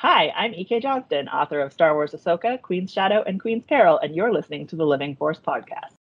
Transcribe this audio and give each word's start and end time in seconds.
Hi, 0.00 0.32
I'm 0.34 0.54
E.K. 0.54 0.80
Johnston, 0.80 1.28
author 1.28 1.60
of 1.60 1.74
Star 1.74 1.92
Wars 1.92 2.12
Ahsoka, 2.12 2.62
Queen's 2.62 2.90
Shadow, 2.90 3.22
and 3.26 3.38
Queen's 3.38 3.64
Peril, 3.64 3.98
and 3.98 4.16
you're 4.16 4.32
listening 4.32 4.66
to 4.68 4.76
the 4.76 4.86
Living 4.86 5.14
Force 5.14 5.38
podcast. 5.38 5.99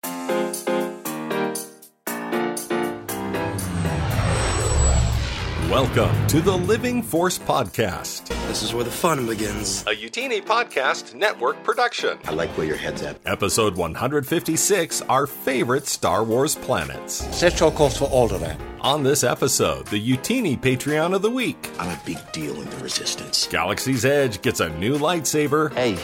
Welcome 5.73 6.27
to 6.27 6.39
the 6.39 6.55
Living 6.55 7.01
Force 7.01 7.39
Podcast, 7.39 8.27
This 8.47 8.61
is 8.61 8.75
where 8.75 8.83
the 8.83 8.91
fun 8.91 9.25
begins. 9.25 9.81
a 9.87 9.95
Youtini 9.95 10.39
Podcast 10.39 11.15
Network 11.15 11.63
production. 11.63 12.19
I 12.25 12.31
like 12.33 12.55
where 12.55 12.67
your 12.67 12.77
head's 12.77 13.01
at. 13.01 13.17
Episode 13.25 13.75
156 13.75 15.01
Our 15.09 15.25
Favorite 15.25 15.87
Star 15.87 16.23
Wars 16.23 16.53
Planets. 16.53 17.25
Set 17.35 17.59
your 17.59 17.71
course 17.71 17.97
for 17.97 18.07
Alderaan. 18.09 18.57
On 18.81 19.01
this 19.01 19.23
episode, 19.23 19.87
the 19.87 19.99
Youtini 19.99 20.59
Patreon 20.59 21.15
of 21.15 21.23
the 21.23 21.31
Week. 21.31 21.71
I'm 21.79 21.89
a 21.89 21.99
big 22.05 22.19
deal 22.31 22.53
in 22.61 22.69
the 22.69 22.77
resistance. 22.77 23.47
Galaxy's 23.47 24.05
Edge 24.05 24.43
gets 24.43 24.59
a 24.59 24.69
new 24.77 24.95
lightsaber, 24.99 25.73
Hey, 25.73 25.95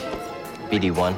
BD1. 0.70 1.14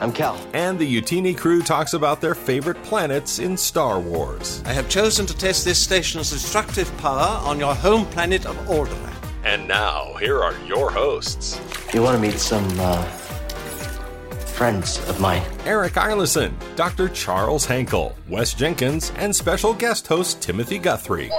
I'm 0.00 0.12
Cal. 0.12 0.38
and 0.54 0.78
the 0.78 1.00
Youtini 1.00 1.36
crew 1.36 1.60
talks 1.62 1.92
about 1.92 2.20
their 2.22 2.34
favorite 2.34 2.82
planets 2.84 3.38
in 3.38 3.56
Star 3.56 4.00
Wars. 4.00 4.62
I 4.64 4.72
have 4.72 4.88
chosen 4.88 5.26
to 5.26 5.36
test 5.36 5.64
this 5.66 5.78
station's 5.78 6.30
destructive 6.30 6.94
power 6.98 7.38
on 7.46 7.58
your 7.58 7.74
home 7.74 8.06
planet 8.06 8.46
of 8.46 8.56
Alderaan. 8.66 9.14
And 9.44 9.68
now, 9.68 10.14
here 10.14 10.42
are 10.42 10.54
your 10.66 10.90
hosts 10.90 11.60
You 11.92 12.02
want 12.02 12.16
to 12.16 12.22
meet 12.22 12.38
some, 12.38 12.66
uh, 12.80 13.02
friends 14.54 14.98
of 15.08 15.18
mine? 15.20 15.42
Eric 15.64 15.94
Eilerson, 15.94 16.52
Dr. 16.76 17.08
Charles 17.10 17.66
Hankel, 17.66 18.14
Wes 18.28 18.52
Jenkins, 18.54 19.12
and 19.16 19.34
special 19.34 19.74
guest 19.74 20.06
host 20.06 20.40
Timothy 20.42 20.78
Guthrie. 20.78 21.30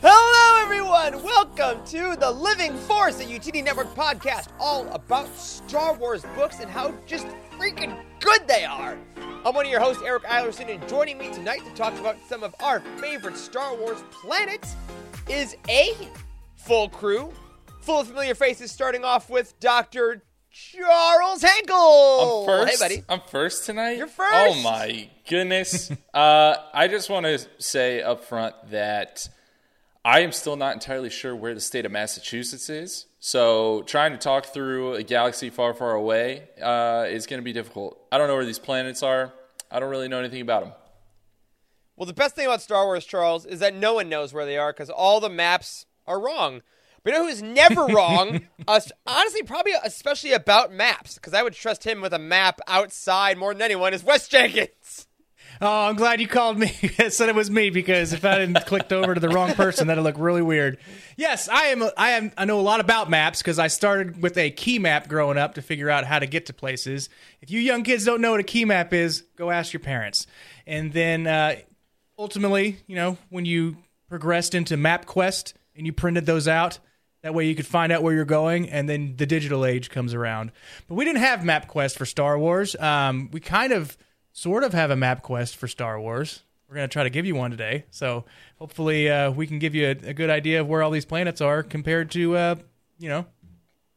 Hello, 0.00 0.62
everyone! 0.62 1.22
Welcome 1.24 1.84
to 1.86 2.16
the 2.18 2.30
Living 2.30 2.76
Force, 2.76 3.20
a 3.20 3.24
Youtini 3.24 3.64
Network 3.64 3.92
podcast 3.94 4.48
all 4.60 4.86
about 4.92 5.28
Star 5.36 5.94
Wars 5.94 6.24
books 6.36 6.60
and 6.60 6.70
how 6.70 6.94
just 7.06 7.26
freaking 7.64 7.98
good 8.20 8.46
they 8.46 8.64
are. 8.64 8.98
I'm 9.46 9.54
one 9.54 9.64
of 9.64 9.70
your 9.70 9.80
hosts, 9.80 10.02
Eric 10.04 10.24
Eilerson, 10.24 10.68
and 10.68 10.86
joining 10.86 11.16
me 11.16 11.32
tonight 11.32 11.64
to 11.64 11.70
talk 11.74 11.98
about 11.98 12.16
some 12.28 12.42
of 12.42 12.54
our 12.60 12.80
favorite 12.98 13.38
Star 13.38 13.74
Wars 13.74 14.04
planets 14.10 14.76
is 15.30 15.56
a 15.70 15.94
full 16.56 16.90
crew, 16.90 17.32
full 17.80 18.00
of 18.00 18.08
familiar 18.08 18.34
faces, 18.34 18.70
starting 18.70 19.02
off 19.02 19.30
with 19.30 19.58
Dr. 19.60 20.22
Charles 20.50 21.40
Henkel. 21.40 22.40
I'm 22.40 22.46
first. 22.46 22.82
Hey, 22.82 22.88
buddy. 22.88 23.04
I'm 23.08 23.20
first 23.30 23.64
tonight. 23.64 23.96
You're 23.96 24.08
first. 24.08 24.34
Oh 24.34 24.60
my 24.62 25.08
goodness. 25.26 25.90
uh, 26.14 26.56
I 26.74 26.86
just 26.88 27.08
want 27.08 27.24
to 27.24 27.46
say 27.56 28.02
up 28.02 28.24
front 28.24 28.54
that 28.72 29.26
I 30.04 30.20
am 30.20 30.32
still 30.32 30.56
not 30.56 30.74
entirely 30.74 31.08
sure 31.08 31.34
where 31.34 31.54
the 31.54 31.62
state 31.62 31.86
of 31.86 31.92
Massachusetts 31.92 32.68
is. 32.68 33.06
So 33.26 33.80
trying 33.86 34.12
to 34.12 34.18
talk 34.18 34.44
through 34.44 34.96
a 34.96 35.02
galaxy 35.02 35.48
far, 35.48 35.72
far 35.72 35.92
away 35.92 36.46
uh, 36.60 37.06
is 37.08 37.26
going 37.26 37.40
to 37.40 37.42
be 37.42 37.54
difficult. 37.54 37.98
I 38.12 38.18
don't 38.18 38.28
know 38.28 38.34
where 38.34 38.44
these 38.44 38.58
planets 38.58 39.02
are. 39.02 39.32
I 39.70 39.80
don't 39.80 39.88
really 39.88 40.08
know 40.08 40.18
anything 40.18 40.42
about 40.42 40.64
them. 40.64 40.74
Well, 41.96 42.04
the 42.04 42.12
best 42.12 42.36
thing 42.36 42.44
about 42.44 42.60
Star 42.60 42.84
Wars, 42.84 43.06
Charles, 43.06 43.46
is 43.46 43.60
that 43.60 43.74
no 43.74 43.94
one 43.94 44.10
knows 44.10 44.34
where 44.34 44.44
they 44.44 44.58
are 44.58 44.74
because 44.74 44.90
all 44.90 45.20
the 45.20 45.30
maps 45.30 45.86
are 46.06 46.20
wrong. 46.20 46.60
But 47.02 47.14
you 47.14 47.18
know 47.18 47.26
who's 47.26 47.42
never 47.42 47.86
wrong? 47.86 48.42
Us, 48.68 48.92
honestly, 49.06 49.42
probably 49.42 49.72
especially 49.82 50.32
about 50.32 50.70
maps 50.70 51.14
because 51.14 51.32
I 51.32 51.42
would 51.42 51.54
trust 51.54 51.84
him 51.84 52.02
with 52.02 52.12
a 52.12 52.18
map 52.18 52.60
outside 52.68 53.38
more 53.38 53.54
than 53.54 53.62
anyone. 53.62 53.94
Is 53.94 54.04
Wes 54.04 54.28
Jenkins? 54.28 55.06
Oh, 55.66 55.86
I'm 55.86 55.96
glad 55.96 56.20
you 56.20 56.28
called 56.28 56.58
me. 56.58 56.66
said 57.08 57.30
it 57.30 57.34
was 57.34 57.50
me 57.50 57.70
because 57.70 58.12
if 58.12 58.22
I 58.22 58.36
didn't 58.36 58.66
clicked 58.66 58.92
over 58.92 59.14
to 59.14 59.20
the 59.20 59.30
wrong 59.30 59.54
person, 59.54 59.86
that'd 59.86 60.04
look 60.04 60.16
really 60.18 60.42
weird. 60.42 60.76
Yes, 61.16 61.48
I 61.48 61.68
am. 61.68 61.82
I 61.96 62.10
am. 62.10 62.32
I 62.36 62.44
know 62.44 62.60
a 62.60 62.62
lot 62.62 62.80
about 62.80 63.08
maps 63.08 63.40
because 63.40 63.58
I 63.58 63.68
started 63.68 64.20
with 64.22 64.36
a 64.36 64.50
key 64.50 64.78
map 64.78 65.08
growing 65.08 65.38
up 65.38 65.54
to 65.54 65.62
figure 65.62 65.88
out 65.88 66.04
how 66.04 66.18
to 66.18 66.26
get 66.26 66.44
to 66.46 66.52
places. 66.52 67.08
If 67.40 67.50
you 67.50 67.60
young 67.60 67.82
kids 67.82 68.04
don't 68.04 68.20
know 68.20 68.32
what 68.32 68.40
a 68.40 68.44
key 68.44 68.66
map 68.66 68.92
is, 68.92 69.22
go 69.36 69.50
ask 69.50 69.72
your 69.72 69.80
parents. 69.80 70.26
And 70.66 70.92
then 70.92 71.26
uh, 71.26 71.56
ultimately, 72.18 72.76
you 72.86 72.96
know, 72.96 73.16
when 73.30 73.46
you 73.46 73.78
progressed 74.10 74.54
into 74.54 74.76
MapQuest 74.76 75.54
and 75.74 75.86
you 75.86 75.94
printed 75.94 76.26
those 76.26 76.46
out, 76.46 76.78
that 77.22 77.32
way 77.32 77.46
you 77.46 77.54
could 77.54 77.66
find 77.66 77.90
out 77.90 78.02
where 78.02 78.12
you're 78.12 78.26
going, 78.26 78.68
and 78.68 78.86
then 78.86 79.16
the 79.16 79.24
digital 79.24 79.64
age 79.64 79.88
comes 79.88 80.12
around. 80.12 80.52
But 80.88 80.96
we 80.96 81.06
didn't 81.06 81.22
have 81.22 81.40
MapQuest 81.40 81.96
for 81.96 82.04
Star 82.04 82.38
Wars. 82.38 82.76
Um, 82.76 83.30
we 83.32 83.40
kind 83.40 83.72
of, 83.72 83.96
sort 84.34 84.64
of 84.64 84.74
have 84.74 84.90
a 84.90 84.96
map 84.96 85.22
quest 85.22 85.56
for 85.56 85.68
Star 85.68 85.98
Wars. 85.98 86.42
We're 86.68 86.74
going 86.74 86.88
to 86.88 86.92
try 86.92 87.04
to 87.04 87.10
give 87.10 87.24
you 87.24 87.36
one 87.36 87.52
today. 87.52 87.84
So 87.90 88.24
hopefully 88.58 89.08
uh, 89.08 89.30
we 89.30 89.46
can 89.46 89.58
give 89.58 89.74
you 89.74 89.86
a, 89.86 90.08
a 90.08 90.12
good 90.12 90.28
idea 90.28 90.60
of 90.60 90.66
where 90.66 90.82
all 90.82 90.90
these 90.90 91.04
planets 91.04 91.40
are 91.40 91.62
compared 91.62 92.10
to, 92.10 92.36
uh, 92.36 92.54
you 92.98 93.08
know, 93.08 93.26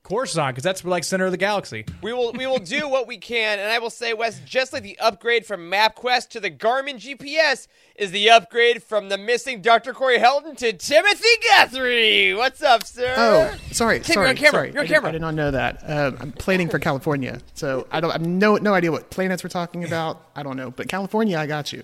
Coruscant, 0.07 0.55
because 0.55 0.63
that's 0.63 0.85
like 0.85 1.03
center 1.03 1.25
of 1.25 1.31
the 1.31 1.37
galaxy. 1.37 1.83
We 2.01 2.13
will 2.13 2.31
we 2.31 2.47
will 2.47 2.59
do 2.59 2.87
what 2.87 3.07
we 3.07 3.17
can, 3.17 3.59
and 3.59 3.69
I 3.69 3.79
will 3.79 3.89
say, 3.89 4.13
Wes, 4.13 4.39
just 4.45 4.71
like 4.71 4.83
the 4.83 4.97
upgrade 4.99 5.45
from 5.45 5.69
MapQuest 5.69 6.29
to 6.29 6.39
the 6.39 6.49
Garmin 6.49 6.95
GPS 6.95 7.67
is 7.97 8.11
the 8.11 8.29
upgrade 8.29 8.81
from 8.83 9.09
the 9.09 9.17
missing 9.17 9.61
Dr. 9.61 9.91
Corey 9.93 10.17
Helton 10.17 10.55
to 10.59 10.71
Timothy 10.71 11.27
Guthrie. 11.49 12.33
What's 12.33 12.61
up, 12.61 12.85
sir? 12.85 13.13
Oh, 13.17 13.53
sorry, 13.73 13.99
Tim, 13.99 14.13
sorry, 14.13 14.27
you're 14.27 14.29
on 14.29 14.35
camera. 14.37 14.51
sorry. 14.51 14.71
You're 14.71 14.79
on 14.79 14.85
I, 14.85 14.87
did, 14.87 14.93
camera. 14.93 15.09
I 15.09 15.11
did 15.11 15.21
not 15.21 15.33
know 15.33 15.51
that. 15.51 15.83
Um, 15.85 16.17
I'm 16.21 16.31
planning 16.31 16.69
for 16.69 16.79
California, 16.79 17.39
so 17.53 17.85
I 17.91 17.99
don't. 17.99 18.11
I 18.11 18.13
have 18.13 18.25
no 18.25 18.55
no 18.55 18.73
idea 18.73 18.91
what 18.93 19.09
planets 19.09 19.43
we're 19.43 19.49
talking 19.49 19.83
about. 19.83 20.25
I 20.37 20.43
don't 20.43 20.55
know, 20.55 20.71
but 20.71 20.87
California, 20.87 21.37
I 21.37 21.47
got 21.47 21.73
you, 21.73 21.83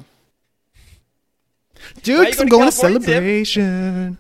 dude. 2.04 2.20
Why 2.20 2.24
you 2.24 2.28
'cause 2.28 2.36
going 2.38 2.42
I'm 2.42 2.48
to 2.48 2.50
going 2.52 2.72
to 2.72 2.78
California, 2.78 3.00
Tim? 3.00 3.06
celebration. 3.06 4.18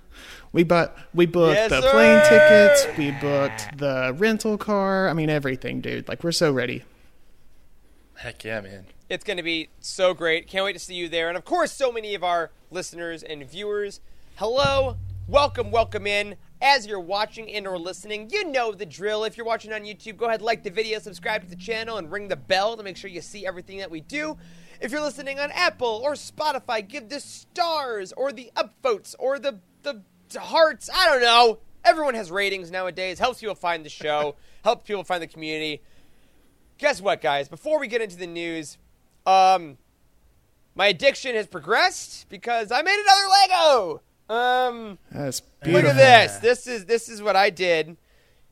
We 0.53 0.63
bought 0.63 0.95
we 1.15 1.25
booked 1.25 1.55
Yes, 1.55 1.69
the 1.71 1.81
sir. 1.81 1.91
plane 1.91 2.21
tickets. 2.29 2.97
We 2.97 3.11
booked 3.11 3.77
the 3.77 4.13
rental 4.15 4.57
car. 4.57 5.09
I 5.09 5.13
mean 5.13 5.29
everything, 5.29 5.81
dude. 5.81 6.07
Like 6.07 6.23
we're 6.23 6.31
so 6.31 6.51
ready. 6.51 6.83
Heck 8.17 8.43
yeah, 8.43 8.61
man. 8.61 8.85
It's 9.09 9.23
going 9.23 9.37
to 9.37 9.43
be 9.43 9.69
so 9.79 10.13
great. 10.13 10.47
Can't 10.47 10.63
wait 10.63 10.73
to 10.73 10.79
see 10.79 10.93
you 10.93 11.09
there. 11.09 11.27
And 11.27 11.35
of 11.37 11.43
course, 11.43 11.71
so 11.71 11.91
many 11.91 12.13
of 12.15 12.23
our 12.23 12.51
listeners 12.71 13.23
and 13.23 13.43
viewers. 13.49 13.99
Hello, 14.35 14.97
welcome, 15.27 15.71
welcome 15.71 16.05
in. 16.07 16.35
As 16.61 16.85
you're 16.87 16.99
watching 16.99 17.51
and 17.51 17.67
or 17.67 17.77
listening, 17.77 18.29
you 18.31 18.49
know 18.49 18.71
the 18.71 18.85
drill. 18.85 19.23
If 19.25 19.35
you're 19.35 19.45
watching 19.45 19.73
on 19.73 19.81
YouTube, 19.81 20.15
go 20.17 20.27
ahead, 20.27 20.41
like 20.41 20.63
the 20.63 20.69
video, 20.69 20.99
subscribe 20.99 21.43
to 21.43 21.49
the 21.49 21.55
channel, 21.57 21.97
and 21.97 22.09
ring 22.11 22.27
the 22.29 22.37
bell 22.37 22.77
to 22.77 22.83
make 22.83 22.95
sure 22.95 23.09
you 23.09 23.21
see 23.21 23.45
everything 23.45 23.79
that 23.79 23.91
we 23.91 23.99
do. 24.01 24.37
If 24.79 24.91
you're 24.91 25.01
listening 25.01 25.39
on 25.39 25.51
Apple 25.51 25.99
or 26.03 26.13
Spotify, 26.13 26.87
give 26.87 27.09
the 27.09 27.19
stars 27.19 28.13
or 28.13 28.31
the 28.31 28.51
upvotes 28.55 29.15
or 29.19 29.39
the 29.39 29.59
the 29.81 30.01
hearts. 30.35 30.89
I 30.93 31.05
don't 31.07 31.21
know. 31.21 31.59
Everyone 31.85 32.13
has 32.15 32.31
ratings 32.31 32.71
nowadays. 32.71 33.19
Helps 33.19 33.39
people 33.39 33.55
find 33.55 33.85
the 33.85 33.89
show. 33.89 34.35
helps 34.63 34.87
people 34.87 35.03
find 35.03 35.21
the 35.21 35.27
community 35.27 35.81
guess 36.83 37.01
what, 37.01 37.21
guys? 37.21 37.47
Before 37.47 37.79
we 37.79 37.87
get 37.87 38.01
into 38.01 38.17
the 38.17 38.27
news, 38.27 38.77
um, 39.25 39.77
my 40.75 40.87
addiction 40.87 41.35
has 41.35 41.47
progressed 41.47 42.27
because 42.29 42.71
I 42.71 42.81
made 42.81 42.99
another 42.99 43.27
Lego. 43.29 44.01
Um, 44.29 44.99
That's 45.11 45.39
beautiful. 45.39 45.89
look 45.89 45.97
at 45.97 46.27
this. 46.27 46.37
This 46.37 46.67
is 46.67 46.85
this 46.85 47.09
is 47.09 47.21
what 47.21 47.35
I 47.35 47.49
did 47.49 47.97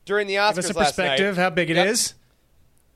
during 0.04 0.26
the 0.26 0.34
Oscars 0.36 0.54
Give 0.56 0.64
us 0.64 0.70
a 0.70 0.78
last 0.78 0.86
perspective 0.96 1.36
night. 1.36 1.42
how 1.42 1.50
big 1.50 1.70
it 1.70 1.76
Yep. 1.76 1.86
is. 1.88 2.14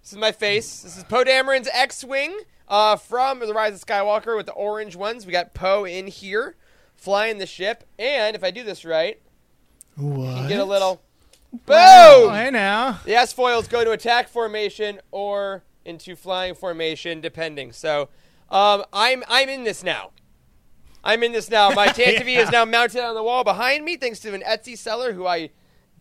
This 0.02 0.12
is 0.12 0.18
my 0.18 0.32
face. 0.32 0.82
This 0.82 0.96
is 0.96 1.04
Poe 1.04 1.24
Dameron's 1.24 1.68
X-wing 1.72 2.38
uh, 2.68 2.96
from 2.96 3.40
The 3.40 3.52
Rise 3.52 3.74
of 3.74 3.84
Skywalker 3.84 4.36
with 4.36 4.46
the 4.46 4.52
orange 4.52 4.94
ones. 4.94 5.26
We 5.26 5.32
got 5.32 5.52
Poe 5.52 5.84
in 5.84 6.06
here 6.06 6.56
flying 6.96 7.38
the 7.38 7.46
ship, 7.46 7.84
and 7.98 8.34
if 8.34 8.42
I 8.42 8.50
do 8.50 8.62
this 8.64 8.84
right, 8.84 9.20
you 9.98 10.06
What? 10.06 10.48
get 10.48 10.60
a 10.60 10.64
little 10.64 11.02
boom. 11.52 11.62
Oh, 11.68 12.30
hey 12.34 12.50
now. 12.50 13.00
The 13.04 13.14
S 13.14 13.32
foils 13.32 13.68
go 13.68 13.84
to 13.84 13.92
attack 13.92 14.28
formation 14.28 15.00
or 15.10 15.62
into 15.84 16.16
flying 16.16 16.54
formation, 16.54 17.20
depending. 17.20 17.72
So, 17.72 18.08
um, 18.50 18.84
I'm 18.92 19.22
I'm 19.28 19.48
in 19.48 19.64
this 19.64 19.82
now. 19.82 20.10
I'm 21.04 21.22
in 21.22 21.32
this 21.32 21.48
now. 21.48 21.70
My 21.70 21.86
Tantive 21.88 22.26
is 22.26 22.50
now 22.50 22.64
mounted 22.64 23.04
on 23.04 23.14
the 23.14 23.22
wall 23.22 23.44
behind 23.44 23.84
me, 23.84 23.96
thanks 23.96 24.18
to 24.20 24.34
an 24.34 24.42
Etsy 24.42 24.76
seller 24.76 25.12
who 25.12 25.26
I 25.26 25.50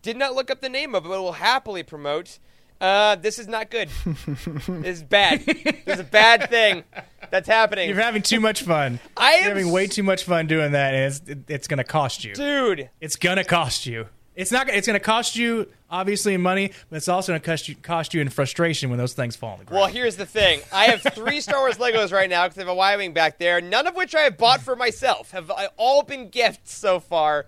did 0.01 0.17
not 0.17 0.33
look 0.35 0.49
up 0.49 0.61
the 0.61 0.69
name 0.69 0.95
of, 0.95 1.03
but 1.03 1.11
will 1.11 1.33
happily 1.33 1.83
promote. 1.83 2.39
Uh, 2.85 3.15
this 3.15 3.39
is 3.39 3.47
not 3.47 3.71
good. 3.71 3.89
this 4.05 4.99
is 4.99 5.03
bad. 5.03 5.43
this 5.43 5.95
is 5.95 5.99
a 5.99 6.03
bad 6.03 6.51
thing 6.51 6.83
that's 7.31 7.47
happening. 7.47 7.89
You're 7.89 7.99
having 7.99 8.21
too 8.21 8.39
much 8.39 8.61
fun. 8.61 8.99
I 9.17 9.33
am 9.33 9.45
You're 9.45 9.55
having 9.55 9.71
way 9.71 9.87
too 9.87 10.03
much 10.03 10.23
fun 10.23 10.45
doing 10.45 10.73
that, 10.73 10.93
and 10.93 11.05
it's, 11.05 11.21
it, 11.27 11.39
it's 11.47 11.67
going 11.67 11.79
to 11.79 11.83
cost 11.83 12.23
you. 12.23 12.35
dude. 12.35 12.91
It's 13.01 13.15
going 13.15 13.37
to 13.37 13.43
cost 13.43 13.87
you. 13.87 14.05
It's 14.35 14.51
not. 14.51 14.69
It's 14.69 14.85
going 14.85 14.99
to 14.99 15.03
cost 15.03 15.35
you 15.35 15.67
obviously 15.89 16.35
in 16.35 16.41
money, 16.41 16.71
but 16.89 16.97
it's 16.97 17.07
also 17.07 17.31
going 17.31 17.41
to 17.41 17.45
cost 17.45 17.67
you 17.67 17.75
cost 17.75 18.13
you 18.13 18.21
in 18.21 18.29
frustration 18.29 18.91
when 18.91 18.99
those 18.99 19.13
things 19.13 19.35
fall 19.35 19.53
on 19.53 19.59
the 19.59 19.65
ground. 19.65 19.79
Well, 19.79 19.89
here's 19.89 20.17
the 20.17 20.27
thing. 20.27 20.59
I 20.71 20.85
have 20.85 21.01
three 21.15 21.41
Star 21.41 21.61
Wars 21.61 21.77
Legos 21.77 22.11
right 22.11 22.29
now 22.29 22.45
because 22.45 22.59
I 22.59 22.61
have 22.61 22.69
a 22.69 22.75
Y-wing 22.75 23.13
back 23.13 23.39
there. 23.39 23.61
None 23.61 23.87
of 23.87 23.95
which 23.95 24.13
I 24.13 24.21
have 24.21 24.37
bought 24.37 24.61
for 24.61 24.75
myself. 24.75 25.31
Have 25.31 25.49
all 25.77 26.03
been 26.03 26.29
gifts 26.29 26.75
so 26.75 26.99
far. 26.99 27.47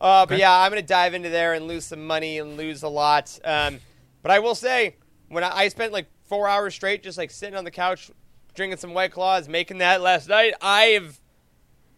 Uh, 0.00 0.24
but 0.24 0.38
yeah, 0.38 0.56
I'm 0.56 0.70
gonna 0.70 0.80
dive 0.80 1.12
into 1.12 1.28
there 1.28 1.52
and 1.52 1.66
lose 1.66 1.84
some 1.84 2.06
money 2.06 2.38
and 2.38 2.56
lose 2.56 2.84
a 2.84 2.88
lot. 2.88 3.38
Um, 3.44 3.80
but 4.22 4.30
I 4.30 4.38
will 4.38 4.54
say, 4.54 4.96
when 5.28 5.44
I, 5.44 5.56
I 5.56 5.68
spent 5.68 5.92
like 5.92 6.06
four 6.26 6.48
hours 6.48 6.74
straight 6.74 7.02
just 7.02 7.18
like 7.18 7.30
sitting 7.30 7.56
on 7.56 7.64
the 7.64 7.70
couch, 7.70 8.10
drinking 8.54 8.78
some 8.78 8.94
White 8.94 9.12
Claws, 9.12 9.48
making 9.48 9.78
that 9.78 10.00
last 10.00 10.28
night, 10.28 10.54
I've 10.60 11.20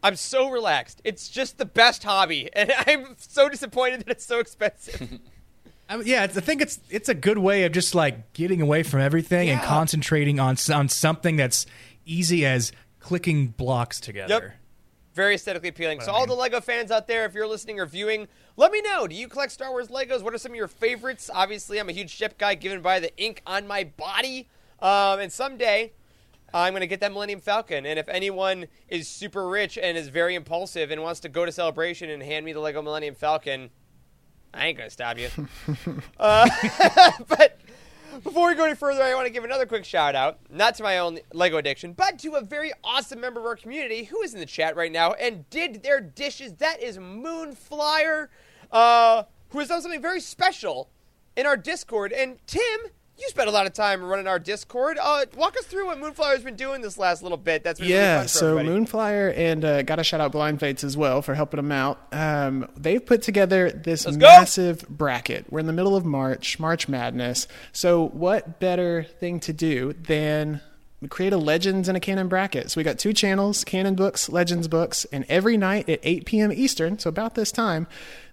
I'm 0.02 0.17
so 0.17 0.50
relaxed. 0.50 1.00
It's 1.05 1.28
just 1.28 1.58
the 1.58 1.67
best 1.67 2.05
hobby, 2.05 2.49
and 2.56 2.72
I'm 2.87 3.17
so 3.19 3.49
disappointed 3.49 4.00
that 4.00 4.11
it's 4.11 4.25
so 4.25 4.38
expensive. 4.40 5.20
I 5.88 5.96
mean, 5.96 6.06
yeah, 6.06 6.22
it's, 6.22 6.37
I 6.37 6.40
think 6.40 6.62
it's 6.62 6.78
it's 6.88 7.08
a 7.08 7.14
good 7.14 7.38
way 7.38 7.64
of 7.64 7.72
just 7.72 7.94
like 7.96 8.32
getting 8.32 8.61
away 8.61 8.84
from 8.84 9.00
everything 9.00 9.50
and 9.50 9.61
concentrating 9.61 10.38
on 10.38 10.56
on 10.72 10.88
something 10.88 11.34
that's 11.37 11.67
easy 12.06 12.46
as 12.46 12.70
clicking 13.00 13.49
blocks 13.49 13.99
together. 13.99 14.34
Yep. 14.34 14.52
Very 15.12 15.34
aesthetically 15.34 15.70
appealing. 15.70 16.00
So, 16.00 16.12
all 16.12 16.26
the 16.26 16.34
Lego 16.34 16.60
fans 16.60 16.90
out 16.90 17.08
there, 17.08 17.24
if 17.24 17.34
you're 17.34 17.46
listening 17.46 17.80
or 17.80 17.86
viewing, 17.86 18.28
let 18.56 18.70
me 18.70 18.80
know. 18.80 19.08
Do 19.08 19.14
you 19.14 19.26
collect 19.26 19.50
Star 19.50 19.70
Wars 19.70 19.88
Legos? 19.88 20.22
What 20.22 20.34
are 20.34 20.38
some 20.38 20.52
of 20.52 20.56
your 20.56 20.68
favorites? 20.68 21.28
Obviously, 21.32 21.80
I'm 21.80 21.88
a 21.88 21.92
huge 21.92 22.10
ship 22.10 22.38
guy, 22.38 22.54
given 22.54 22.80
by 22.80 23.00
the 23.00 23.16
ink 23.16 23.42
on 23.46 23.66
my 23.66 23.84
body. 23.84 24.48
Um, 24.80 25.18
and 25.18 25.32
someday, 25.32 25.92
I'm 26.54 26.72
going 26.72 26.80
to 26.80 26.86
get 26.86 27.00
that 27.00 27.12
Millennium 27.12 27.40
Falcon. 27.40 27.86
And 27.86 27.98
if 27.98 28.08
anyone 28.08 28.66
is 28.88 29.08
super 29.08 29.48
rich 29.48 29.78
and 29.78 29.98
is 29.98 30.08
very 30.08 30.34
impulsive 30.34 30.90
and 30.90 31.02
wants 31.02 31.20
to 31.20 31.28
go 31.28 31.44
to 31.44 31.52
Celebration 31.52 32.10
and 32.10 32.22
hand 32.22 32.44
me 32.44 32.52
the 32.52 32.60
Lego 32.60 32.80
Millennium 32.80 33.14
Falcon, 33.14 33.70
I 34.52 34.66
ain't 34.66 34.78
going 34.78 34.88
to 34.88 34.92
stop 34.92 35.18
you. 35.18 35.28
uh, 36.18 36.48
but 37.28 37.60
before 38.22 38.48
we 38.48 38.54
go 38.54 38.64
any 38.64 38.74
further, 38.74 39.02
I 39.02 39.14
want 39.14 39.26
to 39.26 39.32
give 39.32 39.44
another 39.44 39.66
quick 39.66 39.84
shout 39.84 40.14
out, 40.14 40.38
not 40.50 40.74
to 40.76 40.82
my 40.82 40.98
own 40.98 41.20
Lego 41.32 41.58
addiction, 41.58 41.92
but 41.92 42.18
to 42.20 42.34
a 42.34 42.40
very 42.40 42.72
awesome 42.82 43.20
member 43.20 43.40
of 43.40 43.46
our 43.46 43.56
community 43.56 44.04
who 44.04 44.22
is 44.22 44.34
in 44.34 44.40
the 44.40 44.46
chat 44.46 44.76
right 44.76 44.92
now 44.92 45.12
and 45.12 45.48
did 45.50 45.82
their 45.82 46.00
dishes. 46.00 46.54
That 46.54 46.82
is 46.82 46.98
Moonflyer, 46.98 48.28
uh, 48.72 49.22
who 49.50 49.58
has 49.58 49.68
done 49.68 49.82
something 49.82 50.02
very 50.02 50.20
special 50.20 50.90
in 51.36 51.46
our 51.46 51.56
Discord. 51.56 52.12
And 52.12 52.38
Tim, 52.46 52.80
you 53.20 53.28
spent 53.28 53.49
a 53.49 53.52
lot 53.52 53.67
of 53.67 53.72
time 53.72 54.02
running 54.02 54.26
our 54.26 54.38
Discord. 54.38 54.96
Uh, 55.00 55.26
walk 55.37 55.56
us 55.56 55.64
through 55.67 55.87
what 55.87 55.99
Moonflyer's 55.99 56.43
been 56.43 56.56
doing 56.56 56.81
this 56.81 56.96
last 56.99 57.22
little 57.22 57.37
bit. 57.38 57.62
That's 57.62 57.78
been 57.78 57.88
really 57.88 58.00
Yeah, 58.00 58.19
fun 58.20 58.25
for 58.25 58.28
so 58.28 58.58
everybody. 58.58 58.84
Moonflyer 58.87 59.37
and 59.37 59.64
uh, 59.64 59.82
got 59.82 59.96
to 59.96 60.05
shout 60.05 60.20
out 60.20 60.32
Blind 60.32 60.61
Fates 60.61 60.82
as 60.84 60.96
well 60.96 61.20
for 61.22 61.34
helping 61.34 61.58
them 61.58 61.70
out. 61.72 62.00
Um, 62.12 62.69
they've 62.76 63.05
put 63.05 63.22
together 63.22 63.70
this 63.70 64.05
Let's 64.06 64.17
go. 64.17 64.26
massive 64.26 64.88
bracket. 64.88 65.46
We're 65.50 65.61
in 65.61 65.67
the 65.67 65.72
middle 65.72 65.94
of 65.96 66.05
March, 66.05 66.58
March 66.58 66.88
Madness. 66.88 67.46
So 67.72 68.08
what 68.08 68.58
better 68.61 69.05
thing 69.05 69.38
to 69.40 69.52
do 69.52 69.93
than 69.93 70.61
create 71.08 71.32
a 71.32 71.38
Legends 71.38 71.88
and 71.88 71.96
a 71.96 72.00
Canon 72.00 72.28
bracket? 72.28 72.70
So 72.70 72.81
we 72.81 72.84
got 72.84 72.99
two 72.99 73.12
channels, 73.12 73.64
Canon 73.64 73.94
Books, 73.94 74.28
Legends 74.28 74.69
Books, 74.69 75.05
and 75.12 75.25
every 75.28 75.56
night 75.56 75.88
at 75.88 76.00
8 76.02 76.25
p.m. 76.26 76.52
Eastern, 76.52 76.99
so 76.99 77.08
about 77.08 77.34
this 77.34 77.52
time, 77.52 77.87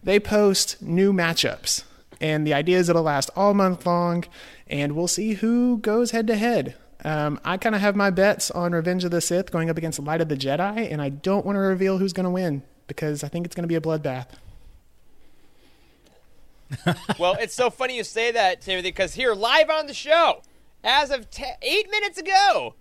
they 0.04 0.20
post 0.20 0.82
new 0.82 1.12
matchups. 1.14 1.84
And 2.20 2.48
the 2.48 2.54
idea 2.56 2.80
is 2.80 2.90
it'll 2.90 3.04
last 3.04 3.30
all 3.36 3.54
month 3.54 3.86
long, 3.86 4.26
and 4.70 4.96
we'll 4.96 5.08
see 5.08 5.34
who 5.34 5.78
goes 5.80 6.12
head 6.12 6.28
to 6.28 6.36
head. 6.36 6.76
Um, 7.04 7.40
I 7.46 7.58
kind 7.58 7.76
of 7.76 7.82
have 7.82 7.96
my 7.96 8.10
bets 8.10 8.50
on 8.52 8.74
Revenge 8.74 9.04
of 9.04 9.12
the 9.12 9.22
Sith 9.22 9.52
going 9.52 9.70
up 9.70 9.78
against 9.78 10.00
Light 10.00 10.22
of 10.22 10.30
the 10.30 10.36
Jedi, 10.36 10.92
and 10.92 11.02
I 11.02 11.10
don't 11.10 11.46
want 11.46 11.56
to 11.56 11.60
reveal 11.60 11.98
who's 11.98 12.14
going 12.14 12.26
to 12.26 12.30
win 12.30 12.64
because 12.88 13.24
I 13.24 13.28
think 13.28 13.46
it's 13.46 13.56
going 13.56 13.64
to 13.64 13.68
be 13.68 13.76
a 13.76 13.82
bloodbath. 13.82 14.28
well, 17.20 17.36
it's 17.40 17.54
so 17.54 17.70
funny 17.70 17.96
you 17.96 18.04
say 18.04 18.32
that, 18.32 18.62
Timothy, 18.62 18.90
because 18.90 19.14
here, 19.14 19.34
live 19.34 19.70
on 19.70 19.88
the 19.88 19.94
show, 19.94 20.42
as 20.84 21.12
of 21.12 21.30
te- 21.30 21.46
eight 21.62 21.90
minutes 21.90 22.18
ago, 22.18 22.76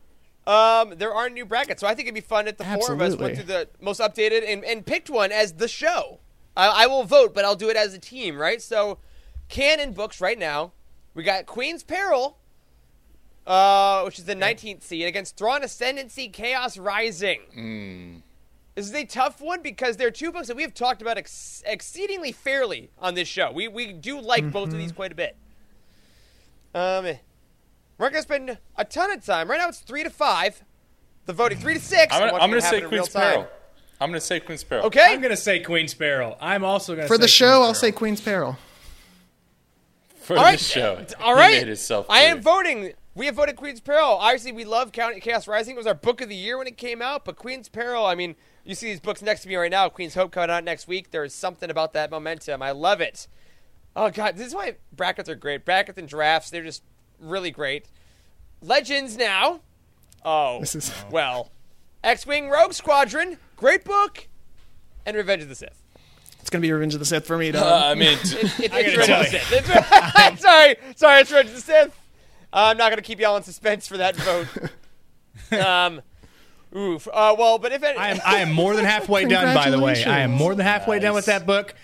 um, 0.46 0.94
there 0.96 1.14
are 1.14 1.28
new 1.28 1.44
brackets. 1.44 1.80
So 1.80 1.86
I 1.86 1.94
think 1.94 2.06
it'd 2.06 2.14
be 2.14 2.20
fun 2.20 2.48
if 2.48 2.56
the 2.56 2.64
four 2.64 2.92
of 2.92 3.00
us 3.00 3.16
went 3.16 3.36
through 3.36 3.44
the 3.44 3.68
most 3.80 4.00
updated 4.00 4.44
and, 4.46 4.64
and 4.64 4.84
picked 4.84 5.10
one 5.10 5.32
as 5.32 5.54
the 5.54 5.68
show. 5.68 6.20
I, 6.56 6.84
I 6.84 6.86
will 6.86 7.04
vote, 7.04 7.34
but 7.34 7.44
I'll 7.44 7.56
do 7.56 7.68
it 7.68 7.76
as 7.76 7.94
a 7.94 7.98
team, 7.98 8.36
right? 8.36 8.62
So, 8.62 8.98
canon 9.48 9.92
books 9.92 10.20
right 10.20 10.38
now, 10.38 10.72
we 11.16 11.22
got 11.22 11.46
Queen's 11.46 11.82
Peril, 11.82 12.36
uh, 13.46 14.02
which 14.02 14.18
is 14.18 14.26
the 14.26 14.36
19th 14.36 14.82
seed, 14.82 15.06
against 15.06 15.36
Thrawn 15.36 15.62
Ascendancy 15.62 16.28
Chaos 16.28 16.76
Rising. 16.76 18.22
This 18.74 18.86
is 18.86 18.94
a 18.94 19.06
tough 19.06 19.40
one 19.40 19.62
because 19.62 19.96
there 19.96 20.06
are 20.06 20.12
two 20.12 20.30
books 20.30 20.48
that 20.48 20.56
we 20.56 20.62
have 20.62 20.74
talked 20.74 21.00
about 21.00 21.16
ex- 21.16 21.62
exceedingly 21.66 22.30
fairly 22.30 22.90
on 22.98 23.14
this 23.14 23.26
show. 23.26 23.50
We 23.50 23.68
we 23.68 23.92
do 23.94 24.20
like 24.20 24.52
both 24.52 24.68
of 24.68 24.78
these 24.78 24.92
quite 24.92 25.12
a 25.12 25.14
bit. 25.14 25.34
Um, 26.74 27.04
we're 27.04 27.16
not 27.98 28.12
gonna 28.12 28.22
spend 28.22 28.58
a 28.76 28.84
ton 28.84 29.10
of 29.10 29.24
time. 29.24 29.48
Right 29.48 29.58
now, 29.58 29.68
it's 29.68 29.80
three 29.80 30.02
to 30.02 30.10
five. 30.10 30.62
The 31.24 31.32
voting 31.32 31.58
three 31.58 31.72
to 31.74 31.80
six. 31.80 32.12
I'm 32.14 32.20
gonna, 32.20 32.32
what's 32.32 32.44
I'm 32.44 32.50
gonna 32.50 32.62
happen 32.62 32.80
say 32.82 32.86
Queen's. 32.86 33.08
Peril. 33.08 33.48
I'm 33.98 34.10
gonna 34.10 34.20
say 34.20 34.40
Queen's 34.40 34.64
Peril. 34.64 34.84
Okay. 34.84 35.14
I'm 35.14 35.22
gonna 35.22 35.36
say 35.38 35.60
Queen's 35.60 35.94
Peril. 35.94 36.36
I'm 36.38 36.62
also 36.62 36.94
gonna 36.94 37.08
For 37.08 37.16
the 37.16 37.26
show, 37.26 37.60
Queen 37.60 37.68
I'll 37.68 37.74
say 37.74 37.92
Queen's 37.92 38.20
Peril. 38.20 38.58
For 40.26 40.36
All 40.36 40.42
right. 40.42 40.58
this 40.58 40.66
show. 40.68 41.04
All 41.20 41.36
He 41.36 41.40
made 41.52 41.68
himself 41.68 42.06
I 42.10 42.22
am 42.22 42.42
voting. 42.42 42.94
We 43.14 43.26
have 43.26 43.36
voted 43.36 43.54
Queen's 43.54 43.80
Peril. 43.80 44.08
Obviously, 44.18 44.50
we 44.50 44.64
love 44.64 44.90
Count 44.90 45.20
Chaos 45.22 45.46
Rising. 45.46 45.76
It 45.76 45.78
was 45.78 45.86
our 45.86 45.94
book 45.94 46.20
of 46.20 46.28
the 46.28 46.34
year 46.34 46.58
when 46.58 46.66
it 46.66 46.76
came 46.76 47.00
out. 47.00 47.24
But 47.24 47.36
Queen's 47.36 47.68
Peril, 47.68 48.04
I 48.04 48.16
mean, 48.16 48.34
you 48.64 48.74
see 48.74 48.86
these 48.88 48.98
books 48.98 49.22
next 49.22 49.42
to 49.42 49.48
me 49.48 49.54
right 49.54 49.70
now. 49.70 49.88
Queen's 49.88 50.14
Hope 50.14 50.32
coming 50.32 50.50
out 50.50 50.64
next 50.64 50.88
week. 50.88 51.12
There 51.12 51.22
is 51.22 51.32
something 51.32 51.70
about 51.70 51.92
that 51.92 52.10
momentum. 52.10 52.60
I 52.60 52.72
love 52.72 53.00
it. 53.00 53.28
Oh 53.94 54.10
god, 54.10 54.36
this 54.36 54.48
is 54.48 54.54
why 54.54 54.78
brackets 54.92 55.28
are 55.30 55.36
great. 55.36 55.64
Brackets 55.64 55.96
and 55.96 56.08
drafts, 56.08 56.50
they're 56.50 56.64
just 56.64 56.82
really 57.20 57.52
great. 57.52 57.86
Legends 58.60 59.16
now. 59.16 59.60
Oh, 60.24 60.58
This 60.58 60.74
is- 60.74 60.92
well. 61.08 61.52
X-wing 62.02 62.48
Rogue 62.50 62.72
Squadron, 62.72 63.38
great 63.56 63.84
book, 63.84 64.26
and 65.06 65.16
Revenge 65.16 65.44
of 65.44 65.48
the 65.48 65.54
Sith. 65.54 65.82
It's 66.46 66.50
going 66.52 66.62
to 66.62 66.68
be 66.68 66.70
Revenge 66.72 66.94
of 66.94 67.00
the 67.00 67.06
Sith 67.06 67.26
for 67.26 67.36
me, 67.36 67.50
dog. 67.50 67.64
Uh, 67.64 67.86
I 67.86 67.94
mean, 67.96 68.16
t- 68.22 68.36
It's, 68.38 68.60
it's 68.60 68.72
I 68.72 68.82
gotta 68.84 68.98
Revenge 68.98 69.10
of 69.10 69.32
the. 69.32 69.38
Sith. 69.40 69.52
It's- 69.52 70.40
sorry, 70.40 70.76
sorry, 70.94 71.20
it's 71.22 71.30
Revenge 71.32 71.48
of 71.48 71.54
the 71.56 71.60
Sith. 71.60 72.00
I'm 72.52 72.76
not 72.76 72.90
gonna 72.90 73.02
keep 73.02 73.18
y'all 73.18 73.36
in 73.36 73.42
suspense 73.42 73.88
for 73.88 73.96
that 73.96 74.14
vote. 74.14 74.46
um, 75.60 76.02
oof. 76.76 77.08
Uh, 77.12 77.34
well, 77.36 77.58
but 77.58 77.72
if 77.72 77.82
it, 77.82 77.98
I 77.98 78.10
am 78.10 78.20
I 78.24 78.38
am 78.42 78.52
more 78.52 78.76
than 78.76 78.84
halfway 78.84 79.24
done. 79.24 79.56
By 79.56 79.70
the 79.70 79.80
way, 79.80 80.04
I 80.04 80.20
am 80.20 80.30
more 80.30 80.54
than 80.54 80.64
halfway 80.64 81.00
done 81.00 81.14
with 81.14 81.26
that 81.26 81.46
book. 81.46 81.74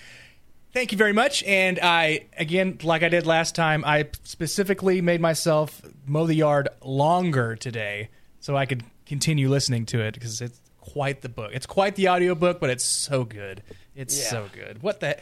Thank 0.72 0.92
you 0.92 0.96
very 0.96 1.12
much. 1.12 1.42
And 1.42 1.80
I 1.82 2.26
again, 2.38 2.78
like 2.84 3.02
I 3.02 3.08
did 3.08 3.26
last 3.26 3.56
time, 3.56 3.82
I 3.84 4.08
specifically 4.22 5.00
made 5.00 5.20
myself 5.20 5.82
mow 6.06 6.24
the 6.24 6.36
yard 6.36 6.68
longer 6.80 7.56
today 7.56 8.10
so 8.38 8.56
I 8.56 8.66
could 8.66 8.84
continue 9.06 9.50
listening 9.50 9.86
to 9.86 10.00
it 10.00 10.14
because 10.14 10.40
it's 10.40 10.60
quite 10.80 11.22
the 11.22 11.28
book. 11.28 11.50
It's 11.52 11.66
quite 11.66 11.96
the 11.96 12.08
audiobook, 12.08 12.60
but 12.60 12.70
it's 12.70 12.84
so 12.84 13.24
good. 13.24 13.62
It's 13.94 14.18
Yeah. 14.18 14.28
so 14.30 14.48
good. 14.52 14.82
What 14.82 15.00
the. 15.00 15.18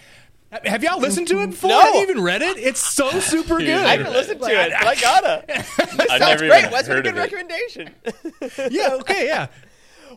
Have 0.65 0.83
y'all 0.83 0.99
listened 0.99 1.29
to 1.29 1.41
it 1.43 1.51
before? 1.51 1.71
No. 1.71 1.81
Have 1.81 1.95
you 1.95 2.01
even 2.03 2.21
read 2.21 2.43
it? 2.43 2.57
It's 2.59 2.81
so 2.85 3.09
super 3.21 3.59
good. 3.59 3.71
I 3.71 3.97
haven't 3.97 4.13
listened 4.13 4.41
to 4.41 4.47
it, 4.49 4.73
but 4.73 4.87
I 4.87 4.95
gotta. 4.97 5.45
This 5.49 5.79
I've 5.79 5.97
sounds 6.09 6.21
never 6.21 6.49
great. 6.49 6.59
even 6.59 6.71
What's 6.73 6.89
a 6.89 6.93
heard 6.93 7.05
good 7.05 7.15
recommendation? 7.17 7.95
yeah. 8.71 8.95
Okay. 8.95 9.27
Yeah. 9.27 9.47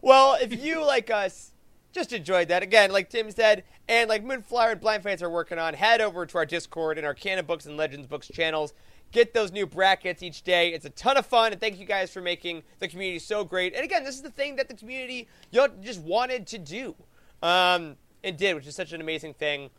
Well, 0.02 0.38
if 0.42 0.64
you 0.64 0.84
like 0.84 1.12
us, 1.12 1.52
just 1.92 2.14
enjoyed 2.14 2.48
that 2.48 2.64
again, 2.64 2.90
like 2.92 3.10
Tim 3.10 3.30
said, 3.30 3.64
and 3.88 4.10
like 4.10 4.24
Moonflyer 4.26 4.72
and 4.72 4.82
Blind 4.82 5.04
Fates 5.04 5.22
are 5.22 5.30
working 5.30 5.60
on, 5.60 5.76
head 5.76 6.02
over 6.02 6.26
to 6.26 6.38
our 6.40 6.46
Discord 6.48 6.98
and 6.98 7.06
our 7.06 7.14
Canon 7.14 7.46
Books 7.46 7.68
and 7.68 7.78
Legends 7.78 8.08
Books 8.08 8.28
channels. 8.28 8.74
Get 9.12 9.36
those 9.36 9.52
new 9.52 9.68
brackets 9.68 10.24
each 10.24 10.42
day. 10.42 10.70
It's 10.74 10.86
a 10.86 10.90
ton 10.90 11.18
of 11.18 11.28
fun, 11.28 11.52
and 11.52 11.62
thank 11.62 11.80
you 11.80 11.86
guys 11.86 12.12
for 12.12 12.20
making 12.22 12.64
the 12.80 12.88
community 12.88 13.20
so 13.20 13.44
great. 13.44 13.76
And 13.76 13.84
again, 13.86 14.04
this 14.04 14.16
is 14.16 14.24
the 14.24 14.32
thing 14.32 14.56
that 14.56 14.68
the 14.68 14.74
community 14.74 15.28
y'all 15.52 15.68
just 15.84 16.02
wanted 16.02 16.48
to 16.48 16.58
do, 16.58 16.96
um, 17.44 17.96
and 18.24 18.38
did, 18.38 18.56
which 18.56 18.68
is 18.68 18.76
such 18.76 18.94
an 18.94 19.02
amazing 19.02 19.34
thing. 19.34 19.70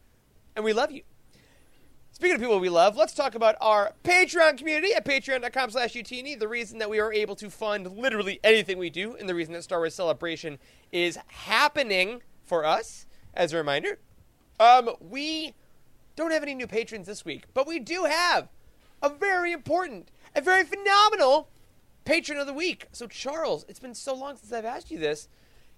And 0.57 0.65
we 0.65 0.73
love 0.73 0.91
you. 0.91 1.03
Speaking 2.13 2.37
of 2.37 2.41
people 2.41 2.61
we 2.61 2.69
love, 2.69 2.97
let's 2.97 3.13
talk 3.13 3.35
about 3.35 3.57
our 3.61 3.93
Patreon 4.05 4.57
community 4.57 4.95
at 4.95 5.05
patreon.com 5.05 5.71
slash 5.71 5.95
youtini. 5.95 6.39
The 6.39 6.47
reason 6.47 6.79
that 6.79 6.89
we 6.89 7.01
are 7.01 7.13
able 7.13 7.35
to 7.37 7.51
fund 7.51 7.91
literally 7.91 8.39
anything 8.45 8.79
we 8.79 8.89
do, 8.89 9.17
and 9.17 9.29
the 9.29 9.35
reason 9.35 9.53
that 9.55 9.65
Star 9.65 9.81
Wars 9.81 9.97
Celebration 9.97 10.59
is 10.93 11.19
happening 11.27 12.23
for 12.45 12.65
us, 12.65 13.07
as 13.35 13.53
a 13.53 13.57
reminder. 13.57 13.99
Um, 14.61 14.91
we 15.01 15.55
don't 16.15 16.31
have 16.31 16.43
any 16.43 16.55
new 16.55 16.69
patrons 16.69 17.09
this 17.09 17.25
week, 17.25 17.47
but 17.53 17.67
we 17.67 17.81
do 17.81 18.05
have 18.05 18.49
a 19.03 19.09
very 19.09 19.51
important, 19.51 20.11
a 20.37 20.41
very 20.41 20.65
phenomenal 20.65 21.49
patron 22.05 22.39
of 22.39 22.47
the 22.47 22.53
week. 22.53 22.87
So, 22.93 23.07
Charles, 23.07 23.65
it's 23.69 23.81
been 23.81 23.95
so 23.95 24.15
long 24.15 24.37
since 24.37 24.53
I've 24.53 24.65
asked 24.65 24.91
you 24.91 24.99
this. 24.99 25.29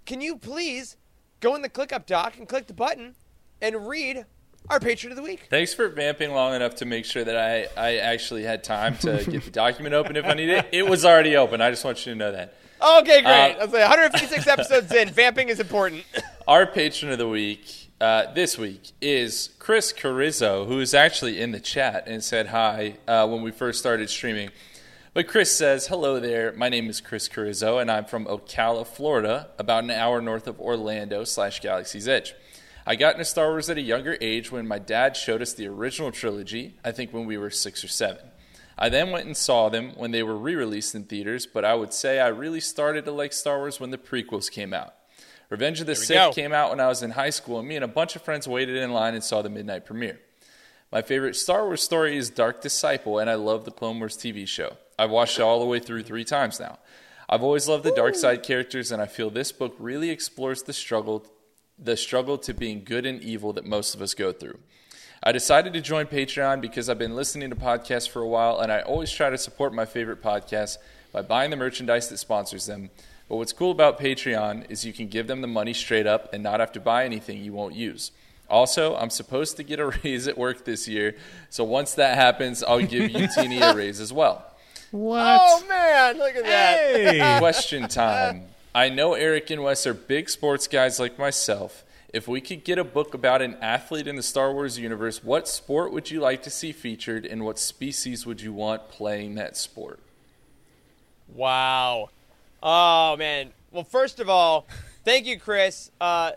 Can 0.05 0.21
you 0.21 0.37
please 0.37 0.97
go 1.41 1.55
in 1.55 1.63
the 1.63 1.69
ClickUp 1.69 2.07
doc 2.07 2.35
and 2.39 2.49
click 2.49 2.67
the 2.67 2.75
button 2.75 3.15
and 3.61 3.89
read 3.89 4.25
our 4.69 4.81
patron 4.81 5.13
of 5.13 5.17
the 5.17 5.23
week? 5.23 5.47
Thanks 5.51 5.75
for 5.75 5.89
vamping 5.89 6.33
long 6.33 6.55
enough 6.55 6.77
to 6.77 6.85
make 6.85 7.05
sure 7.05 7.25
that 7.25 7.37
I, 7.37 7.67
I 7.81 7.97
actually 7.97 8.43
had 8.43 8.65
time 8.65 8.97
to 8.99 9.25
get 9.29 9.45
the 9.45 9.51
document 9.51 9.95
open 9.95 10.17
if 10.17 10.25
I 10.25 10.35
needed 10.35 10.59
it. 10.59 10.69
It 10.73 10.87
was 10.89 11.05
already 11.05 11.37
open. 11.37 11.61
I 11.61 11.71
just 11.71 11.85
want 11.85 12.05
you 12.05 12.13
to 12.13 12.19
know 12.19 12.33
that. 12.33 12.55
Okay, 12.83 13.23
great. 13.23 13.55
Uh, 13.55 13.61
Let's 13.61 13.73
say 13.73 13.81
156 13.81 14.47
episodes 14.47 14.93
in. 14.93 15.09
Vamping 15.09 15.49
is 15.49 15.61
important. 15.61 16.05
Our 16.49 16.67
patron 16.67 17.11
of 17.11 17.19
the 17.19 17.29
week 17.29 17.91
uh, 18.01 18.33
this 18.35 18.59
week 18.59 18.91
is 19.01 19.51
Chris 19.59 19.93
Carrizzo, 19.93 20.67
who 20.67 20.81
is 20.81 20.93
actually 20.93 21.41
in 21.41 21.53
the 21.53 21.61
chat 21.61 22.07
and 22.07 22.23
said 22.23 22.49
hi 22.49 22.99
uh, 23.09 23.27
when 23.27 23.43
we 23.43 23.51
first 23.51 23.79
started 23.79 24.11
streaming. 24.11 24.51
But 25.17 25.29
Chris 25.29 25.51
says, 25.51 25.87
Hello 25.87 26.21
there. 26.21 26.53
My 26.53 26.69
name 26.69 26.91
is 26.91 27.01
Chris 27.01 27.27
Carrizzo, 27.27 27.79
and 27.79 27.91
I'm 27.91 28.05
from 28.05 28.27
Ocala, 28.27 28.87
Florida, 28.87 29.49
about 29.59 29.85
an 29.85 29.91
hour 29.91 30.21
north 30.21 30.47
of 30.47 30.61
Orlando 30.61 31.25
slash 31.25 31.61
Galaxy's 31.61 32.07
Edge. 32.07 32.35
I 32.85 32.97
got 32.97 33.15
into 33.15 33.25
Star 33.25 33.49
Wars 33.49 33.71
at 33.71 33.79
a 33.79 33.81
younger 33.81 34.19
age 34.21 34.53
when 34.53 34.69
my 34.69 34.79
dad 34.79 35.17
showed 35.17 35.41
us 35.41 35.55
the 35.55 35.69
original 35.69 36.13
trilogy, 36.13 36.75
I 36.85 36.93
think 36.93 37.15
when 37.15 37.25
we 37.25 37.39
were 37.39 37.49
six 37.49 37.83
or 37.83 37.89
seven. 37.89 38.27
I 38.77 38.91
then 38.91 39.11
went 39.11 39.25
and 39.25 39.35
saw 39.35 39.71
them 39.71 39.93
when 39.97 40.11
they 40.11 40.23
were 40.23 40.37
re 40.37 40.55
released 40.55 40.95
in 40.95 41.05
theaters, 41.05 41.47
but 41.47 41.65
I 41.65 41.75
would 41.75 41.95
say 41.95 42.21
I 42.21 42.29
really 42.29 42.61
started 42.61 43.07
to 43.07 43.11
like 43.11 43.33
Star 43.33 43.57
Wars 43.57 43.81
when 43.81 43.93
the 43.93 43.97
prequels 43.97 44.51
came 44.51 44.75
out. 44.75 44.95
Revenge 45.49 45.81
of 45.81 45.87
the 45.87 45.97
Sith 45.97 46.15
go. 46.15 46.33
came 46.35 46.53
out 46.53 46.69
when 46.69 46.81
I 46.81 46.89
was 46.89 47.03
in 47.03 47.13
high 47.13 47.31
school, 47.31 47.59
and 47.59 47.67
me 47.67 47.77
and 47.77 47.85
a 47.87 47.89
bunch 47.89 48.17
of 48.17 48.23
friends 48.23 48.47
waited 48.47 48.77
in 48.77 48.93
line 48.93 49.15
and 49.15 49.25
saw 49.25 49.41
the 49.41 49.49
midnight 49.49 49.87
premiere. 49.87 50.21
My 50.93 51.01
favorite 51.01 51.37
Star 51.37 51.65
Wars 51.65 51.83
story 51.83 52.19
is 52.19 52.29
Dark 52.29 52.61
Disciple, 52.61 53.19
and 53.19 53.31
I 53.31 53.37
love 53.37 53.65
the 53.65 53.71
Clone 53.71 53.99
Wars 53.99 54.19
TV 54.19 54.47
show. 54.47 54.77
I've 54.99 55.11
watched 55.11 55.39
it 55.39 55.43
all 55.43 55.61
the 55.61 55.67
way 55.67 55.79
through 55.79 56.03
three 56.03 56.25
times 56.25 56.59
now. 56.59 56.79
I've 57.29 57.43
always 57.43 57.69
loved 57.69 57.85
the 57.85 57.91
dark 57.91 58.15
side 58.15 58.43
characters, 58.43 58.93
and 58.93 59.03
I 59.03 59.07
feel 59.07 59.31
this 59.31 59.53
book 59.53 59.75
really 59.79 60.11
explores 60.11 60.63
the 60.63 60.73
struggle, 60.73 61.27
the 61.79 61.97
struggle 61.97 62.39
to 62.39 62.55
being 62.55 62.85
good 62.85 63.05
and 63.05 63.21
evil 63.21 63.53
that 63.55 63.65
most 63.65 63.95
of 63.95 64.01
us 64.01 64.15
go 64.15 64.33
through. 64.33 64.59
I 65.23 65.33
decided 65.33 65.73
to 65.73 65.81
join 65.81 66.07
Patreon 66.07 66.61
because 66.61 66.89
I've 66.89 66.99
been 66.99 67.17
listening 67.17 67.51
to 67.51 67.57
podcasts 67.57 68.09
for 68.09 68.23
a 68.23 68.29
while, 68.29 68.61
and 68.61 68.71
I 68.71 68.81
always 68.81 69.11
try 69.11 69.29
to 69.29 69.39
support 69.39 69.75
my 69.75 69.85
favorite 69.85 70.23
podcasts 70.23 70.79
by 71.13 71.23
buying 71.23 71.51
the 71.51 71.57
merchandise 71.57 72.09
that 72.11 72.19
sponsors 72.19 72.67
them. 72.67 72.91
But 73.29 73.37
what's 73.37 73.53
cool 73.53 73.73
about 73.73 73.99
Patreon 73.99 74.71
is 74.71 74.85
you 74.85 74.93
can 74.93 75.09
give 75.09 75.27
them 75.27 75.41
the 75.41 75.49
money 75.49 75.73
straight 75.73 76.07
up 76.07 76.33
and 76.33 76.43
not 76.43 76.61
have 76.61 76.73
to 76.73 76.81
buy 76.81 77.05
anything 77.05 77.43
you 77.43 77.53
won't 77.53 77.75
use. 77.75 78.13
Also, 78.49 78.95
I'm 78.95 79.11
supposed 79.11 79.57
to 79.57 79.65
get 79.65 79.81
a 79.81 79.87
raise 80.05 80.29
at 80.29 80.39
work 80.39 80.65
this 80.65 80.87
year, 80.87 81.17
so 81.51 81.65
once 81.65 81.95
that 81.95 82.17
happens, 82.17 82.63
I'll 82.63 82.83
give 82.83 83.11
Youtini 83.11 83.61
a 83.61 83.75
raise 83.75 84.01
as 84.01 84.13
well. 84.13 84.56
What? 84.97 85.41
Oh 85.41 85.65
man, 85.69 86.17
look 86.17 86.35
at 86.37 86.45
that. 86.45 87.39
Question 87.41 87.89
time. 87.89 88.47
I 88.75 88.89
know 88.89 89.15
Eric 89.15 89.51
and 89.51 89.63
Wes 89.63 89.87
are 89.87 89.95
big 89.95 90.29
sports 90.31 90.67
guys 90.67 90.99
like 90.99 91.19
myself. 91.19 91.85
If 92.13 92.27
we 92.27 92.41
could 92.41 92.65
get 92.65 92.79
a 92.79 92.85
book 92.85 93.13
about 93.13 93.43
an 93.43 93.57
athlete 93.61 94.07
in 94.07 94.17
the 94.17 94.23
Star 94.23 94.53
Wars 94.53 94.79
universe, 94.79 95.23
what 95.23 95.49
sport 95.49 95.93
would 95.93 96.11
you 96.11 96.21
like 96.21 96.43
to 96.45 96.51
see 96.51 96.73
featured 96.73 97.27
and 97.27 97.45
what 97.45 97.59
species 97.59 98.25
would 98.25 98.41
you 98.41 98.55
want 98.55 98.89
playing 98.89 99.35
that 99.35 99.57
sport? 99.57 100.01
Wow. 101.35 102.09
Oh 102.63 103.17
man. 103.19 103.51
Well, 103.71 103.85
first 103.85 104.19
of 104.19 104.31
all, 104.31 104.67
thank 105.05 105.27
you, 105.27 105.39
Chris. 105.39 105.91
Uh, 106.01 106.33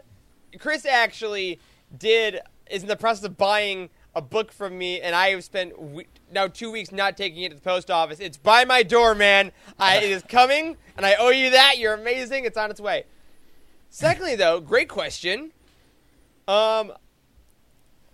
Chris 0.60 0.86
actually 0.86 1.60
did 1.98 2.42
is 2.70 2.82
in 2.82 2.90
the 2.90 2.98
process 2.98 3.24
of 3.24 3.38
buying 3.38 3.90
a 4.20 4.22
book 4.22 4.52
from 4.52 4.78
me, 4.78 5.00
and 5.00 5.16
I 5.16 5.30
have 5.30 5.46
spent 5.46 5.82
we- 5.82 6.06
now 6.30 6.48
two 6.48 6.70
weeks 6.72 6.92
not 6.92 7.16
taking 7.16 7.42
it 7.44 7.50
to 7.50 7.56
the 7.56 7.62
post 7.62 7.90
office. 7.90 8.20
It's 8.20 8.36
by 8.38 8.66
my 8.66 8.84
door, 8.84 9.16
man. 9.16 9.54
I, 9.80 9.98
it 9.98 10.12
is 10.12 10.24
coming, 10.24 10.76
and 10.98 11.06
I 11.06 11.16
owe 11.16 11.30
you 11.30 11.52
that. 11.52 11.78
You're 11.78 11.94
amazing. 11.94 12.44
It's 12.44 12.58
on 12.58 12.70
its 12.70 12.82
way. 12.82 13.06
Secondly, 13.90 14.36
though, 14.36 14.60
great 14.60 14.90
question. 14.90 15.52
Um, 16.50 16.92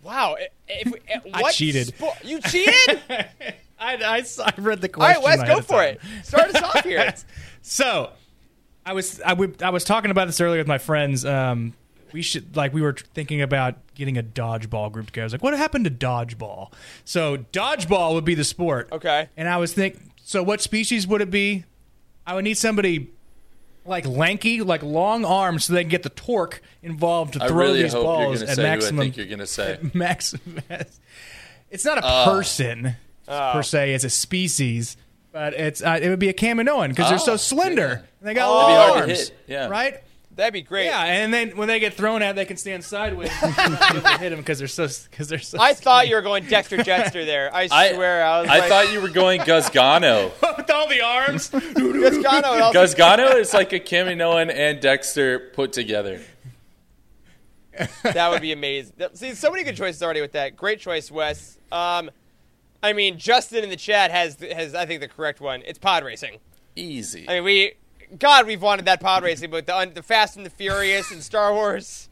wow. 0.04 0.38
If, 0.68 0.94
if, 1.08 1.24
I 1.34 1.52
cheated. 1.52 1.88
spo- 1.88 2.24
you 2.24 2.40
cheated? 2.40 3.02
I, 3.80 3.96
I, 3.96 4.24
I 4.46 4.54
read 4.60 4.82
the 4.82 4.88
question. 4.90 5.24
All 5.24 5.28
right. 5.28 5.40
Wes, 5.40 5.48
go 5.48 5.62
for 5.62 5.84
it. 5.84 6.00
Start 6.24 6.56
us 6.56 6.62
off 6.62 6.84
here. 6.84 7.14
So, 7.64 8.12
I 8.86 8.94
was 8.94 9.20
I, 9.22 9.34
would- 9.34 9.64
I 9.64 9.72
was 9.72 9.84
talking 9.84 10.12
about 10.12 10.28
this 10.28 10.40
earlier 10.40 10.60
with 10.60 10.68
my 10.68 10.78
friends. 10.78 11.26
Um, 11.26 11.74
we 12.16 12.22
should 12.22 12.56
like 12.56 12.74
we 12.74 12.82
were 12.82 12.94
thinking 12.94 13.42
about 13.42 13.76
getting 13.94 14.18
a 14.18 14.24
dodgeball 14.24 14.90
group 14.90 15.08
together. 15.08 15.24
I 15.24 15.26
was 15.26 15.34
like, 15.34 15.44
what 15.44 15.54
happened 15.58 15.84
to 15.84 15.92
dodgeball? 15.92 16.72
So 17.04 17.40
dodgeball 17.52 18.14
would 18.14 18.24
be 18.24 18.36
the 18.36 18.46
sport. 18.46 18.88
Okay. 18.94 19.28
And 19.36 19.50
I 19.50 19.58
was 19.58 19.74
thinking, 19.74 20.12
so 20.24 20.42
what 20.42 20.62
species 20.62 21.06
would 21.06 21.20
it 21.22 21.30
be? 21.30 21.66
I 22.26 22.34
would 22.36 22.46
need 22.46 22.58
somebody 22.58 23.10
like 23.86 24.08
lanky, 24.08 24.62
like 24.62 24.82
long 24.82 25.26
arms, 25.26 25.66
so 25.66 25.74
they 25.74 25.82
can 25.84 25.90
get 25.90 26.04
the 26.04 26.10
torque 26.10 26.62
involved 26.82 27.34
to 27.34 27.44
I 27.44 27.48
throw 27.50 27.58
really 27.58 27.84
these 27.84 27.92
hope 27.92 28.04
you're 28.04 28.14
balls 28.14 28.36
going 28.38 28.46
to 28.46 28.52
at 28.52 28.56
say 28.56 28.62
who 28.62 28.68
I 28.68 28.72
maximum. 28.72 29.00
think 29.04 29.18
you're 29.18 29.26
going 29.28 29.40
to 29.40 29.46
say. 29.48 29.80
maximum. 29.94 30.60
It's 31.70 31.84
not 31.84 31.98
a 31.98 32.02
Oh. 32.04 32.26
person 32.32 32.96
per 33.28 33.62
se; 33.62 33.94
it's 33.94 34.04
a 34.06 34.10
species. 34.10 34.96
But 35.32 35.54
it's 35.54 35.84
uh, 35.84 36.00
it 36.02 36.08
would 36.08 36.20
be 36.20 36.30
a 36.30 36.34
Kaminoan 36.34 36.90
because 36.90 37.10
they're 37.10 37.20
Oh, 37.20 37.36
so 37.36 37.36
slender. 37.36 37.82
yeah. 37.88 38.10
And 38.20 38.30
they 38.30 38.34
got 38.34 38.48
Oh. 38.50 38.54
long 38.54 38.70
It'd 38.70 38.72
be 38.72 38.76
hard 38.78 38.94
to 38.94 39.00
arms, 39.12 39.20
hit, 39.28 39.38
yeah. 39.48 39.68
right? 39.68 40.02
That'd 40.36 40.54
be 40.54 40.62
great. 40.62 40.86
Yeah, 40.86 41.02
and 41.04 41.34
then 41.34 41.56
when 41.56 41.70
they 41.70 41.80
get 41.80 41.94
thrown 41.94 42.22
at, 42.22 42.36
they 42.36 42.44
can 42.44 42.58
stand 42.58 42.84
sideways 42.84 43.32
and 43.42 43.56
not 43.56 43.92
be 43.94 43.98
able 44.00 44.10
to 44.10 44.18
hit 44.18 44.30
them 44.32 44.40
because 44.40 44.60
they're 44.60 44.68
so 44.68 44.88
because 45.10 45.30
they're 45.30 45.40
so. 45.40 45.58
I 45.62 45.74
thought 45.74 46.10
you 46.10 46.16
were 46.16 46.22
going 46.22 46.46
Dexter 46.46 46.78
Jetster 46.78 47.26
there. 47.26 47.54
I 47.56 47.70
I 47.72 47.94
swear. 47.94 48.24
I, 48.26 48.42
was 48.42 48.50
I 48.50 48.60
like, 48.60 48.70
thought 48.70 48.92
you 48.92 49.00
were 49.00 49.10
going 49.10 49.42
Gasgano. 49.46 50.32
with 50.58 50.70
all 50.70 50.90
the 50.90 51.02
arms. 51.02 51.50
Gasgano 51.50 52.54
and 52.54 52.62
also 52.62 52.80
Gasgano 52.80 53.36
is 53.36 53.54
like 53.54 53.72
a 53.72 53.80
Kaminoan 53.80 54.54
and 54.54 54.82
Dexter 54.82 55.40
put 55.54 55.72
together. 55.72 56.20
that 58.04 58.30
would 58.30 58.42
be 58.42 58.52
amazing. 58.52 58.94
See, 59.14 59.34
so 59.36 59.52
many 59.52 59.64
good 59.64 59.76
choices 59.76 60.02
already 60.04 60.22
with 60.22 60.32
that. 60.34 60.56
Great 60.56 60.80
choice, 60.80 61.12
Wes. 61.12 61.58
Um, 61.72 62.10
I 62.82 62.94
mean, 62.94 63.18
Justin 63.18 63.64
in 63.64 63.70
the 63.70 63.76
chat 63.76 64.12
has 64.12 64.38
has 64.40 64.76
I 64.76 64.86
think 64.86 65.02
the 65.02 65.08
correct 65.08 65.40
one. 65.42 65.62
It's 65.66 65.80
pod 65.80 66.04
racing. 66.04 66.40
Easy. 66.76 67.26
I 67.30 67.36
mean, 67.36 67.44
we 67.46 67.74
God, 68.20 68.46
we've 68.48 68.62
wanted 68.62 68.86
that 68.86 69.00
pod 69.02 69.24
racing, 69.24 69.50
but 69.52 69.66
the, 69.68 69.92
the 69.94 70.04
Fast 70.04 70.38
and 70.38 70.46
the 70.46 70.50
Furious 70.50 71.12
and 71.12 71.22
Star 71.24 71.54
Wars. 71.54 72.10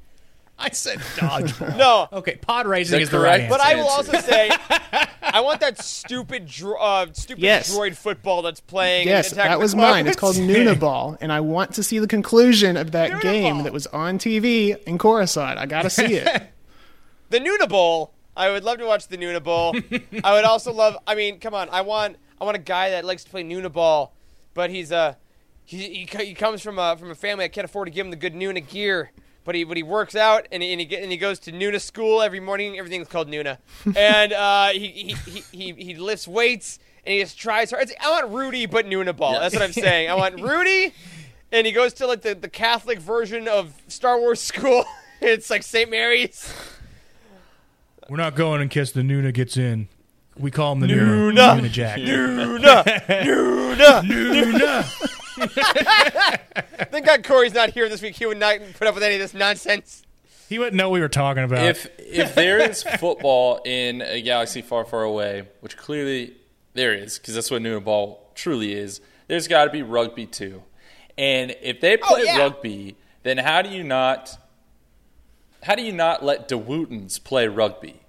I 0.57 0.69
said 0.69 1.00
dodgeball. 1.15 1.77
No, 1.77 2.07
Okay, 2.13 2.35
pod 2.35 2.67
racing 2.67 2.97
The 2.97 3.01
is 3.03 3.09
the 3.09 3.19
right 3.19 3.47
correct- 3.50 3.51
answer. 3.51 3.57
but 3.57 3.62
I 3.62 3.75
will 3.75 3.88
also 3.88 4.19
say, 4.19 4.51
I 5.23 5.41
want 5.41 5.62
that 5.62 5.81
stupid, 5.81 6.45
dro- 6.45 6.79
uh, 6.79 7.07
stupid 7.13 7.41
Yes. 7.41 7.75
droid 7.75 7.95
football 7.95 8.43
that's 8.43 8.59
playing. 8.59 9.07
Yes, 9.07 9.31
Attack 9.31 9.45
that 9.45 9.53
of 9.53 9.59
the 9.59 9.63
was 9.63 9.75
mine. 9.75 10.05
It's 10.05 10.15
called 10.15 10.35
Clones. 10.35 10.51
Nunaball, 10.55 11.17
and 11.21 11.33
I 11.33 11.39
want 11.39 11.73
to 11.73 11.83
see 11.83 11.97
the 11.97 12.07
conclusion 12.07 12.77
of 12.77 12.91
that 12.91 13.12
Nunaball. 13.12 13.21
game 13.21 13.63
that 13.63 13.73
was 13.73 13.88
on 13.88 14.19
TV 14.19 14.81
in 14.83 15.00
Coruscant. 15.00 15.57
I 15.57 15.65
got 15.65 15.81
to 15.83 15.89
see 15.89 16.15
it. 16.15 16.43
the 17.31 17.39
Nuna 17.39 17.67
Bowl. 17.67 18.13
I 18.38 18.51
would 18.51 18.63
love 18.63 18.77
to 18.77 18.85
watch 18.85 19.07
the 19.07 19.17
Nuna 19.17 19.43
Bowl. 19.43 19.75
I 20.23 20.33
would 20.33 20.43
also 20.45 20.71
love. 20.71 20.97
I 21.07 21.15
mean, 21.15 21.39
come 21.39 21.53
on. 21.55 21.67
I 21.69 21.81
want. 21.81 22.17
I 22.39 22.45
want 22.45 22.57
a 22.57 22.62
guy 22.62 22.91
that 22.91 23.05
likes 23.05 23.23
to 23.23 23.29
play 23.29 23.43
Nuna 23.43 23.71
Ball, 23.71 24.13
but 24.53 24.69
he's 24.69 24.91
uh, 24.91 25.15
he, 25.65 26.05
he, 26.05 26.25
he 26.25 26.34
comes 26.34 26.62
from 26.62 26.79
a 26.79 26.98
from 26.98 27.12
a 27.12 27.15
family 27.15 27.46
that 27.46 27.53
can't 27.53 27.65
afford 27.65 27.88
to 27.88 27.91
give 27.91 28.05
him 28.05 28.12
the 28.12 28.17
good 28.17 28.34
Nuna 28.34 28.67
gear. 28.67 29.12
But 29.46 29.55
he 29.55 29.63
but 29.65 29.75
he 29.75 29.84
works 29.84 30.15
out 30.15 30.48
and 30.51 30.63
he, 30.63 30.72
and 30.72 30.79
he 30.79 30.86
get, 30.86 31.03
and 31.03 31.12
he 31.12 31.17
goes 31.17 31.39
to 31.39 31.51
Nuna 31.51 31.82
school 31.82 32.22
every 32.22 32.39
morning. 32.39 32.77
Everything's 32.77 33.08
called 33.08 33.27
Nuna, 33.27 33.58
and 33.96 34.32
uh, 34.32 34.70
he, 34.70 34.88
he, 34.88 35.13
he, 35.32 35.43
he 35.51 35.84
he 35.84 35.96
lifts 35.96 36.27
weights 36.27 36.79
and 37.05 37.13
he 37.13 37.20
just 37.20 37.38
tries 37.38 37.72
hard. 37.72 37.84
It's, 37.84 37.93
I 38.00 38.10
want 38.10 38.29
Rudy, 38.29 38.65
but 38.65 38.86
Nuna 38.86 39.15
Ball. 39.15 39.34
Yeah. 39.34 39.39
That's 39.39 39.55
what 39.55 39.63
I'm 39.63 39.74
saying. 39.74 40.10
I 40.10 40.15
want 40.15 40.39
Rudy, 40.41 40.93
and 41.51 41.67
he 41.67 41.74
goes 41.74 41.93
to 41.96 42.08
like 42.08 42.22
the, 42.22 42.36
the 42.36 42.50
Catholic 42.50 43.00
version 43.00 43.48
of 43.48 43.74
Star 43.88 44.20
Wars 44.20 44.41
school. 44.41 44.86
it's 45.22 45.50
like 45.50 45.63
St. 45.63 45.89
Mary's. 45.89 46.53
We're 48.10 48.17
not 48.17 48.36
going 48.36 48.62
in 48.62 48.70
case 48.70 48.91
the 48.91 49.01
Nuna 49.01 49.34
gets 49.34 49.58
in. 49.58 49.88
We 50.38 50.51
call 50.51 50.74
him 50.74 50.79
the 50.79 50.88
Nuna. 50.88 51.34
Nuna. 51.34 51.60
Nuna 51.62 51.70
Jack. 51.70 52.00
Nuna, 52.00 52.84
Nuna, 54.03 55.23
Thank 56.92 57.06
God 57.06 57.24
Corey's 57.24 57.54
not 57.54 57.70
here 57.70 57.90
this 57.90 58.02
week. 58.02 58.16
He 58.16 58.25
would 58.25 58.38
not 58.38 58.60
put 58.78 58.88
up 58.88 58.94
with 58.94 59.04
any 59.04 59.16
of 59.16 59.22
this 59.22 59.34
nonsense. 59.34 60.04
He 60.50 60.60
wouldn't 60.60 60.75
know 60.75 60.90
what 60.90 60.96
we 60.96 61.00
were 61.00 61.10
talking 61.10 61.44
about. 61.44 61.66
if 61.66 61.88
if 61.98 62.36
there 62.36 62.60
is 62.60 62.84
football 62.84 63.62
in 63.66 64.02
a 64.02 64.22
galaxy 64.22 64.62
far, 64.62 64.86
far 64.86 65.04
away, 65.04 65.48
which 65.62 65.78
clearly 65.78 66.36
there 66.74 66.94
is, 66.94 67.18
because 67.18 67.36
that's 67.36 67.50
what 67.50 67.62
Nunaball 67.62 68.18
truly 68.36 68.74
is, 68.74 69.02
there's 69.28 69.48
got 69.48 69.66
to 69.66 69.72
be 69.72 69.82
rugby 69.82 70.25
too. 70.25 70.62
And 71.18 71.56
if 71.62 71.80
they 71.82 71.96
oh, 71.96 72.06
play 72.06 72.22
Oh, 72.22 72.24
yeah. 72.24 72.38
rugby, 72.38 72.96
then 73.24 73.38
how 73.38 73.62
do 73.62 73.70
you 73.70 73.84
not 73.84 74.38
how 75.63 75.75
do 75.75 75.82
you 75.82 75.94
not 75.94 76.24
let 76.24 76.50
Dowutins 76.50 77.24
play 77.24 77.48
rugby? 77.48 78.02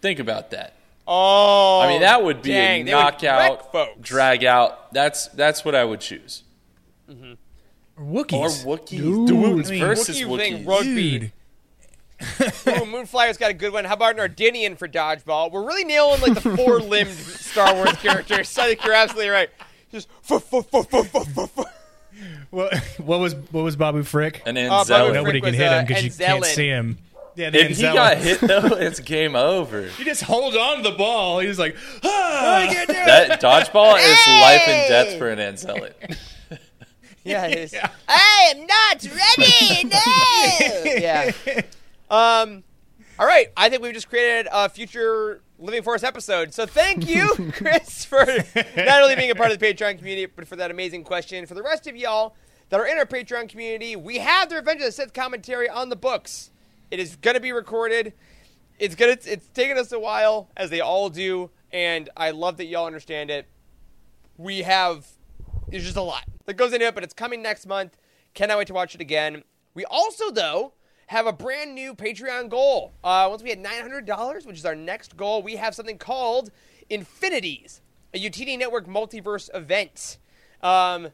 Think 0.00 0.18
about 0.18 0.50
that. 0.50 0.74
Oh, 1.06 1.80
I 1.80 1.88
mean, 1.88 2.00
that 2.00 2.24
would 2.24 2.40
be 2.40 2.50
dang, 2.50 2.82
a 2.82 2.84
they 2.84 2.94
would 2.94 3.22
wreck 3.22 3.22
knockout, 3.22 4.00
drag 4.00 4.44
out. 4.44 4.92
That's 4.92 5.28
that's 5.28 5.64
what 5.64 5.74
I 5.74 5.84
would 5.84 6.00
choose. 6.00 6.42
Wookiees. 7.08 8.66
Or 8.66 8.76
Wookiees, 8.78 8.88
Dude. 8.88 9.28
Dowutins 9.28 9.66
I 9.68 9.70
mean, 9.70 9.80
versus 9.80 10.20
Wookiee 10.20 10.36
thing, 10.38 10.64
Wookiees. 10.64 10.66
rugby. 10.66 11.18
Dude. 11.18 11.32
Ooh, 12.22 12.86
Moonflyer's 12.86 13.36
got 13.36 13.50
a 13.50 13.54
good 13.54 13.72
one. 13.72 13.84
How 13.84 13.94
about 13.94 14.18
an 14.18 14.28
Ardennian 14.28 14.78
for 14.78 14.88
dodgeball? 14.88 15.50
We're 15.50 15.66
really 15.66 15.84
nailing 15.84 16.20
like 16.20 16.34
the 16.34 16.56
four-limbed 16.56 17.10
Star 17.14 17.74
Wars 17.74 17.92
characters. 17.94 18.56
I 18.56 18.68
think 18.68 18.84
you're 18.84 18.94
absolutely 18.94 19.30
right. 19.30 19.50
Just 19.92 20.08
fu- 20.22 20.38
fu- 20.38 20.62
fu- 20.62 20.82
fu- 20.84 21.02
fu- 21.02 21.24
fu- 21.24 21.46
fu- 21.46 21.64
What, 22.50 22.74
what 22.98 23.18
was 23.20 23.34
what 23.50 23.62
was 23.64 23.76
Babu 23.76 24.02
Frick? 24.04 24.42
And 24.46 24.56
Uh, 24.56 24.62
Anzellan. 24.70 24.88
Bobby 24.88 25.12
Nobody 25.12 25.40
Frick 25.40 25.42
can 25.42 25.50
was, 25.52 25.56
hit 25.58 25.68
uh, 25.72 25.78
him 25.80 25.86
because 25.86 26.04
you 26.04 26.10
can't 26.10 26.42
Anzellan. 26.44 26.46
see 26.54 26.66
him. 26.68 26.98
Yeah, 27.36 27.50
the 27.50 27.60
if 27.64 27.76
he 27.76 27.82
Anzellan. 27.84 27.94
got 27.94 28.16
hit 28.18 28.40
though, 28.40 28.66
it's 28.76 29.00
game 29.00 29.34
over. 29.36 29.82
he 29.88 30.04
just 30.04 30.22
holds 30.22 30.56
on 30.56 30.78
to 30.78 30.82
the 30.90 30.96
ball. 30.96 31.40
He's 31.40 31.58
like, 31.58 31.76
ah, 32.04 32.56
I 32.62 32.66
can't 32.72 32.88
do 32.88 32.94
it. 32.94 33.06
That 33.06 33.40
dodgeball 33.40 33.96
is 33.96 34.26
life 34.40 34.68
and 34.68 34.88
death 34.88 35.18
for 35.18 35.28
an 35.30 35.38
Anzellan. 35.40 35.92
Yeah, 37.32 37.46
it 37.46 37.58
is. 37.58 37.74
I 38.06 38.52
am 38.54 38.66
not 38.66 39.02
ready. 39.04 39.88
No. 39.94 40.84
yeah. 40.84 41.32
Um. 42.10 42.62
All 43.18 43.26
right. 43.26 43.48
I 43.56 43.70
think 43.70 43.82
we've 43.82 43.94
just 43.94 44.10
created 44.10 44.46
a 44.52 44.68
future 44.68 45.40
Living 45.58 45.82
Force 45.82 46.02
episode. 46.02 46.52
So 46.52 46.66
thank 46.66 47.08
you, 47.08 47.28
Chris, 47.52 48.04
for 48.04 48.26
not 48.76 49.02
only 49.02 49.16
being 49.16 49.30
a 49.30 49.34
part 49.34 49.50
of 49.52 49.58
the 49.58 49.66
Patreon 49.66 49.96
community, 49.96 50.26
but 50.26 50.46
for 50.46 50.56
that 50.56 50.70
amazing 50.70 51.04
question. 51.04 51.46
For 51.46 51.54
the 51.54 51.62
rest 51.62 51.86
of 51.86 51.96
y'all 51.96 52.34
that 52.68 52.78
are 52.78 52.86
in 52.86 52.98
our 52.98 53.06
Patreon 53.06 53.48
community, 53.48 53.96
we 53.96 54.18
have 54.18 54.50
the 54.50 54.56
Revenge 54.56 54.80
of 54.80 54.86
the 54.86 54.92
Sith 54.92 55.14
commentary 55.14 55.68
on 55.68 55.88
the 55.88 55.96
books. 55.96 56.50
It 56.90 57.00
is 57.00 57.16
going 57.16 57.34
to 57.34 57.40
be 57.40 57.52
recorded. 57.52 58.12
It's 58.78 58.94
gonna. 58.94 59.16
It's 59.24 59.46
taken 59.54 59.78
us 59.78 59.92
a 59.92 59.98
while, 59.98 60.50
as 60.56 60.68
they 60.68 60.80
all 60.82 61.08
do, 61.08 61.50
and 61.72 62.10
I 62.16 62.32
love 62.32 62.58
that 62.58 62.66
y'all 62.66 62.86
understand 62.86 63.30
it. 63.30 63.46
We 64.36 64.58
have 64.62 65.06
there's 65.74 65.84
just 65.84 65.96
a 65.96 66.02
lot 66.02 66.22
that 66.46 66.54
goes 66.54 66.72
into 66.72 66.86
it, 66.86 66.94
but 66.94 67.02
it's 67.02 67.12
coming 67.12 67.42
next 67.42 67.66
month. 67.66 67.96
Cannot 68.32 68.58
wait 68.58 68.68
to 68.68 68.74
watch 68.74 68.94
it 68.94 69.00
again. 69.00 69.42
We 69.74 69.84
also, 69.84 70.30
though, 70.30 70.72
have 71.08 71.26
a 71.26 71.32
brand 71.32 71.74
new 71.74 71.96
Patreon 71.96 72.48
goal. 72.48 72.92
Uh, 73.02 73.26
once 73.28 73.42
we 73.42 73.48
hit 73.50 73.60
$900, 73.60 74.46
which 74.46 74.56
is 74.56 74.64
our 74.64 74.76
next 74.76 75.16
goal, 75.16 75.42
we 75.42 75.56
have 75.56 75.74
something 75.74 75.98
called 75.98 76.52
Infinities, 76.88 77.80
a 78.14 78.20
Youtini 78.22 78.56
Network 78.56 78.86
multiverse 78.86 79.50
event. 79.52 80.18
Um, 80.62 81.08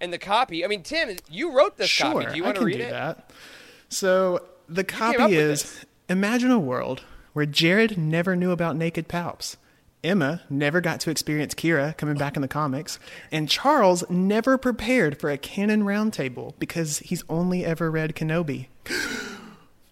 and 0.00 0.12
the 0.12 0.18
copy, 0.18 0.64
I 0.64 0.68
mean, 0.68 0.82
Tim, 0.82 1.16
you 1.30 1.52
wrote 1.56 1.76
this 1.76 1.88
sure, 1.88 2.12
copy. 2.12 2.26
Do 2.26 2.36
you 2.36 2.42
want 2.42 2.56
I 2.56 2.58
to 2.58 2.58
can 2.58 2.66
read 2.66 2.78
do 2.78 2.82
it? 2.82 2.90
that. 2.90 3.30
So 3.88 4.44
the 4.68 4.82
copy 4.82 5.36
is. 5.36 5.84
Imagine 6.08 6.50
a 6.50 6.58
world 6.58 7.04
where 7.32 7.46
Jared 7.46 7.96
never 7.96 8.34
knew 8.34 8.50
about 8.50 8.74
naked 8.74 9.06
palps. 9.06 9.56
Emma 10.02 10.42
never 10.48 10.80
got 10.80 11.00
to 11.00 11.10
experience 11.10 11.54
Qi'ra 11.54 11.96
coming 11.96 12.16
back 12.16 12.36
in 12.36 12.42
the 12.42 12.48
comics, 12.48 12.98
and 13.30 13.48
Charles 13.48 14.08
never 14.08 14.56
prepared 14.56 15.18
for 15.18 15.30
a 15.30 15.38
canon 15.38 15.82
roundtable 15.82 16.54
because 16.58 16.98
he's 17.00 17.22
only 17.28 17.64
ever 17.64 17.90
read 17.90 18.14
Kenobi. 18.14 18.68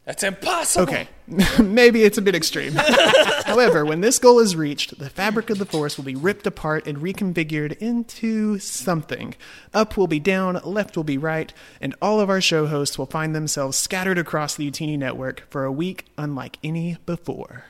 That's 0.07 0.23
impossible. 0.23 0.85
Okay, 0.85 1.09
maybe 1.63 2.03
it's 2.03 2.17
a 2.17 2.23
bit 2.23 2.35
extreme. 2.35 2.73
However, 3.45 3.85
when 3.85 4.01
this 4.01 4.19
goal 4.19 4.39
is 4.39 4.57
reached, 4.57 4.99
the 4.99 5.11
fabric 5.11 5.51
of 5.51 5.59
the 5.59 5.67
Force 5.67 5.99
will 5.99 6.07
be 6.07 6.15
ripped 6.15 6.47
apart 6.47 6.87
and 6.87 6.97
reconfigured 6.97 7.77
into 7.77 8.59
something. 8.59 9.35
Up 9.75 9.99
will 9.99 10.07
be 10.07 10.19
down, 10.19 10.59
left 10.65 10.97
will 10.97 11.05
be 11.05 11.19
right, 11.19 11.53
and 11.79 11.95
all 12.01 12.21
of 12.21 12.31
our 12.31 12.41
show 12.41 12.67
hosts 12.67 12.97
will 12.97 13.05
find 13.05 13.35
themselves 13.35 13.77
scattered 13.77 14.17
across 14.17 14.55
the 14.55 14.71
Youtini 14.71 14.99
network 14.99 15.43
for 15.51 15.65
a 15.65 15.73
week 15.73 16.07
unlike 16.17 16.57
any 16.65 16.97
before. 17.05 17.65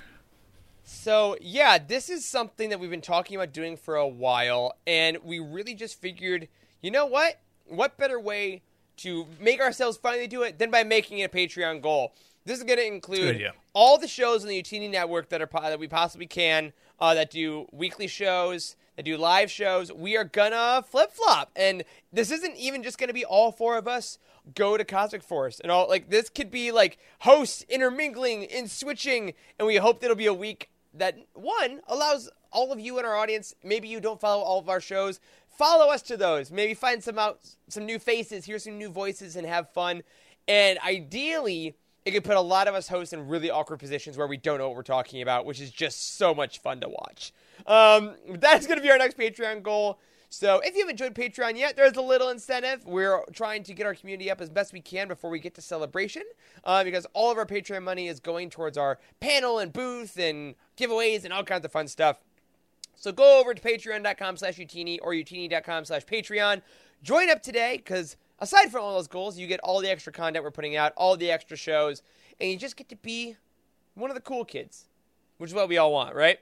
So, 1.00 1.36
yeah, 1.40 1.78
this 1.78 2.10
is 2.10 2.26
something 2.26 2.70
that 2.70 2.80
we've 2.80 2.90
been 2.90 3.00
talking 3.00 3.36
about 3.36 3.52
doing 3.52 3.76
for 3.76 3.94
a 3.94 4.08
while, 4.08 4.74
and 4.84 5.16
we 5.22 5.38
really 5.38 5.74
just 5.74 6.00
figured, 6.00 6.48
you 6.82 6.90
know 6.90 7.06
what? 7.06 7.40
What 7.66 7.96
better 7.96 8.18
way 8.18 8.62
to 8.98 9.28
make 9.40 9.60
ourselves 9.60 9.96
finally 9.96 10.26
do 10.26 10.42
it 10.42 10.58
than 10.58 10.72
by 10.72 10.82
making 10.82 11.20
it 11.20 11.22
a 11.22 11.28
Patreon 11.28 11.82
goal? 11.82 12.14
This 12.44 12.58
is 12.58 12.64
going 12.64 12.80
to 12.80 12.84
include 12.84 13.48
all 13.74 13.96
the 13.96 14.08
shows 14.08 14.42
on 14.42 14.48
the 14.48 14.60
Youtini 14.60 14.90
Network 14.90 15.28
that 15.28 15.40
are 15.40 15.48
that 15.52 15.78
we 15.78 15.86
possibly 15.86 16.26
can, 16.26 16.72
uh, 16.98 17.14
that 17.14 17.30
do 17.30 17.68
weekly 17.70 18.08
shows, 18.08 18.74
that 18.96 19.04
do 19.04 19.16
live 19.16 19.52
shows. 19.52 19.92
We 19.92 20.16
are 20.16 20.24
gonna 20.24 20.82
flip 20.82 21.12
flop, 21.12 21.52
and 21.54 21.84
this 22.12 22.32
isn't 22.32 22.56
even 22.56 22.82
just 22.82 22.98
gonna 22.98 23.12
be 23.12 23.24
all 23.24 23.52
four 23.52 23.78
of 23.78 23.86
us 23.86 24.18
go 24.52 24.76
to 24.76 24.84
Cosmic 24.84 25.22
Force 25.22 25.60
and 25.60 25.70
all. 25.70 25.88
Like 25.88 26.10
this 26.10 26.28
could 26.28 26.50
be 26.50 26.72
like 26.72 26.98
hosts 27.20 27.64
intermingling 27.68 28.46
and 28.46 28.68
switching, 28.68 29.34
and 29.60 29.68
we 29.68 29.76
hope 29.76 30.00
that 30.00 30.06
it'll 30.06 30.16
be 30.16 30.26
a 30.26 30.34
week 30.34 30.70
that 30.94 31.16
one 31.34 31.80
allows 31.88 32.30
all 32.52 32.72
of 32.72 32.80
you 32.80 32.98
in 32.98 33.04
our 33.04 33.16
audience. 33.16 33.54
Maybe 33.62 33.88
you 33.88 34.00
don't 34.00 34.20
follow 34.20 34.42
all 34.42 34.58
of 34.58 34.68
our 34.68 34.80
shows. 34.80 35.20
Follow 35.48 35.92
us 35.92 36.02
to 36.02 36.16
those. 36.16 36.50
Maybe 36.50 36.74
find 36.74 37.02
some 37.02 37.18
out 37.18 37.40
some 37.68 37.84
new 37.84 37.98
faces, 37.98 38.44
hear 38.44 38.58
some 38.58 38.78
new 38.78 38.88
voices, 38.88 39.36
and 39.36 39.46
have 39.46 39.68
fun. 39.70 40.02
And 40.46 40.78
ideally, 40.86 41.76
it 42.04 42.12
could 42.12 42.24
put 42.24 42.36
a 42.36 42.40
lot 42.40 42.68
of 42.68 42.74
us 42.74 42.88
hosts 42.88 43.12
in 43.12 43.28
really 43.28 43.50
awkward 43.50 43.78
positions 43.78 44.16
where 44.16 44.26
we 44.26 44.36
don't 44.36 44.58
know 44.58 44.68
what 44.68 44.76
we're 44.76 44.82
talking 44.82 45.20
about, 45.20 45.44
which 45.44 45.60
is 45.60 45.70
just 45.70 46.16
so 46.16 46.34
much 46.34 46.60
fun 46.60 46.80
to 46.80 46.88
watch. 46.88 47.32
Um, 47.66 48.14
that's 48.38 48.66
going 48.66 48.78
to 48.78 48.82
be 48.82 48.90
our 48.90 48.98
next 48.98 49.18
Patreon 49.18 49.62
goal. 49.62 49.98
So 50.30 50.60
if 50.60 50.74
you 50.74 50.82
haven't 50.82 50.96
joined 50.96 51.14
Patreon 51.14 51.56
yet, 51.56 51.76
there's 51.76 51.96
a 51.96 52.02
little 52.02 52.28
incentive. 52.28 52.84
We're 52.84 53.22
trying 53.32 53.62
to 53.62 53.72
get 53.72 53.86
our 53.86 53.94
community 53.94 54.30
up 54.30 54.40
as 54.40 54.50
best 54.50 54.72
we 54.72 54.80
can 54.80 55.08
before 55.08 55.30
we 55.30 55.38
get 55.38 55.54
to 55.54 55.62
celebration, 55.62 56.22
uh, 56.64 56.84
because 56.84 57.06
all 57.14 57.30
of 57.30 57.38
our 57.38 57.46
Patreon 57.46 57.82
money 57.82 58.08
is 58.08 58.20
going 58.20 58.50
towards 58.50 58.76
our 58.76 58.98
panel 59.20 59.58
and 59.58 59.72
booth 59.72 60.18
and 60.18 60.54
giveaways 60.76 61.24
and 61.24 61.32
all 61.32 61.44
kinds 61.44 61.64
of 61.64 61.72
fun 61.72 61.88
stuff. 61.88 62.18
So 62.94 63.12
go 63.12 63.40
over 63.40 63.54
to 63.54 63.62
patreon.com 63.62 64.36
slash 64.36 64.56
youtini 64.56 64.98
or 65.00 65.12
youtini.com 65.12 65.84
slash 65.84 66.04
patreon. 66.04 66.62
Join 67.00 67.30
up 67.30 67.42
today 67.42 67.76
because 67.76 68.16
aside 68.40 68.72
from 68.72 68.82
all 68.82 68.94
those 68.94 69.06
goals, 69.06 69.38
you 69.38 69.46
get 69.46 69.60
all 69.60 69.80
the 69.80 69.88
extra 69.88 70.12
content 70.12 70.44
we're 70.44 70.50
putting 70.50 70.74
out, 70.74 70.92
all 70.96 71.16
the 71.16 71.30
extra 71.30 71.56
shows, 71.56 72.02
and 72.40 72.50
you 72.50 72.56
just 72.56 72.76
get 72.76 72.88
to 72.88 72.96
be 72.96 73.36
one 73.94 74.10
of 74.10 74.16
the 74.16 74.20
cool 74.20 74.44
kids, 74.44 74.86
which 75.38 75.50
is 75.50 75.54
what 75.54 75.68
we 75.68 75.78
all 75.78 75.92
want, 75.92 76.16
right? 76.16 76.40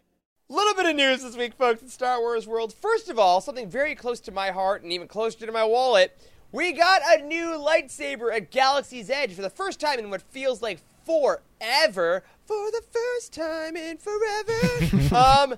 Little 0.48 0.74
bit 0.74 0.86
of 0.86 0.94
news 0.94 1.24
this 1.24 1.36
week, 1.36 1.54
folks, 1.54 1.82
in 1.82 1.88
Star 1.88 2.20
Wars 2.20 2.46
world. 2.46 2.72
First 2.72 3.08
of 3.08 3.18
all, 3.18 3.40
something 3.40 3.68
very 3.68 3.96
close 3.96 4.20
to 4.20 4.30
my 4.30 4.52
heart 4.52 4.84
and 4.84 4.92
even 4.92 5.08
closer 5.08 5.44
to 5.44 5.50
my 5.50 5.64
wallet. 5.64 6.16
We 6.52 6.70
got 6.70 7.02
a 7.04 7.20
new 7.20 7.58
lightsaber 7.58 8.32
at 8.32 8.52
Galaxy's 8.52 9.10
Edge 9.10 9.34
for 9.34 9.42
the 9.42 9.50
first 9.50 9.80
time 9.80 9.98
in 9.98 10.08
what 10.08 10.22
feels 10.22 10.62
like 10.62 10.82
forever. 11.04 12.22
For 12.44 12.70
the 12.70 12.82
first 12.88 13.32
time 13.32 13.76
in 13.76 13.98
forever. 13.98 15.14
um, 15.16 15.54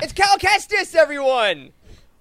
it's 0.00 0.12
Cal 0.12 0.38
Kestis, 0.38 0.94
everyone. 0.94 1.72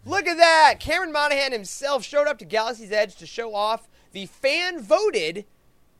Look 0.03 0.25
at 0.25 0.37
that. 0.37 0.79
Cameron 0.79 1.11
Monaghan 1.11 1.51
himself 1.51 2.03
showed 2.03 2.25
up 2.25 2.39
to 2.39 2.45
Galaxy's 2.45 2.91
Edge 2.91 3.15
to 3.17 3.27
show 3.27 3.53
off 3.53 3.87
the 4.13 4.25
fan 4.25 4.81
voted 4.81 5.45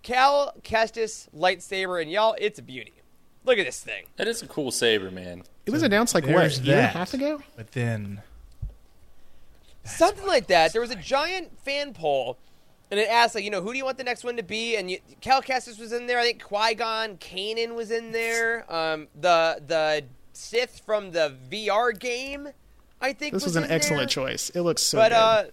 Cal 0.02 0.56
Kestis 0.64 1.30
lightsaber, 1.38 2.02
and 2.02 2.10
y'all, 2.10 2.36
it's 2.40 2.58
a 2.58 2.64
beauty. 2.64 2.94
Look 3.46 3.60
at 3.60 3.66
this 3.68 3.80
thing. 3.80 4.06
That 4.16 4.28
is 4.28 4.42
a 4.42 4.48
cool 4.48 4.72
saber, 4.72 5.12
man. 5.12 5.44
It 5.66 5.72
was 5.72 5.84
announced 5.84 6.14
like 6.14 6.26
what 6.26 6.34
There's 6.34 6.60
a 6.60 6.64
year 6.64 6.78
and 6.78 6.86
a 6.86 6.90
half 6.90 7.14
ago. 7.14 7.42
But 7.56 7.72
then 7.72 8.22
Something 9.86 10.26
like 10.26 10.48
that. 10.48 10.72
There 10.72 10.82
was 10.82 10.92
a 10.92 10.96
giant 10.96 11.60
fan 11.60 11.94
poll, 11.94 12.38
and 12.90 13.00
it 13.00 13.10
asked, 13.10 13.36
like, 13.36 13.44
you 13.44 13.50
know, 13.50 13.62
who 13.62 13.72
do 13.74 13.78
you 13.78 13.84
want 13.84 13.98
the 13.98 14.04
next 14.04 14.24
one 14.24 14.38
to 14.38 14.44
be? 14.44 14.78
And 14.78 14.90
you, 14.90 15.00
Cal 15.20 15.42
Kestis 15.42 15.78
was 15.78 15.92
in 15.92 16.08
there. 16.08 16.20
I 16.20 16.24
think 16.24 16.42
Qui 16.42 16.74
Gon, 16.76 17.18
Kanan 17.18 17.76
was 17.76 17.92
in 17.92 18.12
there. 18.12 18.66
Um, 18.74 19.08
the 19.20 19.62
the 19.66 20.06
Sith 20.32 20.82
from 20.86 21.12
the 21.12 21.36
VR 21.52 21.98
game, 21.98 22.48
I 23.02 23.12
think. 23.14 23.34
This 23.34 23.44
was 23.44 23.58
an 23.58 23.66
in 23.66 23.72
excellent 23.72 24.14
there. 24.14 24.26
choice. 24.28 24.50
It 24.52 24.62
looks 24.62 24.82
so 24.82 24.98
good. 24.98 25.02
But 25.02 25.10
good. 25.10 25.16
uh, 25.18 25.52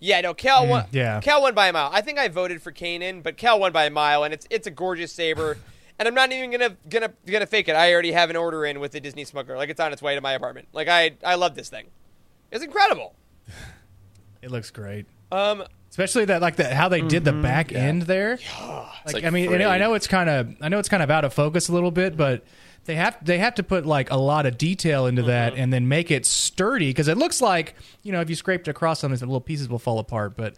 yeah, 0.00 0.20
no, 0.20 0.34
Cal 0.34 0.66
won. 0.66 0.84
yeah. 0.92 1.20
Cal 1.20 1.40
won 1.40 1.54
by 1.54 1.68
a 1.68 1.72
mile. 1.72 1.90
I 1.90 2.02
think 2.02 2.18
I 2.18 2.28
voted 2.28 2.60
for 2.60 2.70
Kanan, 2.70 3.22
but 3.22 3.38
Cal 3.38 3.58
won 3.58 3.72
by 3.72 3.86
a 3.86 3.90
mile, 3.90 4.24
and 4.24 4.34
it's 4.34 4.46
it's 4.50 4.66
a 4.66 4.70
gorgeous 4.70 5.12
saber. 5.12 5.56
and 5.98 6.08
I'm 6.08 6.14
not 6.14 6.32
even 6.32 6.50
gonna 6.50 6.76
gonna 6.88 7.12
gonna 7.26 7.46
fake 7.46 7.68
it. 7.68 7.76
I 7.76 7.92
already 7.92 8.12
have 8.12 8.30
an 8.30 8.36
order 8.36 8.64
in 8.64 8.80
with 8.80 8.92
the 8.92 9.00
Disney 9.00 9.24
smuggler. 9.24 9.56
Like 9.56 9.70
it's 9.70 9.80
on 9.80 9.92
its 9.92 10.02
way 10.02 10.14
to 10.14 10.20
my 10.20 10.32
apartment. 10.32 10.68
Like 10.72 10.88
I 10.88 11.12
I 11.24 11.34
love 11.34 11.54
this 11.54 11.68
thing. 11.68 11.86
It's 12.50 12.64
incredible. 12.64 13.14
it 14.42 14.50
looks 14.50 14.70
great. 14.70 15.06
Um, 15.30 15.64
Especially 15.90 16.26
that, 16.26 16.40
like 16.40 16.56
that, 16.56 16.74
how 16.74 16.88
they 16.88 17.00
did 17.00 17.24
the 17.24 17.32
back 17.32 17.72
end 17.72 18.02
there. 18.02 18.38
Like, 18.60 19.14
like 19.14 19.24
I 19.24 19.30
mean, 19.30 19.50
you 19.50 19.58
know, 19.58 19.68
I 19.68 19.78
know 19.78 19.94
it's 19.94 20.06
kind 20.06 20.28
of, 20.28 20.54
I 20.60 20.68
know 20.68 20.78
it's 20.78 20.88
kind 20.88 21.02
of 21.02 21.10
out 21.10 21.24
of 21.24 21.32
focus 21.32 21.68
a 21.68 21.72
little 21.72 21.90
bit, 21.90 22.16
but 22.16 22.44
they 22.84 22.94
have 22.94 23.16
they 23.24 23.38
have 23.38 23.54
to 23.56 23.62
put 23.62 23.84
like 23.84 24.10
a 24.10 24.16
lot 24.16 24.46
of 24.46 24.58
detail 24.58 25.06
into 25.06 25.22
that, 25.24 25.54
and 25.54 25.72
then 25.72 25.88
make 25.88 26.10
it 26.10 26.24
sturdy 26.24 26.90
because 26.90 27.08
it 27.08 27.18
looks 27.18 27.40
like 27.40 27.74
you 28.02 28.12
know 28.12 28.20
if 28.20 28.30
you 28.30 28.36
scraped 28.36 28.68
across 28.68 29.00
something, 29.00 29.18
the 29.18 29.26
little 29.26 29.40
pieces 29.40 29.68
will 29.68 29.78
fall 29.78 29.98
apart. 29.98 30.36
But 30.36 30.54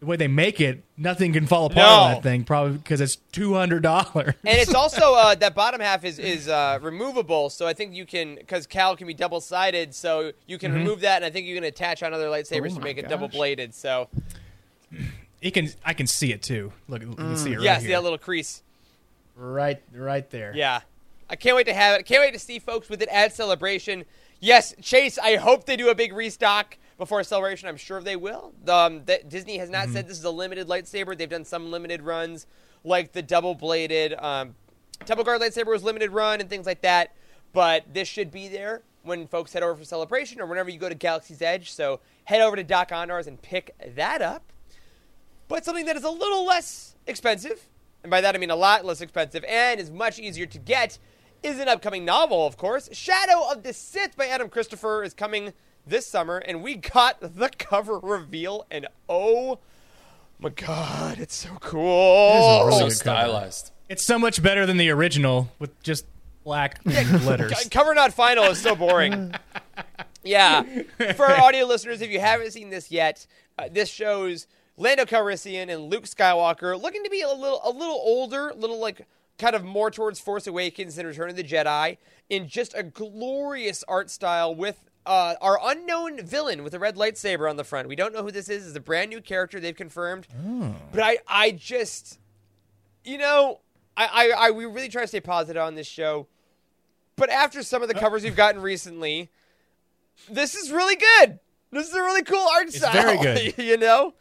the 0.00 0.06
way 0.06 0.16
they 0.16 0.28
make 0.28 0.60
it, 0.60 0.82
nothing 0.96 1.32
can 1.32 1.46
fall 1.46 1.66
apart 1.66 1.86
on 1.86 2.10
that 2.12 2.22
thing, 2.22 2.44
probably 2.44 2.78
because 2.78 3.00
it's 3.00 3.16
two 3.32 3.54
hundred 3.54 3.82
dollars. 3.82 4.34
and 4.44 4.58
it's 4.58 4.74
also 4.74 5.14
uh, 5.14 5.34
that 5.36 5.54
bottom 5.54 5.80
half 5.80 6.04
is 6.04 6.18
is 6.18 6.48
uh, 6.48 6.78
removable, 6.82 7.48
so 7.50 7.66
I 7.66 7.72
think 7.72 7.94
you 7.94 8.04
can 8.06 8.34
because 8.34 8.66
Cal 8.66 8.96
can 8.96 9.06
be 9.06 9.14
double 9.14 9.40
sided, 9.40 9.94
so 9.94 10.32
you 10.46 10.58
can 10.58 10.72
remove 10.72 11.00
that, 11.00 11.16
and 11.16 11.24
I 11.24 11.30
think 11.30 11.46
you 11.46 11.54
can 11.54 11.64
attach 11.64 12.02
on 12.02 12.12
other 12.12 12.26
lightsabers 12.26 12.72
Oh 12.72 12.74
to 12.74 12.80
my 12.80 12.84
make 12.84 12.98
it 12.98 13.02
gosh. 13.02 13.10
double 13.10 13.28
bladed. 13.28 13.74
So 13.74 14.08
You 15.40 15.52
can, 15.52 15.68
I 15.84 15.92
can 15.94 16.06
see 16.06 16.32
it 16.32 16.42
too. 16.42 16.72
Look, 16.88 17.02
you 17.02 17.14
can 17.14 17.36
see 17.36 17.52
it 17.52 17.56
right 17.56 17.64
yeah, 17.64 17.74
here, 17.74 17.88
see 17.88 17.92
that 17.92 18.02
little 18.02 18.18
crease. 18.18 18.62
right, 19.36 19.80
right 19.94 20.28
there. 20.30 20.52
Yeah. 20.54 20.80
I 21.28 21.36
can't 21.36 21.56
wait 21.56 21.66
to 21.66 21.74
have 21.74 21.94
it. 21.94 21.98
I 22.00 22.02
can't 22.02 22.20
wait 22.20 22.32
to 22.34 22.38
see 22.38 22.58
folks 22.58 22.88
with 22.88 23.00
it 23.02 23.08
at 23.08 23.34
Celebration. 23.34 24.04
Yes, 24.40 24.74
Chase, 24.82 25.18
I 25.18 25.36
hope 25.36 25.64
they 25.64 25.76
do 25.76 25.88
a 25.88 25.94
big 25.94 26.12
restock 26.12 26.76
before 26.98 27.22
Celebration. 27.22 27.68
I'm 27.68 27.76
sure 27.76 28.00
they 28.00 28.16
will. 28.16 28.52
Um, 28.68 29.04
that 29.06 29.28
Disney 29.28 29.58
has 29.58 29.70
not 29.70 29.88
said 29.88 30.06
this 30.08 30.18
is 30.18 30.24
a 30.24 30.30
limited 30.30 30.68
lightsaber. 30.68 31.16
They've 31.16 31.28
done 31.28 31.44
some 31.44 31.70
limited 31.70 32.02
runs, 32.02 32.46
like 32.84 33.12
the 33.12 33.22
double 33.22 33.54
bladed 33.54 34.14
um, 34.14 34.54
Temple 35.04 35.24
Guard 35.24 35.40
lightsaber 35.40 35.66
was 35.66 35.82
limited 35.82 36.10
run 36.10 36.40
and 36.40 36.48
things 36.48 36.66
like 36.66 36.82
that. 36.82 37.14
But 37.52 37.92
this 37.92 38.08
should 38.08 38.30
be 38.30 38.48
there 38.48 38.82
when 39.02 39.26
folks 39.26 39.52
head 39.52 39.62
over 39.62 39.76
for 39.76 39.84
Celebration 39.84 40.40
or 40.40 40.46
whenever 40.46 40.70
you 40.70 40.78
go 40.78 40.88
to 40.88 40.94
Galaxy's 40.94 41.42
Edge. 41.42 41.72
So 41.72 42.00
head 42.24 42.40
over 42.40 42.56
to 42.56 42.64
Dok-Ondar's 42.64 43.26
and 43.26 43.40
pick 43.40 43.74
that 43.94 44.22
up 44.22 44.52
but 45.48 45.64
something 45.64 45.86
that 45.86 45.96
is 45.96 46.04
a 46.04 46.10
little 46.10 46.44
less 46.44 46.96
expensive, 47.06 47.68
and 48.02 48.10
by 48.10 48.20
that 48.20 48.34
I 48.34 48.38
mean 48.38 48.50
a 48.50 48.56
lot 48.56 48.84
less 48.84 49.00
expensive, 49.00 49.44
and 49.44 49.78
is 49.78 49.90
much 49.90 50.18
easier 50.18 50.46
to 50.46 50.58
get, 50.58 50.98
is 51.42 51.58
an 51.58 51.68
upcoming 51.68 52.04
novel, 52.04 52.46
of 52.46 52.56
course. 52.56 52.88
Shadow 52.92 53.50
of 53.50 53.62
the 53.62 53.72
Sith 53.72 54.16
by 54.16 54.26
Adam 54.26 54.48
Christopher 54.48 55.02
is 55.04 55.12
coming 55.12 55.52
this 55.86 56.06
summer, 56.06 56.38
and 56.38 56.62
we 56.62 56.76
got 56.76 57.20
the 57.20 57.50
cover 57.58 57.98
reveal, 57.98 58.66
and 58.70 58.86
oh 59.08 59.58
my 60.38 60.50
god, 60.50 61.18
it's 61.18 61.34
so 61.34 61.50
cool. 61.60 62.66
really 62.66 62.72
so 62.72 62.78
good 62.78 62.80
cover. 62.84 62.90
stylized. 62.90 63.70
It's 63.88 64.02
so 64.02 64.18
much 64.18 64.42
better 64.42 64.66
than 64.66 64.76
the 64.76 64.90
original 64.90 65.50
with 65.58 65.80
just 65.82 66.06
black 66.42 66.80
letters. 66.84 67.52
Co- 67.52 67.68
Cover 67.70 67.94
not 67.94 68.12
final 68.12 68.44
is 68.44 68.60
so 68.60 68.74
boring. 68.74 69.34
yeah. 70.22 70.62
For 71.16 71.26
our 71.26 71.40
audio 71.40 71.66
listeners, 71.66 72.00
if 72.00 72.10
you 72.10 72.20
haven't 72.20 72.52
seen 72.52 72.70
this 72.70 72.90
yet, 72.90 73.26
uh, 73.58 73.68
this 73.70 73.88
shows 73.88 74.46
Lando 74.76 75.04
Calrissian 75.04 75.68
and 75.72 75.84
Luke 75.90 76.04
Skywalker 76.04 76.80
looking 76.80 77.04
to 77.04 77.10
be 77.10 77.20
a 77.20 77.28
little 77.28 77.60
a 77.64 77.70
little 77.70 78.00
older, 78.04 78.48
a 78.48 78.54
little 78.54 78.78
like 78.80 79.06
kind 79.38 79.54
of 79.56 79.64
more 79.64 79.90
towards 79.90 80.18
Force 80.20 80.46
Awakens 80.46 80.96
than 80.96 81.06
Return 81.06 81.28
of 81.30 81.36
the 81.36 81.44
Jedi, 81.44 81.98
in 82.30 82.48
just 82.48 82.72
a 82.74 82.82
glorious 82.82 83.84
art 83.88 84.10
style 84.10 84.54
with 84.54 84.84
uh, 85.06 85.34
our 85.40 85.58
unknown 85.62 86.24
villain 86.24 86.62
with 86.64 86.74
a 86.74 86.78
red 86.78 86.96
lightsaber 86.96 87.48
on 87.48 87.56
the 87.56 87.64
front. 87.64 87.88
We 87.88 87.96
don't 87.96 88.14
know 88.14 88.22
who 88.22 88.30
this 88.30 88.48
is. 88.48 88.66
It's 88.66 88.76
a 88.76 88.80
brand 88.80 89.10
new 89.10 89.20
character 89.20 89.60
they've 89.60 89.76
confirmed. 89.76 90.26
But 90.92 91.02
I, 91.02 91.18
I 91.28 91.50
just 91.50 92.18
you 93.04 93.18
know, 93.18 93.60
I, 93.96 94.06
I, 94.32 94.46
I 94.46 94.50
we 94.50 94.64
really 94.64 94.88
try 94.88 95.02
to 95.02 95.08
stay 95.08 95.20
positive 95.20 95.60
on 95.62 95.74
this 95.74 95.86
show, 95.86 96.26
but 97.16 97.28
after 97.30 97.62
some 97.62 97.82
of 97.82 97.88
the 97.88 97.94
covers 97.94 98.22
we've 98.24 98.34
gotten 98.36 98.62
recently, 98.62 99.30
this 100.30 100.54
is 100.54 100.70
really 100.72 100.96
good. 100.96 101.38
This 101.70 101.88
is 101.88 101.94
a 101.94 102.00
really 102.02 102.22
cool 102.22 102.46
art 102.54 102.68
It's 102.68 102.78
style. 102.78 102.92
very 102.92 103.18
good. 103.18 103.58
you 103.62 103.76
know, 103.76 104.14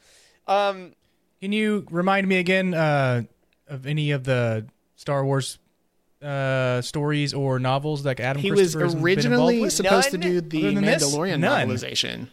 um, 0.48 0.93
Can 1.39 1.52
you 1.54 1.86
remind 1.91 2.28
me 2.28 2.38
again 2.39 2.74
uh, 2.74 3.24
of 3.67 3.86
any 3.86 4.12
of 4.12 4.24
the 4.24 4.65
Star 4.96 5.24
Wars 5.24 5.60
uh, 6.23 6.81
stories 6.81 7.33
or 7.33 7.59
novels 7.59 8.03
that 8.03 8.19
Adam 8.19 8.41
He 8.41 8.51
was 8.51 8.75
Christopher 8.75 8.88
been 8.95 9.03
originally 9.03 9.62
with? 9.62 9.73
supposed 9.73 10.12
to 10.12 10.17
do 10.17 10.41
the 10.41 10.65
Other 10.67 10.75
than 10.75 10.86
this? 10.86 11.03
Mandalorian 11.03 11.39
None. 11.39 11.67
novelization, 11.69 12.27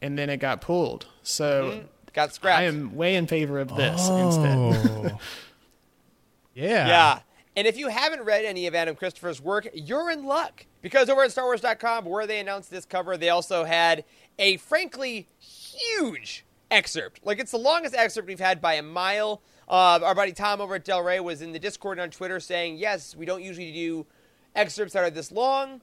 and 0.00 0.18
then 0.18 0.30
it 0.30 0.38
got 0.38 0.60
pulled. 0.60 1.06
So 1.22 1.84
got 2.12 2.34
scrapped. 2.34 2.60
I 2.60 2.64
am 2.64 2.94
way 2.94 3.16
in 3.16 3.26
favor 3.26 3.58
of 3.58 3.74
this 3.74 4.08
instead. 4.08 4.56
Oh. 4.58 5.18
yeah. 6.54 6.86
Yeah. 6.86 7.18
And 7.54 7.66
if 7.66 7.76
you 7.76 7.88
haven't 7.88 8.22
read 8.22 8.44
any 8.44 8.66
of 8.66 8.74
Adam 8.74 8.96
Christopher's 8.96 9.40
work, 9.40 9.68
you're 9.74 10.10
in 10.10 10.24
luck. 10.24 10.64
Because 10.80 11.08
over 11.10 11.22
at 11.22 11.30
StarWars.com, 11.30 12.06
where 12.06 12.26
they 12.26 12.40
announced 12.40 12.70
this 12.70 12.84
cover, 12.86 13.16
they 13.16 13.28
also 13.28 13.64
had 13.64 14.04
a 14.38 14.56
frankly 14.56 15.28
huge 15.38 16.44
excerpt. 16.70 17.20
Like, 17.24 17.38
it's 17.38 17.50
the 17.50 17.58
longest 17.58 17.94
excerpt 17.94 18.26
we've 18.26 18.40
had 18.40 18.60
by 18.60 18.74
a 18.74 18.82
mile. 18.82 19.42
Uh, 19.68 20.00
our 20.02 20.14
buddy 20.14 20.32
Tom 20.32 20.60
over 20.60 20.74
at 20.74 20.84
Del 20.84 21.02
Rey 21.02 21.20
was 21.20 21.40
in 21.42 21.52
the 21.52 21.58
Discord 21.58 21.98
and 21.98 22.02
on 22.02 22.10
Twitter 22.10 22.40
saying, 22.40 22.76
yes, 22.76 23.14
we 23.16 23.24
don't 23.24 23.42
usually 23.42 23.72
do 23.72 24.06
excerpts 24.54 24.92
that 24.94 25.02
are 25.04 25.10
this 25.10 25.32
long, 25.32 25.80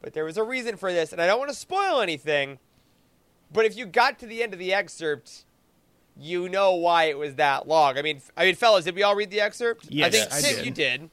but 0.00 0.12
there 0.14 0.24
was 0.24 0.36
a 0.36 0.42
reason 0.44 0.76
for 0.76 0.92
this. 0.92 1.12
And 1.12 1.20
I 1.20 1.26
don't 1.26 1.38
want 1.38 1.50
to 1.50 1.56
spoil 1.56 2.00
anything, 2.00 2.58
but 3.52 3.64
if 3.64 3.76
you 3.76 3.86
got 3.86 4.18
to 4.20 4.26
the 4.26 4.42
end 4.42 4.52
of 4.52 4.58
the 4.58 4.72
excerpt, 4.72 5.44
you 6.16 6.48
know 6.48 6.74
why 6.74 7.04
it 7.04 7.18
was 7.18 7.34
that 7.36 7.68
long. 7.68 7.98
I 7.98 8.02
mean, 8.02 8.20
I 8.36 8.44
mean, 8.44 8.54
fellas, 8.54 8.84
did 8.84 8.94
we 8.94 9.02
all 9.02 9.14
read 9.14 9.30
the 9.30 9.40
excerpt? 9.40 9.84
I 9.86 9.88
Yes, 9.90 10.12
think 10.12 10.32
I 10.32 10.40
Tim, 10.40 10.56
did. 10.56 10.64
you 10.66 10.70
did. 10.72 11.10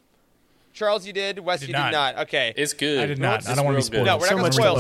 Charles, 0.73 1.05
you 1.07 1.13
did. 1.13 1.39
Wes, 1.39 1.59
did 1.61 1.67
you 1.69 1.73
not. 1.73 1.85
did 1.91 1.95
not. 1.95 2.17
Okay. 2.19 2.53
It's 2.57 2.73
good. 2.73 2.99
I 3.03 3.05
did 3.05 3.19
not. 3.19 3.39
It's 3.41 3.49
I 3.49 3.55
don't 3.55 3.65
wanna 3.65 3.77
be 3.77 3.81
spoiled. 3.83 4.05
no, 4.05 4.17
we're 4.17 4.27
so 4.27 4.35
not 4.35 4.41
going 4.41 4.43
much 4.43 4.55
to 4.55 4.61
spoil 4.61 4.79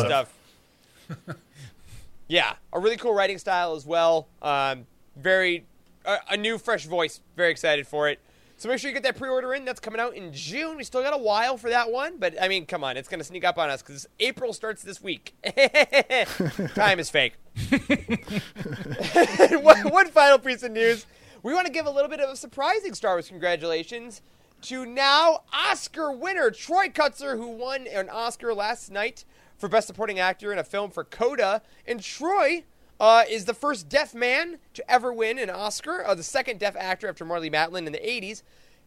stuff. 1.25 1.35
yeah, 2.27 2.53
a 2.73 2.79
really 2.79 2.97
cool 2.97 3.13
writing 3.13 3.37
style 3.37 3.75
as 3.75 3.85
well. 3.85 4.27
Um, 4.41 4.87
very, 5.15 5.65
a, 6.05 6.19
a 6.31 6.37
new, 6.37 6.57
fresh 6.57 6.85
voice. 6.85 7.21
Very 7.35 7.51
excited 7.51 7.87
for 7.87 8.09
it. 8.09 8.19
So 8.57 8.69
make 8.69 8.79
sure 8.79 8.89
you 8.89 8.93
get 8.93 9.03
that 9.03 9.17
pre-order 9.17 9.53
in. 9.53 9.65
That's 9.65 9.81
coming 9.81 9.99
out 9.99 10.15
in 10.15 10.31
June. 10.31 10.77
We 10.77 10.85
still 10.85 11.01
got 11.01 11.13
a 11.13 11.17
while 11.17 11.57
for 11.57 11.69
that 11.69 11.91
one, 11.91 12.17
but 12.17 12.41
I 12.41 12.47
mean, 12.47 12.65
come 12.65 12.85
on, 12.85 12.95
it's 12.95 13.09
to 13.09 13.23
sneak 13.23 13.43
up 13.43 13.57
on 13.57 13.69
us 13.69 13.81
because 13.81 14.07
April 14.19 14.53
starts 14.53 14.81
this 14.81 15.01
week. 15.01 15.35
Time 16.73 16.99
is 16.99 17.09
fake. 17.09 17.33
one, 19.61 19.89
one 19.89 20.07
final 20.07 20.39
piece 20.39 20.63
of 20.63 20.71
news. 20.71 21.05
We 21.43 21.53
want 21.53 21.67
to 21.67 21.73
give 21.73 21.85
a 21.85 21.91
little 21.91 22.09
bit 22.09 22.21
of 22.21 22.29
a 22.29 22.35
surprising 22.37 22.93
Star 22.93 23.15
Wars 23.15 23.27
congratulations 23.27 24.21
to 24.63 24.85
now 24.85 25.43
Oscar 25.53 26.11
winner 26.11 26.49
Troy 26.49 26.87
Kotsur, 26.87 27.37
who 27.37 27.49
won 27.49 27.87
an 27.87 28.09
Oscar 28.09 28.53
last 28.53 28.89
night 28.89 29.25
for 29.57 29.67
Best 29.67 29.87
Supporting 29.87 30.17
Actor 30.17 30.51
in 30.53 30.59
a 30.59 30.63
film 30.63 30.91
for 30.91 31.03
Coda. 31.03 31.61
And 31.85 32.01
Troy 32.01 32.63
uh, 32.99 33.23
is 33.29 33.45
the 33.45 33.53
first 33.53 33.89
deaf 33.89 34.13
man 34.13 34.59
to 34.73 34.91
ever 34.91 35.11
win 35.11 35.37
an 35.37 35.49
Oscar, 35.49 36.05
uh, 36.05 36.15
the 36.15 36.23
second 36.23 36.59
deaf 36.59 36.75
actor 36.75 37.07
after 37.07 37.25
Marlee 37.25 37.51
Matlin 37.51 37.85
in 37.85 37.91
the 37.91 37.99
80s. 37.99 38.43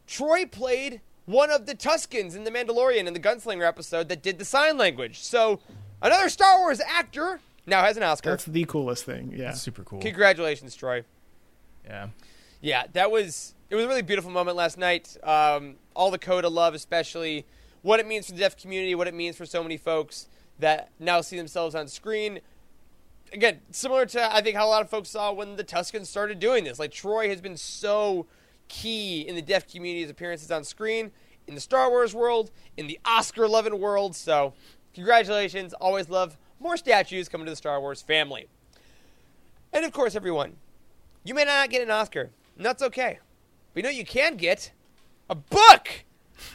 Troy 0.06 0.46
played 0.46 1.00
one 1.26 1.50
of 1.50 1.66
the 1.66 1.74
Tuskens 1.74 2.34
in 2.34 2.44
The 2.44 2.50
Mandalorian 2.50 3.06
in 3.06 3.12
the 3.12 3.20
Gunslinger 3.20 3.66
episode 3.66 4.08
that 4.08 4.22
did 4.22 4.38
the 4.38 4.44
sign 4.44 4.78
language. 4.78 5.20
So 5.20 5.60
another 6.00 6.30
Star 6.30 6.58
Wars 6.58 6.80
actor 6.80 7.40
now 7.66 7.82
has 7.82 7.98
an 7.98 8.02
Oscar. 8.02 8.30
That's 8.30 8.46
the 8.46 8.64
coolest 8.64 9.04
thing. 9.04 9.34
Yeah. 9.36 9.48
That's 9.48 9.60
super 9.60 9.84
cool. 9.84 10.00
Congratulations, 10.00 10.74
Troy. 10.74 11.04
Yeah. 11.84 12.08
Yeah, 12.60 12.84
that 12.94 13.10
was 13.10 13.54
it 13.70 13.74
was 13.74 13.84
a 13.84 13.88
really 13.88 14.02
beautiful 14.02 14.30
moment 14.30 14.56
last 14.56 14.78
night. 14.78 15.16
Um, 15.22 15.76
all 15.94 16.10
the 16.10 16.18
Coda 16.18 16.46
of 16.46 16.52
love, 16.54 16.74
especially 16.74 17.44
what 17.82 18.00
it 18.00 18.06
means 18.06 18.26
for 18.26 18.32
the 18.32 18.38
deaf 18.38 18.56
community, 18.56 18.94
what 18.94 19.06
it 19.06 19.14
means 19.14 19.36
for 19.36 19.44
so 19.46 19.62
many 19.62 19.76
folks 19.76 20.28
that 20.58 20.90
now 20.98 21.20
see 21.20 21.36
themselves 21.36 21.74
on 21.74 21.86
screen. 21.88 22.40
Again, 23.32 23.60
similar 23.70 24.06
to 24.06 24.34
I 24.34 24.40
think 24.40 24.56
how 24.56 24.66
a 24.66 24.70
lot 24.70 24.82
of 24.82 24.90
folks 24.90 25.10
saw 25.10 25.32
when 25.32 25.56
the 25.56 25.64
Tuskens 25.64 26.06
started 26.06 26.38
doing 26.38 26.64
this. 26.64 26.78
Like 26.78 26.92
Troy 26.92 27.28
has 27.28 27.40
been 27.40 27.56
so 27.56 28.26
key 28.68 29.20
in 29.20 29.34
the 29.34 29.42
deaf 29.42 29.70
community's 29.70 30.10
appearances 30.10 30.50
on 30.50 30.64
screen, 30.64 31.10
in 31.46 31.54
the 31.54 31.60
Star 31.60 31.90
Wars 31.90 32.14
world, 32.14 32.50
in 32.76 32.86
the 32.86 32.98
Oscar 33.04 33.48
loving 33.48 33.80
world. 33.80 34.14
So, 34.14 34.54
congratulations! 34.94 35.72
Always 35.74 36.08
love 36.08 36.36
more 36.60 36.76
statues 36.76 37.28
coming 37.28 37.46
to 37.46 37.52
the 37.52 37.56
Star 37.56 37.80
Wars 37.80 38.02
family. 38.02 38.48
And 39.72 39.84
of 39.84 39.92
course, 39.92 40.14
everyone, 40.14 40.56
you 41.24 41.34
may 41.34 41.44
not 41.44 41.70
get 41.70 41.82
an 41.82 41.90
Oscar, 41.90 42.30
and 42.56 42.64
that's 42.64 42.82
okay. 42.82 43.18
But 43.72 43.78
you 43.78 43.82
know 43.82 43.90
you 43.90 44.04
can 44.04 44.36
get? 44.36 44.72
A 45.30 45.34
book! 45.34 46.04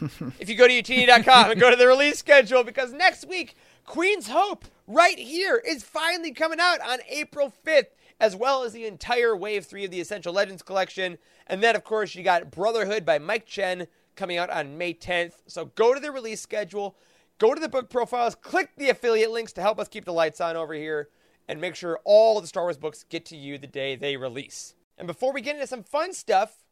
if 0.40 0.48
you 0.48 0.56
go 0.56 0.66
to 0.66 0.72
youtini.com 0.82 1.50
and 1.50 1.60
go 1.60 1.70
to 1.70 1.76
the 1.76 1.86
release 1.86 2.18
schedule, 2.18 2.64
because 2.64 2.92
next 2.92 3.28
week, 3.28 3.54
Queen's 3.84 4.28
Hope, 4.28 4.64
right 4.86 5.18
here, 5.18 5.62
is 5.64 5.82
finally 5.82 6.32
coming 6.32 6.58
out 6.58 6.80
on 6.80 7.00
April 7.08 7.52
5th, 7.64 7.88
as 8.18 8.34
well 8.34 8.62
as 8.62 8.72
the 8.72 8.86
entire 8.86 9.36
Wave 9.36 9.66
3 9.66 9.84
of 9.84 9.90
the 9.90 10.00
Essential 10.00 10.32
Legends 10.32 10.62
collection. 10.62 11.18
And 11.46 11.62
then, 11.62 11.76
of 11.76 11.84
course, 11.84 12.14
you 12.14 12.22
got 12.22 12.50
Brotherhood 12.50 13.04
by 13.04 13.18
Mike 13.18 13.46
Chen 13.46 13.86
coming 14.16 14.38
out 14.38 14.48
on 14.50 14.78
May 14.78 14.94
10th. 14.94 15.34
So 15.46 15.66
go 15.66 15.92
to 15.92 16.00
the 16.00 16.10
release 16.10 16.40
schedule, 16.40 16.96
go 17.38 17.54
to 17.54 17.60
the 17.60 17.68
book 17.68 17.90
profiles, 17.90 18.34
click 18.34 18.70
the 18.76 18.88
affiliate 18.88 19.30
links 19.30 19.52
to 19.54 19.60
help 19.60 19.78
us 19.78 19.88
keep 19.88 20.06
the 20.06 20.12
lights 20.12 20.40
on 20.40 20.56
over 20.56 20.72
here, 20.72 21.10
and 21.46 21.60
make 21.60 21.74
sure 21.74 22.00
all 22.04 22.40
the 22.40 22.46
Star 22.46 22.64
Wars 22.64 22.78
books 22.78 23.04
get 23.08 23.26
to 23.26 23.36
you 23.36 23.58
the 23.58 23.66
day 23.66 23.96
they 23.96 24.16
release. 24.16 24.74
And 24.96 25.06
before 25.06 25.32
we 25.32 25.42
get 25.42 25.56
into 25.56 25.66
some 25.66 25.82
fun 25.82 26.14
stuff, 26.14 26.64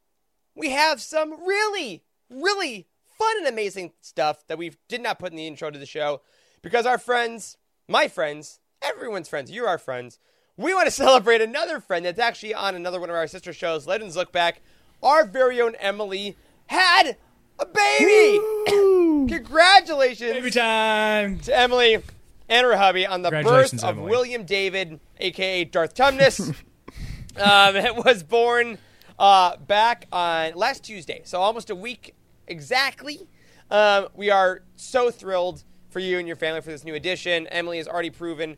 we 0.54 0.70
have 0.70 1.00
some 1.02 1.46
really, 1.46 2.04
really 2.30 2.86
fun 3.18 3.36
and 3.38 3.46
amazing 3.46 3.92
stuff 4.00 4.46
that 4.46 4.56
we 4.56 4.72
did 4.88 5.02
not 5.02 5.18
put 5.18 5.30
in 5.30 5.36
the 5.36 5.46
intro 5.46 5.70
to 5.70 5.78
the 5.78 5.84
show 5.84 6.22
because 6.62 6.86
our 6.86 6.98
friends, 6.98 7.56
my 7.88 8.08
friends, 8.08 8.60
everyone's 8.80 9.28
friends, 9.28 9.50
you're 9.50 9.68
our 9.68 9.78
friends, 9.78 10.18
we 10.56 10.72
want 10.72 10.86
to 10.86 10.90
celebrate 10.92 11.40
another 11.40 11.80
friend 11.80 12.04
that's 12.04 12.18
actually 12.18 12.54
on 12.54 12.74
another 12.74 13.00
one 13.00 13.10
of 13.10 13.16
our 13.16 13.26
sister 13.26 13.52
shows, 13.52 13.86
Legends 13.86 14.16
Look 14.16 14.32
Back. 14.32 14.62
Our 15.02 15.24
very 15.26 15.60
own 15.60 15.74
Emily 15.76 16.36
had 16.66 17.16
a 17.58 17.66
baby! 17.66 18.40
Congratulations 19.34 20.36
Every 20.36 20.50
time. 20.50 21.40
to 21.40 21.56
Emily 21.56 21.98
and 22.48 22.66
her 22.66 22.76
hubby 22.76 23.06
on 23.06 23.22
the 23.22 23.30
birth 23.30 23.74
of 23.74 23.98
Emily. 23.98 24.10
William 24.10 24.44
David, 24.44 25.00
aka 25.18 25.64
Darth 25.64 25.94
Tumnus. 25.94 26.40
um, 27.36 27.76
it 27.76 27.96
was 27.96 28.22
born 28.22 28.78
uh, 29.18 29.56
back 29.56 30.06
on 30.12 30.54
last 30.54 30.84
Tuesday, 30.84 31.22
so 31.24 31.40
almost 31.40 31.70
a 31.70 31.74
week 31.74 32.14
exactly. 32.46 33.28
Um, 33.70 34.08
we 34.14 34.30
are 34.30 34.62
so 34.76 35.10
thrilled 35.10 35.64
for 35.92 36.00
you 36.00 36.18
and 36.18 36.26
your 36.26 36.36
family 36.36 36.60
for 36.60 36.70
this 36.70 36.84
new 36.84 36.94
addition. 36.94 37.46
Emily 37.48 37.76
has 37.76 37.86
already 37.86 38.10
proven, 38.10 38.56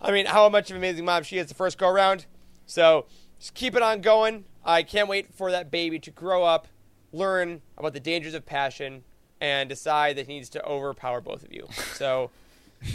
I 0.00 0.12
mean, 0.12 0.26
how 0.26 0.48
much 0.48 0.70
of 0.70 0.76
an 0.76 0.82
amazing 0.82 1.04
mom 1.04 1.22
she 1.22 1.38
is 1.38 1.48
the 1.48 1.54
first 1.54 1.78
go 1.78 1.88
around. 1.88 2.26
So 2.66 3.06
just 3.38 3.54
keep 3.54 3.74
it 3.74 3.82
on 3.82 4.00
going. 4.00 4.44
I 4.64 4.82
can't 4.82 5.08
wait 5.08 5.34
for 5.34 5.50
that 5.50 5.70
baby 5.70 5.98
to 6.00 6.10
grow 6.10 6.44
up, 6.44 6.68
learn 7.12 7.62
about 7.76 7.94
the 7.94 8.00
dangers 8.00 8.34
of 8.34 8.46
passion, 8.46 9.04
and 9.40 9.68
decide 9.68 10.16
that 10.16 10.26
he 10.26 10.34
needs 10.34 10.48
to 10.50 10.64
overpower 10.64 11.20
both 11.20 11.42
of 11.42 11.52
you. 11.52 11.66
So. 11.94 12.30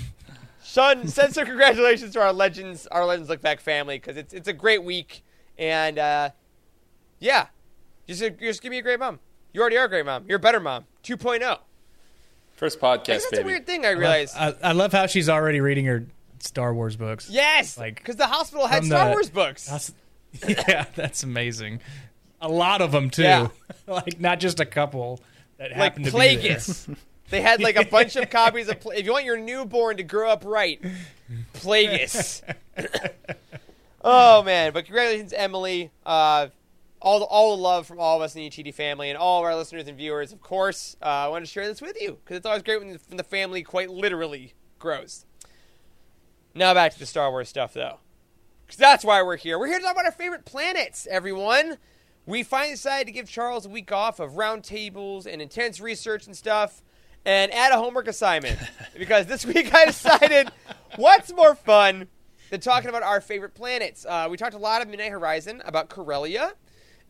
Sean, 0.64 1.08
send 1.08 1.34
some 1.34 1.46
congratulations 1.46 2.14
to 2.14 2.22
our 2.22 2.32
legends, 2.32 2.86
our 2.88 3.04
legends 3.04 3.28
look 3.28 3.42
back 3.42 3.60
family, 3.60 3.98
because 3.98 4.18
it's 4.18 4.34
it's 4.34 4.48
a 4.48 4.54
great 4.54 4.84
week, 4.84 5.24
and 5.58 5.98
uh, 5.98 6.30
yeah, 7.18 7.48
just 8.08 8.22
just 8.40 8.62
give 8.62 8.70
me 8.70 8.78
a 8.78 8.82
great 8.82 9.00
mom. 9.00 9.20
You 9.52 9.62
already 9.62 9.78
are 9.78 9.86
a 9.86 9.90
great 9.90 10.06
mom. 10.06 10.26
You're 10.28 10.36
a 10.36 10.40
better 10.40 10.60
mom. 10.60 10.86
2.0. 11.04 11.60
First 12.60 12.82
Like, 12.82 13.02
podcast, 13.02 13.06
that's 13.08 13.32
baby. 13.32 13.44
a 13.44 13.46
weird 13.46 13.66
thing 13.66 13.86
I 13.86 13.92
realized. 13.92 14.36
I, 14.38 14.54
I 14.62 14.72
love 14.74 14.92
how 14.92 15.06
she's 15.08 15.30
already 15.30 15.62
reading 15.62 15.86
her 15.86 16.06
Star 16.40 16.74
Wars 16.74 16.96
books. 16.98 17.30
yes, 17.30 17.78
like, 17.78 17.96
because 17.96 18.18
the 18.18 18.28
hospital 18.28 18.68
had 18.68 18.84
Star 18.84 19.06
the- 19.06 19.12
Wars 19.12 19.30
books. 19.30 19.66
That's, 19.66 19.94
yeah, 20.48 20.86
that's 20.96 21.24
amazing. 21.24 21.80
A 22.42 22.48
lot 22.50 22.82
of 22.82 22.92
them 22.92 23.10
too. 23.10 23.24
Yeah. 23.24 23.48
like 23.88 24.20
not 24.20 24.40
just 24.40 24.60
a 24.60 24.66
couple 24.66 25.20
that 25.58 25.72
like 25.72 25.78
happen 25.78 26.04
to 26.04 26.12
be 26.12 26.18
there. 26.36 26.58
Plagueis. 26.58 26.96
they 27.30 27.42
had 27.42 27.62
like 27.62 27.76
a 27.78 27.86
bunch 27.92 28.16
of 28.16 28.30
copies 28.30 28.70
of. 28.70 28.80
Pla- 28.80 28.92
if 28.94 29.06
you 29.06 29.12
want 29.12 29.26
your 29.26 29.38
newborn 29.38 29.98
to 29.98 30.04
grow 30.04 30.30
up 30.30 30.44
right, 30.46 30.82
Plagueis. 31.56 32.42
oh 34.04 34.44
man! 34.44 34.72
But 34.74 34.86
congratulations, 34.86 35.34
Emily. 35.34 35.92
Uh, 36.06 36.48
all 37.02 37.20
the, 37.20 37.26
all 37.26 37.56
the 37.56 37.62
love 37.62 37.88
from 37.88 38.00
all 38.00 38.18
of 38.18 38.22
us 38.22 38.36
in 38.36 38.42
the 38.42 38.50
Youtini 38.50 38.74
family 38.74 39.10
and 39.10 39.18
all 39.18 39.40
of 39.40 39.46
our 39.46 39.56
listeners 39.56 39.88
and 39.88 39.98
viewers. 39.98 40.34
Of 40.34 40.42
course, 40.42 40.98
uh, 41.02 41.06
I 41.06 41.28
want 41.30 41.46
to 41.46 41.52
share 41.52 41.68
this 41.68 41.82
with 41.82 42.00
you 42.02 42.20
because 42.24 42.38
it's 42.38 42.46
always 42.46 42.64
great 42.64 42.80
when 42.80 42.94
the, 42.94 43.00
when 43.08 43.18
the 43.18 43.24
family 43.24 43.64
quite 43.64 43.90
literally 43.90 44.54
grows. 44.78 45.26
Now 46.54 46.74
back 46.74 46.94
to 46.94 47.00
the 47.00 47.06
Star 47.06 47.32
Wars 47.32 47.48
stuff, 47.48 47.74
though. 47.74 48.00
Because 48.66 48.78
that's 48.78 49.06
why 49.06 49.22
we're 49.24 49.38
here. 49.38 49.58
We're 49.58 49.68
here 49.68 49.80
to 49.80 49.84
talk 49.84 49.94
about 49.94 50.06
our 50.06 50.12
favorite 50.12 50.46
planets, 50.46 51.08
everyone. 51.10 51.78
We 52.26 52.44
finally 52.44 52.74
decided 52.74 53.08
to 53.08 53.12
give 53.12 53.30
Charles 53.30 53.66
a 53.66 53.70
week 53.70 53.92
off 53.92 54.20
of 54.20 54.34
roundtables 54.34 55.26
and 55.26 55.42
intense 55.42 55.80
research 55.80 56.28
and 56.28 56.36
stuff 56.36 56.84
and 57.26 57.52
add 57.52 57.72
a 57.72 57.78
homework 57.78 58.08
assignment. 58.08 58.60
because 58.98 59.26
this 59.26 59.46
week 59.46 59.74
I 59.74 59.86
decided 59.86 60.52
what's 60.98 61.34
more 61.34 61.56
fun 61.56 62.08
than 62.50 62.60
talking 62.60 62.90
about 62.90 63.04
our 63.04 63.22
favorite 63.22 63.54
planets. 63.54 64.06
Uh, 64.06 64.28
we 64.30 64.38
talked 64.38 64.54
a 64.54 64.60
lot 64.60 64.82
of 64.82 64.88
Midnight 64.88 65.12
Horizon, 65.12 65.62
about 65.66 65.90
Corellia. 65.90 66.54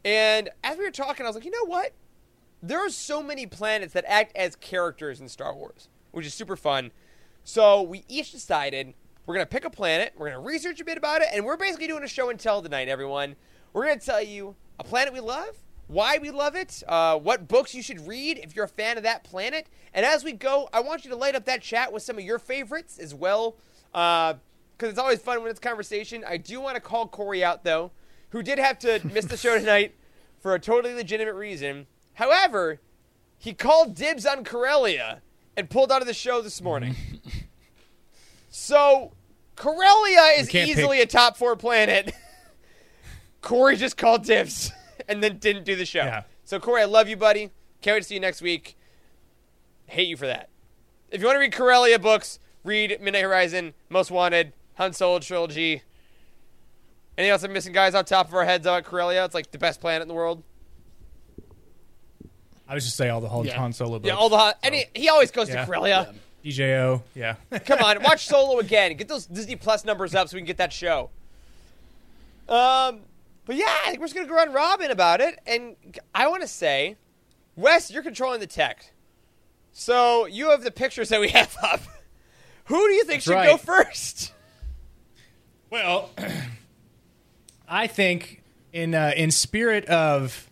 And 0.06 0.50
as 0.64 0.78
we 0.78 0.84
were 0.84 0.92
talking, 0.92 1.26
I 1.26 1.30
was 1.30 1.36
like, 1.36 1.46
you 1.46 1.52
know 1.52 1.66
what? 1.66 1.94
there 2.62 2.86
are 2.86 2.90
so 2.90 3.24
many 3.24 3.46
planets 3.46 3.94
that 3.94 4.06
act 4.08 4.36
as 4.36 4.56
characters 4.56 5.22
in 5.22 5.30
Star 5.30 5.56
Wars, 5.56 5.88
which 6.12 6.26
is 6.26 6.34
super 6.34 6.56
fun. 6.56 6.92
So 7.44 7.82
we 7.82 8.04
each 8.08 8.32
decided 8.32 8.94
we're 9.26 9.36
gonna 9.36 9.46
pick 9.46 9.66
a 9.66 9.70
planet, 9.70 10.14
we're 10.18 10.30
gonna 10.30 10.42
research 10.42 10.82
a 10.82 10.86
bit 10.86 10.98
about 10.98 11.22
it, 11.22 11.30
and 11.34 11.46
we're 11.46 11.58
basically 11.58 11.88
doing 11.88 12.04
a 12.04 12.08
show 12.08 12.30
and 12.30 12.40
tell 12.40 12.62
tonight, 12.62 12.90
everyone. 12.90 13.36
We're 13.74 13.88
gonna 13.88 14.00
tell 14.00 14.22
you 14.22 14.56
a 14.80 14.84
planet 14.84 15.14
we 15.14 15.20
love, 15.20 15.58
why 15.88 16.18
we 16.18 16.32
love 16.32 16.56
it, 16.56 16.84
uh, 16.88 17.18
what 17.18 17.48
books 17.48 17.74
you 17.74 17.82
should 17.82 18.06
read 18.08 18.40
if 18.40 18.56
you're 18.56 18.66
a 18.66 18.70
fan 18.70 18.98
of 18.98 19.04
that 19.04 19.24
planet, 19.24 19.68
and 19.94 20.06
as 20.06 20.24
we 20.24 20.34
go, 20.34 20.68
I 20.74 20.82
want 20.82 21.06
you 21.06 21.12
to 21.12 21.16
light 21.16 21.36
up 21.36 21.46
that 21.46 21.62
chat 21.62 21.94
with 21.94 22.04
some 22.04 22.18
of 22.18 22.24
your 22.24 22.40
favorites 22.40 23.00
as 23.00 23.14
well, 23.14 23.56
because 23.92 24.40
it's 24.82 25.00
always 25.00 25.22
fun 25.22 25.42
when 25.42 25.50
it's 25.50 25.60
conversation. 25.60 26.24
I 26.28 26.38
do 26.38 26.60
want 26.60 26.76
to 26.76 26.82
call 26.82 27.08
Corey 27.08 27.44
out 27.44 27.64
though, 27.64 27.92
who 28.30 28.44
did 28.44 28.60
have 28.60 28.80
to 28.80 29.02
miss 29.06 29.26
the 29.26 29.38
show 29.38 29.58
tonight 29.58 29.96
for 30.40 30.54
a 30.54 30.60
totally 30.60 30.94
legitimate 30.94 31.34
reason. 31.34 31.88
However, 32.14 32.80
he 33.38 33.54
called 33.54 33.96
dibs 33.96 34.26
on 34.26 34.44
Corellia 34.44 35.22
and 35.56 35.70
pulled 35.70 35.92
out 35.92 36.02
of 36.02 36.08
the 36.08 36.14
show 36.14 36.42
this 36.42 36.62
morning. 36.62 36.96
so 38.50 39.14
Corellia 39.56 40.40
is 40.40 40.54
easily 40.54 41.02
a 41.02 41.06
top 41.06 41.38
four 41.38 41.56
planet. 41.56 42.14
Corey 43.42 43.76
just 43.76 43.98
called 43.98 44.24
dibs 44.24 44.72
and 45.08 45.24
then 45.24 45.38
didn't 45.38 45.64
do 45.66 45.76
the 45.76 45.86
show. 45.86 46.04
Yeah. 46.04 46.24
So 46.44 46.60
Corey, 46.60 46.82
I 46.82 46.86
love 46.86 47.08
you, 47.08 47.18
buddy. 47.18 47.52
Can't 47.82 47.96
wait 47.96 48.02
to 48.02 48.08
see 48.08 48.16
you 48.16 48.20
next 48.20 48.42
week. 48.42 48.78
Hate 49.86 50.08
you 50.08 50.18
for 50.18 50.28
that. 50.28 50.50
If 51.10 51.22
you 51.22 51.28
want 51.28 51.38
to 51.38 51.40
read 51.40 51.54
Corellia 51.54 51.98
books, 51.98 52.40
read 52.64 53.00
Midnight 53.02 53.24
Horizon, 53.24 53.74
Most 53.90 54.12
Wanted, 54.12 54.54
Han 54.76 54.94
Solo 54.94 55.20
trilogy. 55.20 55.84
Anything 57.20 57.32
else 57.32 57.44
I'm 57.44 57.52
missing, 57.52 57.74
guys? 57.74 57.96
On 57.96 58.06
top 58.06 58.30
of 58.30 58.34
our 58.34 58.46
heads 58.46 58.66
about 58.66 58.86
Corellia, 58.86 59.26
it's 59.26 59.36
like 59.36 59.52
the 59.52 59.58
best 59.58 59.82
planet 59.82 60.02
in 60.04 60.08
the 60.08 60.14
world. 60.14 60.42
I 62.66 62.74
was 62.74 62.86
just 62.86 62.96
say 62.96 63.10
all 63.10 63.20
the 63.20 63.28
Han, 63.28 63.44
Yeah. 63.44 63.58
Han 63.58 63.74
Solo 63.74 64.00
books. 64.00 64.08
Yeah, 64.08 64.14
all 64.16 64.30
the 64.30 64.38
Han- 64.38 64.54
any 64.64 64.86
he 64.96 65.10
always 65.10 65.30
goes 65.30 65.50
Yeah. 65.50 65.60
to 65.60 65.66
Corellia. 65.66 66.16
DJO. 66.46 67.04
Yeah. 67.16 67.36
Come 67.66 67.80
on, 67.84 68.02
watch 68.04 68.26
Solo 68.30 68.60
again. 68.60 68.96
Get 68.96 69.10
those 69.10 69.26
Disney 69.26 69.58
Plus 69.58 69.84
numbers 69.84 70.16
up 70.16 70.30
so 70.30 70.36
we 70.38 70.40
can 70.40 70.48
get 70.48 70.56
that 70.60 70.72
show. 70.72 71.10
Um, 72.48 73.02
but 73.44 73.58
yeah, 73.58 73.66
I 73.86 73.90
think 73.90 74.00
we're 74.00 74.06
just 74.06 74.16
gonna 74.16 74.26
go 74.26 74.36
around 74.36 74.54
Robin 74.54 74.90
about 74.90 75.20
it, 75.20 75.38
and 75.46 75.76
I 76.16 76.28
want 76.30 76.42
to 76.44 76.48
say, 76.48 76.96
Wes, 77.58 77.92
you're 77.92 78.02
controlling 78.02 78.40
the 78.40 78.48
tech, 78.48 78.94
so 79.74 80.26
you 80.26 80.52
have 80.52 80.64
the 80.64 80.72
pictures 80.72 81.10
that 81.10 81.20
we 81.20 81.28
have 81.32 81.54
up. 81.62 81.82
Who 82.68 82.78
do 82.88 82.94
you 82.94 83.04
think 83.04 83.16
That's 83.18 83.24
should 83.26 83.34
right. 83.34 83.50
go 83.50 83.58
first? 83.58 84.32
Well, 85.70 86.12
I 87.70 87.88
think 87.88 88.42
in 88.74 88.96
uh, 88.96 89.12
in 89.16 89.32
spirit 89.32 89.86
of 89.86 90.50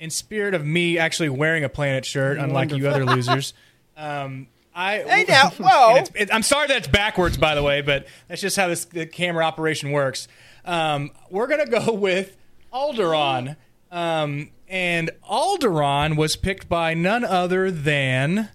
in 0.00 0.10
spirit 0.10 0.54
of 0.54 0.64
me 0.64 0.98
actually 0.98 1.28
wearing 1.30 1.64
a 1.64 1.68
planet 1.68 2.04
shirt, 2.04 2.38
unlike 2.38 2.70
you 2.72 2.88
other 2.88 3.04
losers, 3.04 3.54
um, 3.96 4.46
I 4.74 4.98
Hey, 4.98 5.24
now, 5.28 5.50
whoa. 5.58 5.96
It's- 5.96 6.10
it- 6.14 6.34
I'm 6.34 6.42
sorry 6.42 6.66
that's 6.68 6.88
backwards, 6.88 7.36
by 7.36 7.54
the 7.54 7.62
way, 7.62 7.80
but 7.80 8.06
that's 8.28 8.40
just 8.40 8.56
how 8.56 8.68
this 8.68 8.84
the 8.86 9.06
camera 9.06 9.44
operation 9.44 9.92
works. 9.92 10.28
Um, 10.64 11.10
we're 11.30 11.46
gonna 11.46 11.66
go 11.66 11.92
with 11.94 12.36
Alderaan, 12.72 13.56
um, 13.90 14.50
and 14.68 15.10
Alderaan 15.30 16.16
was 16.16 16.36
picked 16.36 16.68
by 16.68 16.94
none 16.94 17.24
other 17.24 17.70
than 17.70 18.48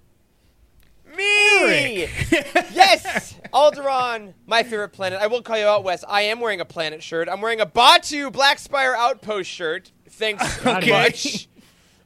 Yes! 2.72 3.34
Alderaan, 3.52 4.34
my 4.46 4.62
favorite 4.62 4.90
planet. 4.90 5.20
I 5.20 5.26
will 5.26 5.42
call 5.42 5.58
you 5.58 5.66
out, 5.66 5.84
Wes. 5.84 6.04
I 6.08 6.22
am 6.22 6.40
wearing 6.40 6.60
a 6.60 6.64
planet 6.64 7.02
shirt. 7.02 7.28
I'm 7.28 7.40
wearing 7.40 7.60
a 7.60 7.66
Batuu 7.66 8.32
Black 8.32 8.58
Spire 8.58 8.94
Outpost 8.94 9.50
shirt. 9.50 9.92
Thanks 10.08 10.58
Okay. 10.66 10.90
much. 10.90 11.48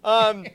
Um, 0.02 0.46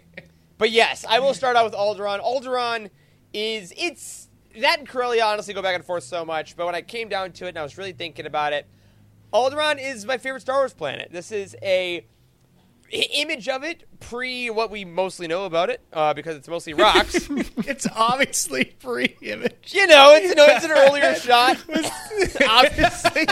but 0.57 0.71
yes, 0.71 1.05
I 1.07 1.19
will 1.19 1.33
start 1.33 1.55
out 1.55 1.65
with 1.65 1.73
Alderaan. 1.73 2.21
Alderaan 2.23 2.89
is, 3.33 3.73
it's, 3.77 4.29
that 4.59 4.79
and 4.79 4.87
Corellia 4.87 5.23
honestly 5.23 5.53
go 5.53 5.61
back 5.61 5.75
and 5.75 5.85
forth 5.85 6.03
so 6.03 6.25
much, 6.25 6.55
but 6.55 6.65
when 6.65 6.75
I 6.75 6.81
came 6.81 7.09
down 7.09 7.31
to 7.33 7.45
it 7.45 7.49
and 7.49 7.59
I 7.59 7.63
was 7.63 7.77
really 7.77 7.93
thinking 7.93 8.25
about 8.25 8.53
it, 8.53 8.67
Alderaan 9.33 9.79
is 9.79 10.05
my 10.05 10.17
favorite 10.17 10.41
Star 10.41 10.57
Wars 10.57 10.73
planet. 10.73 11.09
This 11.11 11.31
is 11.31 11.55
a 11.61 12.05
image 12.91 13.47
of 13.47 13.63
it 13.63 13.83
pre 13.99 14.49
what 14.49 14.71
we 14.71 14.85
mostly 14.85 15.27
know 15.27 15.45
about 15.45 15.69
it, 15.69 15.81
uh, 15.93 16.13
because 16.13 16.35
it's 16.35 16.47
mostly 16.47 16.73
rocks. 16.73 17.27
it's 17.67 17.87
obviously 17.95 18.65
pre 18.79 19.15
image. 19.21 19.71
You 19.73 19.87
know, 19.87 20.13
it's, 20.15 20.33
it's 20.37 20.65
an 20.65 20.71
earlier 20.71 21.15
shot. 21.19 21.57
Obviously. 22.49 23.27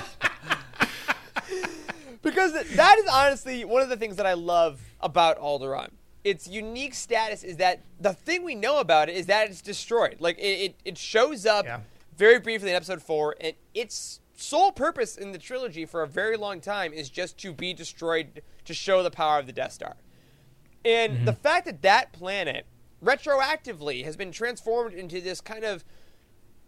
because 2.21 2.53
that 2.53 2.97
is 2.97 3.05
honestly 3.11 3.65
one 3.65 3.81
of 3.81 3.89
the 3.89 3.97
things 3.97 4.15
that 4.17 4.25
I 4.25 4.33
love 4.33 4.81
about 5.01 5.39
Alderaan. 5.39 5.89
Its 6.23 6.47
unique 6.47 6.93
status 6.93 7.43
is 7.43 7.57
that 7.57 7.81
the 7.99 8.13
thing 8.13 8.43
we 8.43 8.55
know 8.55 8.79
about 8.79 9.07
it 9.09 9.15
is 9.15 9.27
that 9.27 9.49
it's 9.49 9.61
destroyed. 9.61 10.17
Like, 10.19 10.37
it, 10.39 10.41
it, 10.41 10.75
it 10.83 10.97
shows 10.97 11.45
up 11.45 11.65
Yeah. 11.65 11.79
very 12.17 12.39
briefly 12.39 12.69
in 12.69 12.75
episode 12.75 13.01
four, 13.01 13.35
and 13.39 13.53
its 13.73 14.19
sole 14.35 14.71
purpose 14.73 15.15
in 15.15 15.31
the 15.31 15.37
trilogy 15.37 15.85
for 15.85 16.03
a 16.03 16.07
very 16.07 16.35
long 16.35 16.59
time 16.59 16.91
is 16.91 17.09
just 17.09 17.37
to 17.39 17.53
be 17.53 17.73
destroyed 17.73 18.41
to 18.67 18.73
show 18.73 19.03
the 19.03 19.11
power 19.11 19.39
of 19.39 19.47
the 19.47 19.53
Death 19.53 19.73
Star. 19.73 19.95
And 20.85 21.13
mm-hmm. 21.13 21.25
the 21.25 21.33
fact 21.33 21.65
that 21.65 21.81
that 21.81 22.13
planet 22.13 22.65
retroactively 23.03 24.03
has 24.03 24.15
been 24.15 24.31
transformed 24.31 24.93
into 24.93 25.21
this 25.21 25.41
kind 25.41 25.63
of 25.63 25.83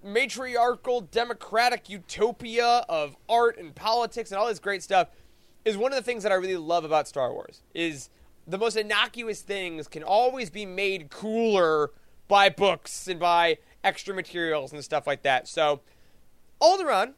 matriarchal 0.03 1.01
democratic 1.01 1.89
utopia 1.89 2.85
of 2.88 3.15
art 3.27 3.57
and 3.57 3.75
politics 3.75 4.31
and 4.31 4.39
all 4.39 4.47
this 4.47 4.59
great 4.59 4.81
stuff 4.83 5.09
is 5.65 5.77
one 5.77 5.91
of 5.91 5.97
the 5.97 6.03
things 6.03 6.23
that 6.23 6.31
I 6.31 6.35
really 6.35 6.57
love 6.57 6.85
about 6.85 7.07
Star 7.07 7.33
Wars 7.33 7.63
is 7.73 8.09
the 8.47 8.57
most 8.57 8.77
innocuous 8.77 9.41
things 9.41 9.88
can 9.88 10.03
always 10.03 10.49
be 10.49 10.65
made 10.65 11.09
cooler 11.09 11.91
by 12.27 12.49
books 12.49 13.07
and 13.07 13.19
by 13.19 13.57
extra 13.83 14.13
materials 14.15 14.71
and 14.71 14.83
stuff 14.83 15.05
like 15.05 15.23
that. 15.23 15.47
So 15.47 15.81
Alderaan, 16.62 17.13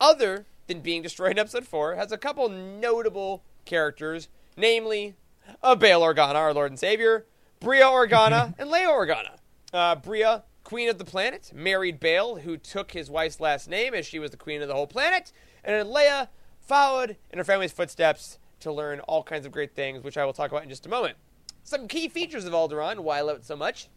other 0.00 0.46
than 0.66 0.80
being 0.80 1.02
destroyed 1.02 1.32
in 1.32 1.38
episode 1.38 1.66
4, 1.66 1.94
has 1.94 2.12
a 2.12 2.18
couple 2.18 2.48
notable 2.48 3.44
characters, 3.66 4.28
namely 4.56 5.14
uh, 5.62 5.74
Bail 5.74 6.00
Organa, 6.00 6.36
our 6.36 6.54
Lord 6.54 6.70
and 6.70 6.78
Savior, 6.78 7.26
Breha 7.60 7.84
Organa, 7.84 8.54
and 8.58 8.70
Leia 8.70 8.88
Organa. 8.88 9.36
Uh, 9.72 9.96
Breha, 9.96 10.44
queen 10.64 10.88
of 10.88 10.98
the 10.98 11.04
planet, 11.04 11.52
married 11.54 12.00
Bail, 12.00 12.36
who 12.36 12.56
took 12.56 12.92
his 12.92 13.10
wife's 13.10 13.40
last 13.40 13.68
name 13.68 13.94
as 13.94 14.06
she 14.06 14.18
was 14.18 14.30
the 14.30 14.36
queen 14.36 14.62
of 14.62 14.68
the 14.68 14.74
whole 14.74 14.86
planet, 14.86 15.32
and 15.64 15.74
then 15.74 15.94
Leia 15.94 16.28
followed 16.60 17.16
in 17.30 17.38
her 17.38 17.44
family's 17.44 17.72
footsteps 17.72 18.38
to 18.60 18.72
learn 18.72 19.00
all 19.00 19.22
kinds 19.22 19.46
of 19.46 19.52
great 19.52 19.74
things, 19.74 20.02
which 20.02 20.16
I 20.16 20.24
will 20.24 20.32
talk 20.32 20.50
about 20.50 20.62
in 20.62 20.68
just 20.68 20.86
a 20.86 20.88
moment. 20.88 21.16
Some 21.62 21.88
key 21.88 22.08
features 22.08 22.44
of 22.44 22.52
Alderaan, 22.52 23.00
why 23.00 23.18
I 23.18 23.22
love 23.22 23.38
it 23.38 23.44
so 23.44 23.56
much. 23.56 23.88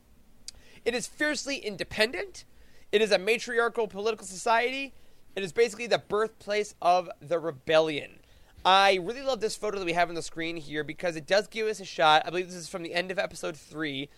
It 0.86 0.95
is 0.95 1.08
fiercely 1.08 1.58
independent. 1.58 2.45
It 2.91 3.01
is 3.01 3.12
a 3.12 3.17
matriarchal 3.17 3.88
political 3.88 4.25
society. 4.25 4.93
It 5.36 5.43
is 5.43 5.51
basically 5.51 5.88
the 5.88 5.99
birthplace 5.99 6.75
of 6.82 7.10
the 7.21 7.39
rebellion. 7.39 8.18
I 8.65 8.95
really 9.02 9.22
love 9.22 9.39
this 9.39 9.56
photo 9.56 9.80
that 9.80 9.86
we 9.86 9.93
have 9.93 10.10
on 10.10 10.15
the 10.15 10.22
screen 10.22 10.58
here 10.58 10.84
because 10.84 11.15
it 11.15 11.26
does 11.26 11.48
give 11.48 11.67
us 11.67 11.80
a 11.80 11.86
shot. 11.86 12.24
I 12.26 12.30
believe 12.30 12.48
this 12.48 12.56
is 12.56 12.69
from 12.69 12.84
the 12.84 12.93
end 12.93 13.10
of 13.12 13.17
episode 13.17 13.56
three, 13.56 14.10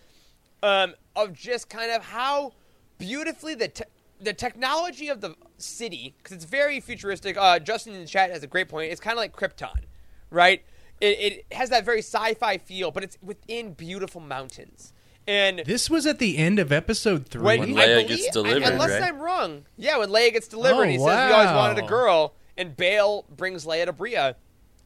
um, 0.62 0.94
of 1.14 1.32
just 1.32 1.68
kind 1.68 1.90
of 1.92 2.02
how 2.06 2.52
beautifully 2.98 3.54
the 3.54 3.68
te- 3.68 3.84
the 4.20 4.32
technology 4.32 5.08
of 5.08 5.20
the 5.20 5.34
city 5.58 6.14
because 6.18 6.32
it's 6.36 6.44
very 6.44 6.80
futuristic. 6.80 7.36
Uh, 7.36 7.58
Justin 7.58 7.94
in 7.94 8.00
the 8.02 8.06
chat 8.06 8.30
has 8.30 8.42
a 8.42 8.46
great 8.46 8.68
point. 8.68 8.90
It's 8.92 9.00
kind 9.00 9.12
of 9.14 9.18
like 9.18 9.34
Krypton, 9.34 9.84
right? 10.30 10.62
It, 11.00 11.44
it 11.50 11.54
has 11.54 11.70
that 11.70 11.84
very 11.84 11.98
sci-fi 11.98 12.58
feel, 12.58 12.90
but 12.92 13.02
it's 13.02 13.18
within 13.22 13.72
beautiful 13.72 14.20
mountains. 14.20 14.92
And 15.26 15.62
This 15.66 15.88
was 15.90 16.06
at 16.06 16.18
the 16.20 16.36
end 16.38 16.58
of 16.60 16.70
episode 16.72 17.26
three. 17.26 17.42
when, 17.42 17.58
When 17.60 17.74
Leia 17.74 17.86
believe- 18.04 18.08
gets 18.08 18.28
I- 18.28 18.30
delivered, 18.32 18.62
unless 18.64 18.90
right? 19.00 19.02
I'm 19.08 19.20
wrong. 19.20 19.64
Yeah, 19.76 19.98
when 19.98 20.10
Leia 20.10 20.32
gets 20.32 20.46
delivered, 20.48 20.82
Oh, 20.82 20.88
he 20.88 20.98
says 20.98 21.04
we 21.28 21.34
always 21.34 21.50
wanted 21.50 21.84
a 21.84 21.86
girl, 21.88 22.34
and 22.56 22.76
Bail 22.76 23.24
brings 23.34 23.64
Leia 23.64 23.86
to 23.86 23.92
Breha. 23.92 24.34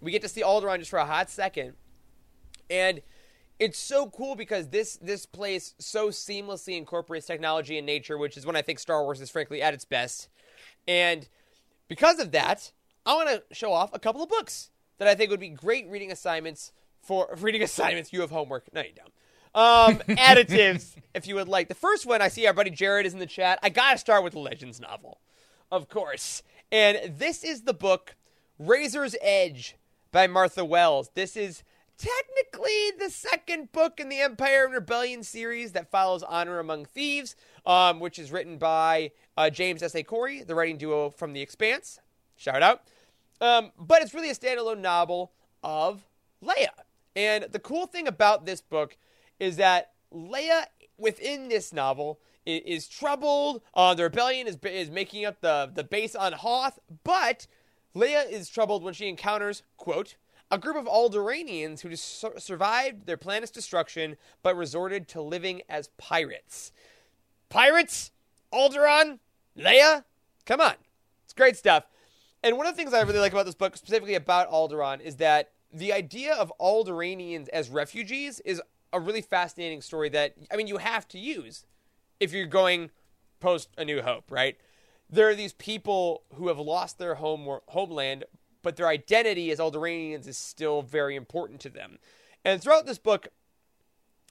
We 0.00 0.10
get 0.10 0.22
to 0.22 0.28
see 0.28 0.42
Alderaan 0.42 0.78
just 0.78 0.90
for 0.90 0.98
a 0.98 1.06
hot 1.06 1.30
second, 1.30 1.74
and 2.70 3.00
it's 3.58 3.78
so 3.78 4.08
cool 4.10 4.36
because 4.36 4.68
this 4.68 4.96
this 4.96 5.26
place 5.26 5.74
so 5.78 6.08
seamlessly 6.08 6.76
incorporates 6.76 7.26
technology 7.26 7.78
and 7.78 7.86
nature, 7.86 8.18
which 8.18 8.36
is 8.36 8.44
when 8.44 8.56
I 8.56 8.62
think 8.62 8.78
Star 8.78 9.02
Wars 9.02 9.20
is 9.20 9.30
frankly 9.30 9.62
at 9.62 9.74
its 9.74 9.84
best. 9.84 10.28
And 10.86 11.28
because 11.88 12.18
of 12.18 12.32
that, 12.32 12.72
I 13.04 13.14
want 13.14 13.28
to 13.28 13.54
show 13.54 13.72
off 13.72 13.90
a 13.94 13.98
couple 13.98 14.22
of 14.22 14.28
books 14.28 14.70
that 14.98 15.08
I 15.08 15.14
think 15.14 15.30
would 15.30 15.40
be 15.40 15.48
great 15.48 15.88
reading 15.88 16.12
assignments 16.12 16.72
for 17.00 17.34
reading 17.40 17.62
assignments. 17.62 18.12
You 18.12 18.20
have 18.20 18.30
homework. 18.30 18.72
No, 18.72 18.82
you 18.82 18.92
don't. 18.94 19.12
Um, 19.54 19.98
additives, 20.16 20.96
if 21.14 21.26
you 21.26 21.36
would 21.36 21.48
like. 21.48 21.68
The 21.68 21.74
first 21.74 22.04
one 22.04 22.20
I 22.20 22.28
see 22.28 22.46
our 22.46 22.52
buddy 22.52 22.70
Jared 22.70 23.06
is 23.06 23.14
in 23.14 23.20
the 23.20 23.26
chat. 23.26 23.58
I 23.62 23.70
gotta 23.70 23.98
start 23.98 24.22
with 24.22 24.34
the 24.34 24.38
Legends 24.40 24.80
novel, 24.80 25.20
of 25.72 25.88
course. 25.88 26.42
And 26.76 27.18
this 27.18 27.42
is 27.42 27.62
the 27.62 27.72
book 27.72 28.16
Razor's 28.58 29.16
Edge 29.22 29.76
by 30.12 30.26
Martha 30.26 30.62
Wells. 30.62 31.10
This 31.14 31.34
is 31.34 31.62
technically 31.96 32.90
the 32.98 33.08
second 33.08 33.72
book 33.72 33.98
in 33.98 34.10
the 34.10 34.20
Empire 34.20 34.66
and 34.66 34.74
Rebellion 34.74 35.22
series 35.22 35.72
that 35.72 35.90
follows 35.90 36.22
Honor 36.22 36.58
Among 36.58 36.84
Thieves, 36.84 37.34
um, 37.64 37.98
which 37.98 38.18
is 38.18 38.30
written 38.30 38.58
by 38.58 39.12
uh, 39.38 39.48
James 39.48 39.82
S. 39.82 39.94
A. 39.94 40.02
Corey, 40.02 40.42
the 40.42 40.54
writing 40.54 40.76
duo 40.76 41.08
from 41.08 41.32
The 41.32 41.40
Expanse. 41.40 41.98
Shout 42.36 42.62
out. 42.62 42.82
Um, 43.40 43.72
but 43.78 44.02
it's 44.02 44.12
really 44.12 44.28
a 44.28 44.34
standalone 44.34 44.80
novel 44.80 45.32
of 45.62 46.04
Leia. 46.44 46.68
And 47.16 47.44
the 47.44 47.58
cool 47.58 47.86
thing 47.86 48.06
about 48.06 48.44
this 48.44 48.60
book 48.60 48.98
is 49.40 49.56
that 49.56 49.92
Leia 50.12 50.64
within 50.98 51.48
this 51.48 51.72
novel 51.72 52.20
is, 52.46 52.88
troubled. 52.88 53.62
Uh, 53.74 53.94
the 53.94 54.04
rebellion 54.04 54.46
is 54.46 54.56
is 54.64 54.90
making 54.90 55.24
up 55.24 55.40
the 55.40 55.70
the 55.72 55.84
base 55.84 56.14
on 56.14 56.32
Hoth, 56.32 56.78
but 57.04 57.46
Leia 57.94 58.30
is 58.30 58.48
troubled 58.48 58.82
when 58.82 58.94
she 58.94 59.08
encounters 59.08 59.62
quote 59.76 60.16
a 60.50 60.58
group 60.58 60.76
of 60.76 60.86
Alderaanians 60.86 61.80
who 61.80 61.94
sur- 61.96 62.38
survived 62.38 63.06
their 63.06 63.16
planet's 63.16 63.50
destruction 63.50 64.16
but 64.42 64.56
resorted 64.56 65.08
to 65.08 65.20
living 65.20 65.62
as 65.68 65.88
pirates. 65.98 66.72
Pirates, 67.48 68.12
Alderaan, 68.52 69.18
Leia, 69.58 70.04
come 70.44 70.60
on, 70.60 70.74
it's 71.24 71.32
great 71.32 71.56
stuff. 71.56 71.86
And 72.42 72.56
one 72.56 72.66
of 72.66 72.74
the 72.74 72.76
things 72.76 72.94
I 72.94 73.00
really 73.00 73.18
like 73.18 73.32
about 73.32 73.46
this 73.46 73.54
book, 73.54 73.76
specifically 73.76 74.14
about 74.14 74.50
Alderaan, 74.50 75.00
is 75.00 75.16
that 75.16 75.50
the 75.72 75.92
idea 75.92 76.34
of 76.34 76.52
Alderaanians 76.60 77.48
as 77.48 77.70
refugees 77.70 78.40
is 78.40 78.62
a 78.92 79.00
really 79.00 79.20
fascinating 79.20 79.80
story 79.80 80.08
that 80.10 80.34
I 80.50 80.56
mean 80.56 80.68
you 80.68 80.78
have 80.78 81.08
to 81.08 81.18
use 81.18 81.64
if 82.20 82.32
you're 82.32 82.46
going 82.46 82.90
post 83.40 83.68
A 83.76 83.84
New 83.84 84.02
Hope, 84.02 84.30
right? 84.30 84.56
There 85.08 85.28
are 85.28 85.34
these 85.34 85.52
people 85.52 86.22
who 86.34 86.48
have 86.48 86.58
lost 86.58 86.98
their 86.98 87.16
home 87.16 87.60
homeland, 87.68 88.24
but 88.62 88.76
their 88.76 88.88
identity 88.88 89.50
as 89.50 89.58
Alderaanians 89.58 90.26
is 90.26 90.36
still 90.36 90.82
very 90.82 91.14
important 91.14 91.60
to 91.60 91.68
them. 91.68 91.98
And 92.44 92.60
throughout 92.60 92.86
this 92.86 92.98
book, 92.98 93.28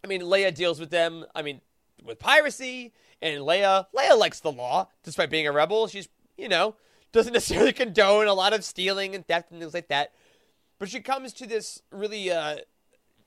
I 0.04 0.08
mean, 0.08 0.22
Leia 0.22 0.54
deals 0.54 0.80
with 0.80 0.90
them. 0.90 1.26
I 1.34 1.42
mean, 1.42 1.62
with 2.04 2.20
piracy, 2.20 2.94
and 3.22 3.42
Leia, 3.42 3.88
Leia 3.96 4.18
likes 4.18 4.40
the 4.40 4.52
law, 4.52 4.90
despite 5.04 5.30
being 5.30 5.48
a 5.48 5.52
rebel. 5.52 5.88
She's, 5.88 6.10
you 6.38 6.50
know, 6.50 6.76
doesn't 7.12 7.34
necessarily 7.40 7.74
condone 7.74 8.28
a 8.28 8.34
lot 8.34 8.54
of 8.54 8.64
stealing 8.64 9.16
and 9.16 9.26
theft 9.26 9.52
and 9.52 9.60
things 9.60 9.74
like 9.74 9.88
that. 9.88 10.12
But 10.78 10.90
she 10.90 11.00
comes 11.00 11.34
to 11.34 11.48
this 11.48 11.82
really 11.92 12.32
uh, 12.32 12.58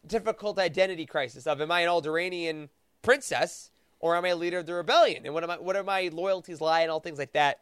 difficult 0.06 0.58
identity 0.58 1.06
crisis 1.06 1.46
of 1.46 1.60
am 1.60 1.70
I 1.70 1.80
an 1.80 1.88
Alderaanian 1.88 2.68
princess 3.02 3.70
or 4.00 4.16
am 4.16 4.24
I 4.24 4.28
a 4.28 4.36
leader 4.36 4.58
of 4.58 4.66
the 4.66 4.74
rebellion? 4.74 5.24
And 5.24 5.34
what 5.34 5.44
am 5.44 5.50
I 5.50 5.58
what 5.58 5.76
are 5.76 5.82
my 5.82 6.10
loyalties 6.12 6.60
lie 6.60 6.82
and 6.82 6.90
all 6.90 7.00
things 7.00 7.18
like 7.18 7.32
that. 7.32 7.60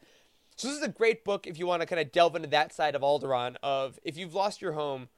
So 0.57 0.69
this 0.69 0.79
is 0.79 0.83
a 0.83 0.89
great 0.89 1.25
book 1.25 1.47
if 1.47 1.59
you 1.59 1.67
want 1.67 1.83
to 1.83 1.87
kind 1.87 2.01
of 2.01 2.13
delve 2.13 2.35
into 2.35 2.49
that 2.49 2.73
side 2.73 2.95
of 2.95 3.03
Alderaan 3.03 3.57
of 3.63 3.99
if 4.05 4.17
you've 4.17 4.35
lost 4.35 4.63
your 4.63 4.73
home, 4.73 5.09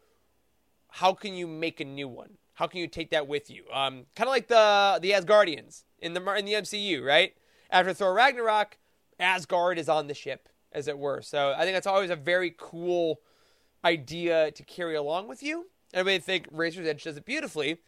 how 0.89 1.13
can 1.13 1.35
you 1.35 1.47
make 1.47 1.81
a 1.81 1.85
new 1.85 2.09
one? 2.09 2.39
How 2.55 2.67
can 2.67 2.81
you 2.81 2.89
take 2.89 3.11
that 3.11 3.29
with 3.29 3.51
you? 3.51 3.65
Um, 3.73 4.07
kind 4.17 4.27
of 4.27 4.31
like 4.31 4.49
the 4.49 4.99
the 5.01 5.13
Asgardians 5.13 5.85
in 6.01 6.15
the 6.15 6.35
in 6.35 6.45
the 6.45 6.55
MCU, 6.55 7.05
right? 7.05 7.35
After 7.71 7.93
Thor 7.93 8.15
Ragnarok, 8.15 8.79
Asgard 9.21 9.79
is 9.79 9.89
on 9.89 10.07
the 10.07 10.15
ship, 10.15 10.49
as 10.73 10.89
it 10.89 10.99
were. 10.99 11.23
So 11.23 11.55
I 11.57 11.63
think 11.63 11.75
that's 11.75 11.87
always 11.87 12.11
a 12.11 12.17
very 12.17 12.55
cool 12.57 13.21
idea 13.85 14.51
to 14.51 14.63
carry 14.65 14.97
along 14.97 15.29
with 15.29 15.43
you. 15.43 15.67
And 15.93 16.09
I 16.09 16.19
think 16.19 16.49
Razor's 16.51 16.87
Edge 16.87 17.05
does 17.05 17.17
it 17.17 17.25
beautifully. 17.25 17.79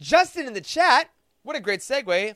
Justin 0.00 0.46
in 0.46 0.54
the 0.54 0.60
chat, 0.60 1.10
what 1.42 1.56
a 1.56 1.60
great 1.60 1.80
segue 1.80 2.34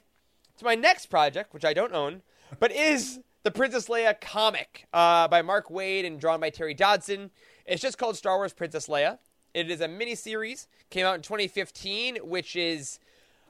to 0.58 0.64
my 0.64 0.74
next 0.74 1.06
project, 1.06 1.52
which 1.52 1.64
I 1.64 1.74
don't 1.74 1.92
own, 1.92 2.22
but 2.58 2.72
is 2.72 3.20
the 3.42 3.50
Princess 3.50 3.88
Leia 3.88 4.18
comic 4.20 4.86
uh, 4.92 5.28
by 5.28 5.42
Mark 5.42 5.68
Waid 5.68 6.06
and 6.06 6.18
drawn 6.18 6.40
by 6.40 6.50
Terry 6.50 6.74
Dodson. 6.74 7.30
It's 7.66 7.82
just 7.82 7.98
called 7.98 8.16
Star 8.16 8.36
Wars 8.36 8.52
Princess 8.52 8.88
Leia. 8.88 9.18
It 9.52 9.70
is 9.70 9.80
a 9.80 9.88
mini 9.88 10.14
series, 10.14 10.66
came 10.90 11.06
out 11.06 11.14
in 11.14 11.22
2015, 11.22 12.16
which 12.16 12.56
is 12.56 12.98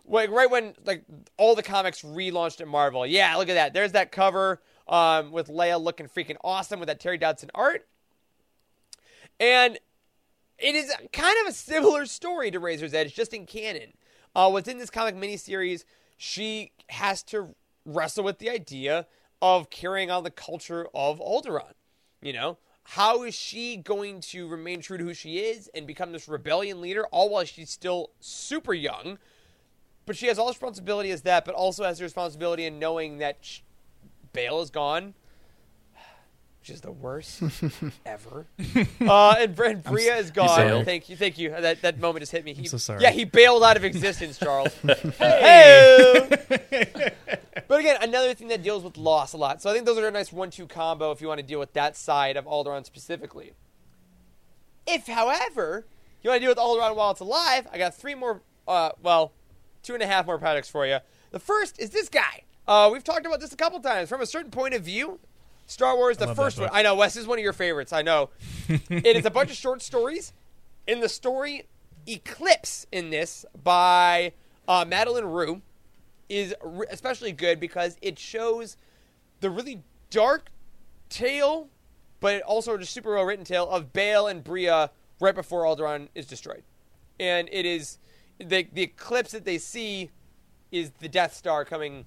like 0.07 0.31
right 0.31 0.51
when 0.51 0.75
like 0.85 1.05
all 1.39 1.55
the 1.55 1.63
comics 1.63 2.03
relaunched 2.03 2.61
at 2.61 2.69
Marvel. 2.69 3.07
Yeah, 3.07 3.37
look 3.37 3.49
at 3.49 3.55
that. 3.55 3.73
There's 3.73 3.93
that 3.93 4.13
cover 4.13 4.61
um, 4.87 5.33
with 5.33 5.49
Leia 5.49 5.81
looking 5.81 6.09
freaking 6.09 6.37
awesome 6.45 6.81
with 6.81 6.89
that 6.89 7.01
Terry 7.01 7.17
Dodson 7.17 7.51
art. 7.55 7.87
And 9.41 9.79
it 10.59 10.75
is 10.75 10.93
kind 11.13 11.37
of 11.43 11.49
a 11.49 11.53
similar 11.53 12.07
story 12.07 12.51
to 12.51 12.61
Razor's 12.61 12.95
Edge, 12.95 13.15
just 13.15 13.33
in 13.33 13.47
canon. 13.47 13.93
Uh, 14.35 14.51
within 14.53 14.79
this 14.79 14.91
comic 14.91 15.15
miniseries, 15.15 15.85
she 16.17 16.73
has 16.91 17.23
to 17.23 17.55
wrestle 17.85 18.25
with 18.25 18.39
the 18.39 18.51
idea 18.51 19.07
of 19.41 19.71
carrying 19.71 20.11
on 20.11 20.25
the 20.25 20.31
culture 20.31 20.89
of 20.95 21.21
Alderaan. 21.21 21.75
You 22.23 22.33
know, 22.33 22.59
how 22.85 23.23
is 23.23 23.35
she 23.35 23.77
going 23.77 24.21
to 24.21 24.49
remain 24.49 24.81
true 24.81 24.99
to 24.99 25.05
who 25.05 25.15
she 25.15 25.39
is 25.39 25.69
and 25.75 25.87
become 25.87 26.13
this 26.13 26.29
rebellion 26.29 26.81
leader, 26.81 27.07
all 27.07 27.31
while 27.31 27.45
she's 27.45 27.71
still 27.71 28.11
super 28.21 28.75
young? 28.75 29.19
But 30.07 30.17
she 30.17 30.27
has 30.27 30.39
all 30.39 30.49
responsibility 30.49 31.11
as 31.11 31.23
that, 31.23 31.45
but 31.45 31.55
also 31.55 31.85
has 31.85 31.99
the 31.99 32.05
responsibility 32.05 32.67
in 32.67 32.79
knowing 32.79 33.19
that 33.19 33.61
Bail 34.33 34.61
is 34.61 34.71
gone 34.71 35.15
which 36.65 36.71
is 36.71 36.81
the 36.81 36.93
worst 36.93 37.43
ever. 38.07 38.47
Uh, 39.01 39.35
and, 39.39 39.59
and 39.59 39.85
Breha 39.85 40.19
is 40.19 40.31
gone. 40.31 40.85
Thank 40.85 41.11
you, 41.11 41.17
thank 41.17 41.37
you. 41.37 41.51
That 41.51 41.83
that 41.83 42.01
moment 42.01 42.23
just 42.23 42.33
hit 42.33 42.45
me. 42.45 42.55
He, 42.55 42.63
I'm 42.63 42.69
so 42.69 42.79
sorry. 42.79 43.03
Yeah, 43.03 43.11
he 43.11 43.25
bailed 43.25 43.63
out 43.63 43.77
of 43.77 43.85
existence, 43.85 44.39
Charles. 44.39 44.73
hey. 45.19 46.29
but 47.69 47.81
again, 47.81 47.99
another 48.01 48.33
thing 48.33 48.49
that 48.49 48.63
deals 48.63 48.83
with 48.83 48.97
loss 48.97 49.35
a 49.35 49.37
lot. 49.37 49.61
So 49.61 49.69
I 49.69 49.75
think 49.75 49.85
those 49.85 49.99
are 49.99 50.09
a 50.09 50.11
nice 50.11 50.33
one-two 50.33 50.67
combo 50.67 51.11
if 51.13 51.21
you 51.21 51.29
want 51.29 51.39
to 51.39 51.47
deal 51.47 51.59
with 51.59 51.75
that 51.75 51.97
side 51.97 52.37
of 52.37 52.47
Alderaan 52.47 52.87
specifically. 52.87 53.53
If, 54.87 55.07
however, 55.07 55.85
you 56.23 56.31
want 56.31 56.41
to 56.41 56.47
deal 56.47 56.51
with 56.51 56.59
Alderaan 56.59 56.97
while 56.97 57.11
it's 57.11 57.21
alive, 57.21 57.67
I 57.73 57.79
got 57.79 57.95
three 57.95 58.15
more. 58.15 58.41
Uh, 58.67 58.91
well, 59.03 59.33
two 59.83 59.95
and 59.95 60.03
a 60.03 60.07
half 60.07 60.27
more 60.27 60.39
products 60.39 60.71
for 60.71 60.87
you. 60.87 60.99
The 61.31 61.41
first 61.41 61.79
is 61.79 61.91
this 61.91 62.09
guy. 62.09 62.45
Uh, 62.67 62.89
we've 62.91 63.05
talked 63.05 63.27
about 63.27 63.41
this 63.41 63.53
a 63.53 63.57
couple 63.57 63.81
times. 63.81 64.09
From 64.09 64.23
a 64.23 64.27
certain 64.27 64.51
point 64.51 64.73
of 64.73 64.83
view, 64.83 65.21
Star 65.67 65.97
Wars, 65.97 66.17
the 66.17 66.35
first 66.35 66.59
one. 66.59 66.69
I 66.73 66.83
know 66.83 66.95
Wes 66.95 67.17
is 67.17 67.27
one 67.27 67.39
of 67.39 67.43
your 67.43 67.53
favorites. 67.53 67.93
I 67.93 68.03
know. 68.03 68.31
it 68.69 69.17
is 69.17 69.25
a 69.25 69.31
bunch 69.31 69.51
of 69.51 69.57
short 69.57 69.83
stories. 69.83 70.33
In 70.87 71.01
the 71.01 71.09
story, 71.09 71.67
Eclipse 72.07 72.87
in 72.93 73.11
this 73.11 73.47
by 73.63 74.33
uh, 74.69 74.85
Madeleine 74.87 75.25
Roux 75.25 75.63
is 76.29 76.55
re- 76.63 76.87
especially 76.91 77.33
good 77.33 77.61
because 77.61 77.97
it 78.03 78.19
shows 78.19 78.77
the 79.41 79.51
really 79.51 79.83
dark 80.11 80.51
tale, 81.09 81.69
but 82.21 82.43
also 82.43 82.77
just 82.77 82.93
super 82.93 83.15
well 83.15 83.25
written 83.25 83.45
tale 83.45 83.69
of 83.69 83.93
Bail 83.93 84.27
and 84.27 84.45
Breha 84.45 84.91
right 85.21 85.35
before 85.35 85.63
Alderaan 85.63 86.09
is 86.15 86.27
destroyed, 86.27 86.63
and 87.19 87.49
it 87.51 87.65
is 87.65 87.99
the 88.39 88.67
the 88.73 88.83
eclipse 88.83 89.33
that 89.33 89.45
they 89.45 89.59
see 89.59 90.11
is 90.71 90.91
the 91.01 91.09
Death 91.09 91.35
Star 91.35 91.65
coming 91.65 92.05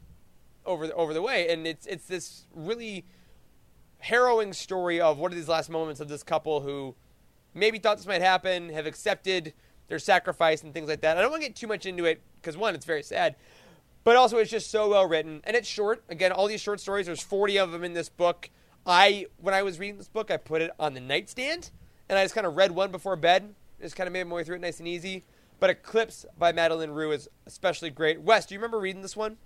over 0.65 0.88
the, 0.88 0.93
over 0.93 1.13
the 1.13 1.22
way, 1.22 1.50
and 1.50 1.65
it's 1.65 1.88
it's 1.88 2.06
this 2.06 2.46
really 2.54 3.06
harrowing 4.08 4.54
story 4.54 5.02
of 5.02 5.17
what 5.17 5.34
are 5.34 5.36
these 5.36 5.50
last 5.50 5.70
moments 5.70 6.00
of 6.00 6.08
this 6.08 6.24
couple 6.24 6.62
who 6.62 6.96
maybe 7.54 7.78
thought 7.78 7.98
this 7.98 8.08
might 8.08 8.22
happen, 8.22 8.70
have 8.70 8.86
accepted 8.86 9.54
their 9.89 10.00
sacrifice 10.00 10.63
and 10.63 10.74
things 10.74 10.88
like 10.88 11.02
that. 11.02 11.17
I 11.17 11.22
don't 11.22 11.30
want 11.30 11.43
to 11.43 11.50
get 11.50 11.58
too 11.58 11.67
much 11.67 11.86
into 11.86 12.06
it 12.06 12.22
because 12.39 12.56
one, 12.56 12.74
it's 12.74 12.86
very 12.86 13.04
sad, 13.04 13.36
but 14.06 14.15
also 14.15 14.38
it's 14.38 14.50
just 14.50 14.72
so 14.72 14.89
well 14.89 15.06
written 15.06 15.41
and 15.43 15.58
it's 15.58 15.67
short. 15.67 16.04
Again, 16.08 16.32
all 16.32 16.48
these 16.48 16.62
short 16.62 16.80
stories. 16.80 17.06
There's 17.06 17.22
40 17.22 17.60
of 17.60 17.72
them 17.72 17.84
in 17.84 17.93
this 17.93 18.08
book. 18.08 18.50
I 18.86 19.26
when 19.41 19.54
I 19.54 19.63
was 19.63 19.78
reading 19.78 19.98
this 19.98 20.08
book, 20.08 20.32
I 20.32 20.38
put 20.38 20.62
it 20.62 20.72
on 20.80 20.93
the 20.93 21.02
nightstand 21.02 21.72
and 22.08 22.17
I 22.17 22.24
just 22.24 22.34
kind 22.34 22.48
of 22.48 22.56
read 22.56 22.72
one 22.72 22.91
before 22.91 23.17
bed. 23.17 23.54
Just 23.82 23.98
kind 23.98 24.08
of 24.08 24.13
made 24.13 24.24
my 24.24 24.36
way 24.36 24.43
through 24.46 24.56
it 24.56 24.62
nice 24.62 24.80
and 24.80 24.88
easy. 24.88 25.26
But 25.60 25.70
Eclipse 25.70 26.26
by 26.38 26.54
Madeleine 26.54 26.91
Roux 26.91 27.12
is 27.12 27.28
especially 27.46 27.89
great. 27.89 28.22
Wes, 28.22 28.46
do 28.46 28.56
you 28.56 28.60
remember 28.60 28.80
reading 28.80 29.02
this 29.02 29.17
one? 29.17 29.38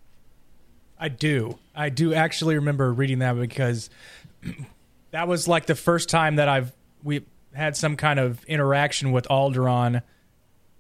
I 1.00 1.10
do. 1.10 1.58
I 1.74 1.90
do 1.90 2.14
actually 2.14 2.56
remember 2.56 2.94
reading 2.94 3.20
that 3.20 3.34
because 3.40 3.90
that 5.12 5.28
was 5.28 5.48
like 5.48 5.66
the 5.66 5.76
first 5.76 6.10
time 6.10 6.36
that 6.36 6.50
I've 6.50 6.72
we 7.04 7.26
had 7.54 7.76
some 7.76 7.96
kind 7.98 8.20
of 8.20 8.44
interaction 8.46 9.12
with 9.12 9.28
Alderaan 9.28 10.02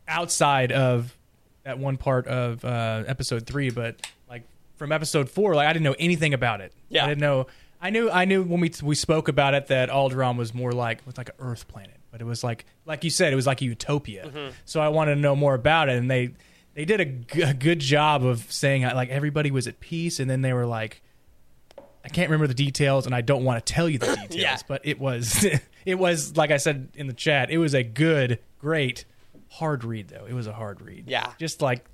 outside 0.07 0.71
of 0.71 1.17
that 1.63 1.77
one 1.79 1.97
part 1.97 2.27
of 2.27 2.63
uh, 2.65 3.03
episode 3.07 3.45
three, 3.45 3.69
but 3.69 4.07
like 4.29 4.43
from 4.75 4.91
episode 4.91 5.29
four, 5.29 5.55
like 5.55 5.67
I 5.67 5.73
didn't 5.73 5.85
know 5.85 5.95
anything 5.99 6.33
about 6.33 6.61
it. 6.61 6.73
Yeah. 6.89 7.05
I 7.05 7.09
didn't 7.09 7.21
know. 7.21 7.47
I 7.81 7.89
knew. 7.89 8.09
I 8.09 8.25
knew 8.25 8.43
when 8.43 8.59
we 8.59 8.71
we 8.83 8.95
spoke 8.95 9.27
about 9.27 9.53
it 9.53 9.67
that 9.67 9.89
Alderaan 9.89 10.37
was 10.37 10.53
more 10.53 10.71
like 10.71 11.05
was 11.05 11.17
like 11.17 11.29
an 11.29 11.35
Earth 11.39 11.67
planet, 11.67 11.97
but 12.11 12.21
it 12.21 12.25
was 12.25 12.43
like 12.43 12.65
like 12.85 13.03
you 13.03 13.09
said, 13.09 13.33
it 13.33 13.35
was 13.35 13.47
like 13.47 13.61
a 13.61 13.65
utopia. 13.65 14.27
Mm-hmm. 14.27 14.53
So 14.65 14.79
I 14.81 14.89
wanted 14.89 15.15
to 15.15 15.21
know 15.21 15.35
more 15.35 15.55
about 15.55 15.89
it, 15.89 15.97
and 15.97 16.09
they 16.09 16.33
they 16.75 16.85
did 16.85 17.01
a, 17.01 17.05
g- 17.05 17.41
a 17.41 17.53
good 17.53 17.79
job 17.79 18.23
of 18.23 18.51
saying 18.51 18.83
like 18.83 19.09
everybody 19.09 19.49
was 19.49 19.67
at 19.67 19.79
peace, 19.79 20.19
and 20.19 20.29
then 20.29 20.41
they 20.41 20.53
were 20.53 20.67
like 20.67 21.01
I 22.03 22.09
can't 22.09 22.29
remember 22.29 22.47
the 22.47 22.53
details, 22.53 23.05
and 23.05 23.13
I 23.13 23.21
don't 23.21 23.43
want 23.43 23.63
to 23.63 23.73
tell 23.73 23.87
you 23.87 23.97
the 23.97 24.15
details. 24.29 24.35
Yeah. 24.35 24.57
But 24.67 24.81
it 24.85 24.99
was, 24.99 25.45
it 25.85 25.95
was 25.95 26.35
like 26.37 26.51
I 26.51 26.57
said 26.57 26.89
in 26.95 27.07
the 27.07 27.13
chat. 27.13 27.49
It 27.49 27.57
was 27.57 27.73
a 27.73 27.83
good, 27.83 28.39
great, 28.59 29.05
hard 29.49 29.83
read 29.83 30.09
though. 30.09 30.25
It 30.25 30.33
was 30.33 30.47
a 30.47 30.53
hard 30.53 30.81
read. 30.81 31.05
Yeah. 31.07 31.33
Just 31.37 31.61
like, 31.61 31.85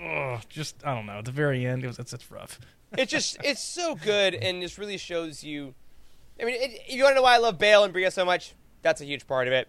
oh, 0.00 0.40
just 0.48 0.84
I 0.84 0.94
don't 0.94 1.06
know. 1.06 1.18
At 1.18 1.24
the 1.24 1.32
very 1.32 1.64
end, 1.64 1.84
it 1.84 1.86
was 1.86 1.98
it's, 1.98 2.12
it's 2.12 2.30
rough. 2.30 2.58
it's 2.98 3.10
just 3.10 3.36
it's 3.42 3.62
so 3.62 3.94
good 3.94 4.34
and 4.34 4.62
this 4.62 4.78
really 4.78 4.96
shows 4.96 5.42
you 5.42 5.74
i 6.40 6.44
mean 6.44 6.54
it, 6.54 6.80
if 6.86 6.94
you 6.94 7.02
want 7.02 7.12
to 7.12 7.16
know 7.16 7.22
why 7.22 7.34
i 7.34 7.38
love 7.38 7.58
Bail 7.58 7.84
and 7.84 7.92
Breha 7.92 8.12
so 8.12 8.24
much 8.24 8.54
that's 8.82 9.00
a 9.00 9.04
huge 9.04 9.26
part 9.26 9.48
of 9.48 9.52
it 9.52 9.68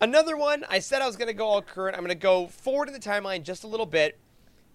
another 0.00 0.36
one 0.36 0.64
i 0.68 0.78
said 0.78 1.02
i 1.02 1.06
was 1.06 1.16
going 1.16 1.28
to 1.28 1.34
go 1.34 1.46
all 1.46 1.62
current 1.62 1.96
i'm 1.96 2.02
going 2.02 2.08
to 2.08 2.14
go 2.14 2.46
forward 2.46 2.88
in 2.88 2.94
the 2.94 3.00
timeline 3.00 3.42
just 3.42 3.64
a 3.64 3.66
little 3.66 3.86
bit 3.86 4.18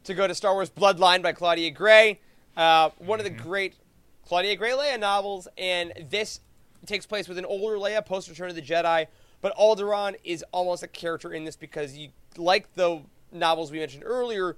to 0.04 0.14
go 0.14 0.28
to 0.28 0.36
star 0.36 0.54
wars 0.54 0.70
bloodline 0.70 1.22
by 1.22 1.32
claudia 1.32 1.72
gray 1.72 2.20
uh, 2.58 2.90
one 2.98 3.20
of 3.20 3.24
the 3.24 3.32
great 3.32 3.76
claudia 4.30 4.56
gray 4.56 4.72
leia 4.72 5.00
novels 5.00 5.48
and 5.58 5.92
this 6.10 6.40
takes 6.86 7.06
place 7.06 7.28
with 7.28 7.38
an 7.38 7.46
older 7.46 7.76
leia 7.76 8.06
post 8.06 8.30
return 8.30 8.50
of 8.50 8.56
the 8.56 8.62
jedi 8.62 9.08
but 9.42 9.56
alderaan 9.58 10.16
is 10.24 10.46
almost 10.52 10.84
a 10.84 10.88
character 10.88 11.34
in 11.34 11.44
this 11.44 11.56
because 11.56 11.98
you 11.98 12.10
like 12.38 12.74
the 12.76 13.02
novels 13.32 13.72
we 13.72 13.80
mentioned 13.80 14.04
earlier, 14.06 14.58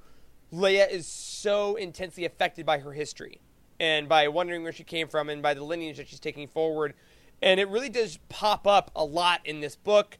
Leia 0.53 0.89
is 0.89 1.07
so 1.07 1.75
intensely 1.75 2.25
affected 2.25 2.65
by 2.65 2.79
her 2.79 2.93
history 2.93 3.39
and 3.79 4.07
by 4.07 4.27
wondering 4.27 4.63
where 4.63 4.71
she 4.71 4.83
came 4.83 5.07
from 5.07 5.29
and 5.29 5.41
by 5.41 5.53
the 5.53 5.63
lineage 5.63 5.97
that 5.97 6.07
she's 6.07 6.19
taking 6.19 6.47
forward. 6.47 6.93
And 7.41 7.59
it 7.59 7.67
really 7.69 7.89
does 7.89 8.19
pop 8.29 8.67
up 8.67 8.91
a 8.95 9.03
lot 9.03 9.41
in 9.45 9.61
this 9.61 9.75
book. 9.75 10.17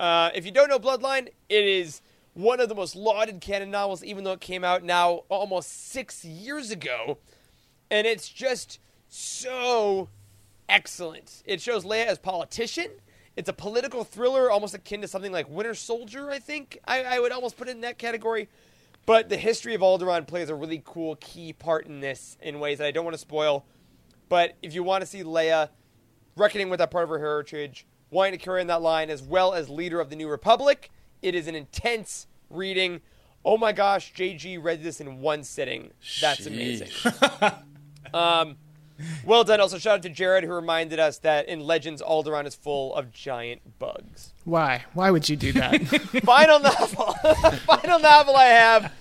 Uh, 0.00 0.30
if 0.34 0.46
you 0.46 0.50
don't 0.50 0.68
know 0.68 0.78
Bloodline, 0.78 1.28
it 1.48 1.64
is 1.64 2.00
one 2.34 2.60
of 2.60 2.68
the 2.68 2.74
most 2.74 2.96
lauded 2.96 3.40
canon 3.40 3.70
novels, 3.70 4.02
even 4.02 4.24
though 4.24 4.32
it 4.32 4.40
came 4.40 4.64
out 4.64 4.82
now 4.82 5.24
almost 5.28 5.90
six 5.90 6.24
years 6.24 6.70
ago. 6.70 7.18
And 7.90 8.06
it's 8.06 8.28
just 8.28 8.78
so 9.12 10.08
excellent. 10.68 11.42
It 11.44 11.60
shows 11.60 11.84
Leia 11.84 12.06
as 12.06 12.18
politician. 12.18 12.88
It's 13.36 13.48
a 13.48 13.52
political 13.52 14.04
thriller, 14.04 14.50
almost 14.50 14.74
akin 14.74 15.02
to 15.02 15.08
something 15.08 15.32
like 15.32 15.48
Winter 15.48 15.74
Soldier. 15.74 16.30
I 16.30 16.38
think 16.38 16.78
I, 16.86 17.02
I 17.02 17.18
would 17.18 17.30
almost 17.30 17.56
put 17.56 17.68
it 17.68 17.72
in 17.72 17.82
that 17.82 17.98
category. 17.98 18.48
But 19.04 19.28
the 19.28 19.36
history 19.36 19.74
of 19.74 19.80
Alderaan 19.80 20.26
plays 20.26 20.48
a 20.48 20.54
really 20.54 20.82
cool 20.84 21.16
key 21.16 21.52
part 21.52 21.86
in 21.86 22.00
this 22.00 22.38
in 22.40 22.58
ways 22.58 22.78
that 22.78 22.86
I 22.86 22.90
don't 22.90 23.04
want 23.04 23.14
to 23.14 23.18
spoil. 23.18 23.66
But 24.28 24.54
if 24.62 24.74
you 24.74 24.82
want 24.82 25.02
to 25.02 25.06
see 25.06 25.22
Leia 25.22 25.68
reckoning 26.36 26.70
with 26.70 26.78
that 26.78 26.90
part 26.90 27.04
of 27.04 27.10
her 27.10 27.18
heritage, 27.18 27.86
wanting 28.10 28.32
to 28.32 28.38
carry 28.38 28.60
on 28.60 28.68
that 28.68 28.80
line, 28.80 29.10
as 29.10 29.22
well 29.22 29.52
as 29.52 29.68
leader 29.68 30.00
of 30.00 30.08
the 30.08 30.16
New 30.16 30.28
Republic, 30.28 30.90
it 31.20 31.34
is 31.34 31.48
an 31.48 31.54
intense 31.54 32.28
reading. 32.48 33.02
Oh 33.44 33.58
my 33.58 33.72
gosh, 33.72 34.14
JG 34.14 34.62
read 34.62 34.82
this 34.82 35.00
in 35.00 35.20
one 35.20 35.42
sitting. 35.42 35.90
That's 36.20 36.46
amazing. 36.46 36.88
um, 38.14 38.56
well 39.24 39.44
done. 39.44 39.60
Also, 39.60 39.78
shout 39.78 39.96
out 39.96 40.02
to 40.02 40.08
Jared 40.08 40.44
who 40.44 40.52
reminded 40.52 40.98
us 40.98 41.18
that 41.18 41.48
in 41.48 41.60
Legends, 41.60 42.02
Alderaan 42.02 42.46
is 42.46 42.54
full 42.54 42.94
of 42.94 43.12
giant 43.12 43.78
bugs. 43.78 44.32
Why? 44.44 44.84
Why 44.94 45.10
would 45.10 45.28
you 45.28 45.36
do 45.36 45.52
that? 45.52 45.80
Final 46.24 46.60
novel, 46.60 47.12
final 47.66 47.98
novel 47.98 48.36
I 48.36 48.46
have 48.46 48.92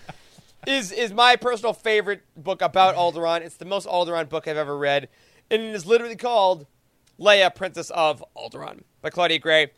is 0.67 0.91
is 0.91 1.11
my 1.11 1.35
personal 1.35 1.73
favorite 1.73 2.21
book 2.37 2.61
about 2.61 2.95
Alderaan. 2.95 3.41
It's 3.41 3.57
the 3.57 3.65
most 3.65 3.87
Alderaan 3.87 4.29
book 4.29 4.47
I've 4.47 4.57
ever 4.57 4.77
read, 4.77 5.09
and 5.49 5.61
it 5.61 5.73
is 5.73 5.85
literally 5.85 6.15
called 6.15 6.67
Leia, 7.19 7.53
Princess 7.53 7.89
of 7.91 8.23
Alderaan 8.35 8.81
by 9.01 9.09
Claudia 9.09 9.39
Gray. 9.39 9.71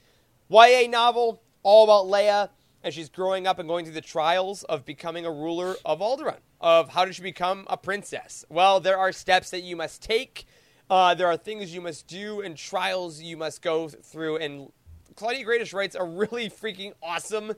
YA 0.49 0.87
novel 0.89 1.41
all 1.63 1.83
about 1.85 2.05
Leia 2.05 2.49
as 2.83 2.93
she's 2.93 3.09
growing 3.09 3.47
up 3.47 3.59
and 3.59 3.67
going 3.67 3.85
through 3.85 3.93
the 3.93 4.01
trials 4.01 4.63
of 4.63 4.85
becoming 4.85 5.25
a 5.25 5.31
ruler 5.31 5.75
of 5.85 5.99
Alderaan. 5.99 6.39
Of 6.59 6.89
how 6.89 7.05
does 7.05 7.15
she 7.15 7.21
become 7.21 7.65
a 7.69 7.77
princess? 7.77 8.45
Well, 8.49 8.79
there 8.79 8.97
are 8.97 9.11
steps 9.11 9.49
that 9.51 9.63
you 9.63 9.75
must 9.75 10.01
take. 10.01 10.45
Uh, 10.89 11.13
there 11.13 11.27
are 11.27 11.37
things 11.37 11.73
you 11.73 11.81
must 11.81 12.07
do 12.07 12.41
and 12.41 12.57
trials 12.57 13.21
you 13.21 13.37
must 13.37 13.61
go 13.61 13.87
through. 13.87 14.37
And 14.37 14.71
Claudia 15.15 15.43
Gray 15.43 15.59
just 15.59 15.73
writes 15.73 15.95
a 15.95 16.03
really 16.03 16.49
freaking 16.49 16.93
awesome 17.01 17.53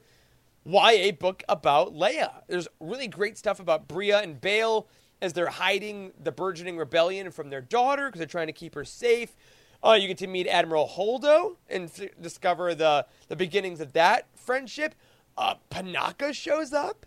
YA 0.66 1.12
book 1.12 1.44
about 1.48 1.94
Leia. 1.94 2.32
There's 2.48 2.68
really 2.80 3.08
great 3.08 3.38
stuff 3.38 3.60
about 3.60 3.88
Breha 3.88 4.24
and 4.24 4.40
Bail 4.40 4.88
as 5.22 5.34
they're 5.34 5.48
hiding 5.48 6.12
the 6.22 6.32
burgeoning 6.32 6.78
rebellion 6.78 7.32
from 7.32 7.50
their 7.50 7.62
daughter 7.62 8.08
because 8.08 8.20
they're 8.20 8.28
trying 8.28 8.48
to 8.48 8.54
keep 8.54 8.76
her 8.76 8.86
safe. 8.86 9.36
Uh, 9.84 9.94
you 9.94 10.08
get 10.08 10.18
to 10.18 10.28
meet 10.28 10.48
Admiral 10.48 10.88
Holdo 10.88 11.58
and 11.70 11.86
f- 11.86 12.10
discover 12.20 12.74
the, 12.74 13.06
the 13.28 13.36
beginnings 13.36 13.80
of 13.80 13.94
that 13.94 14.28
friendship. 14.36 14.96
Uh, 15.38 15.56
Panaka 15.70 16.34
shows 16.34 16.74
up. 16.74 17.06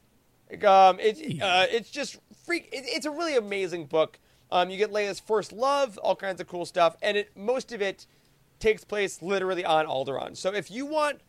Like, 0.50 0.64
um, 0.64 0.98
it, 1.00 1.42
uh, 1.42 1.66
it's 1.70 1.90
just 1.90 2.18
freak. 2.44 2.68
It, 2.72 2.84
it's 2.86 3.06
a 3.06 3.10
really 3.10 3.36
amazing 3.36 3.86
book. 3.86 4.18
Um, 4.50 4.70
you 4.70 4.78
get 4.78 4.90
Leia's 4.90 5.20
first 5.20 5.52
love, 5.52 5.98
all 5.98 6.16
kinds 6.16 6.40
of 6.40 6.46
cool 6.46 6.64
stuff, 6.64 6.96
and 7.02 7.16
it 7.16 7.36
most 7.36 7.72
of 7.72 7.82
it 7.82 8.06
takes 8.58 8.82
place 8.84 9.20
literally 9.22 9.64
on 9.64 9.86
Alderaan. 9.86 10.36
So 10.36 10.52
if 10.54 10.70
you 10.70 10.86
want, 10.86 11.20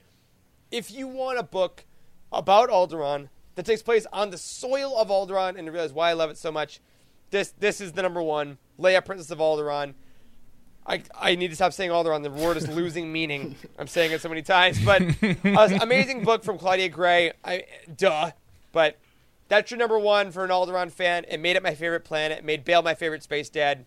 if 0.71 0.89
you 0.89 1.07
want 1.07 1.37
a 1.37 1.43
book 1.43 1.85
about 2.31 2.69
Alderaan 2.69 3.29
that 3.55 3.65
takes 3.65 3.81
place 3.81 4.05
on 4.13 4.29
the 4.29 4.37
soil 4.37 4.97
of 4.97 5.09
Alderaan, 5.09 5.57
and 5.57 5.65
you 5.65 5.71
realize 5.71 5.91
why 5.91 6.09
I 6.09 6.13
love 6.13 6.29
it 6.29 6.37
so 6.37 6.51
much, 6.51 6.79
this 7.31 7.53
this 7.59 7.81
is 7.81 7.91
the 7.91 8.01
number 8.01 8.21
one. 8.21 8.57
Leia, 8.79 9.03
Princess 9.03 9.31
of 9.31 9.39
Alderaan. 9.39 9.95
I, 10.89 11.03
I 11.17 11.35
need 11.35 11.49
to 11.49 11.55
stop 11.55 11.71
saying 11.71 11.91
Alderaan. 11.91 12.23
The 12.23 12.31
word 12.31 12.57
is 12.57 12.67
losing 12.67 13.11
meaning. 13.13 13.55
I'm 13.77 13.85
saying 13.87 14.11
it 14.11 14.21
so 14.21 14.27
many 14.29 14.41
times. 14.41 14.83
But 14.83 15.03
uh, 15.45 15.77
amazing 15.81 16.23
book 16.23 16.43
from 16.43 16.57
Claudia 16.57 16.89
Gray. 16.89 17.31
I, 17.45 17.65
duh. 17.95 18.31
But 18.71 18.97
that's 19.49 19.69
your 19.69 19.77
number 19.77 19.99
one 19.99 20.31
for 20.31 20.43
an 20.43 20.49
Alderaan 20.49 20.91
fan. 20.91 21.25
It 21.29 21.39
made 21.39 21.55
it 21.55 21.61
my 21.63 21.75
favorite 21.75 22.05
planet. 22.05 22.39
It 22.39 22.43
made 22.43 22.65
Bail 22.65 22.81
my 22.81 22.95
favorite 22.95 23.21
space 23.21 23.49
dad. 23.49 23.85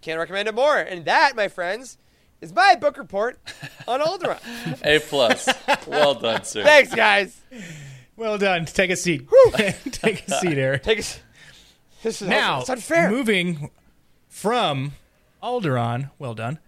Can't 0.00 0.18
recommend 0.18 0.48
it 0.48 0.54
more. 0.54 0.78
And 0.78 1.04
that, 1.04 1.36
my 1.36 1.48
friends, 1.48 1.98
is 2.40 2.54
my 2.54 2.74
book 2.74 2.96
report 2.96 3.38
on 3.86 4.00
Alderaan. 4.00 4.40
A 4.84 5.00
plus. 5.00 5.48
Well 5.86 6.14
done, 6.14 6.44
sir. 6.44 6.62
Thanks, 6.64 6.94
guys. 6.94 7.38
Well 8.16 8.38
done. 8.38 8.64
Take 8.64 8.90
a 8.90 8.96
seat. 8.96 9.28
Take 9.92 10.26
a 10.26 10.38
seat, 10.38 10.56
Eric. 10.56 10.84
Take 10.84 11.00
us. 11.00 11.20
This 12.02 12.22
is 12.22 12.28
Now, 12.28 12.60
it's 12.60 12.70
unfair. 12.70 13.10
moving 13.10 13.70
from 14.28 14.92
Alderaan, 15.42 16.10
well 16.18 16.34
done. 16.34 16.58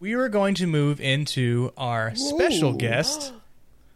We 0.00 0.14
are 0.14 0.28
going 0.28 0.54
to 0.56 0.66
move 0.66 1.00
into 1.00 1.72
our 1.76 2.14
special 2.14 2.72
guest 2.72 3.32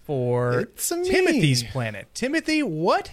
for 0.05 0.61
It's 0.61 0.91
a 0.91 0.97
me. 0.99 1.09
Timothy's 1.09 1.63
planet. 1.65 2.07
Timothy, 2.15 2.63
what 2.63 3.11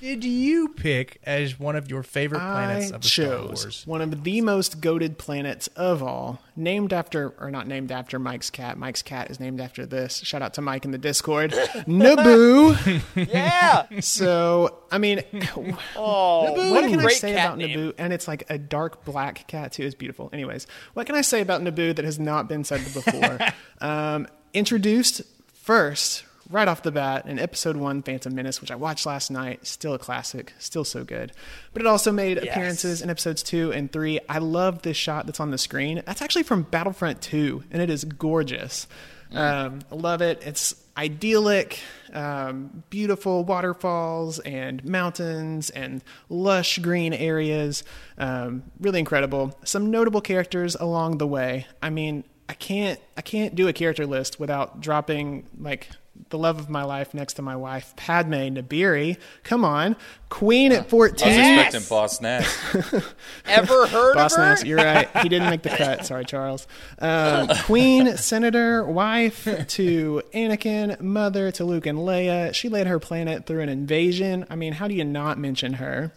did 0.00 0.24
you 0.24 0.68
pick 0.68 1.20
as 1.24 1.58
one 1.58 1.76
of 1.76 1.90
your 1.90 2.02
favorite 2.02 2.40
planets 2.40 2.92
I 2.92 2.96
of 2.96 3.02
the 3.02 3.08
Star 3.08 3.42
Wars? 3.46 3.82
one 3.86 4.00
of 4.02 4.24
the 4.24 4.40
most 4.40 4.80
goaded 4.80 5.18
planets 5.18 5.68
of 5.76 6.02
all, 6.02 6.40
named 6.56 6.92
after, 6.92 7.34
or 7.38 7.50
not 7.50 7.66
named 7.66 7.90
after 7.90 8.18
Mike's 8.18 8.50
cat. 8.50 8.76
Mike's 8.78 9.02
cat 9.02 9.30
is 9.30 9.40
named 9.40 9.60
after 9.60 9.86
this. 9.86 10.18
Shout 10.18 10.42
out 10.42 10.54
to 10.54 10.60
Mike 10.60 10.84
in 10.84 10.90
the 10.90 10.98
Discord. 10.98 11.52
Naboo. 11.86 13.02
yeah. 13.28 13.86
so, 14.00 14.78
I 14.90 14.98
mean, 14.98 15.22
Oh, 15.96 16.52
what 16.52 16.70
what 16.70 16.90
can 16.90 17.00
I 17.00 17.08
say 17.08 17.32
about 17.32 17.58
name. 17.58 17.78
Naboo? 17.78 17.94
And 17.98 18.12
it's 18.12 18.28
like 18.28 18.44
a 18.50 18.58
dark 18.58 19.04
black 19.04 19.46
cat 19.46 19.72
too. 19.72 19.84
It's 19.84 19.94
beautiful. 19.94 20.30
Anyways, 20.32 20.66
what 20.94 21.06
can 21.06 21.14
I 21.14 21.20
say 21.20 21.40
about 21.40 21.62
Naboo 21.62 21.96
that 21.96 22.04
has 22.04 22.18
not 22.18 22.48
been 22.48 22.64
said 22.64 22.80
before? 22.92 23.38
um, 23.80 24.26
introduced 24.52 25.22
first, 25.52 26.24
right 26.50 26.68
off 26.68 26.82
the 26.82 26.92
bat, 26.92 27.26
in 27.26 27.38
Episode 27.38 27.76
One, 27.76 28.02
Phantom 28.02 28.34
Menace, 28.34 28.60
which 28.60 28.70
I 28.70 28.76
watched 28.76 29.06
last 29.06 29.30
night. 29.30 29.66
Still 29.66 29.94
a 29.94 29.98
classic. 29.98 30.52
Still 30.58 30.84
so 30.84 31.04
good. 31.04 31.32
But 31.72 31.82
it 31.82 31.86
also 31.86 32.12
made 32.12 32.38
appearances 32.38 33.02
in 33.02 33.10
Episodes 33.10 33.42
Two 33.42 33.72
and 33.72 33.90
Three. 33.90 34.20
I 34.28 34.38
love 34.38 34.82
this 34.82 34.96
shot 34.96 35.26
that's 35.26 35.40
on 35.40 35.50
the 35.50 35.58
screen. 35.58 36.02
That's 36.06 36.22
actually 36.22 36.44
from 36.44 36.62
Battlefront 36.62 37.20
Two, 37.20 37.64
and 37.70 37.80
it 37.80 37.90
is 37.90 38.04
gorgeous. 38.04 38.86
Um, 39.32 39.80
I 39.90 39.96
love 39.96 40.22
it. 40.22 40.42
It's 40.46 40.76
idyllic, 40.96 41.80
um, 42.12 42.84
beautiful 42.88 43.44
waterfalls 43.44 44.38
and 44.38 44.84
mountains 44.84 45.70
and 45.70 46.04
lush 46.28 46.78
green 46.78 47.12
areas. 47.12 47.82
Um, 48.16 48.62
really 48.78 49.00
incredible. 49.00 49.58
Some 49.64 49.90
notable 49.90 50.20
characters 50.20 50.76
along 50.76 51.18
the 51.18 51.26
way. 51.26 51.66
I 51.82 51.90
mean, 51.90 52.22
I 52.48 52.54
can't 52.54 53.00
I 53.16 53.22
can't 53.22 53.54
do 53.54 53.68
a 53.68 53.72
character 53.72 54.06
list 54.06 54.38
without 54.38 54.80
dropping 54.80 55.48
like 55.58 55.88
the 56.30 56.38
love 56.38 56.58
of 56.58 56.70
my 56.70 56.82
life 56.84 57.14
next 57.14 57.34
to 57.34 57.42
my 57.42 57.56
wife, 57.56 57.94
Padme 57.96 58.34
Naberrie. 58.34 59.16
Come 59.42 59.64
on, 59.64 59.96
Queen 60.28 60.72
at 60.72 60.88
14. 60.88 61.26
I 61.26 61.30
was 61.30 61.36
fourteen. 61.36 61.38
Yes! 61.38 61.66
expecting 61.74 61.88
Boss 61.88 62.20
Nass. 62.20 63.04
Ever 63.46 63.86
heard 63.86 64.14
Boss 64.14 64.32
of 64.32 64.38
her? 64.38 64.44
Nass, 64.50 64.64
you're 64.64 64.76
right. 64.84 65.08
He 65.22 65.28
didn't 65.28 65.50
make 65.50 65.62
the 65.62 65.70
cut. 65.70 66.06
Sorry, 66.06 66.24
Charles. 66.24 66.66
Um, 66.98 67.48
queen, 67.64 68.16
senator, 68.16 68.84
wife 68.84 69.44
to 69.44 70.22
Anakin, 70.32 71.00
mother 71.00 71.50
to 71.52 71.64
Luke 71.64 71.86
and 71.86 71.98
Leia. 71.98 72.54
She 72.54 72.68
led 72.68 72.86
her 72.86 72.98
planet 72.98 73.46
through 73.46 73.60
an 73.60 73.68
invasion. 73.68 74.46
I 74.50 74.56
mean, 74.56 74.72
how 74.74 74.88
do 74.88 74.94
you 74.94 75.04
not 75.04 75.38
mention 75.38 75.74
her? 75.74 76.12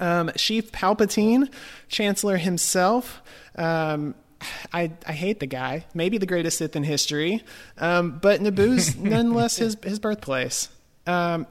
Um, 0.00 0.30
Chief 0.36 0.70
Palpatine, 0.72 1.50
Chancellor 1.88 2.36
himself. 2.36 3.20
Um, 3.56 4.14
I, 4.72 4.92
I 5.06 5.12
hate 5.12 5.40
the 5.40 5.46
guy. 5.46 5.84
Maybe 5.94 6.18
the 6.18 6.26
greatest 6.26 6.58
Sith 6.58 6.76
in 6.76 6.84
history. 6.84 7.42
Um, 7.78 8.18
but 8.20 8.40
Naboo's 8.40 8.96
nonetheless 8.96 9.56
his, 9.56 9.76
his 9.82 9.98
birthplace. 9.98 10.68
Um, 11.06 11.46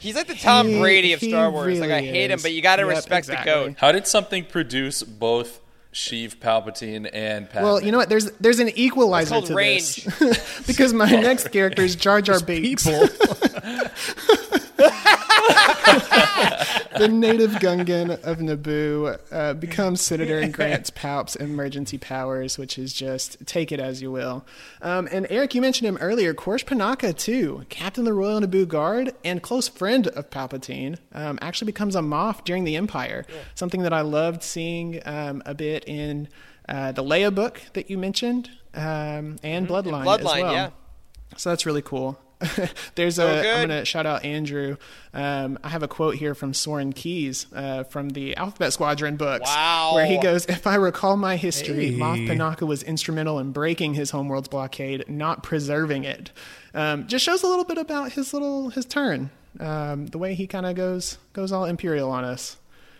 He's 0.00 0.16
like 0.16 0.26
the 0.26 0.34
Tom 0.34 0.68
He- 0.68 0.78
Brady 0.80 1.12
of 1.12 1.20
Star 1.20 1.50
Wars. 1.50 1.78
like 1.80 1.90
I 1.90 1.96
really 1.96 2.08
hate 2.08 2.30
him, 2.30 2.38
but 2.42 2.52
you 2.52 2.60
got 2.62 2.76
to 2.76 2.82
Yep, 2.82 2.90
respect 2.96 3.28
exactly. 3.28 3.52
the 3.52 3.68
goat. 3.70 3.76
How 3.78 3.92
did 3.92 4.06
something 4.06 4.44
produce 4.44 5.02
both 5.02 5.60
Sheev 5.94 6.36
Palpatine 6.36 7.08
and 7.12 7.48
Padme? 7.48 7.64
Well, 7.64 7.82
you 7.82 7.90
know 7.92 7.98
what? 7.98 8.08
There's 8.10 8.30
there's 8.32 8.58
an 8.58 8.70
equalizer 8.76 9.30
called 9.30 9.46
to 9.46 9.54
range. 9.54 10.04
this 10.04 10.62
because 10.66 10.92
my 10.92 11.08
next 11.08 11.52
character 11.52 11.82
is 11.82 11.96
Jar 11.96 12.20
Jar 12.20 12.40
Binks, 12.40 12.84
People. 12.84 13.08
the 16.98 17.08
native 17.08 17.52
Gungan 17.52 18.22
of 18.22 18.38
Naboo, 18.38 19.18
uh, 19.32 19.54
becomes 19.54 20.00
senator 20.00 20.38
and 20.38 20.52
grants 20.52 20.90
Palps 20.94 21.36
emergency 21.36 21.98
powers, 21.98 22.58
which 22.58 22.78
is 22.78 22.92
just 22.92 23.44
take 23.46 23.72
it 23.72 23.80
as 23.80 24.02
you 24.02 24.10
will. 24.10 24.46
Um, 24.82 25.08
and 25.10 25.26
Eric, 25.30 25.54
you 25.54 25.60
mentioned 25.60 25.88
him 25.88 25.96
earlier. 25.98 26.34
Quarsh 26.34 26.64
Panaka 26.64 27.16
too, 27.16 27.64
captain 27.68 28.02
of 28.02 28.06
the 28.06 28.12
Royal 28.12 28.40
Naboo 28.40 28.66
Guard 28.66 29.12
and 29.24 29.42
close 29.42 29.68
friend 29.68 30.06
of 30.08 30.30
Palpatine, 30.30 30.98
um, 31.12 31.38
actually 31.42 31.66
becomes 31.66 31.96
a 31.96 32.00
Moff 32.00 32.44
during 32.44 32.64
the 32.64 32.76
Empire. 32.76 33.26
Something 33.54 33.82
that 33.82 33.92
I 33.92 34.00
loved 34.02 34.42
seeing 34.42 35.00
um, 35.06 35.42
a 35.46 35.54
bit 35.54 35.84
in 35.86 36.28
uh, 36.68 36.92
the 36.92 37.02
Leia 37.02 37.34
book 37.34 37.60
that 37.74 37.90
you 37.90 37.98
mentioned, 37.98 38.50
um, 38.74 39.36
and 39.42 39.68
Bloodline, 39.68 40.02
as 40.02 40.20
Bloodline, 40.20 40.42
well. 40.42 40.52
yeah. 40.52 40.70
So 41.36 41.50
that's 41.50 41.66
really 41.66 41.82
cool. 41.82 42.18
There's 42.94 43.16
So 43.16 43.26
a. 43.26 43.38
I'm 43.38 43.60
gonna 43.68 43.84
shout 43.84 44.06
out 44.06 44.24
Andrew. 44.24 44.76
Um, 45.12 45.58
I 45.62 45.68
have 45.68 45.82
a 45.82 45.88
quote 45.88 46.16
here 46.16 46.34
from 46.34 46.52
Soran 46.52 46.92
Keize 46.94 47.46
uh, 47.54 47.84
from 47.84 48.10
the 48.10 48.36
Alphabet 48.36 48.72
Squadron 48.72 49.16
books, 49.16 49.48
Wow. 49.48 49.92
where 49.94 50.06
he 50.06 50.18
goes, 50.20 50.46
"If 50.46 50.66
I 50.66 50.74
recall 50.76 51.16
my 51.16 51.36
history, 51.36 51.92
Hey. 51.92 51.98
Moff 51.98 52.26
Panaka 52.28 52.66
was 52.66 52.82
instrumental 52.82 53.38
in 53.38 53.52
breaking 53.52 53.94
his 53.94 54.10
homeworld's 54.10 54.48
blockade, 54.48 55.04
not 55.08 55.42
preserving 55.42 56.04
it." 56.04 56.30
Um, 56.74 57.06
just 57.06 57.24
shows 57.24 57.42
a 57.42 57.46
little 57.46 57.64
bit 57.64 57.78
about 57.78 58.12
his 58.12 58.32
little 58.32 58.70
his 58.70 58.84
turn, 58.84 59.30
um, 59.60 60.06
the 60.08 60.18
way 60.18 60.34
he 60.34 60.46
kind 60.46 60.66
of 60.66 60.74
goes 60.74 61.18
goes 61.32 61.52
all 61.52 61.64
imperial 61.64 62.10
on 62.10 62.24
us. 62.24 62.56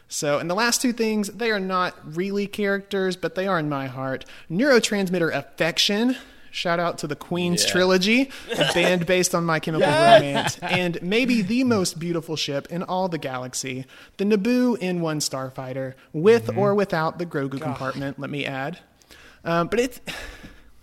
So, 0.07 0.39
and 0.39 0.49
the 0.51 0.55
last 0.55 0.81
two 0.83 0.93
things, 0.93 1.29
they 1.29 1.51
are 1.51 1.59
not 1.59 1.95
really 2.05 2.47
characters, 2.47 3.17
but 3.17 3.35
they 3.35 3.47
are 3.49 3.59
in 3.59 3.69
my 3.71 3.87
heart. 3.87 4.25
Neurotransmitter 4.51 5.35
affection. 5.35 6.17
Shout 6.55 6.79
out 6.79 6.99
to 6.99 7.09
the 7.09 7.17
Queen's 7.17 7.65
Yeah. 7.65 7.71
trilogy, 7.73 8.31
a 8.53 8.73
band 8.75 9.07
based 9.07 9.35
on 9.35 9.45
My 9.45 9.59
Chemical 9.59 9.91
Romance, 9.91 10.57
and 10.63 11.03
maybe 11.03 11.43
the 11.43 11.65
most 11.65 11.99
beautiful 11.99 12.37
ship 12.37 12.69
in 12.71 12.85
all 12.85 13.09
the 13.09 13.19
galaxy, 13.19 13.87
the 14.19 14.25
Naboo 14.25 14.79
N1 14.79 15.19
Starfighter, 15.19 15.95
with 16.13 16.47
Mm-hmm. 16.47 16.59
or 16.59 16.75
without 16.77 17.19
the 17.19 17.27
Grogu 17.27 17.61
compartment. 17.61 18.19
Let 18.21 18.31
me 18.31 18.47
add. 18.47 18.79
Um, 19.45 19.67
but 19.67 19.81
it's 19.81 20.01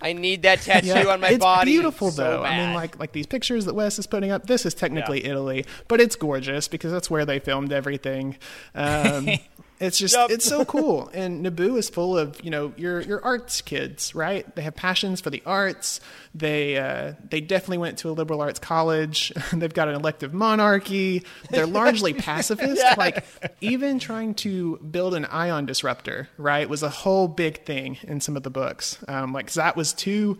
I 0.01 0.13
need 0.13 0.41
that 0.41 0.59
tattoo 0.63 0.87
yeah, 0.87 1.05
on 1.05 1.21
my 1.21 1.29
it's 1.29 1.37
body. 1.39 1.71
It's 1.71 1.75
beautiful 1.75 2.11
so 2.11 2.21
though. 2.23 2.43
I 2.43 2.57
mean, 2.57 2.73
like 2.75 2.99
like 2.99 3.13
these 3.13 3.25
pictures 3.27 3.63
that 3.65 3.73
Wes 3.73 3.97
is 3.97 4.07
putting 4.07 4.29
up. 4.31 4.47
This 4.47 4.65
is 4.65 4.73
technically 4.73 5.23
Italy, 5.25 5.65
but 5.87 6.01
it's 6.01 6.15
gorgeous 6.17 6.67
because 6.67 6.91
that's 6.91 7.09
where 7.09 7.25
they 7.25 7.39
filmed 7.39 7.71
everything. 7.71 8.35
Um, 8.75 9.29
it's 9.81 9.97
just 9.97 10.15
Yup. 10.15 10.29
it's 10.29 10.45
so 10.45 10.63
cool. 10.63 11.09
And 11.13 11.45
Naboo 11.45 11.77
is 11.77 11.89
full 11.89 12.17
of 12.17 12.43
you 12.43 12.51
know 12.51 12.73
your 12.77 13.01
your 13.01 13.23
arts 13.23 13.61
kids, 13.61 14.13
right? 14.13 14.55
They 14.55 14.61
have 14.61 14.75
passions 14.75 15.19
for 15.21 15.29
the 15.29 15.41
arts. 15.45 15.99
They 16.35 16.77
uh, 16.77 17.13
they 17.27 17.41
definitely 17.41 17.79
went 17.79 17.97
to 17.99 18.09
a 18.09 18.13
liberal 18.13 18.41
arts 18.41 18.59
college. 18.59 19.33
They've 19.53 19.73
got 19.73 19.87
an 19.87 19.95
elective 19.95 20.33
monarchy. 20.33 21.23
They're 21.49 21.65
largely 21.65 22.13
pacifist. 22.29 22.83
Like 22.97 23.25
even 23.59 23.99
trying 23.99 24.35
to 24.35 24.77
build 24.77 25.15
an 25.15 25.25
ion 25.25 25.65
disruptor, 25.65 26.29
right, 26.37 26.69
was 26.69 26.83
a 26.83 26.89
whole 26.89 27.27
big 27.27 27.65
thing 27.65 27.97
in 28.03 28.21
some 28.21 28.37
of 28.37 28.43
the 28.43 28.51
books. 28.51 28.97
Um, 29.07 29.33
like 29.33 29.51
that 29.53 29.75
was 29.75 29.93
too 29.93 30.37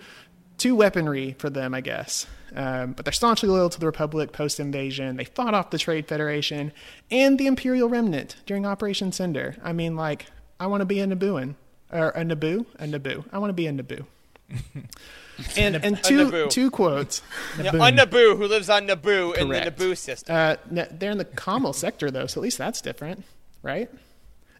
too 0.57 0.75
weaponry 0.75 1.35
for 1.39 1.49
them, 1.49 1.73
I 1.73 1.81
guess. 1.81 2.27
Um, 2.55 2.93
but 2.93 3.05
they're 3.05 3.13
staunchly 3.13 3.49
loyal 3.49 3.69
to 3.69 3.79
the 3.79 3.85
Republic 3.85 4.33
post 4.33 4.59
invasion. 4.59 5.15
They 5.17 5.23
fought 5.23 5.53
off 5.53 5.69
the 5.69 5.77
Trade 5.77 6.07
Federation 6.07 6.71
and 7.09 7.39
the 7.39 7.47
Imperial 7.47 7.87
Remnant 7.87 8.35
during 8.45 8.65
Operation 8.65 9.11
Cinder. 9.11 9.55
I 9.63 9.73
mean, 9.73 9.95
like, 9.95 10.25
I 10.59 10.67
want 10.67 10.81
to 10.81 10.85
be 10.85 10.99
a 10.99 11.07
Nabooan. 11.07 11.55
Or 11.91 12.09
a 12.09 12.23
Naboo? 12.23 12.65
A 12.79 12.85
Naboo. 12.85 13.25
I 13.33 13.37
want 13.39 13.49
to 13.49 13.53
be 13.53 13.67
a 13.67 13.71
Naboo. 13.71 14.05
and 15.57 15.75
and 15.83 16.03
two, 16.03 16.29
Naboo. 16.29 16.49
two 16.49 16.71
quotes. 16.71 17.21
Yeah, 17.61 17.71
on 17.71 17.97
Naboo, 17.97 18.37
who 18.37 18.47
lives 18.47 18.69
on 18.69 18.87
Naboo 18.87 19.35
in 19.37 19.49
the 19.49 19.55
Naboo 19.55 19.97
system. 19.97 20.35
Uh, 20.35 20.55
they're 20.69 21.11
in 21.11 21.17
the 21.17 21.25
Kamal 21.25 21.73
sector, 21.73 22.11
though, 22.11 22.27
so 22.27 22.39
at 22.39 22.43
least 22.43 22.57
that's 22.57 22.81
different, 22.81 23.23
right? 23.61 23.89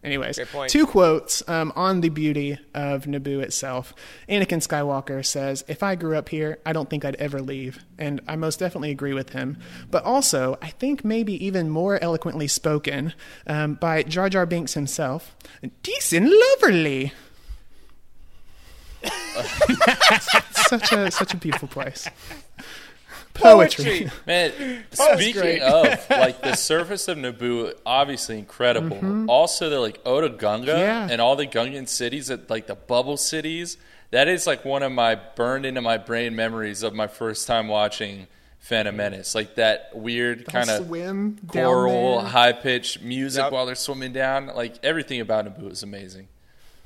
Anyways, 0.04 0.40
two 0.66 0.84
quotes 0.84 1.48
um, 1.48 1.72
on 1.76 2.00
the 2.00 2.08
beauty 2.08 2.58
of 2.74 3.04
Naboo 3.04 3.40
itself. 3.40 3.94
Anakin 4.28 4.58
Skywalker 4.58 5.24
says, 5.24 5.64
If 5.68 5.84
I 5.84 5.94
grew 5.94 6.16
up 6.16 6.28
here, 6.28 6.58
I 6.66 6.72
don't 6.72 6.90
think 6.90 7.04
I'd 7.04 7.14
ever 7.16 7.40
leave. 7.40 7.84
And 7.98 8.20
I 8.26 8.34
most 8.34 8.58
definitely 8.58 8.90
agree 8.90 9.12
with 9.12 9.30
him. 9.30 9.58
But 9.92 10.02
also, 10.02 10.58
I 10.60 10.70
think 10.70 11.04
maybe 11.04 11.44
even 11.44 11.70
more 11.70 12.02
eloquently 12.02 12.48
spoken 12.48 13.14
um, 13.46 13.74
by 13.74 14.02
Jar 14.02 14.28
Jar 14.28 14.44
Binks 14.44 14.74
himself 14.74 15.36
Decent 15.84 16.32
Loverly. 16.32 17.12
such 20.50 20.92
a 20.92 21.10
such 21.10 21.34
a 21.34 21.36
beautiful 21.36 21.68
place. 21.68 22.08
Poetry. 23.34 24.10
Man, 24.26 24.84
speaking 24.92 25.62
of 25.62 25.86
like 26.10 26.42
the 26.42 26.54
surface 26.54 27.08
of 27.08 27.18
Naboo, 27.18 27.72
obviously 27.86 28.38
incredible. 28.38 29.26
Also, 29.30 29.70
the 29.70 29.80
like 29.80 30.02
Otoh 30.04 30.36
Gunga 30.38 30.72
Mm-hmm. 30.72 30.80
Yeah. 30.80 31.08
and 31.10 31.20
all 31.20 31.36
the 31.36 31.46
Gungan 31.46 31.88
cities, 31.88 32.26
that 32.28 32.48
like 32.50 32.66
the 32.66 32.74
bubble 32.74 33.16
cities. 33.16 33.76
That 34.10 34.28
is 34.28 34.46
like 34.46 34.64
one 34.66 34.82
of 34.82 34.92
my 34.92 35.14
burned 35.14 35.64
into 35.64 35.80
my 35.80 35.96
brain 35.96 36.36
memories 36.36 36.82
of 36.82 36.92
my 36.92 37.06
first 37.06 37.46
time 37.46 37.66
watching 37.68 38.26
Phantom 38.60 38.94
Menace. 38.94 39.34
Like 39.34 39.54
that 39.54 39.88
weird 39.94 40.44
kind 40.44 40.68
of 40.68 40.84
swim 40.86 41.36
down 41.46 41.64
choral, 41.64 42.20
high 42.20 42.52
pitched 42.52 43.00
music 43.00 43.42
Yep. 43.44 43.52
while 43.52 43.64
they're 43.64 43.74
swimming 43.74 44.12
down. 44.12 44.48
Like 44.48 44.74
everything 44.82 45.20
about 45.22 45.46
Naboo 45.46 45.70
is 45.72 45.82
amazing. 45.82 46.28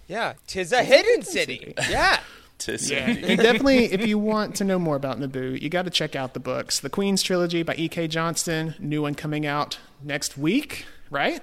Yeah, 0.06 0.34
tis 0.46 0.70
a 0.72 0.84
hidden 0.84 1.22
city. 1.24 1.74
Yeah. 1.90 2.20
Tis 2.58 2.90
Yeah, 2.90 3.08
indeed. 3.08 3.30
you 3.30 3.36
definitely, 3.36 3.84
if 3.92 4.06
you 4.06 4.18
want 4.18 4.56
to 4.56 4.64
know 4.64 4.78
more 4.78 4.96
about 4.96 5.20
Naboo, 5.20 5.60
you 5.60 5.68
got 5.68 5.84
to 5.84 5.90
check 5.90 6.16
out 6.16 6.34
the 6.34 6.40
books. 6.40 6.80
The 6.80 6.90
Queen's 6.90 7.22
Trilogy 7.22 7.62
by 7.62 7.74
E.K. 7.74 8.08
Johnston, 8.08 8.74
new 8.78 9.02
one 9.02 9.14
coming 9.14 9.44
out 9.46 9.78
next 10.02 10.38
week, 10.38 10.86
right? 11.10 11.42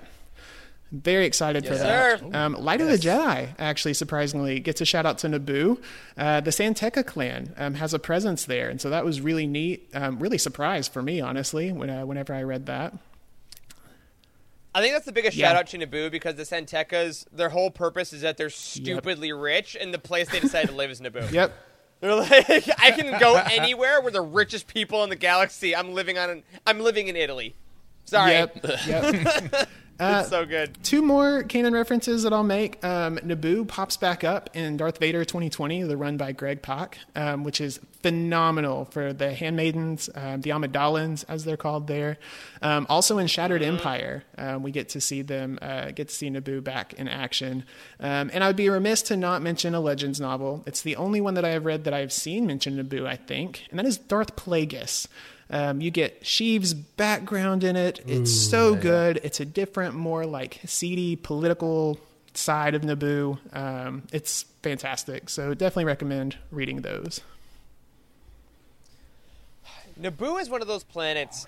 Very 0.91 1.25
excited 1.25 1.65
for 1.65 1.75
that. 1.75 2.19
sir. 2.19 2.25
Um, 2.33 2.53
Light 2.53 2.79
of 2.79 2.87
the 2.87 2.97
Jedi, 2.97 3.49
actually, 3.57 3.95
surprisingly, 3.95 4.59
gets 4.59 4.79
a 4.79 4.85
shout 4.85 5.07
out 5.07 5.17
to 5.19 5.27
Naboo. 5.27 5.81
Uh, 6.15 6.39
the 6.41 6.51
San 6.51 6.75
Tekka 6.75 7.03
clan 7.05 7.51
um, 7.57 7.73
has 7.75 7.95
a 7.95 7.99
presence 7.99 8.45
there, 8.45 8.69
and 8.69 8.79
so 8.79 8.91
that 8.91 9.03
was 9.03 9.19
really 9.19 9.47
neat. 9.47 9.89
Um, 9.95 10.19
really 10.19 10.37
surprised 10.37 10.93
for 10.93 11.01
me, 11.01 11.19
honestly, 11.19 11.71
when, 11.71 11.89
uh, 11.89 12.05
whenever 12.05 12.33
I 12.33 12.43
read 12.43 12.67
that. 12.67 12.93
I 14.75 14.81
think 14.81 14.93
that's 14.93 15.05
the 15.05 15.11
biggest 15.11 15.37
Yeah. 15.37 15.47
shout 15.49 15.55
out 15.55 15.67
to 15.67 15.77
Naboo 15.77 16.09
because 16.11 16.35
the 16.35 16.45
San 16.45 16.65
Tekkas, 16.65 17.25
their 17.31 17.49
whole 17.49 17.69
purpose 17.71 18.11
is 18.13 18.21
that 18.21 18.37
they're 18.37 18.49
stupidly 18.49 19.31
rich, 19.31 19.77
and 19.79 19.93
the 19.93 19.99
place 19.99 20.29
they 20.29 20.39
decided 20.39 20.69
to 20.69 20.75
live 20.75 20.89
is 20.91 20.99
Naboo. 21.01 21.31
Yep. 21.31 21.53
They're 22.03 22.15
like, 22.15 22.29
I 22.81 22.91
can 22.91 23.17
go 23.17 23.37
anywhere. 23.37 24.01
We're 24.01 24.11
the 24.11 24.19
richest 24.21 24.67
people 24.67 25.05
in 25.05 25.09
the 25.09 25.15
galaxy. 25.15 25.73
I'm 25.73 25.93
living 25.93 26.17
on. 26.17 26.29
An, 26.29 26.43
I'm 26.67 26.81
living 26.81 27.07
in 27.07 27.15
Italy. 27.15 27.55
Sorry, 28.05 28.31
Yep. 28.31 28.65
Yep. 28.87 29.69
it's 29.99 30.29
so 30.29 30.45
good. 30.45 30.75
Two 30.83 31.01
more 31.01 31.43
canon 31.43 31.71
references 31.73 32.23
that 32.23 32.33
I'll 32.33 32.43
make. 32.43 32.83
Um, 32.83 33.17
Naboo 33.19 33.65
pops 33.67 33.95
back 33.95 34.23
up 34.23 34.49
in 34.53 34.75
Darth 34.75 34.97
Vader 34.97 35.23
2020, 35.23 35.83
the 35.83 35.95
run 35.95 36.17
by 36.17 36.31
Greg 36.33 36.61
Pak, 36.61 36.97
um, 37.15 37.43
which 37.43 37.61
is 37.61 37.79
phenomenal 38.01 38.85
for 38.85 39.13
the 39.13 39.33
Handmaidens, 39.33 40.09
um, 40.15 40.41
the 40.41 40.49
Amidalans, 40.49 41.23
as 41.29 41.45
they're 41.45 41.55
called 41.55 41.87
there. 41.87 42.17
Um, 42.61 42.85
also 42.89 43.17
in 43.17 43.27
Shattered 43.27 43.61
Empire, 43.61 44.23
um, 44.37 44.61
we 44.63 44.71
get 44.71 44.89
to 44.89 44.99
see 44.99 45.21
them, 45.21 45.57
uh, 45.61 45.91
get 45.91 46.09
to 46.09 46.13
see 46.13 46.29
Naboo 46.29 46.61
back 46.63 46.93
in 46.93 47.07
action. 47.07 47.63
Um, 47.99 48.29
and 48.33 48.43
I'd 48.43 48.57
be 48.57 48.67
remiss 48.69 49.03
to 49.03 49.15
not 49.15 49.41
mention 49.41 49.73
a 49.73 49.79
Legends 49.79 50.19
novel. 50.19 50.63
It's 50.65 50.81
the 50.81 50.97
only 50.97 51.21
one 51.21 51.35
that 51.35 51.45
I 51.45 51.49
have 51.49 51.65
read 51.65 51.85
that 51.85 51.93
I've 51.93 52.11
seen 52.11 52.45
mention 52.45 52.77
Naboo, 52.83 53.05
I 53.07 53.15
think, 53.15 53.65
and 53.69 53.79
that 53.79 53.85
is 53.85 53.97
Darth 53.97 54.35
Plagueis. 54.35 55.07
Um, 55.53 55.81
you 55.81 55.91
get 55.91 56.23
Sheev's 56.23 56.73
background 56.73 57.63
in 57.63 57.75
it. 57.75 58.01
It's 58.07 58.33
so 58.33 58.73
good. 58.73 59.19
It's 59.23 59.39
a 59.39 59.45
different, 59.45 59.93
more 59.93 60.25
like 60.25 60.59
seedy 60.65 61.15
political 61.15 61.99
side 62.33 62.73
of 62.73 62.81
Naboo. 62.81 63.37
Um, 63.55 64.01
it's 64.11 64.45
fantastic. 64.63 65.29
So 65.29 65.53
definitely 65.53 65.85
recommend 65.85 66.37
reading 66.49 66.81
those. 66.81 67.21
Naboo 70.01 70.41
is 70.41 70.49
one 70.49 70.63
of 70.63 70.67
those 70.67 70.83
planets 70.83 71.45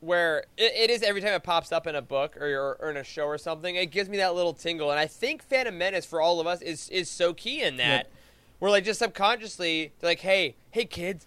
where 0.00 0.44
it, 0.58 0.72
it 0.76 0.90
is 0.90 1.02
every 1.02 1.22
time 1.22 1.32
it 1.32 1.42
pops 1.42 1.72
up 1.72 1.86
in 1.86 1.94
a 1.94 2.02
book 2.02 2.36
or, 2.36 2.76
or 2.78 2.90
in 2.90 2.98
a 2.98 3.04
show 3.04 3.24
or 3.24 3.38
something, 3.38 3.76
it 3.76 3.86
gives 3.86 4.10
me 4.10 4.18
that 4.18 4.34
little 4.34 4.52
tingle. 4.52 4.90
And 4.90 5.00
I 5.00 5.06
think 5.06 5.42
Phantom 5.42 5.76
Menace 5.76 6.04
for 6.04 6.20
all 6.20 6.38
of 6.38 6.46
us 6.46 6.60
is 6.60 6.90
is 6.90 7.08
so 7.08 7.32
key 7.32 7.62
in 7.62 7.78
that. 7.78 8.04
Yep. 8.04 8.12
We're 8.60 8.70
like 8.70 8.84
just 8.84 8.98
subconsciously 8.98 9.92
like, 10.02 10.20
hey, 10.20 10.54
hey 10.70 10.84
kids, 10.84 11.26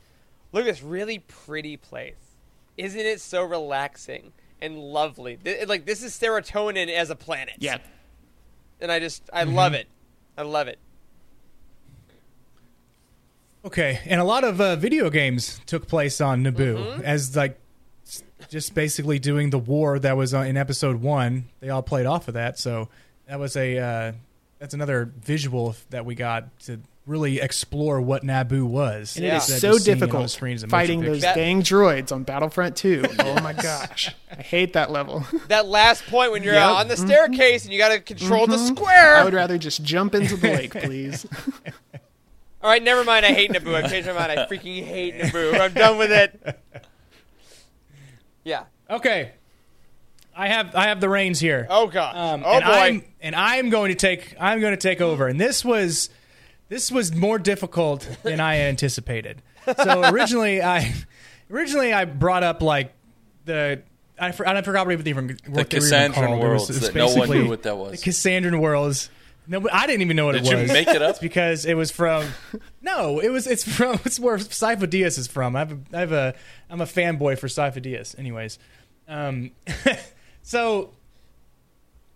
look 0.51 0.63
at 0.63 0.67
this 0.67 0.83
really 0.83 1.19
pretty 1.19 1.77
place. 1.77 2.15
Isn't 2.77 2.99
it 2.99 3.21
so 3.21 3.43
relaxing 3.43 4.31
and 4.61 4.77
lovely? 4.77 5.37
Th- 5.37 5.67
like 5.67 5.85
this 5.85 6.03
is 6.03 6.17
serotonin 6.17 6.89
as 6.89 7.09
a 7.09 7.15
planet. 7.15 7.55
Yeah. 7.59 7.77
And 8.79 8.91
I 8.91 8.99
just 8.99 9.29
I 9.31 9.43
love 9.43 9.73
it. 9.73 9.87
I 10.37 10.43
love 10.43 10.67
it. 10.67 10.79
Okay, 13.63 13.99
and 14.05 14.19
a 14.19 14.23
lot 14.23 14.43
of 14.43 14.59
uh, 14.59 14.75
video 14.75 15.11
games 15.11 15.61
took 15.67 15.87
place 15.87 16.19
on 16.19 16.43
Naboo 16.43 17.03
as 17.03 17.35
like 17.35 17.59
just 18.49 18.73
basically 18.73 19.19
doing 19.19 19.51
the 19.51 19.59
war 19.59 19.99
that 19.99 20.17
was 20.17 20.33
uh, 20.33 20.39
in 20.39 20.57
episode 20.57 20.99
one. 21.01 21.45
They 21.59 21.69
all 21.69 21.83
played 21.83 22.07
off 22.07 22.27
of 22.27 22.33
that, 22.33 22.57
so 22.57 22.89
that 23.27 23.39
was 23.39 23.55
a 23.55 23.77
uh, 23.77 24.11
that's 24.57 24.73
another 24.73 25.11
visual 25.21 25.75
that 25.91 26.05
we 26.05 26.15
got 26.15 26.59
to 26.61 26.79
really 27.07 27.39
explore 27.39 27.99
what 27.99 28.23
Naboo 28.23 28.63
was. 28.65 29.15
And 29.15 29.25
it 29.25 29.29
Yeah. 29.29 29.37
is 29.37 29.45
so 29.45 29.53
just 29.53 29.65
on 29.65 29.71
the 29.73 29.79
difficult 29.99 30.29
screen 30.29 30.53
as 30.55 30.63
a 30.63 30.67
motion 30.67 30.71
fighting 30.71 31.01
those 31.01 31.21
That- 31.21 31.35
dang 31.35 31.61
droids 31.63 32.11
on 32.11 32.23
Battlefront 32.23 32.75
2. 32.77 33.03
Oh 33.19 33.41
my 33.41 33.53
gosh. 33.53 34.13
I 34.31 34.41
hate 34.41 34.73
that 34.73 34.91
level. 34.91 35.25
That 35.47 35.65
last 35.65 36.05
point 36.05 36.31
when 36.31 36.43
you're 36.43 36.53
Yep. 36.53 36.67
uh, 36.67 36.73
on 36.75 36.87
the 36.87 36.97
staircase 36.97 37.63
and 37.63 37.73
you 37.73 37.79
got 37.79 37.89
to 37.89 37.99
control 37.99 38.45
the 38.47 38.57
square. 38.59 39.15
I 39.15 39.23
would 39.23 39.33
rather 39.33 39.57
just 39.57 39.83
jump 39.83 40.13
into 40.13 40.35
the 40.37 40.47
lake, 40.49 40.73
please. 40.73 41.25
All 42.63 42.69
right, 42.69 42.83
never 42.83 43.03
mind. 43.03 43.25
I 43.25 43.33
hate 43.33 43.51
Naboo. 43.51 43.73
I've 43.73 43.89
changed 43.89 44.07
my 44.07 44.13
mind. 44.13 44.31
I 44.39 44.45
freaking 44.45 44.83
hate 44.85 45.15
Naboo. 45.19 45.59
I'm 45.59 45.73
done 45.73 45.97
with 45.97 46.11
it. 46.11 46.59
Yeah. 48.43 48.63
Okay, 48.89 49.31
I 50.35 50.47
have 50.47 50.75
I 50.75 50.85
have 50.85 50.99
the 50.99 51.07
reins 51.09 51.39
here. 51.39 51.67
Oh 51.69 51.87
god. 51.87 52.15
Um, 52.15 52.43
oh 52.45 52.53
and 52.55 52.65
boy. 52.65 52.71
I'm, 52.71 53.03
and 53.21 53.35
I'm 53.35 53.69
going 53.69 53.89
to 53.89 53.95
take 53.95 54.35
I'm 54.39 54.59
going 54.59 54.73
to 54.73 54.81
take 54.81 54.99
over. 54.99 55.27
And 55.27 55.39
this 55.39 55.63
was 55.63 56.09
this 56.71 56.89
was 56.89 57.13
more 57.13 57.37
difficult 57.37 58.07
than 58.23 58.39
I 58.39 58.61
anticipated. 58.61 59.41
So 59.83 60.09
originally 60.09 60.61
I 60.63 60.93
originally 61.51 61.91
I 61.91 62.05
brought 62.05 62.43
up 62.43 62.61
like 62.61 62.93
the 63.43 63.81
I, 64.17 64.31
for, 64.31 64.47
I 64.47 64.61
forgot 64.61 64.87
what 64.87 65.05
even 65.05 65.37
what 65.47 65.69
they 65.69 65.79
were 65.79 65.85
even 65.85 66.11
Cassandran 66.11 66.13
called. 66.13 66.25
It 66.25 66.31
was- 66.31 66.39
worlds 66.39 66.67
was 66.69 66.79
that 66.79 66.95
no 66.95 67.13
one 67.13 67.29
knew 67.29 67.49
what 67.49 67.63
that 67.63 67.75
was. 67.77 68.01
The 68.01 68.09
Cassandran 68.09 68.59
worlds. 68.61 69.09
No, 69.47 69.67
I 69.69 69.85
didn't 69.85 70.03
even 70.03 70.15
know 70.15 70.27
what 70.27 70.33
Did 70.33 70.45
it 70.45 70.51
you 70.51 70.57
was. 70.57 70.71
make 70.71 70.87
it 70.87 71.01
up? 71.01 71.09
It's 71.09 71.19
because 71.29 71.65
it 71.65 71.73
was 71.73 71.91
from. 71.91 72.25
No, 72.81 73.19
it 73.19 73.29
was. 73.29 73.47
It's 73.47 73.63
from. 73.69 73.99
It's 74.05 74.17
where 74.19 74.37
Cypher 74.39 74.87
Diaz 74.87 75.17
is 75.17 75.27
from. 75.27 75.57
I 75.57 75.59
have 75.59 75.71
a. 75.73 75.79
I 75.93 75.99
have 75.99 76.11
a. 76.13 76.35
I'm 76.69 76.79
a 76.79 76.85
fanboy 76.85 77.37
for 77.37 77.49
Cypher 77.49 77.81
Diaz. 77.81 78.15
Anyways, 78.17 78.59
um, 79.09 79.51
so 80.41 80.91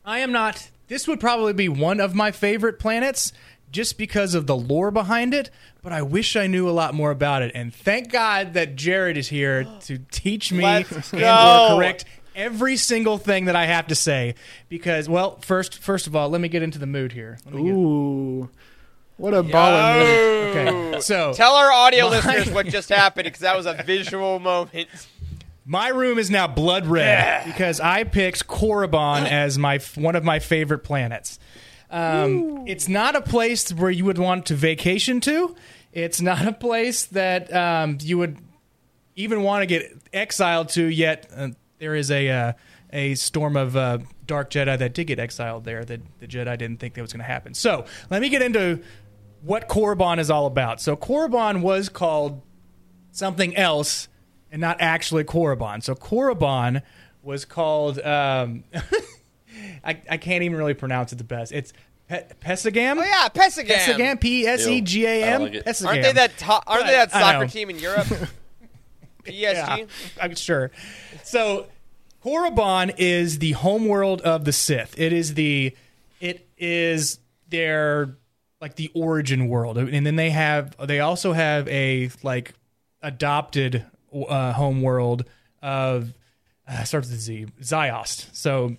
I 0.05 0.19
am 0.19 0.31
not. 0.31 0.69
This 0.87 1.07
would 1.07 1.19
probably 1.19 1.53
be 1.53 1.67
one 1.67 1.99
of 1.99 2.13
my 2.13 2.31
favorite 2.31 2.79
planets 2.79 3.33
just 3.75 3.97
because 3.97 4.33
of 4.35 4.47
the 4.47 4.55
lore 4.55 4.89
behind 4.89 5.33
it, 5.33 5.49
but 5.83 5.91
I 5.91 6.01
wish 6.01 6.35
I 6.37 6.47
knew 6.47 6.69
a 6.69 6.71
lot 6.71 6.93
more 6.93 7.11
about 7.11 7.41
it. 7.41 7.51
And 7.53 7.75
thank 7.75 8.09
God 8.11 8.53
that 8.53 8.75
Jared 8.77 9.17
is 9.17 9.27
here 9.27 9.65
to 9.81 9.97
teach 10.11 10.51
me 10.53 10.63
Let's 10.63 11.11
and 11.11 11.21
go. 11.21 11.67
or 11.73 11.77
correct 11.77 12.05
every 12.35 12.77
single 12.77 13.17
thing 13.17 13.45
that 13.45 13.55
I 13.55 13.65
have 13.65 13.87
to 13.87 13.95
say. 13.95 14.35
Because, 14.69 15.09
well, 15.09 15.37
first 15.41 15.77
first 15.79 16.07
of 16.07 16.15
all, 16.15 16.29
let 16.29 16.39
me 16.39 16.47
get 16.47 16.63
into 16.63 16.79
the 16.79 16.87
mood 16.87 17.11
here. 17.11 17.37
Let 17.45 17.53
me 17.53 17.63
get- 17.63 17.73
Ooh, 17.73 18.49
what 19.17 19.33
a 19.33 19.43
ball 19.43 20.01
okay, 20.01 20.99
so 21.01 21.33
Tell 21.33 21.53
our 21.55 21.71
audio 21.71 22.05
My- 22.09 22.11
listeners 22.11 22.49
what 22.53 22.67
just 22.67 22.89
happened 22.89 23.25
because 23.25 23.41
that 23.41 23.55
was 23.57 23.65
a 23.65 23.81
visual 23.83 24.39
moment. 24.39 24.87
My 25.65 25.87
room 25.89 26.19
is 26.19 26.29
now 26.29 26.47
blood 26.47 26.85
red 26.85 27.43
because 27.45 27.79
I 27.79 28.03
picked 28.03 28.47
Korriban 28.47 29.25
as 29.29 29.57
my 29.57 29.79
one 29.95 30.15
of 30.15 30.23
my 30.23 30.39
favorite 30.39 30.79
planets. 30.79 31.39
Um, 31.95 32.67
it's 32.67 32.89
not 32.89 33.15
a 33.15 33.21
place 33.21 33.71
where 33.71 33.89
you 33.89 34.03
would 34.03 34.17
want 34.17 34.47
to 34.47 34.55
vacation 34.55 35.21
to. 35.21 35.55
It's 35.93 36.19
not 36.19 36.45
a 36.45 36.51
place 36.51 37.05
that 37.05 37.53
um, 37.55 37.99
you 38.01 38.17
would 38.17 38.37
even 39.15 39.43
want 39.43 39.61
to 39.61 39.65
get 39.65 39.93
exiled 40.11 40.67
to. 40.69 40.83
Yet 40.83 41.31
uh, 41.33 41.49
there 41.79 41.95
is 41.95 42.11
a 42.11 42.29
uh, 42.29 42.53
a 42.91 43.15
storm 43.15 43.55
of 43.55 43.77
uh, 43.77 43.99
dark 44.25 44.49
Jedi 44.49 44.77
that 44.77 44.93
did 44.93 45.05
get 45.05 45.19
exiled 45.19 45.63
there. 45.63 45.85
That 45.85 46.01
the 46.19 46.27
Jedi 46.27 46.57
didn't 46.57 46.81
think 46.81 46.95
that 46.95 47.01
was 47.01 47.13
going 47.13 47.21
to 47.21 47.31
happen. 47.31 47.53
So 47.53 47.85
let 48.09 48.21
me 48.21 48.27
get 48.27 48.41
into 48.41 48.81
what 49.41 49.69
Korriban 49.69 50.19
is 50.19 50.29
all 50.29 50.47
about. 50.47 50.81
So 50.81 50.97
Korriban 50.97 51.61
was 51.61 51.87
called 51.87 52.41
something 53.11 53.55
else 53.55 54.09
and 54.51 54.59
not 54.59 54.81
actually 54.81 55.23
Korriban. 55.23 55.81
So 55.81 55.95
Korriban 55.95 56.81
was 57.23 57.45
called. 57.45 57.99
Um, 57.99 58.65
I, 59.85 60.01
I 60.09 60.17
can't 60.17 60.43
even 60.43 60.57
really 60.57 60.73
pronounce 60.73 61.13
it 61.13 61.17
the 61.17 61.23
best. 61.23 61.51
It's 61.51 61.71
Pe- 62.07 62.25
Pesagam. 62.41 62.99
Oh 62.99 63.03
yeah, 63.03 63.27
Pesagam. 63.29 63.67
Pesagam. 63.77 64.19
P 64.21 64.45
S 64.45 64.67
E 64.67 64.81
G 64.81 65.05
A 65.05 65.23
I 65.23 65.27
M. 65.27 65.41
don't 65.41 65.53
like 65.53 65.59
it. 65.59 65.65
Pesagam. 65.65 65.87
Aren't 65.87 66.01
they 66.03 66.11
that? 66.13 66.37
To- 66.39 66.61
aren't 66.67 66.85
they 66.85 66.91
that 66.93 67.15
I 67.15 67.19
soccer 67.19 67.39
know. 67.45 67.47
team 67.47 67.69
in 67.69 67.79
Europe? 67.79 68.07
PSG. 69.23 69.33
Yeah, 69.33 69.85
I'm 70.21 70.35
sure. 70.35 70.71
So, 71.23 71.65
Korriban 72.23 72.93
is 72.97 73.39
the 73.39 73.53
homeworld 73.53 74.21
of 74.21 74.45
the 74.45 74.51
Sith. 74.53 74.93
It 74.99 75.13
is 75.13 75.33
the, 75.33 75.75
it 76.19 76.47
is 76.57 77.19
their 77.49 78.15
like 78.61 78.75
the 78.75 78.91
origin 78.93 79.47
world, 79.47 79.77
and 79.77 80.05
then 80.05 80.15
they 80.15 80.29
have 80.29 80.75
they 80.87 80.99
also 80.99 81.33
have 81.33 81.67
a 81.67 82.09
like 82.23 82.53
adopted 83.01 83.85
uh, 84.13 84.53
home 84.53 84.81
world 84.81 85.25
of 85.61 86.13
uh, 86.67 86.83
starts 86.83 87.09
with 87.09 87.17
a 87.17 87.21
Z, 87.21 87.47
Ziost. 87.61 88.35
So, 88.35 88.77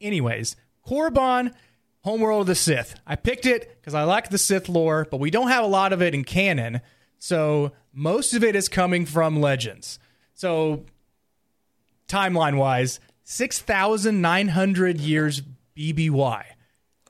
anyways, 0.00 0.56
Korriban, 0.86 1.52
homeworld 2.02 2.42
of 2.42 2.46
the 2.46 2.54
Sith. 2.54 2.94
I 3.06 3.16
picked 3.16 3.46
it 3.46 3.78
because 3.80 3.94
I 3.94 4.04
like 4.04 4.30
the 4.30 4.38
Sith 4.38 4.68
lore, 4.68 5.06
but 5.10 5.20
we 5.20 5.30
don't 5.30 5.48
have 5.48 5.64
a 5.64 5.68
lot 5.68 5.92
of 5.92 6.02
it 6.02 6.14
in 6.14 6.24
canon. 6.24 6.80
So 7.18 7.72
most 7.92 8.34
of 8.34 8.42
it 8.42 8.56
is 8.56 8.68
coming 8.68 9.06
from 9.06 9.40
legends. 9.40 9.98
So 10.34 10.84
timeline 12.08 12.56
wise, 12.56 13.00
6,900 13.24 15.00
years 15.00 15.42
BBY. 15.76 16.44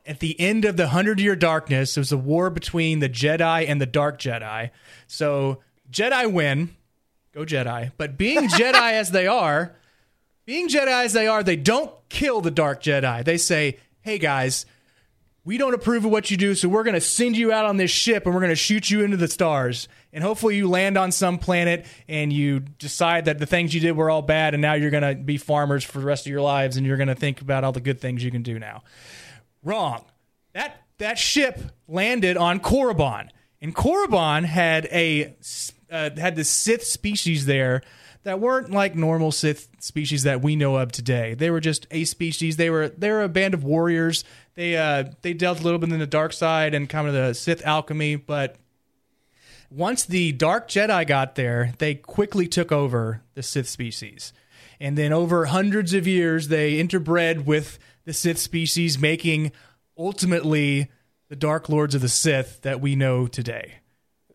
At 0.07 0.21
the 0.21 0.39
end 0.41 0.65
of 0.65 0.77
the 0.77 0.89
Hundred 0.89 1.21
Year 1.21 1.37
Darkness, 1.37 1.95
there 1.95 2.01
was 2.01 2.13
a 2.13 2.19
war 2.19 2.51
between 2.51 2.99
the 2.99 3.09
Jedi 3.09 3.69
and 3.69 3.81
the 3.81 3.87
Dark 3.87 4.19
Jedi. 4.19 4.71
So 5.07 5.61
Jedi 5.91 6.31
win. 6.31 6.75
Go 7.33 7.45
Jedi. 7.45 7.93
But 7.97 8.19
being 8.19 8.41
Jedi 8.49 8.93
as 8.93 9.13
they 9.13 9.27
are, 9.27 9.77
being 10.51 10.69
Jedi 10.69 11.05
as 11.05 11.13
they 11.13 11.29
are, 11.29 11.45
they 11.45 11.55
don't 11.55 11.93
kill 12.09 12.41
the 12.41 12.51
Dark 12.51 12.83
Jedi. 12.83 13.25
They 13.25 13.37
say, 13.37 13.79
hey 14.01 14.19
guys, 14.19 14.67
we 15.45 15.59
don't 15.59 15.75
approve 15.75 16.05
of 16.05 16.11
what 16.11 16.29
you 16.29 16.37
do, 16.37 16.57
so 16.57 16.69
we're 16.69 16.83
going 16.83 16.95
to 16.95 17.01
send 17.01 17.37
you 17.37 17.53
out 17.53 17.67
on 17.67 17.77
this 17.77 17.93
ship 17.93 18.27
and 18.27 18.35
we're 18.35 18.41
going 18.41 18.51
to 18.51 18.57
shoot 18.57 18.91
you 18.91 19.05
into 19.05 19.17
the 19.17 19.29
stars. 19.29 19.87
And 20.13 20.25
hopefully 20.25 20.57
you 20.57 20.69
land 20.69 20.99
on 20.99 21.13
some 21.13 21.39
planet 21.39 21.87
and 22.09 22.33
you 22.33 22.59
decide 22.59 23.27
that 23.27 23.39
the 23.39 23.47
things 23.47 23.73
you 23.73 23.81
did 23.81 23.93
were 23.93 24.11
all 24.11 24.23
bad 24.23 24.55
and 24.55 24.61
now 24.61 24.73
you're 24.73 24.91
going 24.91 25.05
to 25.05 25.15
be 25.15 25.37
farmers 25.37 25.85
for 25.85 26.01
the 26.01 26.05
rest 26.05 26.27
of 26.27 26.33
your 26.33 26.43
lives 26.43 26.77
and 26.77 26.85
you're 26.85 26.97
going 26.97 27.07
to 27.07 27.15
think 27.15 27.41
about 27.41 27.63
all 27.63 27.71
the 27.71 27.81
good 27.81 28.01
things 28.01 28.25
you 28.25 28.33
can 28.33 28.43
do 28.43 28.59
now. 28.59 28.83
Wrong. 29.63 30.05
That 30.55 30.83
that 30.99 31.17
ship 31.17 31.61
landed 31.87 32.37
on 32.37 32.59
Korriban, 32.59 33.29
and 33.63 33.73
Korriban 33.73 34.47
had 34.47 34.87
a 34.87 35.37
uh, 35.93 36.11
had 36.17 36.35
the 36.35 36.43
Sith 36.43 36.83
species 36.83 37.47
there 37.47 37.83
that 38.23 38.41
weren't 38.41 38.71
like 38.71 38.95
normal 38.95 39.33
Sith 39.33 39.69
species 39.79 40.25
that 40.25 40.43
we 40.43 40.57
know 40.57 40.77
of 40.77 40.93
today. 40.93 41.35
They 41.35 41.51
were 41.51 41.61
just 41.61 41.87
a 41.91 42.05
species. 42.05 42.57
They 42.57 42.71
were 42.71 42.89
they 42.89 43.11
were 43.11 43.23
a 43.23 43.29
band 43.29 43.55
of 43.55 43.65
warriors. 43.65 44.25
They 44.55 44.77
uh, 44.77 45.05
they 45.23 45.33
dealt 45.33 45.61
a 45.61 45.63
little 45.63 45.79
bit 45.79 45.93
in 45.93 45.99
the 45.99 46.07
dark 46.07 46.33
side 46.33 46.75
and 46.75 46.89
kind 46.89 47.09
of 47.09 47.15
the 47.15 47.35
Sith 47.35 47.65
alchemy, 47.67 48.17
but 48.17 48.57
once 49.71 50.05
the 50.05 50.33
Dark 50.33 50.69
Jedi 50.69 51.07
got 51.07 51.37
there, 51.37 51.75
they 51.79 51.95
quickly 51.95 52.49
took 52.49 52.73
over 52.73 53.23
the 53.35 53.43
Sith 53.43 53.69
species. 53.69 54.33
And 54.81 54.99
then 54.99 55.13
over 55.13 55.47
hundreds 55.47 55.95
of 55.95 56.07
years, 56.07 56.49
they 56.49 56.83
interbred 56.83 57.45
with 57.45 57.79
the 58.05 58.13
Sith 58.13 58.39
species, 58.39 58.99
making 58.99 59.53
ultimately 59.97 60.91
the 61.29 61.37
Dark 61.37 61.69
Lords 61.69 61.95
of 61.95 62.01
the 62.01 62.09
Sith 62.09 62.63
that 62.63 62.81
we 62.81 62.97
know 62.97 63.27
today. 63.29 63.75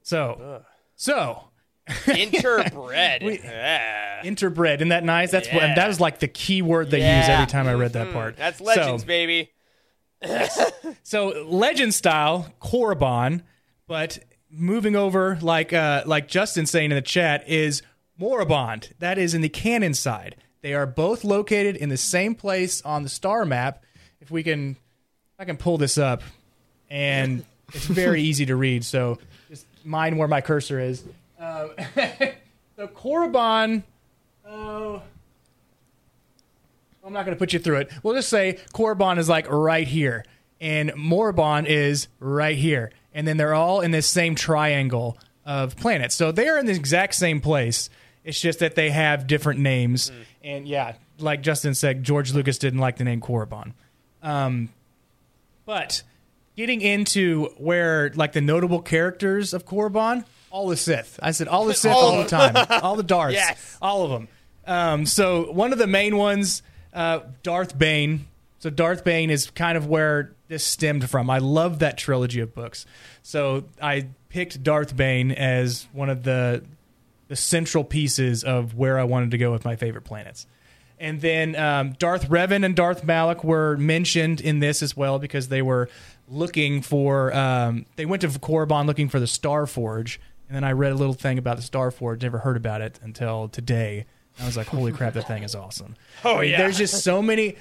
So, 0.03 0.63
so 0.95 1.49
Interbred. 1.89 3.43
Yeah. 3.43 4.21
interbred, 4.23 4.75
isn't 4.77 4.88
that 4.89 5.03
nice? 5.03 5.31
That's 5.31 5.47
Yeah. 5.47 5.75
that 5.75 5.88
was 5.88 5.99
like 5.99 6.19
the 6.19 6.27
key 6.27 6.61
word 6.61 6.89
they 6.89 6.97
use 6.99 7.29
every 7.29 7.45
time 7.45 7.67
I 7.67 7.73
read 7.75 7.93
that 7.93 8.11
part. 8.11 8.38
That's 8.38 8.57
So- 8.57 8.63
legends, 8.65 9.03
baby. 9.03 9.51
So 11.03 11.27
legend 11.45 11.93
style 11.93 12.47
Korriban, 12.61 13.41
but 13.88 14.19
moving 14.49 14.95
over 14.95 15.38
like 15.41 15.73
uh 15.73 16.03
like 16.05 16.27
Justin 16.27 16.65
saying 16.65 16.91
in 16.91 16.95
the 16.95 17.01
chat 17.01 17.47
is 17.47 17.81
Moraband. 18.19 18.91
That 18.99 19.17
is 19.17 19.33
in 19.33 19.41
the 19.41 19.49
canon 19.49 19.93
side. 19.93 20.36
They 20.61 20.73
are 20.73 20.86
both 20.88 21.23
located 21.23 21.75
in 21.75 21.89
the 21.89 21.97
same 21.97 22.33
place 22.33 22.81
on 22.81 23.03
the 23.03 23.09
star 23.09 23.45
map. 23.45 23.83
If 24.21 24.31
we 24.31 24.41
can 24.41 24.77
I 25.38 25.45
can 25.45 25.57
pull 25.57 25.77
this 25.77 25.97
up 25.97 26.23
and 26.89 27.45
it's 27.73 27.86
very 27.86 28.21
easy 28.29 28.45
to 28.47 28.55
read, 28.55 28.83
so 28.86 29.19
just 29.49 29.65
mind 29.83 30.17
where 30.17 30.27
my 30.27 30.41
cursor 30.41 30.79
is. 30.79 31.03
Um, 31.39 31.71
so 32.75 32.88
Korriban 32.88 33.83
oh 34.47 35.01
I'm 37.05 37.13
not 37.13 37.25
going 37.25 37.36
to 37.36 37.39
put 37.39 37.53
you 37.53 37.59
through 37.59 37.77
it. 37.77 37.91
We'll 38.01 38.15
just 38.15 38.29
say 38.29 38.57
Korriban 38.73 39.19
is 39.19 39.29
like 39.29 39.47
right 39.49 39.88
here, 39.88 40.25
and 40.59 40.91
Moraband 40.93 41.67
is 41.67 42.07
right 42.19 42.57
here, 42.57 42.91
and 43.13 43.27
then 43.27 43.38
they're 43.38 43.53
all 43.53 43.81
in 43.81 43.91
this 43.91 44.07
same 44.07 44.33
triangle 44.33 45.17
of 45.45 45.77
planets. 45.77 46.15
So 46.15 46.31
they're 46.31 46.57
in 46.57 46.65
the 46.65 46.73
exact 46.73 47.13
same 47.13 47.41
place. 47.41 47.91
It's 48.23 48.41
just 48.41 48.57
that 48.57 48.73
they 48.73 48.89
have 48.89 49.27
different 49.27 49.59
names. 49.59 50.11
And 50.43 50.67
yeah, 50.67 50.95
like 51.19 51.41
Justin 51.43 51.75
said, 51.75 52.03
George 52.03 52.33
Lucas 52.33 52.57
didn't 52.57 52.79
like 52.79 52.97
the 52.97 53.03
name 53.03 53.21
Korriban. 53.21 53.73
Um, 54.23 54.69
but 55.67 56.01
getting 56.55 56.81
into 56.81 57.49
where 57.57 58.11
like 58.15 58.31
the 58.31 58.41
notable 58.41 58.81
characters 58.81 59.53
of 59.53 59.67
Korriban, 59.67 60.25
all 60.56 60.70
the 60.70 60.78
Sith. 60.78 61.20
I 61.22 61.32
said 61.32 61.49
all 61.49 61.66
the 61.66 61.74
Sith 61.74 61.91
all, 61.91 62.16
All 62.16 62.24
the 62.24 62.30
time, 62.30 62.56
all 62.84 62.95
the 62.95 63.03
Darths, 63.03 63.34
Yes. 63.36 63.78
all 63.82 64.03
of 64.06 64.12
them. 64.12 64.28
Um, 64.66 65.06
so 65.06 65.51
one 65.51 65.74
of 65.74 65.80
the 65.80 65.86
main 65.88 66.16
ones, 66.16 66.64
uh, 66.93 67.20
Darth 67.43 67.78
Bane. 67.78 68.26
So 68.60 68.70
Darth 68.70 69.03
Bane 69.03 69.30
is 69.30 69.49
kind 69.51 69.78
of 69.78 69.88
where 69.88 70.32
this 70.47 70.64
stemmed 70.64 71.10
from. 71.10 71.30
I 71.30 71.39
love 71.39 71.80
that 71.80 71.97
trilogy 71.97 72.39
of 72.39 72.56
books. 72.56 72.86
So 73.22 73.66
I 73.82 74.08
picked 74.30 74.64
Darth 74.64 74.95
Bane 74.95 75.32
as 75.32 75.88
one 75.91 76.10
of 76.10 76.24
the 76.24 76.64
the 77.28 77.36
central 77.36 77.84
pieces 77.84 78.43
of 78.43 78.76
where 78.76 78.97
I 78.97 79.03
wanted 79.03 79.32
to 79.32 79.38
go 79.38 79.51
with 79.51 79.66
my 79.66 79.76
favorite 79.76 80.03
planets. 80.03 80.47
And 80.99 81.20
then 81.20 81.56
um, 81.58 81.91
Darth 81.99 82.30
Revan 82.30 82.64
and 82.64 82.76
Darth 82.76 83.03
Malak 83.03 83.43
were 83.43 83.76
mentioned 83.78 84.39
in 84.39 84.60
this 84.60 84.82
as 84.82 84.95
well 84.95 85.20
because 85.20 85.49
they 85.49 85.62
were 85.62 85.89
looking 86.30 86.82
for. 86.82 87.36
Um, 87.36 87.86
they 87.97 88.06
went 88.06 88.22
to 88.22 88.30
Korriban 88.30 88.86
looking 88.86 89.10
for 89.10 89.20
the 89.20 89.28
Star 89.28 89.66
Forge, 89.68 90.20
and 90.48 90.56
then 90.56 90.64
I 90.64 90.72
read 90.72 90.91
a 90.91 90.96
little 90.96 91.14
thing 91.14 91.38
about 91.38 91.58
the 91.58 91.64
Star 91.64 91.91
Forge. 91.91 92.22
Never 92.22 92.39
heard 92.39 92.58
about 92.58 92.82
it 92.82 93.00
until 93.02 93.48
today. 93.48 94.06
I 94.39 94.46
was 94.46 94.58
like, 94.58 94.68
"Holy 94.68 94.91
crap, 94.91 95.14
that 95.14 95.28
thing 95.28 95.43
is 95.43 95.56
awesome!" 95.56 95.96
Oh, 96.26 96.41
yeah. 96.41 96.58
There's 96.58 96.78
just 96.78 97.04
so 97.04 97.22
many. 97.22 97.56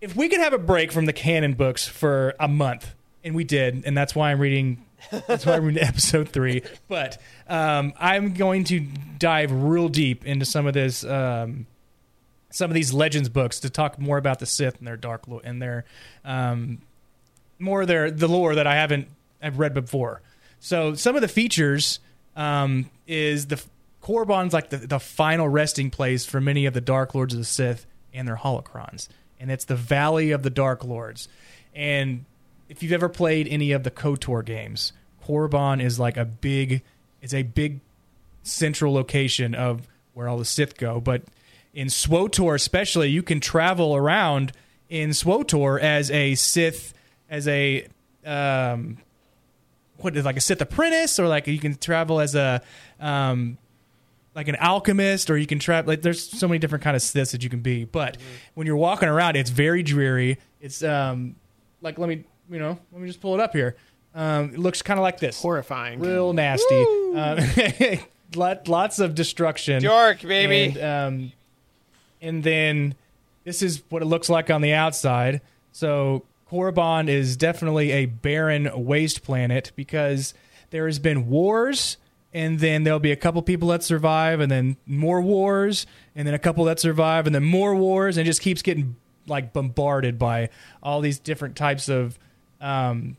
If 0.00 0.16
we 0.16 0.28
could 0.28 0.40
have 0.40 0.52
a 0.52 0.58
break 0.58 0.92
from 0.92 1.06
the 1.06 1.12
canon 1.12 1.54
books 1.54 1.86
for 1.88 2.34
a 2.38 2.48
month, 2.48 2.94
and 3.24 3.34
we 3.34 3.44
did, 3.44 3.84
and 3.86 3.96
that's 3.96 4.14
why 4.14 4.30
I'm 4.30 4.40
reading 4.40 4.84
That's 5.26 5.46
why 5.46 5.58
we're 5.58 5.70
in 5.70 5.78
episode 5.82 6.28
three. 6.28 6.62
But 6.88 7.18
um, 7.48 7.92
I'm 7.98 8.34
going 8.34 8.64
to 8.64 8.80
dive 9.18 9.52
real 9.52 9.88
deep 9.88 10.24
into 10.26 10.44
some 10.44 10.66
of 10.66 10.74
this, 10.74 11.04
um, 11.04 11.66
some 12.50 12.70
of 12.70 12.74
these 12.74 12.92
legends 12.92 13.28
books 13.28 13.60
to 13.60 13.70
talk 13.70 13.98
more 13.98 14.18
about 14.18 14.38
the 14.38 14.46
Sith 14.46 14.78
and 14.78 14.86
their 14.86 14.96
dark 14.96 15.28
lore 15.28 15.42
and 15.44 15.60
their 15.60 15.84
um, 16.24 16.78
more 17.58 17.82
of 17.82 17.88
their 17.88 18.10
the 18.10 18.28
lore 18.28 18.54
that 18.54 18.66
I 18.66 18.74
haven't 18.74 19.08
I've 19.42 19.58
read 19.58 19.74
before. 19.74 20.22
So 20.60 20.94
some 20.94 21.14
of 21.14 21.22
the 21.22 21.28
features 21.28 22.00
um, 22.36 22.90
is 23.06 23.46
the 23.46 23.62
Korriban's 24.02 24.52
like 24.52 24.70
the, 24.70 24.76
the 24.76 25.00
final 25.00 25.48
resting 25.48 25.90
place 25.90 26.24
for 26.24 26.40
many 26.40 26.66
of 26.66 26.74
the 26.74 26.80
Dark 26.80 27.14
Lords 27.14 27.34
of 27.34 27.40
the 27.40 27.44
Sith 27.44 27.86
and 28.14 28.28
their 28.28 28.36
holocrons, 28.36 29.08
and 29.40 29.50
it's 29.50 29.64
the 29.64 29.76
Valley 29.76 30.30
of 30.30 30.42
the 30.42 30.50
Dark 30.50 30.84
Lords. 30.84 31.28
And 31.74 32.24
if 32.68 32.82
you've 32.82 32.92
ever 32.92 33.08
played 33.08 33.48
any 33.48 33.72
of 33.72 33.82
the 33.82 33.90
KOTOR 33.90 34.44
games, 34.44 34.92
Korriban 35.26 35.82
is 35.82 35.98
like 35.98 36.16
a 36.16 36.24
big, 36.24 36.82
it's 37.20 37.34
a 37.34 37.42
big 37.42 37.80
central 38.42 38.92
location 38.92 39.54
of 39.54 39.88
where 40.14 40.28
all 40.28 40.38
the 40.38 40.44
Sith 40.44 40.76
go. 40.76 41.00
But 41.00 41.22
in 41.74 41.88
SWTOR, 41.88 42.54
especially, 42.54 43.10
you 43.10 43.22
can 43.22 43.40
travel 43.40 43.94
around 43.96 44.52
in 44.88 45.10
SWTOR 45.10 45.80
as 45.80 46.10
a 46.10 46.34
Sith, 46.36 46.94
as 47.28 47.46
a 47.48 47.86
um, 48.24 48.98
what 49.98 50.16
is 50.16 50.24
like 50.24 50.36
a 50.36 50.40
Sith 50.40 50.60
apprentice, 50.60 51.18
or 51.18 51.28
like 51.28 51.46
you 51.46 51.58
can 51.58 51.76
travel 51.76 52.20
as 52.20 52.34
a 52.34 52.62
um, 53.00 53.58
like 54.34 54.48
an 54.48 54.56
alchemist, 54.56 55.30
or 55.30 55.38
you 55.38 55.46
can 55.46 55.58
travel. 55.58 55.88
Like 55.88 56.02
there's 56.02 56.22
so 56.22 56.46
many 56.46 56.58
different 56.58 56.84
kind 56.84 56.96
of 56.96 57.02
Siths 57.02 57.32
that 57.32 57.42
you 57.42 57.50
can 57.50 57.60
be. 57.60 57.84
But 57.84 58.16
when 58.54 58.66
you're 58.66 58.76
walking 58.76 59.08
around, 59.08 59.36
it's 59.36 59.50
very 59.50 59.82
dreary. 59.82 60.38
It's 60.60 60.82
um, 60.82 61.36
like 61.82 61.98
let 61.98 62.08
me 62.08 62.24
you 62.50 62.58
know 62.58 62.78
let 62.92 63.00
me 63.00 63.06
just 63.08 63.20
pull 63.20 63.34
it 63.34 63.40
up 63.40 63.52
here. 63.52 63.76
Um, 64.14 64.54
it 64.54 64.58
looks 64.58 64.80
kind 64.80 64.98
of 64.98 65.02
like 65.02 65.20
this, 65.20 65.40
Horrifying. 65.42 66.00
real 66.00 66.32
nasty. 66.32 66.82
Um, 67.14 67.38
lot, 68.34 68.66
lots 68.66 68.98
of 68.98 69.14
destruction. 69.14 69.82
Dark, 69.82 70.22
baby. 70.22 70.78
And, 70.80 70.82
um, 70.82 71.32
and 72.22 72.42
then 72.42 72.94
this 73.44 73.60
is 73.60 73.82
what 73.90 74.00
it 74.00 74.06
looks 74.06 74.30
like 74.30 74.50
on 74.50 74.62
the 74.62 74.72
outside. 74.72 75.42
So 75.72 76.24
Korriban 76.50 77.08
is 77.08 77.36
definitely 77.36 77.90
a 77.90 78.06
barren 78.06 78.70
waste 78.84 79.22
planet 79.22 79.72
because 79.76 80.34
there 80.70 80.86
has 80.86 80.98
been 80.98 81.28
wars 81.28 81.96
and 82.32 82.60
then 82.60 82.84
there'll 82.84 83.00
be 83.00 83.12
a 83.12 83.16
couple 83.16 83.40
people 83.42 83.68
that 83.68 83.82
survive 83.82 84.40
and 84.40 84.50
then 84.50 84.76
more 84.86 85.20
wars 85.20 85.86
and 86.14 86.26
then 86.26 86.34
a 86.34 86.38
couple 86.38 86.64
that 86.64 86.78
survive 86.78 87.26
and 87.26 87.34
then 87.34 87.44
more 87.44 87.74
wars 87.74 88.16
and 88.16 88.26
it 88.26 88.30
just 88.30 88.40
keeps 88.40 88.62
getting 88.62 88.96
like 89.26 89.52
bombarded 89.52 90.18
by 90.18 90.48
all 90.82 91.00
these 91.00 91.18
different 91.18 91.56
types 91.56 91.88
of 91.88 92.18
um, 92.60 93.16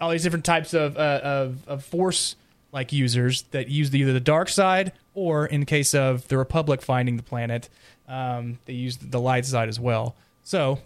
all 0.00 0.10
these 0.10 0.22
different 0.22 0.44
types 0.44 0.72
of 0.72 0.96
uh, 0.96 1.20
of, 1.22 1.68
of 1.68 1.84
force 1.84 2.36
like 2.72 2.92
users 2.92 3.42
that 3.50 3.68
use 3.68 3.94
either 3.94 4.12
the 4.12 4.20
dark 4.20 4.48
side 4.48 4.92
or 5.14 5.46
in 5.46 5.66
case 5.66 5.94
of 5.94 6.28
the 6.28 6.38
republic 6.38 6.80
finding 6.80 7.16
the 7.16 7.22
planet 7.22 7.68
um, 8.10 8.58
they 8.66 8.72
use 8.72 8.96
the 8.96 9.20
light 9.20 9.46
side 9.46 9.68
as 9.68 9.78
well. 9.78 10.16
So 10.42 10.80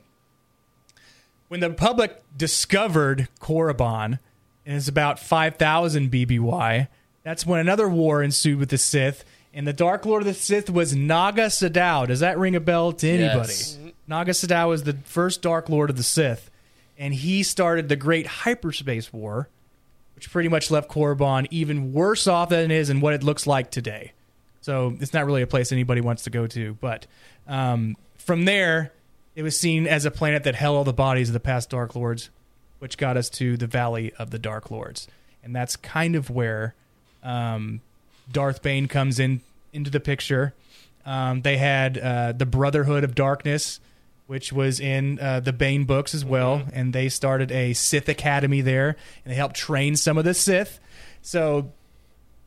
when 1.54 1.60
the 1.60 1.70
republic 1.70 2.20
discovered 2.36 3.28
korriban 3.40 4.18
and 4.66 4.76
it's 4.76 4.88
about 4.88 5.20
5000 5.20 6.10
bby 6.10 6.88
that's 7.22 7.46
when 7.46 7.60
another 7.60 7.88
war 7.88 8.24
ensued 8.24 8.58
with 8.58 8.70
the 8.70 8.76
sith 8.78 9.24
and 9.52 9.64
the 9.64 9.72
dark 9.72 10.04
lord 10.04 10.22
of 10.22 10.26
the 10.26 10.34
sith 10.34 10.68
was 10.68 10.96
Naga 10.96 11.46
Sadow 11.46 12.08
does 12.08 12.18
that 12.18 12.38
ring 12.38 12.56
a 12.56 12.60
bell 12.60 12.90
to 12.90 13.08
anybody 13.08 13.52
Yes. 13.52 13.78
Naga 14.08 14.32
Sadow 14.32 14.68
was 14.70 14.82
the 14.82 14.94
first 15.04 15.42
dark 15.42 15.68
lord 15.68 15.90
of 15.90 15.96
the 15.96 16.02
sith 16.02 16.50
and 16.98 17.14
he 17.14 17.44
started 17.44 17.88
the 17.88 17.94
great 17.94 18.26
hyperspace 18.26 19.12
war 19.12 19.48
which 20.16 20.32
pretty 20.32 20.48
much 20.48 20.72
left 20.72 20.90
Korriban 20.90 21.46
even 21.52 21.92
worse 21.92 22.26
off 22.26 22.48
than 22.48 22.70
it 22.70 22.74
is 22.74 22.90
and 22.90 23.00
what 23.00 23.14
it 23.14 23.22
looks 23.22 23.46
like 23.46 23.70
today. 23.70 24.12
So 24.60 24.96
it's 25.00 25.12
not 25.12 25.26
really 25.26 25.42
a 25.42 25.46
place 25.46 25.72
anybody 25.72 26.00
wants 26.00 26.24
to 26.24 26.30
go 26.30 26.46
to. 26.46 26.74
But 26.80 27.06
um, 27.46 27.96
from 28.16 28.44
there, 28.44 28.92
it 29.34 29.42
was 29.42 29.58
seen 29.58 29.86
as 29.86 30.04
a 30.04 30.10
planet 30.10 30.44
that 30.44 30.54
held 30.54 30.76
all 30.76 30.84
the 30.84 30.92
bodies 30.92 31.28
of 31.28 31.32
the 31.32 31.40
past 31.40 31.70
Dark 31.70 31.94
Lords, 31.94 32.30
which 32.78 32.96
got 32.96 33.16
us 33.16 33.28
to 33.30 33.56
the 33.56 33.66
Valley 33.66 34.12
of 34.18 34.30
the 34.30 34.38
Dark 34.38 34.70
Lords, 34.70 35.08
and 35.42 35.54
that's 35.54 35.76
kind 35.76 36.14
of 36.14 36.30
where 36.30 36.74
um, 37.22 37.80
Darth 38.30 38.62
Bane 38.62 38.88
comes 38.88 39.18
in 39.18 39.40
into 39.72 39.90
the 39.90 40.00
picture. 40.00 40.54
Um, 41.06 41.42
they 41.42 41.58
had 41.58 41.98
uh, 41.98 42.32
the 42.32 42.46
Brotherhood 42.46 43.04
of 43.04 43.14
Darkness, 43.14 43.80
which 44.26 44.52
was 44.52 44.80
in 44.80 45.18
uh, 45.20 45.40
the 45.40 45.52
Bane 45.52 45.84
books 45.84 46.14
as 46.14 46.24
well, 46.24 46.62
and 46.72 46.92
they 46.92 47.08
started 47.08 47.52
a 47.52 47.74
Sith 47.74 48.08
Academy 48.08 48.60
there, 48.60 48.96
and 49.24 49.32
they 49.32 49.36
helped 49.36 49.56
train 49.56 49.96
some 49.96 50.16
of 50.16 50.24
the 50.24 50.34
Sith. 50.34 50.80
So, 51.20 51.72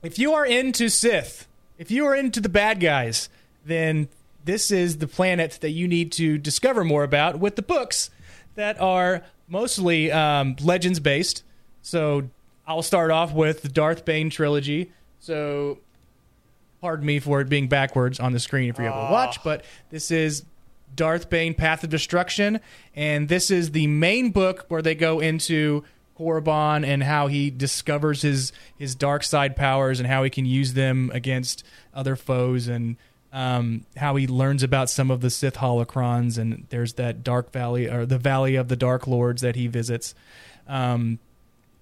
if 0.01 0.17
you 0.17 0.33
are 0.33 0.45
into 0.45 0.89
Sith, 0.89 1.47
if 1.77 1.91
you 1.91 2.05
are 2.05 2.15
into 2.15 2.39
the 2.39 2.49
bad 2.49 2.79
guys, 2.79 3.29
then 3.65 4.07
this 4.47 4.71
is 4.71 4.97
the 4.97 5.07
planet 5.07 5.59
that 5.61 5.69
you 5.71 5.87
need 5.87 6.11
to 6.13 6.37
discover 6.37 6.83
more 6.83 7.03
about 7.03 7.39
with 7.39 7.55
the 7.55 7.61
books 7.61 8.09
that 8.55 8.81
are 8.81 9.23
mostly 9.47 10.11
um, 10.11 10.55
legends 10.61 10.99
based. 10.99 11.43
So, 11.83 12.29
I'll 12.65 12.81
start 12.81 13.11
off 13.11 13.31
with 13.33 13.61
the 13.61 13.69
Darth 13.69 14.03
Bane 14.03 14.29
trilogy. 14.29 14.91
So, 15.19 15.77
pardon 16.81 17.05
me 17.05 17.19
for 17.19 17.39
it 17.41 17.49
being 17.49 17.67
backwards 17.67 18.19
on 18.19 18.33
the 18.33 18.39
screen 18.39 18.69
if 18.69 18.77
you're 18.77 18.87
able 18.87 19.07
to 19.07 19.11
watch, 19.11 19.43
but 19.43 19.63
this 19.89 20.11
is 20.11 20.43
Darth 20.95 21.29
Bane 21.29 21.53
Path 21.53 21.83
of 21.83 21.89
Destruction, 21.89 22.59
and 22.95 23.29
this 23.29 23.51
is 23.51 23.71
the 23.71 23.87
main 23.87 24.31
book 24.31 24.65
where 24.69 24.81
they 24.81 24.95
go 24.95 25.19
into 25.19 25.83
Korriban 26.17 26.85
and 26.85 27.03
how 27.03 27.27
he 27.27 27.49
discovers 27.49 28.21
his 28.21 28.51
his 28.77 28.95
dark 28.95 29.23
side 29.23 29.55
powers 29.55 29.99
and 29.99 30.07
how 30.07 30.23
he 30.23 30.29
can 30.29 30.45
use 30.45 30.73
them 30.73 31.11
against 31.13 31.63
other 31.93 32.15
foes 32.15 32.67
and 32.67 32.97
um, 33.33 33.85
how 33.95 34.15
he 34.15 34.27
learns 34.27 34.63
about 34.63 34.89
some 34.89 35.11
of 35.11 35.21
the 35.21 35.29
Sith 35.29 35.55
holocrons 35.55 36.37
and 36.37 36.65
there's 36.69 36.93
that 36.93 37.23
dark 37.23 37.51
valley 37.51 37.87
or 37.87 38.05
the 38.05 38.17
valley 38.17 38.55
of 38.55 38.67
the 38.67 38.75
Dark 38.75 39.07
Lords 39.07 39.41
that 39.41 39.55
he 39.55 39.67
visits. 39.67 40.15
Um, 40.67 41.19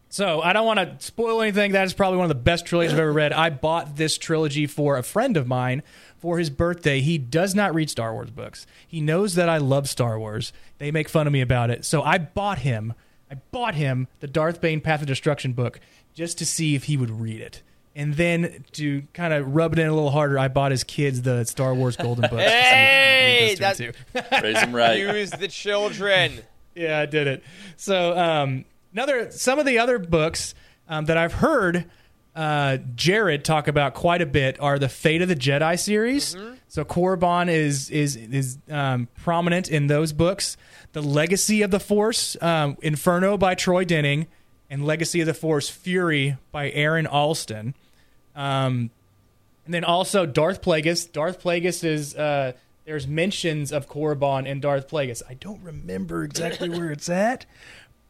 so 0.09 0.41
I 0.41 0.53
don't 0.53 0.65
want 0.65 0.79
to 0.79 1.05
spoil 1.05 1.41
anything. 1.41 1.73
That 1.73 1.85
is 1.85 1.93
probably 1.93 2.17
one 2.17 2.25
of 2.25 2.29
the 2.29 2.35
best 2.35 2.65
trilogies 2.65 2.93
I've 2.93 2.99
ever 2.99 3.11
read. 3.11 3.33
I 3.33 3.49
bought 3.49 3.97
this 3.97 4.17
trilogy 4.17 4.65
for 4.65 4.97
a 4.97 5.03
friend 5.03 5.35
of 5.35 5.47
mine 5.47 5.83
for 6.17 6.39
his 6.39 6.49
birthday. 6.49 7.01
He 7.01 7.17
does 7.17 7.53
not 7.53 7.75
read 7.75 7.89
Star 7.89 8.13
Wars 8.13 8.29
books. 8.29 8.65
He 8.87 9.01
knows 9.01 9.35
that 9.35 9.49
I 9.49 9.57
love 9.57 9.89
Star 9.89 10.17
Wars. 10.17 10.53
They 10.77 10.89
make 10.91 11.09
fun 11.09 11.27
of 11.27 11.33
me 11.33 11.41
about 11.41 11.69
it. 11.69 11.83
So 11.85 12.01
I 12.01 12.17
bought 12.17 12.59
him. 12.59 12.93
I 13.29 13.35
bought 13.51 13.75
him 13.75 14.07
the 14.21 14.27
Darth 14.27 14.61
Bane 14.61 14.79
Path 14.79 15.01
of 15.01 15.07
Destruction 15.07 15.53
book 15.53 15.79
just 16.13 16.37
to 16.37 16.45
see 16.45 16.75
if 16.75 16.85
he 16.85 16.95
would 16.95 17.11
read 17.11 17.41
it. 17.41 17.61
And 17.95 18.13
then 18.13 18.65
to 18.73 19.03
kind 19.13 19.33
of 19.33 19.55
rub 19.55 19.71
it 19.73 19.79
in 19.79 19.87
a 19.87 19.93
little 19.93 20.11
harder, 20.11 20.37
I 20.37 20.49
bought 20.49 20.71
his 20.71 20.83
kids 20.83 21.21
the 21.21 21.45
Star 21.45 21.73
Wars 21.73 21.95
Golden 21.95 22.29
books. 22.29 22.33
to 22.33 22.37
see 22.39 22.45
if 22.45 22.51
he 22.51 22.75
Hey, 22.75 23.49
would 23.51 23.59
read 23.61 23.69
those 23.69 23.77
too. 23.77 23.91
Raise 24.43 24.55
them 24.55 24.75
right. 24.75 24.99
Use 24.99 25.31
the 25.31 25.47
children. 25.47 26.33
Yeah, 26.77 26.99
I 26.99 27.05
did 27.05 27.27
it. 27.27 27.41
So 27.77 28.17
um, 28.19 28.65
another 28.91 29.31
some 29.31 29.59
of 29.59 29.65
the 29.65 29.79
other 29.79 29.97
books 29.97 30.53
um, 30.89 31.05
that 31.05 31.15
I've 31.15 31.31
heard 31.31 31.85
uh, 32.35 32.79
Jared 32.95 33.45
talk 33.45 33.69
about 33.69 33.93
quite 33.93 34.21
a 34.21 34.25
bit 34.25 34.59
are 34.59 34.77
the 34.77 34.89
Fate 34.89 35.21
of 35.21 35.29
the 35.29 35.37
Jedi 35.37 35.79
series. 35.79 36.35
So 36.67 36.83
Korriban 36.83 37.47
is 37.47 37.89
is 37.89 38.17
is 38.17 38.57
um, 38.69 39.07
prominent 39.23 39.69
in 39.69 39.87
those 39.87 40.11
books. 40.11 40.57
The 40.91 41.01
Legacy 41.01 41.61
of 41.61 41.71
the 41.71 41.79
Force, 41.79 42.35
um, 42.41 42.75
Inferno 42.81 43.37
by 43.37 43.55
Troy 43.55 43.85
Denning, 43.85 44.27
and 44.69 44.85
Legacy 44.85 45.21
of 45.21 45.27
the 45.27 45.33
Force 45.33 45.69
Fury 45.69 46.35
by 46.51 46.71
Aaron 46.71 47.07
Alston. 47.07 47.73
Um, 48.35 48.89
and 49.65 49.73
then 49.73 49.83
also 49.83 50.25
Darth 50.25 50.61
Plagueis. 50.61 51.11
Darth 51.11 51.41
Plagueis 51.41 51.83
is 51.83 52.15
uh, 52.15 52.51
there's 52.85 53.07
mentions 53.07 53.71
of 53.71 53.89
Korriban 53.89 54.49
and 54.49 54.61
Darth 54.61 54.87
Plagueis. 54.87 55.21
I 55.27 55.33
don't 55.35 55.61
remember 55.63 56.23
exactly 56.23 56.69
where 56.69 56.91
it's 56.91 57.09
at, 57.09 57.45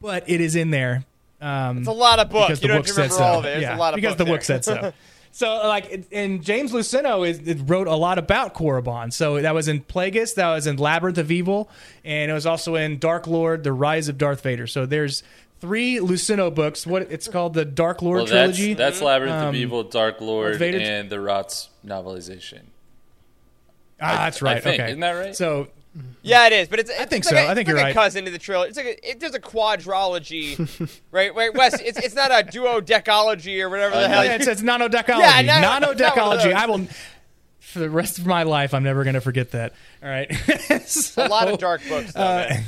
but 0.01 0.28
it 0.30 0.41
is 0.41 0.55
in 0.55 0.71
there. 0.71 1.05
Um, 1.41 1.80
It's 1.80 1.88
a 1.88 1.91
lot 1.91 2.19
of 2.19 2.30
books. 2.30 2.47
because 2.59 2.61
You 2.63 2.67
the 2.69 2.73
don't 2.73 2.78
book 2.80 2.88
have 2.88 2.95
said 2.95 3.01
remember 3.03 3.15
so. 3.17 3.23
all 3.23 3.39
of 3.39 3.45
it. 3.45 3.61
Yeah, 3.61 3.76
a 3.76 3.78
lot 3.78 3.93
of 3.93 3.97
because 3.97 4.15
the 4.17 4.26
book 4.26 4.41
said 4.43 4.65
so. 4.65 4.93
So 5.32 5.67
like, 5.67 6.05
and 6.13 6.41
James 6.41 6.71
Luceno 6.71 7.28
is 7.28 7.59
wrote 7.59 7.88
a 7.88 7.95
lot 7.95 8.17
about 8.17 8.53
Korriban. 8.53 9.11
So 9.11 9.41
that 9.41 9.53
was 9.53 9.67
in 9.67 9.82
Plagueis, 9.82 10.36
that 10.36 10.47
was 10.47 10.65
in 10.65 10.78
Labyrinth 10.78 11.17
of 11.17 11.30
Evil, 11.30 11.69
and 12.05 12.32
it 12.32 12.34
was 12.34 12.45
also 12.45 12.76
in 12.76 12.99
Dark 12.99 13.28
Lord: 13.28 13.65
The 13.65 13.73
Rise 13.73 14.07
of 14.07 14.17
Darth 14.17 14.39
Vader. 14.43 14.65
So 14.65 14.86
there's 14.86 15.23
three 15.66 15.95
Luceno 15.97 16.53
books. 16.53 16.86
What 16.86 17.03
it's 17.11 17.28
called, 17.28 17.53
the 17.53 17.66
Dark 17.66 18.01
Lord 18.01 18.18
Well, 18.18 18.26
that's, 18.28 18.57
trilogy. 18.57 18.74
that's 18.76 19.01
Labyrinth 19.01 19.34
Um, 19.36 19.47
of 19.49 19.55
Evil, 19.55 19.84
Dark 19.84 20.22
Lord, 20.22 20.57
Vader- 20.57 20.80
and 20.80 21.09
the 21.09 21.20
Rots 21.20 21.70
novelization. 21.86 22.61
ah, 24.01 24.18
that's 24.26 24.41
right. 24.41 24.57
I 24.57 24.59
think. 24.59 24.80
okay, 24.82 24.89
Isn't 24.91 24.99
that 25.01 25.11
right? 25.11 25.36
So 25.36 25.68
Yeah, 26.22 26.45
it 26.47 26.53
is, 26.53 26.68
but 26.68 26.80
it's. 26.80 26.89
it's 26.89 27.05
think 27.05 27.26
like 27.26 27.36
so. 27.36 27.38
A, 27.38 27.45
I 27.49 27.55
think 27.55 27.61
it's 27.61 27.70
you're 27.70 27.78
like 27.78 27.86
right. 27.86 27.91
a 27.91 27.93
cousin 27.93 28.26
to 28.26 28.32
the 28.32 28.38
trilogy. 28.38 28.70
It's 28.70 28.78
like 28.78 28.86
a, 28.88 29.09
it, 29.11 29.20
there's 29.20 29.34
a 29.36 29.39
quadrology, 29.39 30.89
right? 31.11 31.34
Wait, 31.34 31.53
Wes, 31.53 31.80
it's 31.82 31.97
it's 31.97 32.16
not 32.16 32.32
a 32.32 32.43
duodecology 32.43 33.61
or 33.61 33.70
whatever 33.70 33.95
the 33.95 34.01
Uh, 34.05 34.07
hell. 34.09 34.26
yeah, 34.26 34.36
it's, 34.36 34.47
it's 34.47 34.61
nanodecology. 34.61 35.20
Yeah, 35.20 35.41
no, 35.41 35.53
it's 35.53 35.61
not 35.61 35.82
one 35.82 35.91
of 35.91 35.97
nanodecology. 35.97 36.53
I 36.53 36.66
will. 36.68 36.88
For 37.59 37.80
the 37.80 37.89
rest 37.89 38.20
of 38.20 38.26
my 38.26 38.43
life, 38.43 38.74
I'm 38.74 38.84
never 38.84 39.03
going 39.03 39.16
to 39.16 39.22
forget 39.22 39.51
that. 39.51 39.74
All 40.03 40.07
right. 40.07 40.30
a 41.18 41.28
lot 41.28 41.49
of 41.49 41.59
dark 41.68 41.82
books. 41.89 42.13
Though, 42.13 42.22
Uh, 42.22 42.45
man. 42.49 42.63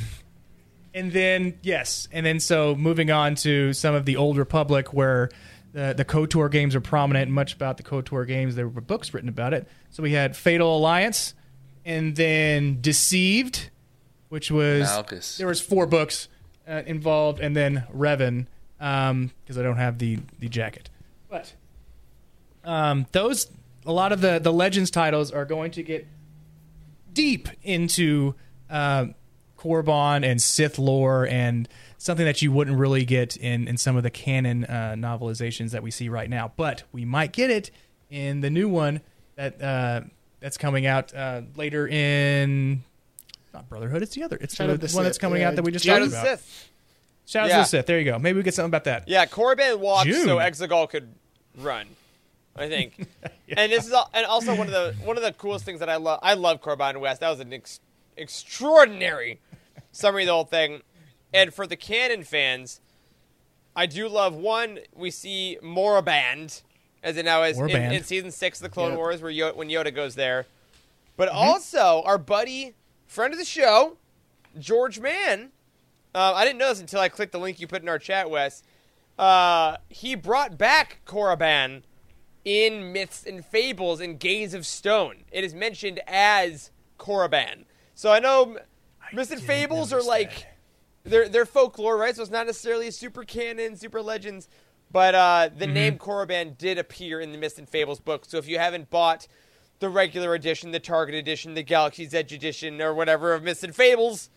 And 0.98 1.12
then 1.12 1.60
yes, 1.62 2.08
and 2.12 2.26
then 2.26 2.40
so 2.40 2.76
moving 2.76 3.12
on 3.12 3.36
to 3.36 3.72
some 3.74 3.94
of 3.94 4.06
the 4.06 4.16
old 4.16 4.38
Republic 4.38 4.94
where 4.94 5.30
the 5.74 5.94
the 5.96 6.04
KOTOR 6.04 6.50
games 6.52 6.76
are 6.76 6.82
prominent. 6.82 7.30
Much 7.30 7.54
about 7.54 7.78
the 7.78 7.84
KOTOR 7.84 8.26
games, 8.26 8.56
there 8.56 8.68
were 8.68 8.82
books 8.82 9.14
written 9.14 9.30
about 9.30 9.54
it. 9.54 9.68
So 9.92 10.02
we 10.02 10.14
had 10.14 10.36
Fatal 10.36 10.76
Alliance, 10.76 11.36
and 11.86 12.16
then 12.16 12.80
Deceived, 12.82 13.70
which 14.30 14.50
was 14.50 14.88
Malgus. 14.90 15.38
there 15.38 15.46
was 15.46 15.62
four 15.62 15.86
books 15.86 16.30
uh, 16.68 16.82
involved, 16.88 17.40
and 17.42 17.56
then 17.56 17.84
Revan 17.96 18.48
because 18.80 19.58
I 19.58 19.62
don't 19.62 19.78
have 19.78 20.00
the 20.00 20.18
the 20.40 20.50
jacket, 20.50 20.90
but 21.30 21.54
um, 22.64 23.06
those 23.12 23.52
a 23.86 23.94
lot 23.94 24.12
of 24.12 24.22
the 24.22 24.40
the 24.40 24.52
Legends 24.52 24.90
titles 24.90 25.32
are 25.32 25.46
going 25.46 25.70
to 25.72 25.84
get 25.84 26.08
deep 27.14 27.50
into 27.62 28.34
uh, 28.70 29.06
Korriban 29.68 30.24
and 30.24 30.42
Sith 30.42 30.80
lore 30.80 31.28
and 31.28 31.68
something 31.98 32.26
that 32.26 32.42
you 32.42 32.52
wouldn't 32.52 32.78
really 32.78 33.06
get 33.06 33.36
in, 33.38 33.68
in 33.68 33.78
some 33.78 33.98
of 33.98 34.04
the 34.04 34.10
canon 34.10 34.66
uh, 34.66 34.96
novelizations 34.98 35.72
that 35.72 35.84
we 35.84 35.92
see 35.92 36.10
right 36.10 36.30
now. 36.30 36.52
But 36.56 36.84
we 36.92 37.06
might 37.06 37.32
get 37.34 37.50
it 37.50 37.72
in 38.10 38.42
the 38.42 38.50
new 38.50 38.70
one 38.70 39.02
that 39.36 39.62
uh, 39.62 40.02
that's 40.40 40.58
coming 40.58 40.86
out 40.86 41.14
uh, 41.14 41.42
later 41.56 41.88
in 41.88 42.84
not 43.54 43.68
Brotherhood. 43.70 44.02
It's 44.04 44.16
the 44.16 44.24
other. 44.24 44.38
It's 44.40 44.58
the, 44.58 44.78
the 44.78 44.92
one 44.94 45.04
that's 45.04 45.18
coming 45.18 45.42
yeah. 45.42 45.50
out 45.50 45.56
that 45.56 45.64
we 45.64 45.72
just 45.72 45.86
Shadow 45.86 46.06
talked 46.06 46.14
about. 46.14 46.24
the 46.24 46.38
Sith. 46.38 46.70
Shadows 47.26 47.50
Yeah. 47.50 47.60
of 47.60 47.66
the 47.66 47.70
Sith. 47.70 47.86
There 47.88 48.00
you 48.00 48.06
go. 48.06 48.20
Maybe 48.20 48.38
we 48.38 48.44
get 48.44 48.54
something 48.54 48.70
about 48.70 48.86
that. 48.86 49.08
Yeah, 49.08 49.26
Korriban 49.26 49.80
walks 49.80 50.06
June. 50.06 50.26
so 50.26 50.38
Exegol 50.38 50.90
could 50.90 51.14
run. 51.58 51.88
I 52.56 52.68
think. 52.70 53.08
And 53.56 53.72
this 53.72 53.88
is 53.88 53.94
al- 53.94 54.10
and 54.14 54.26
also 54.26 54.54
one 54.54 54.68
of 54.68 54.74
the 54.74 54.94
one 55.06 55.16
of 55.16 55.24
the 55.24 55.32
coolest 55.32 55.64
things 55.64 55.80
that 55.80 55.88
I 55.88 55.96
love. 55.96 56.20
I 56.22 56.34
love 56.34 56.62
Korriban 56.62 57.00
West. 57.00 57.22
That 57.22 57.30
was 57.30 57.40
an 57.40 57.54
ex- 57.54 57.80
extraordinary 58.18 59.40
summary 59.98 60.24
of 60.24 60.28
the 60.28 60.34
whole 60.34 60.44
thing. 60.46 60.82
And 61.34 61.54
for 61.54 61.68
the 61.68 61.76
canon 61.76 62.24
fans, 62.24 62.80
I 63.76 63.86
do 63.86 64.08
love 64.08 64.34
one. 64.36 64.80
We 64.96 65.12
see 65.12 65.58
Moraband, 65.62 66.62
as 67.04 67.18
it 67.18 67.26
now 67.26 67.44
is 67.44 67.60
in, 67.60 67.70
in 67.94 68.04
season 68.04 68.32
six 68.32 68.60
of 68.60 68.64
the 68.64 68.70
Clone 68.70 68.92
Yep. 68.92 68.98
Wars, 68.98 69.22
where 69.22 69.32
Yoda, 69.32 69.56
when 69.56 69.70
Yoda 69.70 69.94
goes 69.94 70.16
there. 70.16 70.46
But 71.16 71.30
Mm-hmm. 71.30 71.38
also 71.38 72.02
our 72.06 72.18
buddy, 72.18 72.74
friend 73.08 73.34
of 73.34 73.40
the 73.40 73.46
show, 73.46 73.98
George 74.60 75.00
Mann. 75.00 75.52
Uh, 76.16 76.34
I 76.36 76.46
didn't 76.46 76.60
know 76.60 76.70
this 76.70 76.80
until 76.80 77.00
I 77.02 77.10
clicked 77.10 77.32
the 77.32 77.40
link 77.40 77.60
you 77.60 77.68
put 77.68 77.82
in 77.84 77.90
our 77.90 78.00
chat, 78.00 78.30
Wes. 78.30 78.64
Uh, 79.20 79.78
he 79.90 80.16
brought 80.16 80.58
back 80.58 81.02
Korriban 81.06 81.84
in 82.46 82.94
Myths 82.94 83.24
and 83.26 83.46
Fables 83.46 84.00
in 84.00 84.18
Gaze 84.18 84.54
of 84.54 84.66
Stone. 84.66 85.26
It 85.32 85.44
is 85.44 85.54
mentioned 85.54 86.00
as 86.08 86.72
Korriban. 86.98 87.66
So 87.94 88.12
I 88.12 88.20
know 88.20 88.58
Myths 89.14 89.32
and 89.32 89.42
Fables 89.42 89.94
are 89.94 90.02
like 90.02 90.46
they're 91.04 91.30
they're 91.30 91.46
folklore, 91.46 91.98
right? 91.98 92.16
So 92.16 92.22
it's 92.22 92.32
not 92.32 92.46
necessarily 92.46 92.92
super 92.92 93.24
canon, 93.24 93.76
super 93.76 94.02
legends. 94.02 94.48
But 94.92 95.16
uh, 95.16 95.50
the 95.56 95.68
name 95.68 95.98
Korriban 95.98 96.58
did 96.58 96.78
appear 96.78 97.20
in 97.20 97.34
the 97.34 97.38
Myths 97.38 97.58
and 97.58 97.68
Fables 97.68 98.00
book. 98.00 98.24
So 98.26 98.38
if 98.38 98.48
you 98.48 98.58
haven't 98.58 98.90
bought 98.90 99.28
the 99.80 99.90
regular 99.90 100.34
edition, 100.34 100.72
the 100.72 100.80
Target 100.80 101.16
edition, 101.16 101.56
the 101.56 101.64
Galaxy's 101.64 102.14
Edge 102.14 102.32
edition, 102.32 102.82
or 102.82 102.94
whatever 102.94 103.34
of 103.34 103.44
Myths 103.44 103.64
and 103.64 103.76
Fables, 103.76 104.30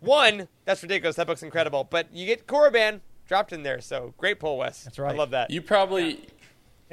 one, 0.00 0.48
that's 0.64 0.82
ridiculous. 0.82 1.16
That 1.16 1.26
book's 1.26 1.42
incredible. 1.42 1.84
But 1.84 2.12
you 2.12 2.24
get 2.24 2.46
Korriban 2.46 3.00
dropped 3.26 3.52
in 3.52 3.62
there. 3.62 3.80
So 3.80 4.14
great 4.16 4.38
pull, 4.38 4.58
Wes. 4.58 4.84
That's 4.84 4.98
right. 4.98 5.14
I 5.14 5.18
love 5.18 5.30
that. 5.30 5.50
You 5.50 5.60
probably 5.60 6.20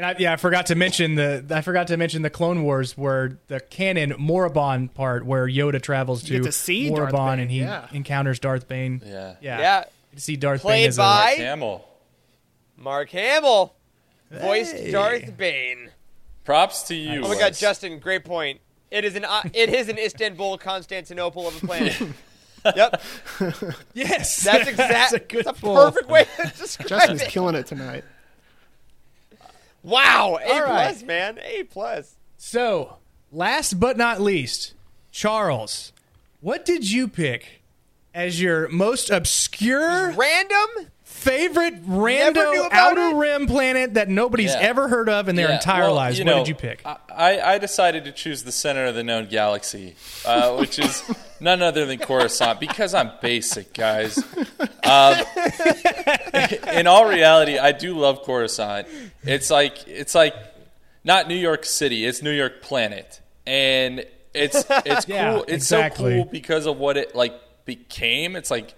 And 0.01 0.07
I, 0.07 0.15
yeah, 0.17 0.33
I 0.33 0.35
forgot 0.37 0.65
to 0.67 0.75
mention 0.75 1.13
the 1.13 1.45
I 1.51 1.61
forgot 1.61 1.85
to 1.87 1.97
mention 1.97 2.23
the 2.23 2.31
Clone 2.31 2.63
Wars 2.63 2.97
where 2.97 3.37
the 3.49 3.59
canon 3.59 4.13
Moraband 4.13 4.95
part 4.95 5.27
where 5.27 5.47
Yoda 5.47 5.79
travels 5.79 6.23
to, 6.23 6.31
get 6.31 6.43
to 6.43 6.51
see 6.51 6.89
Darth 6.89 7.13
and 7.13 7.51
he 7.51 7.59
yeah. 7.59 7.87
encounters 7.91 8.39
Darth 8.39 8.67
Bane. 8.67 9.03
Yeah. 9.05 9.35
yeah, 9.41 9.59
yeah. 9.59 9.83
To 10.15 10.19
see 10.19 10.37
Darth 10.37 10.61
Played 10.61 10.81
Bane 10.81 10.89
as 10.89 10.97
by- 10.97 11.33
a, 11.33 11.35
Camel. 11.35 11.87
Mark 12.77 13.11
Hamill 13.11 13.75
voiced 14.31 14.75
Hey. 14.75 14.89
Darth 14.89 15.37
Bane. 15.37 15.91
Props 16.45 16.81
to 16.87 16.95
you. 16.95 17.23
Oh 17.23 17.27
my 17.27 17.37
God, 17.37 17.53
Justin, 17.53 17.99
great 17.99 18.25
point. 18.25 18.59
It 18.89 19.05
is 19.05 19.15
an 19.15 19.23
uh, 19.23 19.43
it 19.53 19.69
is 19.69 19.87
an 19.87 19.99
Istanbul, 19.99 20.57
Constantinople 20.57 21.47
of 21.47 21.63
a 21.63 21.67
planet. 21.67 22.01
yep, 22.75 23.03
yes, 23.93 24.43
that's 24.43 24.67
exact. 24.67 24.77
that's 24.77 25.13
a 25.13 25.43
That's 25.43 25.59
a 25.59 25.61
perfect 25.61 26.09
way 26.09 26.25
to 26.37 26.51
describe 26.57 26.89
Justin's 26.89 27.21
it. 27.21 27.29
killing 27.29 27.53
it 27.53 27.67
tonight. 27.67 28.03
Wow, 29.83 30.37
A 30.43 30.51
All 30.53 30.61
right. 30.61 30.87
plus, 30.87 31.03
man, 31.03 31.39
A 31.43 31.63
plus. 31.63 32.15
So, 32.37 32.97
last 33.31 33.79
but 33.79 33.97
not 33.97 34.21
least, 34.21 34.73
Charles, 35.11 35.91
what 36.39 36.65
did 36.65 36.89
you 36.89 37.07
pick 37.07 37.61
as 38.13 38.41
your 38.41 38.67
most 38.69 39.09
obscure 39.09 40.11
Random. 40.11 40.87
Favorite 41.11 41.75
random 41.85 42.67
outer 42.71 43.09
it? 43.09 43.15
rim 43.15 43.45
planet 43.45 43.93
that 43.95 44.09
nobody's 44.09 44.53
Yeah. 44.53 44.59
ever 44.61 44.87
heard 44.87 45.09
of 45.09 45.29
in 45.29 45.35
their 45.35 45.49
Yeah, 45.49 45.55
entire 45.55 45.83
well, 45.83 45.93
lives? 45.95 46.17
what 46.19 46.25
know, 46.25 46.37
did 46.39 46.47
you 46.47 46.55
pick? 46.55 46.81
I, 46.85 46.97
I 47.13 47.53
I 47.53 47.57
decided 47.57 48.05
to 48.05 48.11
choose 48.11 48.43
the 48.43 48.51
center 48.51 48.85
of 48.85 48.95
the 48.95 49.03
known 49.03 49.27
galaxy, 49.27 49.95
uh, 50.25 50.55
which 50.55 50.79
is 50.79 51.03
none 51.39 51.61
other 51.61 51.85
than 51.85 51.99
Coruscant, 51.99 52.59
because 52.59 52.93
I'm 52.93 53.11
basic, 53.21 53.73
guys. 53.73 54.17
Um, 54.83 55.17
in 56.73 56.87
all 56.87 57.05
reality, 57.05 57.57
I 57.57 57.71
do 57.71 57.97
love 57.97 58.23
Coruscant. 58.23 58.87
It's 59.23 59.51
like 59.51 59.87
it's 59.87 60.15
like 60.15 60.33
not 61.03 61.27
New 61.27 61.35
York 61.35 61.65
City; 61.65 62.05
it's 62.05 62.21
New 62.21 62.31
York 62.31 62.61
Planet, 62.61 63.19
and 63.45 64.05
it's 64.33 64.65
it's 64.85 65.07
Yeah, 65.07 65.33
cool. 65.33 65.43
It's 65.43 65.53
exactly. 65.53 66.11
so 66.11 66.23
cool 66.23 66.31
because 66.31 66.65
of 66.65 66.77
what 66.77 66.97
it 66.97 67.15
like 67.15 67.33
became. 67.65 68.35
It's 68.35 68.49
like 68.49 68.73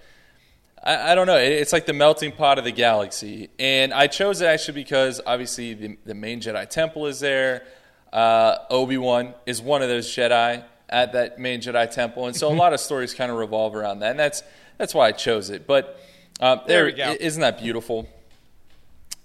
I, 0.84 1.12
I 1.12 1.16
don't 1.16 1.28
know. 1.28 1.38
It- 1.38 1.54
It's 1.54 1.72
like 1.74 1.86
the 1.86 1.94
melting 1.94 2.32
pot 2.34 2.58
of 2.58 2.64
the 2.66 2.72
galaxy, 2.72 3.50
and 3.60 3.94
I 3.94 4.08
chose 4.08 4.42
it 4.42 4.46
actually 4.48 4.76
because 4.76 5.22
obviously 5.26 5.74
the, 5.74 5.98
the 6.06 6.14
main 6.16 6.42
Jedi 6.42 6.68
Temple 6.70 7.08
is 7.08 7.20
there. 7.20 7.66
Uh, 8.12 8.58
Obi 8.70 8.98
Wan 8.98 9.34
is 9.46 9.62
one 9.62 9.82
of 9.82 9.90
those 9.90 10.08
Jedi 10.08 10.64
at 10.90 11.14
that 11.14 11.40
main 11.40 11.62
Jedi 11.62 11.90
Temple, 11.90 12.28
and 12.28 12.36
so 12.36 12.52
a 12.52 12.54
lot 12.64 12.74
of 12.74 12.80
stories 12.80 13.14
kind 13.14 13.32
of 13.32 13.38
revolve 13.38 13.76
around 13.76 14.00
that, 14.00 14.12
and 14.12 14.20
that's 14.20 14.44
that's 14.78 14.94
why 14.94 15.08
I 15.08 15.12
chose 15.14 15.50
it. 15.50 15.66
But 15.66 16.00
um, 16.40 16.62
there, 16.68 16.92
there 16.92 17.10
we 17.10 17.16
go. 17.16 17.16
Isn't 17.20 17.42
that 17.42 17.60
beautiful? 17.60 18.08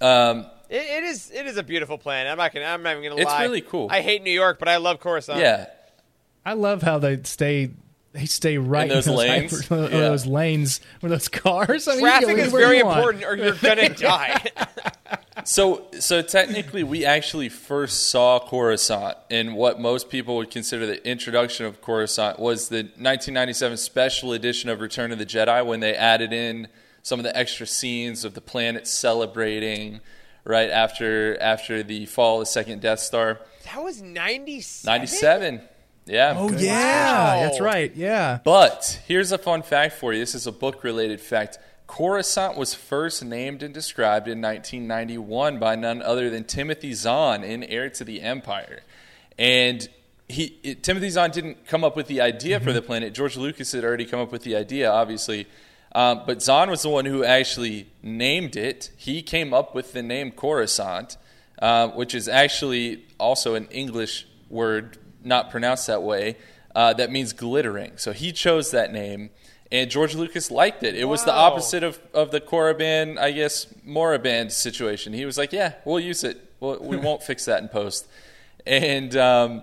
Um, 0.00 0.46
It, 0.70 0.76
it 0.82 1.04
is 1.04 1.30
it 1.30 1.46
is 1.46 1.56
a 1.56 1.62
beautiful 1.62 1.98
planet. 1.98 2.30
I'm 2.30 2.38
not 2.38 2.52
gonna 2.54 2.66
I'm 2.66 2.82
not 2.82 2.92
even 2.96 3.02
gonna 3.10 3.20
It's 3.20 3.30
lie. 3.30 3.42
really 3.42 3.62
cool. 3.62 3.88
I 3.90 4.00
hate 4.00 4.22
New 4.22 4.30
York, 4.30 4.58
but 4.58 4.68
I 4.68 4.76
love 4.76 5.00
Coruscant. 5.00 5.40
yeah, 5.40 5.66
I 6.46 6.52
love 6.52 6.82
how 6.82 6.98
they 6.98 7.20
stay. 7.24 7.70
They 8.12 8.24
stay 8.24 8.56
right 8.58 8.84
In 8.84 8.88
those 8.88 9.06
lanes? 9.06 9.68
hyper- 9.68 9.82
Yeah. 9.82 10.00
those 10.00 10.26
lanes 10.26 10.80
with 11.02 11.10
those 11.12 11.28
cars. 11.28 11.86
I 11.86 11.92
mean, 11.92 12.00
Traffic 12.00 12.28
can 12.28 12.38
is 12.38 12.50
very 12.52 12.78
important, 12.80 13.22
or 13.24 13.36
you're 13.36 13.52
gonna 13.54 13.88
die. 13.94 14.44
So, 15.44 15.86
so 15.98 16.20
technically, 16.22 16.82
we 16.82 17.04
actually 17.04 17.48
first 17.48 18.08
saw 18.10 18.38
Coruscant, 18.40 19.16
and 19.30 19.54
what 19.54 19.78
most 19.80 20.10
people 20.10 20.36
would 20.36 20.50
consider 20.50 20.84
the 20.86 21.06
introduction 21.08 21.64
of 21.66 21.80
Coruscant 21.80 22.38
was 22.38 22.68
the 22.68 22.78
1997 22.96 23.76
special 23.76 24.32
edition 24.32 24.68
of 24.68 24.80
Return 24.80 25.12
of 25.12 25.18
the 25.18 25.26
Jedi, 25.26 25.64
when 25.64 25.80
they 25.80 25.94
added 25.94 26.32
in 26.32 26.68
some 27.02 27.20
of 27.20 27.24
the 27.24 27.36
extra 27.36 27.66
scenes 27.66 28.24
of 28.24 28.34
the 28.34 28.40
planet 28.40 28.86
celebrating 28.86 30.00
right 30.44 30.70
after 30.70 31.40
after 31.40 31.82
the 31.82 32.06
fall 32.06 32.36
of 32.40 32.40
the 32.42 32.46
second 32.46 32.80
Death 32.82 33.00
Star. 33.00 33.40
that 33.64 33.82
was 33.82 34.02
97. 34.02 34.90
97, 34.92 35.60
yeah. 36.08 36.34
Oh 36.36 36.48
Good. 36.48 36.60
yeah, 36.60 37.34
Wow. 37.36 37.42
that's 37.42 37.60
right. 37.60 37.94
Yeah. 37.94 38.38
But 38.44 39.00
here's 39.06 39.30
a 39.32 39.38
fun 39.38 39.62
fact 39.62 39.94
for 39.96 40.12
you. 40.12 40.18
This 40.20 40.34
is 40.34 40.46
a 40.46 40.52
book 40.52 40.82
related 40.84 41.20
fact. 41.20 41.58
Coruscant 41.86 42.56
was 42.58 42.74
first 42.74 43.24
named 43.24 43.62
and 43.62 43.72
described 43.72 44.28
in 44.28 44.40
1991 44.42 45.58
by 45.58 45.74
none 45.74 46.02
other 46.02 46.28
than 46.30 46.44
Timothy 46.44 46.92
Zahn 46.92 47.42
in 47.44 47.62
Heir 47.64 47.88
to 47.90 48.04
the 48.04 48.20
Empire. 48.20 48.80
And 49.38 49.88
he, 50.28 50.58
it, 50.62 50.82
Timothy 50.82 51.08
Zahn 51.08 51.30
didn't 51.30 51.66
come 51.66 51.84
up 51.84 51.96
with 51.96 52.06
the 52.06 52.20
idea 52.20 52.60
for 52.60 52.72
the 52.72 52.82
planet. 52.82 53.14
George 53.14 53.36
Lucas 53.38 53.72
had 53.72 53.84
already 53.84 54.04
come 54.04 54.20
up 54.20 54.30
with 54.32 54.42
the 54.42 54.56
idea, 54.56 54.90
obviously. 54.90 55.46
Um, 55.92 56.22
but 56.26 56.42
Zahn 56.42 56.68
was 56.68 56.82
the 56.82 56.90
one 56.90 57.06
who 57.06 57.24
actually 57.24 57.88
named 58.02 58.54
it. 58.56 58.90
He 58.98 59.22
came 59.22 59.54
up 59.54 59.74
with 59.74 59.94
the 59.94 60.02
name 60.02 60.30
Coruscant, 60.32 61.16
uh, 61.60 61.88
which 61.88 62.14
is 62.14 62.28
actually 62.28 63.04
also 63.18 63.54
an 63.54 63.66
English 63.68 64.26
word, 64.50 64.98
not 65.28 65.50
pronounced 65.50 65.86
that 65.86 66.02
way, 66.02 66.36
uh, 66.74 66.92
that 66.94 67.10
means 67.10 67.32
glittering. 67.32 67.92
So 67.96 68.12
he 68.12 68.32
chose 68.32 68.70
that 68.72 68.92
name, 68.92 69.30
and 69.70 69.90
George 69.90 70.14
Lucas 70.14 70.50
liked 70.50 70.82
it. 70.82 70.94
It 70.94 71.04
was 71.04 71.24
the 71.24 71.32
opposite 71.32 71.82
of, 71.82 72.00
of 72.14 72.30
the 72.30 72.40
Korriban, 72.40 73.18
I 73.18 73.32
guess, 73.32 73.66
Moraband 73.86 74.50
situation. 74.50 75.12
He 75.12 75.24
was 75.24 75.36
like, 75.38 75.52
yeah, 75.52 75.74
we'll 75.84 76.00
use 76.00 76.24
it. 76.24 76.40
We'll, 76.60 76.78
we 76.80 76.96
won't 77.06 77.22
fix 77.22 77.44
that 77.44 77.62
in 77.62 77.68
post. 77.68 78.08
And 78.66 79.16
um, 79.16 79.62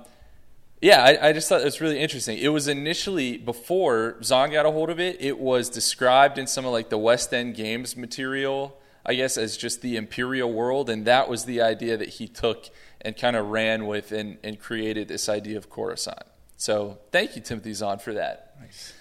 yeah, 0.81 1.03
I, 1.03 1.29
I 1.29 1.33
just 1.33 1.49
thought 1.49 1.61
it 1.61 1.65
was 1.65 1.81
really 1.81 1.99
interesting. 1.99 2.37
It 2.37 2.49
was 2.49 2.67
initially 2.67 3.37
before 3.37 4.21
Zahn 4.23 4.51
got 4.51 4.65
a 4.65 4.71
hold 4.71 4.89
of 4.89 4.99
it. 4.99 5.17
It 5.19 5.39
was 5.39 5.69
described 5.69 6.37
in 6.37 6.47
some 6.47 6.65
of 6.65 6.71
like 6.71 6.89
the 6.89 6.97
West 6.97 7.33
End 7.33 7.55
Games 7.55 7.95
material, 7.95 8.77
I 9.05 9.13
guess, 9.15 9.37
as 9.37 9.55
just 9.57 9.81
the 9.81 9.97
Imperial 9.97 10.51
world, 10.51 10.89
and 10.89 11.05
that 11.05 11.29
was 11.29 11.45
the 11.45 11.61
idea 11.61 11.95
that 11.97 12.09
he 12.09 12.27
took 12.27 12.69
and 13.01 13.15
kind 13.15 13.35
of 13.35 13.47
ran 13.47 13.85
with 13.85 14.11
and, 14.11 14.37
and 14.43 14.59
created 14.59 15.07
this 15.07 15.29
idea 15.29 15.57
of 15.57 15.69
Coruscant. 15.69 16.23
So 16.57 16.97
thank 17.11 17.35
you, 17.35 17.41
Timothy 17.41 17.73
Zahn, 17.73 17.99
for 17.99 18.13
that. 18.15 18.55
Nice. 18.59 18.93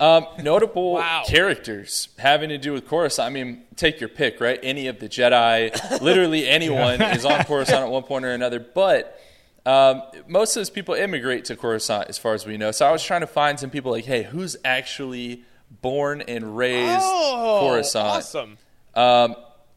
Um, 0.00 0.26
notable 0.42 0.92
Wow. 0.94 1.24
characters 1.26 2.08
having 2.18 2.48
to 2.48 2.58
do 2.58 2.72
with 2.72 2.86
Coruscant. 2.88 3.26
I 3.26 3.30
mean, 3.30 3.64
take 3.76 4.00
your 4.00 4.08
pick, 4.08 4.40
right? 4.40 4.58
Any 4.62 4.86
of 4.88 4.98
the 4.98 5.08
Jedi, 5.08 6.00
literally 6.00 6.48
anyone 6.48 7.00
is 7.02 7.24
on 7.24 7.44
Coruscant 7.44 7.82
at 7.84 7.90
one 7.90 8.02
point 8.04 8.24
or 8.24 8.32
another. 8.32 8.58
But 8.60 9.20
um, 9.66 10.02
most 10.26 10.56
of 10.56 10.60
those 10.60 10.70
people 10.70 10.94
immigrate 10.94 11.44
to 11.46 11.56
Coruscant, 11.56 12.08
as 12.08 12.18
far 12.18 12.34
as 12.34 12.46
we 12.46 12.56
know. 12.56 12.70
So 12.72 12.86
I 12.86 12.90
was 12.92 13.04
trying 13.04 13.20
to 13.20 13.26
find 13.28 13.60
some 13.60 13.70
people 13.70 13.92
like, 13.92 14.04
hey, 14.06 14.22
who's 14.24 14.56
actually 14.64 15.44
born 15.82 16.20
and 16.22 16.56
raised 16.56 17.02
Oh, 17.04 17.58
Coruscant? 17.70 18.06
awesome. 18.06 18.58
Um, 18.94 19.36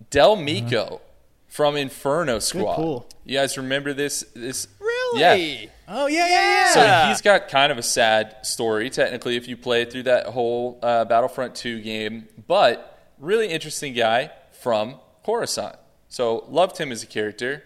Del 0.10 0.38
Meeko 0.38 1.00
from 1.48 1.76
Inferno 1.78 2.40
Squad. 2.40 2.76
pull. 2.76 3.10
You 3.24 3.38
guys 3.38 3.58
remember 3.58 3.94
this? 3.94 4.26
This 4.36 4.68
Really? 4.80 5.20
Yeah. 5.64 5.70
Oh 5.88 6.08
yeah, 6.08 6.28
yeah, 6.28 6.66
yeah. 6.66 6.70
So 7.04 7.08
he's 7.10 7.22
got 7.22 7.48
kind 7.48 7.72
of 7.72 7.78
a 7.78 7.84
sad 7.84 8.38
story, 8.46 8.90
technically, 8.90 9.36
if 9.36 9.48
you 9.48 9.56
play 9.56 9.86
through 9.86 10.04
that 10.04 10.28
whole 10.28 10.80
uh, 10.82 11.06
Battlefront 11.06 11.56
2 11.56 11.82
game. 11.82 12.28
But 12.48 13.14
really 13.20 13.48
interesting 13.48 13.94
guy 13.94 14.32
from 14.62 14.96
Coruscant. 15.24 15.76
So 16.10 16.46
loved 16.50 16.78
him 16.78 16.92
as 16.92 17.04
a 17.04 17.08
character. 17.08 17.64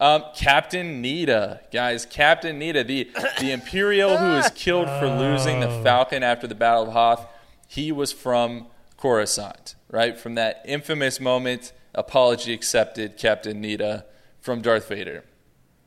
Um, 0.00 0.24
Captain 0.34 1.02
Needa, 1.02 1.70
guys, 1.72 2.04
Captain 2.04 2.58
Needa, 2.58 2.84
the 2.86 3.08
the 3.40 3.52
Imperial 3.52 4.16
who 4.16 4.30
was 4.32 4.50
killed 4.54 4.88
for 4.88 5.08
losing 5.08 5.60
the 5.60 5.68
Falcon 5.82 6.22
after 6.22 6.46
the 6.46 6.54
Battle 6.54 6.84
of 6.88 6.92
Hoth. 6.92 7.26
He 7.68 7.92
was 7.92 8.12
from 8.12 8.66
Coruscant, 8.96 9.76
right? 9.94 10.18
From 10.18 10.34
that 10.34 10.62
infamous 10.66 11.20
moment, 11.20 11.72
apology 11.94 12.52
accepted, 12.52 13.16
Captain 13.16 13.62
Needa 13.62 14.02
from 14.40 14.60
Darth 14.60 14.88
Vader. 14.88 15.24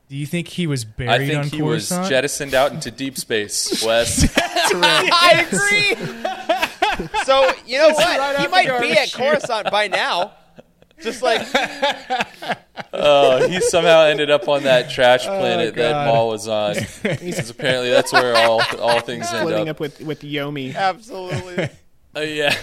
Do 0.08 0.16
you 0.16 0.24
think 0.24 0.48
he 0.48 0.66
was 0.66 0.86
buried 0.86 1.10
I 1.10 1.18
think 1.18 1.38
on 1.38 1.44
he 1.48 1.58
Coruscant? 1.58 2.00
was 2.00 2.08
jettisoned 2.08 2.54
out 2.54 2.72
into 2.72 2.90
deep 2.90 3.18
space, 3.18 3.84
Wes. 3.86 4.34
I 4.36 5.46
agree. 5.46 5.94
so 7.24 7.50
you 7.66 7.76
know 7.78 7.90
what? 7.90 8.18
right 8.18 8.38
he 8.40 8.46
might 8.48 8.80
be 8.80 8.92
at. 8.92 9.12
Coruscant 9.12 9.70
by 9.70 9.88
now. 9.88 10.32
Just 11.00 11.22
like 11.22 11.46
Oh, 12.92 13.46
he 13.48 13.60
somehow 13.60 14.04
ended 14.06 14.30
up 14.30 14.48
on 14.48 14.62
that 14.64 14.90
trash 14.90 15.24
planet 15.26 15.74
that 15.74 15.92
God. 15.92 16.06
Maul 16.06 16.28
was 16.30 16.48
on. 16.48 16.74
Because 17.02 17.50
apparently 17.50 17.90
that's 17.90 18.12
where 18.12 18.34
all 18.36 18.62
all 18.80 19.00
things 19.00 19.26
end 19.30 19.40
Splitting 19.42 19.68
up. 19.68 19.76
up 19.76 19.80
with 19.80 20.00
with 20.00 20.22
Yomi. 20.22 20.74
absolutely. 20.74 21.68
Uh, 22.16 22.20
yeah. 22.20 22.56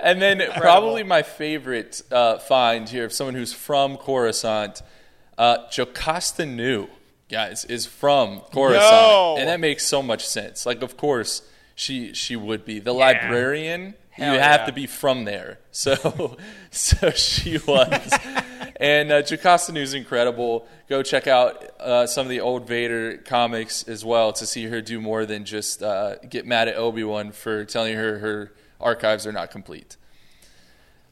And 0.00 0.22
then 0.22 0.42
probably 0.56 1.02
my 1.02 1.22
favorite 1.22 2.02
uh, 2.12 2.38
find 2.38 2.88
here 2.88 3.04
of 3.04 3.12
someone 3.12 3.34
who's 3.34 3.52
from 3.52 3.96
Coruscant, 3.96 4.82
uh, 5.36 5.68
Jocasta 5.70 6.46
Nu, 6.46 6.86
guys, 7.28 7.64
is 7.64 7.84
from 7.86 8.40
Coruscant, 8.52 8.90
No. 8.90 9.36
and 9.38 9.48
that 9.48 9.58
makes 9.60 9.84
so 9.84 10.02
much 10.02 10.26
sense. 10.26 10.64
Like, 10.64 10.82
of 10.82 10.96
course, 10.96 11.42
she 11.74 12.12
she 12.12 12.36
would 12.36 12.64
be 12.64 12.78
the 12.78 12.92
librarian. 12.92 13.94
Hell 14.10 14.34
you 14.34 14.40
have 14.40 14.60
yeah. 14.62 14.66
to 14.66 14.72
be 14.72 14.86
from 14.86 15.24
there, 15.24 15.58
so 15.70 16.36
so 16.70 17.10
she 17.10 17.58
was. 17.58 18.12
and 18.76 19.12
uh, 19.12 19.22
Jocasta 19.22 19.72
Nu's 19.72 19.94
incredible. 19.94 20.66
Go 20.88 21.02
check 21.02 21.26
out 21.28 21.62
uh, 21.80 22.06
some 22.06 22.26
of 22.26 22.30
the 22.30 22.40
old 22.40 22.66
Vader 22.66 23.18
comics 23.18 23.82
as 23.88 24.04
well 24.04 24.32
to 24.32 24.46
see 24.46 24.66
her 24.66 24.80
do 24.80 25.00
more 25.00 25.24
than 25.26 25.44
just 25.44 25.82
uh, 25.82 26.16
get 26.28 26.46
mad 26.46 26.66
at 26.68 26.76
Obi 26.76 27.04
Wan 27.04 27.30
for 27.30 27.64
telling 27.64 27.94
her 27.94 28.18
her 28.18 28.52
archives 28.80 29.26
are 29.26 29.32
not 29.32 29.50
complete. 29.50 29.96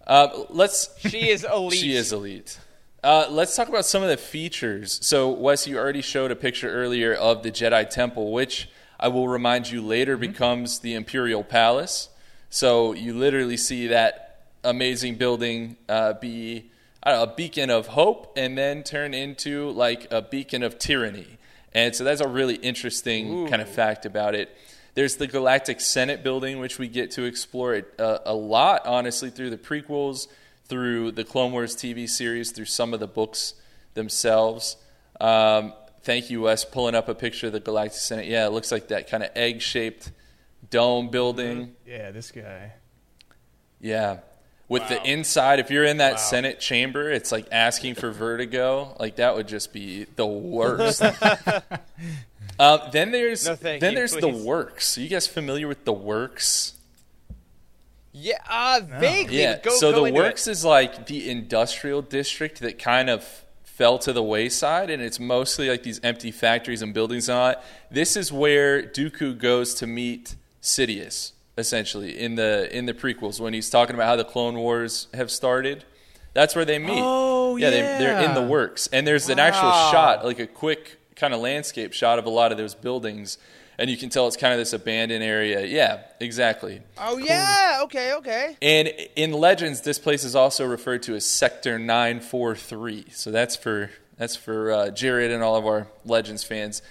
Uh, 0.06 0.44
let's. 0.50 0.90
She 1.08 1.28
is 1.28 1.44
elite. 1.52 1.78
She 1.78 1.94
is 1.94 2.12
elite. 2.12 2.58
Uh, 3.02 3.26
let's 3.30 3.54
talk 3.54 3.68
about 3.68 3.84
some 3.84 4.02
of 4.02 4.08
the 4.08 4.16
features. 4.16 4.98
So, 5.02 5.30
Wes, 5.30 5.66
you 5.66 5.78
already 5.78 6.02
showed 6.02 6.30
a 6.30 6.36
picture 6.36 6.68
earlier 6.68 7.14
of 7.14 7.42
the 7.42 7.52
Jedi 7.52 7.88
Temple, 7.88 8.32
which 8.32 8.68
I 8.98 9.08
will 9.08 9.28
remind 9.28 9.70
you 9.70 9.80
later 9.80 10.16
becomes 10.16 10.80
the 10.80 10.94
Imperial 10.94 11.44
Palace. 11.44 12.08
So, 12.50 12.94
you 12.94 13.14
literally 13.14 13.56
see 13.56 13.88
that 13.88 14.46
amazing 14.64 15.16
building 15.16 15.76
uh, 15.88 16.14
be 16.14 16.70
I 17.02 17.10
don't 17.12 17.18
know, 17.18 17.32
a 17.32 17.36
beacon 17.36 17.70
of 17.70 17.86
hope 17.86 18.32
and 18.36 18.58
then 18.58 18.82
turn 18.82 19.14
into 19.14 19.70
like 19.70 20.08
a 20.10 20.22
beacon 20.22 20.64
of 20.64 20.78
tyranny. 20.78 21.38
And 21.72 21.94
so, 21.94 22.02
that's 22.02 22.20
a 22.20 22.28
really 22.28 22.56
interesting 22.56 23.48
kind 23.48 23.62
of 23.62 23.68
fact 23.68 24.04
about 24.06 24.34
it. 24.34 24.56
There's 24.96 25.16
the 25.16 25.26
Galactic 25.26 25.82
Senate 25.82 26.24
building, 26.24 26.58
which 26.58 26.78
we 26.78 26.88
get 26.88 27.10
to 27.12 27.24
explore 27.24 27.74
it 27.74 27.92
uh, 27.98 28.20
a 28.24 28.34
lot, 28.34 28.86
honestly, 28.86 29.28
through 29.28 29.50
the 29.50 29.58
prequels, 29.58 30.26
through 30.64 31.12
the 31.12 31.22
Clone 31.22 31.52
Wars 31.52 31.76
TV 31.76 32.08
series, 32.08 32.50
through 32.50 32.64
some 32.64 32.94
of 32.94 33.00
the 33.00 33.06
books 33.06 33.52
themselves. 33.92 34.78
Um, 35.20 35.74
thank 36.02 36.30
you, 36.30 36.40
Wes, 36.40 36.64
pulling 36.64 36.94
up 36.94 37.10
a 37.10 37.14
picture 37.14 37.48
of 37.48 37.52
the 37.52 37.60
Galactic 37.60 38.00
Senate. 38.00 38.26
Yeah, 38.26 38.46
it 38.46 38.52
looks 38.52 38.72
like 38.72 38.88
that 38.88 39.06
kind 39.10 39.22
of 39.22 39.28
egg 39.36 39.60
shaped 39.60 40.12
dome 40.70 41.10
building. 41.10 41.76
yeah, 41.86 42.10
this 42.10 42.30
guy. 42.30 42.72
Yeah. 43.78 44.20
With 44.68 44.88
the 44.88 45.00
inside, 45.08 45.60
if 45.60 45.70
you're 45.70 45.84
in 45.84 45.98
that 45.98 46.18
Senate 46.18 46.58
chamber, 46.58 47.08
it's 47.08 47.30
like 47.30 47.46
asking 47.52 47.94
for 47.94 48.10
vertigo. 48.10 48.96
Like 48.98 49.16
that 49.16 49.36
would 49.36 49.46
just 49.46 49.72
be 49.72 50.04
the 50.16 50.26
worst. 50.26 51.02
um, 51.02 52.80
then 52.92 53.12
there's 53.12 53.46
No, 53.46 53.54
then 53.54 53.80
you, 53.80 53.94
there's 53.94 54.12
the 54.12 54.28
works. 54.28 54.98
Are 54.98 55.02
you 55.02 55.08
guys 55.08 55.28
familiar 55.28 55.68
with 55.68 55.84
the 55.84 55.92
works? 55.92 56.74
Yeah, 58.12 58.38
uh, 58.48 58.80
vaguely. 58.98 59.42
Yeah. 59.42 59.58
Go, 59.58 59.70
so 59.76 59.92
go 59.92 60.04
the 60.06 60.12
works 60.12 60.48
it. 60.48 60.52
is 60.52 60.64
like 60.64 61.06
the 61.06 61.30
industrial 61.30 62.02
district 62.02 62.60
that 62.60 62.78
kind 62.78 63.10
of 63.10 63.24
fell 63.62 63.98
to 63.98 64.12
the 64.12 64.22
wayside, 64.22 64.88
and 64.88 65.02
it's 65.02 65.20
mostly 65.20 65.68
like 65.68 65.82
these 65.82 66.00
empty 66.02 66.30
factories 66.30 66.80
and 66.80 66.94
buildings 66.94 67.28
on 67.28 67.52
it. 67.52 67.58
This 67.90 68.16
is 68.16 68.32
where 68.32 68.82
Dooku 68.82 69.36
goes 69.36 69.74
to 69.74 69.86
meet 69.86 70.34
Sidious, 70.62 71.32
essentially 71.58 72.18
in 72.18 72.34
the 72.34 72.74
in 72.76 72.86
the 72.86 72.94
prequels 72.94 73.40
when 73.40 73.54
he's 73.54 73.70
talking 73.70 73.94
about 73.94 74.06
how 74.06 74.16
the 74.16 74.24
Clone 74.24 74.56
Wars 74.56 75.08
have 75.14 75.30
started. 75.30 75.84
That's 76.34 76.54
where 76.54 76.66
they 76.66 76.78
meet. 76.78 76.98
Oh, 77.02 77.56
yeah, 77.56 77.70
They, 77.70 77.80
they're 77.80 78.20
in 78.22 78.34
the 78.34 78.42
works, 78.42 78.88
and 78.92 79.06
there's 79.06 79.30
an 79.30 79.38
actual 79.38 79.70
shot, 79.90 80.22
like 80.22 80.38
a 80.38 80.46
quick 80.46 80.98
kind 81.16 81.32
of 81.32 81.40
landscape 81.40 81.94
shot 81.94 82.18
of 82.18 82.26
a 82.26 82.28
lot 82.28 82.52
of 82.52 82.58
those 82.58 82.74
buildings, 82.74 83.38
and 83.78 83.88
you 83.88 83.96
can 83.96 84.10
tell 84.10 84.26
it's 84.26 84.36
kind 84.36 84.52
of 84.52 84.58
this 84.58 84.74
abandoned 84.74 85.24
area. 85.24 85.64
Yeah, 85.64 86.02
exactly. 86.20 86.82
Oh 86.98 87.16
yeah. 87.16 87.78
Okay. 87.84 88.12
Okay. 88.16 88.56
And 88.60 88.88
in 89.16 89.32
Legends, 89.32 89.80
this 89.80 89.98
place 89.98 90.24
is 90.24 90.36
also 90.36 90.66
referred 90.66 91.04
to 91.04 91.14
as 91.14 91.24
Sector 91.24 91.78
943. 91.78 93.06
So 93.12 93.30
that's 93.30 93.56
for 93.56 93.90
that's 94.18 94.36
for 94.36 94.72
uh, 94.72 94.90
Jared 94.90 95.30
and 95.30 95.42
all 95.42 95.56
of 95.56 95.64
our 95.66 95.86
Legends 96.04 96.44
fans. 96.44 96.82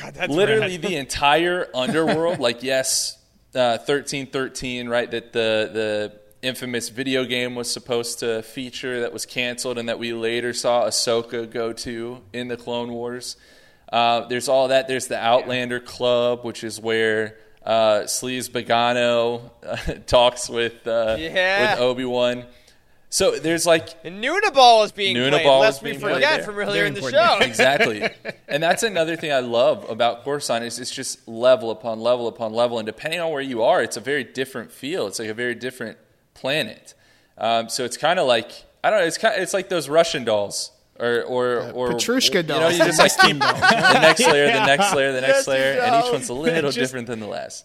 God, 0.00 0.14
that's 0.14 0.32
Literally 0.32 0.78
rad. 0.78 0.82
the 0.82 0.96
entire 0.96 1.68
underworld, 1.74 2.38
like 2.38 2.62
yes, 2.62 3.18
uh, 3.54 3.78
1313, 3.78 4.88
right? 4.88 5.10
That 5.10 5.32
the 5.32 5.70
the 5.72 6.12
infamous 6.46 6.90
video 6.90 7.24
game 7.24 7.54
was 7.54 7.72
supposed 7.72 8.18
to 8.20 8.42
feature 8.42 9.00
that 9.00 9.12
was 9.12 9.24
canceled, 9.26 9.78
and 9.78 9.88
that 9.88 9.98
we 9.98 10.12
later 10.12 10.52
saw 10.52 10.84
Ahsoka 10.86 11.50
go 11.50 11.72
to 11.72 12.20
in 12.32 12.48
the 12.48 12.56
Clone 12.56 12.92
Wars. 12.92 13.36
Uh, 13.92 14.26
there's 14.28 14.48
all 14.48 14.68
that. 14.68 14.88
There's 14.88 15.06
the 15.06 15.18
Outlander 15.18 15.80
Club, 15.80 16.44
which 16.44 16.64
is 16.64 16.80
where 16.80 17.36
uh, 17.64 18.00
Sleaze 18.04 18.50
uh, 19.62 19.94
talks 20.06 20.48
with 20.50 20.86
uh, 20.86 21.16
Yeah. 21.18 21.72
with 21.72 21.80
Obi 21.80 22.04
Wan. 22.04 22.44
So 23.14 23.38
there's 23.38 23.64
like 23.64 23.90
And 24.02 24.20
Nunaball 24.24 24.84
is 24.84 24.90
being 24.90 25.14
Nunaball 25.14 25.30
played, 25.30 25.44
is 25.46 25.60
lest 25.60 25.82
we 25.84 25.90
being 25.90 26.00
played 26.00 26.14
forget 26.14 26.44
from 26.44 26.56
earlier 26.58 26.72
Very 26.72 26.88
in 26.88 26.94
the 26.94 26.98
important. 27.06 27.40
show. 27.42 27.46
exactly. 27.46 28.08
And 28.48 28.60
that's 28.60 28.82
another 28.82 29.14
thing 29.14 29.32
I 29.32 29.38
love 29.38 29.88
about 29.88 30.24
Coruscant 30.24 30.64
is 30.64 30.80
it's 30.80 30.90
just 30.90 31.28
level 31.28 31.70
upon 31.70 32.00
level 32.00 32.26
upon 32.26 32.52
level, 32.52 32.78
and 32.80 32.86
depending 32.86 33.20
on 33.20 33.30
where 33.30 33.40
you 33.40 33.62
are, 33.62 33.84
it's 33.84 33.96
a 33.96 34.00
very 34.00 34.24
different 34.24 34.72
feel. 34.72 35.06
It's 35.06 35.20
like 35.20 35.28
a 35.28 35.34
very 35.34 35.54
different 35.54 35.96
planet. 36.34 36.94
Um, 37.38 37.68
so 37.68 37.84
it's 37.84 37.96
kind 37.96 38.18
of 38.18 38.26
like 38.26 38.50
I 38.82 38.90
don't 38.90 38.98
know. 38.98 39.06
It's 39.06 39.18
kind. 39.18 39.40
it's 39.40 39.54
like 39.54 39.68
those 39.68 39.88
Russian 39.88 40.24
dolls. 40.24 40.72
Or, 41.00 41.22
or, 41.22 41.70
or 41.72 41.88
Petrushka 41.90 42.34
You 42.34 42.42
know, 42.44 42.60
dolls. 42.60 42.78
you 42.78 42.84
just 42.84 42.98
like 43.00 43.10
keep 43.18 43.38
the 43.40 43.98
next 44.00 44.20
layer, 44.26 44.46
the 44.46 44.66
next 44.72 44.94
layer, 44.94 45.12
the 45.12 45.20
next 45.20 45.34
Just 45.38 45.48
layer, 45.48 45.80
and 45.80 46.04
each 46.04 46.12
one's 46.12 46.28
a 46.28 46.34
little 46.34 46.70
Just- 46.70 46.78
different 46.78 47.06
than 47.08 47.18
the 47.20 47.26
last. 47.26 47.64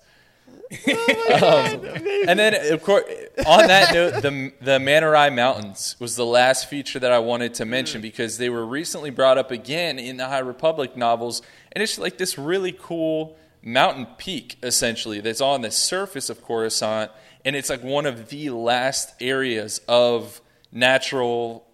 Um, 0.71 1.81
and 2.27 2.37
then, 2.37 2.73
of 2.73 2.83
course, 2.83 3.03
on 3.45 3.67
that 3.67 3.93
note, 3.93 4.21
the 4.21 4.53
the 4.61 4.77
Manarai 4.77 5.33
Mountains 5.33 5.95
was 5.99 6.15
the 6.15 6.25
last 6.25 6.69
feature 6.69 6.99
that 6.99 7.11
I 7.11 7.19
wanted 7.19 7.55
to 7.55 7.65
mention 7.65 8.01
because 8.01 8.37
they 8.37 8.49
were 8.49 8.65
recently 8.65 9.09
brought 9.09 9.37
up 9.37 9.49
again 9.49 9.97
in 9.97 10.17
the 10.17 10.27
High 10.27 10.39
Republic 10.39 10.95
novels, 10.95 11.41
and 11.71 11.81
it's 11.81 11.97
like 11.97 12.17
this 12.17 12.37
really 12.37 12.71
cool 12.71 13.35
mountain 13.63 14.07
peak 14.17 14.57
essentially 14.63 15.19
that's 15.21 15.41
on 15.41 15.61
the 15.61 15.71
surface 15.71 16.29
of 16.29 16.43
Coruscant, 16.43 17.11
and 17.43 17.55
it's 17.55 17.69
like 17.69 17.83
one 17.83 18.05
of 18.05 18.29
the 18.29 18.51
last 18.51 19.13
areas 19.19 19.81
of 19.87 20.41
natural 20.71 21.65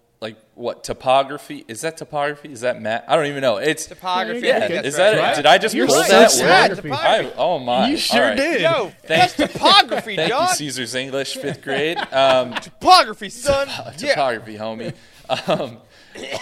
what 0.56 0.82
topography 0.82 1.64
is 1.68 1.82
that 1.82 1.96
topography 1.98 2.50
is 2.50 2.62
that 2.62 2.80
map 2.80 3.04
i 3.08 3.14
don't 3.14 3.26
even 3.26 3.42
know 3.42 3.58
it's 3.58 3.84
Topography. 3.86 4.46
yeah 4.46 4.56
I 4.56 4.66
is 4.86 4.96
that 4.96 5.18
right. 5.18 5.32
it? 5.34 5.36
did 5.36 5.46
i 5.46 5.58
just 5.58 5.74
You're 5.74 5.86
pull 5.86 6.02
so 6.02 6.08
that 6.08 6.30
smart. 6.30 6.70
word 6.70 6.76
Topography. 6.76 7.28
I, 7.28 7.32
oh 7.36 7.58
my 7.58 7.88
You 7.90 7.96
sure 7.98 8.22
All 8.22 8.28
right. 8.30 8.36
did. 8.36 8.60
Yo, 8.62 8.92
Thank- 9.04 9.34
that's 9.36 9.36
topography, 9.52 10.16
thank 10.16 10.30
John. 10.30 10.48
you 10.48 10.54
caesar's 10.54 10.94
english 10.94 11.34
fifth 11.36 11.62
grade 11.68 11.98
um 12.10 12.54
Topography, 12.54 13.28
son. 13.46 13.68
yeah. 13.68 13.90
topography, 14.14 14.56
homie. 14.56 14.94
Um, 15.28 15.78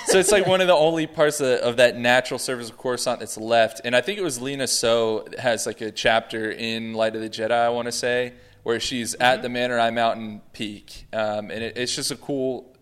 so 0.07 0.19
it's 0.19 0.31
like 0.31 0.47
one 0.47 0.61
of 0.61 0.67
the 0.69 0.75
only 0.75 1.07
parts 1.09 1.41
of, 1.41 1.59
of 1.61 1.77
that 1.79 1.97
natural 1.97 2.39
surface 2.39 2.69
of 2.71 2.77
Coruscant 2.79 3.19
that's 3.21 3.37
left. 3.39 3.81
And 3.85 3.97
I 3.97 4.01
think 4.03 4.19
it 4.19 4.23
was 4.23 4.41
Lina 4.41 4.67
Soh 4.69 5.27
has 5.39 5.67
like 5.67 5.81
a 5.81 5.91
chapter 5.91 6.51
in 6.51 6.93
Light 6.93 7.17
of 7.17 7.23
the 7.23 7.31
Jedi, 7.31 7.51
I 7.51 7.71
want 7.71 7.87
to 7.87 7.93
say, 7.93 8.35
where 8.63 8.79
she's 8.79 9.15
at 9.15 9.41
the 9.43 9.49
Manarai 9.49 9.93
Mountain 9.93 10.43
peak. 10.53 11.07
Um, 11.15 11.51
and 11.51 11.63
it, 11.65 11.77
it's 11.79 11.97
just 11.97 12.11
a 12.11 12.17
cool 12.17 12.74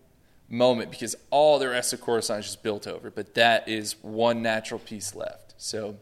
moment 0.53 0.91
because 0.91 1.15
all 1.31 1.59
the 1.59 1.67
rest 1.67 1.93
of 1.93 2.01
Coruscant 2.01 2.39
is 2.39 2.45
just 2.45 2.63
built 2.63 2.87
over. 2.87 3.09
But 3.09 3.33
that 3.33 3.67
is 3.67 3.95
one 4.01 4.41
natural 4.41 4.79
piece 4.79 5.15
left. 5.15 5.55
So 5.57 5.97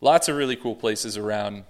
lots 0.00 0.28
of 0.28 0.36
really 0.36 0.56
cool 0.56 0.74
places 0.74 1.16
around 1.16 1.64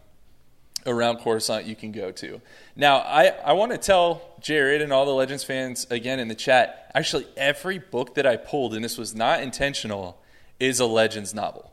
around 0.86 1.18
Coruscant 1.18 1.64
you 1.64 1.76
can 1.76 1.92
go 1.92 2.10
to. 2.10 2.40
Now, 2.76 2.98
I, 2.98 3.28
I 3.28 3.52
want 3.54 3.72
to 3.72 3.78
tell 3.78 4.36
Jared 4.40 4.82
and 4.82 4.92
all 4.92 5.06
the 5.06 5.14
Legends 5.14 5.42
fans 5.42 5.86
again 5.90 6.18
in 6.18 6.28
the 6.28 6.34
chat 6.34 6.90
actually, 6.94 7.26
every 7.36 7.78
book 7.78 8.14
that 8.14 8.26
I 8.26 8.36
pulled, 8.36 8.74
and 8.74 8.84
this 8.84 8.96
was 8.96 9.14
not 9.14 9.42
intentional, 9.42 10.20
is 10.60 10.80
a 10.80 10.86
Legends 10.86 11.34
novel. 11.34 11.72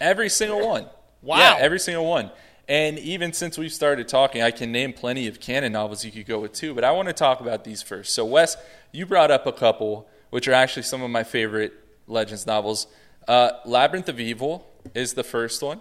Every 0.00 0.28
single 0.28 0.66
one. 0.68 0.86
Wow. 1.22 1.38
Yeah, 1.38 1.56
every 1.58 1.80
single 1.80 2.06
one. 2.06 2.30
And 2.68 2.98
even 2.98 3.32
since 3.32 3.58
we've 3.58 3.72
started 3.72 4.08
talking, 4.08 4.40
I 4.40 4.50
can 4.50 4.72
name 4.72 4.94
plenty 4.94 5.26
of 5.26 5.38
canon 5.38 5.72
novels 5.72 6.04
you 6.04 6.10
could 6.10 6.26
go 6.26 6.38
with 6.38 6.52
too, 6.52 6.74
but 6.74 6.84
I 6.84 6.92
want 6.92 7.08
to 7.08 7.12
talk 7.14 7.40
about 7.40 7.64
these 7.64 7.82
first. 7.82 8.14
So, 8.14 8.24
Wes, 8.24 8.56
you 8.94 9.06
brought 9.06 9.30
up 9.30 9.46
a 9.46 9.52
couple, 9.52 10.08
which 10.30 10.48
are 10.48 10.52
actually 10.52 10.84
some 10.84 11.02
of 11.02 11.10
my 11.10 11.24
favorite 11.24 11.72
Legends 12.06 12.46
novels. 12.46 12.86
Uh, 13.26 13.50
Labyrinth 13.64 14.08
of 14.08 14.20
Evil 14.20 14.66
is 14.94 15.14
the 15.14 15.24
first 15.24 15.62
one. 15.62 15.80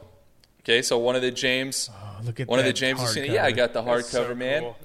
Okay, 0.61 0.82
so 0.82 0.97
one 0.97 1.16
of 1.16 1.22
the 1.22 1.32
James, 1.32 1.89
Oh, 1.93 2.20
look 2.24 2.39
at 2.39 2.47
one 2.47 2.59
of 2.59 2.66
the 2.66 2.72
James. 2.74 3.01
you've 3.01 3.09
seen 3.09 3.26
it? 3.26 3.32
Yeah, 3.32 3.43
I 3.45 3.51
got 3.51 3.74
the 3.74 3.84
hardcover, 3.84 4.30
so 4.30 4.36
man. 4.36 4.61
cool. 4.61 4.78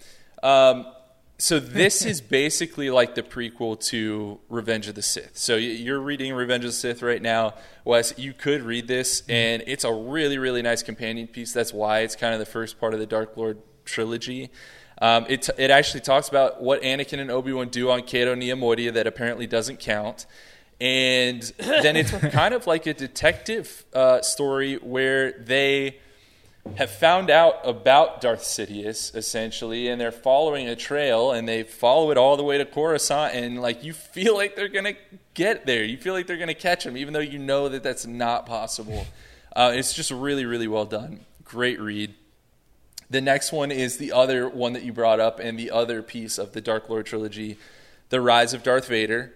Um, 0.51 0.87
so 1.39 1.61
this 1.61 2.05
is 2.13 2.21
basically 2.21 2.91
like 2.91 3.15
the 3.15 3.23
prequel 3.23 3.79
to 3.87 4.41
Revenge 4.49 4.89
of 4.89 4.97
the 4.97 5.03
Sith. 5.03 5.39
So 5.39 5.55
you're 5.55 6.01
reading 6.01 6.35
Revenge 6.35 6.65
of 6.65 6.71
the 6.71 6.77
Sith 6.77 7.01
right 7.01 7.23
now, 7.23 7.55
Wes. 7.85 8.13
You 8.19 8.33
could 8.33 8.63
read 8.63 8.89
this, 8.89 9.23
and 9.29 9.63
it's 9.69 9.85
a 9.85 9.93
really, 9.93 10.37
really 10.37 10.63
nice 10.63 10.83
companion 10.83 11.29
piece. 11.29 11.53
That's 11.53 11.73
why 11.73 12.01
it's 12.01 12.17
kind 12.17 12.33
of 12.35 12.41
the 12.41 12.47
first 12.47 12.81
part 12.81 12.93
of 12.93 12.99
the 12.99 13.07
Dark 13.07 13.37
Lord 13.37 13.59
trilogy. 13.85 14.51
Um, 15.01 15.27
it 15.29 15.49
it 15.59 15.71
actually 15.71 16.01
talks 16.01 16.29
about 16.29 16.63
what 16.63 16.83
Anakin 16.83 17.21
and 17.21 17.31
Obi 17.31 17.53
Wan 17.53 17.69
do 17.69 17.91
on 17.91 18.03
Cato 18.03 18.35
Neimoidia 18.35 18.93
that 18.95 19.07
apparently 19.07 19.47
doesn't 19.47 19.79
count. 19.79 20.27
And 20.81 21.43
then 21.59 21.97
it's 21.97 22.11
kind 22.11 22.55
of 22.55 22.67
like 22.67 22.87
a 22.87 22.95
detective 22.95 23.85
uh, 23.93 24.23
story 24.23 24.77
where 24.77 25.33
they 25.33 25.99
have 26.77 26.91
found 26.91 27.31
out 27.31 27.61
about 27.65 28.21
Darth 28.21 28.43
Sidious 28.43 29.15
essentially, 29.15 29.89
and 29.89 30.01
they're 30.01 30.13
following 30.13 30.69
a 30.69 30.77
trail, 30.77 31.33
and 31.33 31.49
they 31.49 31.63
follow 31.63 32.11
it 32.11 32.19
all 32.19 32.37
the 32.37 32.43
way 32.43 32.59
to 32.59 32.65
Coruscant, 32.65 33.35
and 33.35 33.61
like 33.61 33.85
you 33.85 33.93
feel 33.93 34.35
like 34.37 34.57
they're 34.57 34.69
gonna 34.69 34.95
get 35.35 35.67
there, 35.67 35.85
you 35.85 35.97
feel 35.97 36.15
like 36.15 36.27
they're 36.27 36.37
gonna 36.37 36.55
catch 36.55 36.85
him, 36.85 36.97
even 36.97 37.15
though 37.15 37.21
you 37.21 37.39
know 37.39 37.69
that 37.69 37.83
that's 37.83 38.07
not 38.07 38.47
possible. 38.47 39.07
Uh, 39.55 39.73
it's 39.75 39.93
just 39.93 40.11
really, 40.11 40.45
really 40.45 40.69
well 40.69 40.85
done. 40.85 41.21
Great 41.45 41.81
read. 41.81 42.15
The 43.11 43.21
next 43.21 43.53
one 43.53 43.71
is 43.71 43.97
the 43.97 44.13
other 44.13 44.49
one 44.49 44.75
that 44.75 44.83
you 44.83 44.93
brought 44.93 45.21
up, 45.21 45.41
and 45.41 45.59
the 45.59 45.71
other 45.71 46.03
piece 46.03 46.39
of 46.39 46.53
the 46.53 46.61
Dark 46.61 46.89
Lord 46.89 47.07
trilogy, 47.07 47.57
The 48.11 48.21
Rise 48.21 48.53
of 48.53 48.63
Darth 48.63 48.89
Vader, 48.89 49.33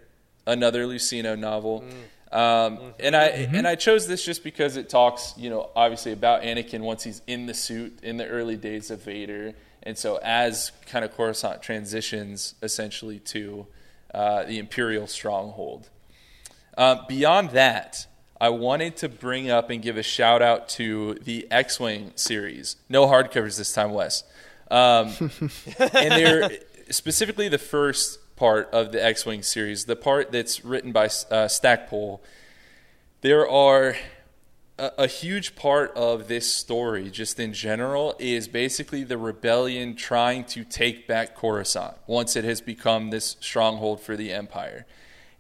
another 0.47 0.87
Luceno 0.87 1.39
novel. 1.39 1.85
Um, 2.31 2.95
and 2.99 3.15
I 3.15 3.27
and 3.27 3.69
I 3.69 3.75
chose 3.75 4.07
this 4.07 4.25
just 4.25 4.43
because 4.43 4.77
it 4.77 4.89
talks, 4.89 5.35
you 5.37 5.51
know, 5.51 5.71
obviously 5.77 6.13
about 6.13 6.43
Anakin 6.43 6.81
once 6.81 7.03
he's 7.05 7.21
in 7.27 7.45
the 7.45 7.53
suit 7.53 7.99
in 8.03 8.17
the 8.17 8.27
early 8.27 8.57
days 8.57 8.91
of 8.91 9.03
Vader, 9.03 9.53
and 9.83 9.99
so 9.99 10.19
as 10.23 10.73
kind 10.87 11.05
of 11.05 11.15
Coruscant 11.15 11.63
transitions 11.63 12.55
essentially 12.63 13.19
to 13.19 13.67
uh, 14.15 14.45
the 14.45 14.59
Imperial 14.59 15.07
stronghold. 15.07 15.91
Uh, 16.77 17.05
beyond 17.07 17.51
that, 17.51 18.07
I 18.43 18.49
wanted 18.49 18.97
to 18.97 19.09
bring 19.09 19.51
up 19.51 19.71
and 19.71 19.81
give 19.81 19.97
a 19.97 20.03
shout 20.03 20.43
out 20.43 20.69
to 20.71 21.15
the 21.15 21.47
X 21.49 21.79
Wing 21.79 22.11
series. 22.17 22.75
No 22.89 23.07
hardcovers 23.07 23.57
this 23.57 23.73
time, 23.73 23.93
Wes. 23.93 24.25
Um, 24.69 25.13
and 25.79 26.11
they're 26.11 26.51
specifically 26.91 27.49
the 27.49 27.59
first 27.59 28.19
part 28.35 28.69
of 28.73 28.91
the 28.91 29.03
X 29.03 29.25
Wing 29.25 29.45
series, 29.45 29.85
the 29.85 29.95
part 29.95 30.33
that's 30.33 30.65
written 30.65 30.91
by 30.91 31.09
uh, 31.31 31.47
Stackpole. 31.47 32.21
There 33.21 33.49
are 33.49 33.95
a, 34.77 34.91
a 34.99 35.07
huge 35.07 35.55
part 35.55 35.93
of 35.95 36.27
this 36.27 36.53
story, 36.53 37.11
just 37.11 37.39
in 37.39 37.53
general, 37.53 38.17
is 38.19 38.49
basically 38.49 39.05
the 39.05 39.19
rebellion 39.19 39.95
trying 39.95 40.47
to 40.47 40.65
take 40.65 41.07
back 41.07 41.37
Coruscant 41.37 41.95
once 42.09 42.35
it 42.35 42.43
has 42.43 42.61
become 42.61 43.11
this 43.11 43.37
stronghold 43.39 44.01
for 44.01 44.17
the 44.17 44.33
Empire. 44.33 44.85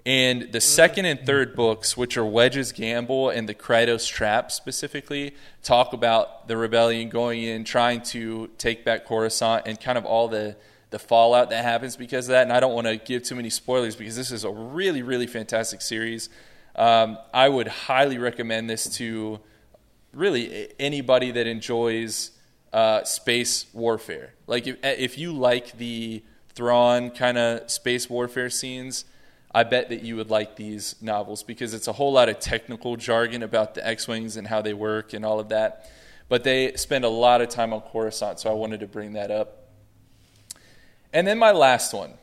And 0.05 0.51
the 0.51 0.61
second 0.61 1.05
and 1.05 1.25
third 1.25 1.55
books, 1.55 1.97
which 1.97 2.17
are 2.17 2.25
Wedge's 2.25 2.73
Gamble 2.73 3.31
and 3.31 3.49
the 3.49 3.55
Krytos 3.55 4.09
Trap 4.09 4.51
specifically, 4.51 5.35
talk 5.63 5.93
about 5.93 6.49
the 6.49 6.57
rebellion 6.57 7.09
going 7.09 7.43
in, 7.43 7.63
trying 7.63 8.03
to 8.03 8.49
take 8.59 8.85
back 8.85 9.07
Coruscant, 9.07 9.63
and 9.67 9.81
kind 9.81 9.97
of 9.97 10.05
all 10.05 10.27
the, 10.27 10.57
the 10.91 10.99
fallout 10.99 11.51
that 11.51 11.65
happens 11.65 11.97
because 11.97 12.27
of 12.27 12.33
that. 12.33 12.43
And 12.43 12.53
I 12.53 12.59
don't 12.59 12.75
want 12.75 12.89
to 12.89 12.97
give 12.97 13.23
too 13.23 13.37
many 13.37 13.49
spoilers 13.49 13.95
because 13.95 14.17
this 14.17 14.33
is 14.33 14.43
a 14.43 14.51
really, 14.51 15.03
really 15.03 15.29
fantastic 15.29 15.81
series. 15.81 16.29
Um, 16.75 17.17
I 17.33 17.49
would 17.49 17.69
highly 17.69 18.19
recommend 18.19 18.69
this 18.69 18.97
to 18.97 19.39
really 20.13 20.69
anybody 20.81 21.31
that 21.31 21.47
enjoys 21.47 22.33
uh, 22.73 23.05
space 23.05 23.67
warfare. 23.73 24.35
Like 24.49 24.67
if, 24.67 24.79
if 24.83 25.17
you 25.17 25.33
like 25.33 25.79
the 25.79 26.25
Thrawn 26.55 27.11
kind 27.11 27.39
of 27.39 27.71
space 27.71 28.11
warfare 28.11 28.51
scenes, 28.51 29.05
I 29.55 29.65
bet 29.65 29.91
that 29.91 30.03
you 30.03 30.17
would 30.17 30.31
like 30.31 30.57
these 30.57 30.97
novels 31.03 31.43
because 31.43 31.75
it's 31.75 31.87
a 31.87 31.93
whole 31.93 32.13
lot 32.13 32.29
of 32.29 32.41
technical 32.41 32.97
jargon 32.97 33.43
about 33.43 33.75
the 33.75 33.87
X-wings 33.87 34.37
and 34.37 34.47
how 34.47 34.63
they 34.63 34.73
work 34.73 35.13
and 35.13 35.25
all 35.25 35.39
of 35.39 35.51
that. 35.51 35.91
But 36.29 36.45
they 36.45 36.73
spend 36.77 37.05
a 37.05 37.11
lot 37.11 37.43
of 37.43 37.51
time 37.51 37.75
on 37.75 37.83
Coruscant, 37.83 38.41
so 38.41 38.51
I 38.51 38.55
wanted 38.55 38.81
to 38.81 38.87
bring 38.87 39.13
that 39.13 39.31
up. 39.31 39.69
And 41.13 41.27
then 41.27 41.39
my 41.39 41.53
last 41.53 41.93
one. 41.93 42.15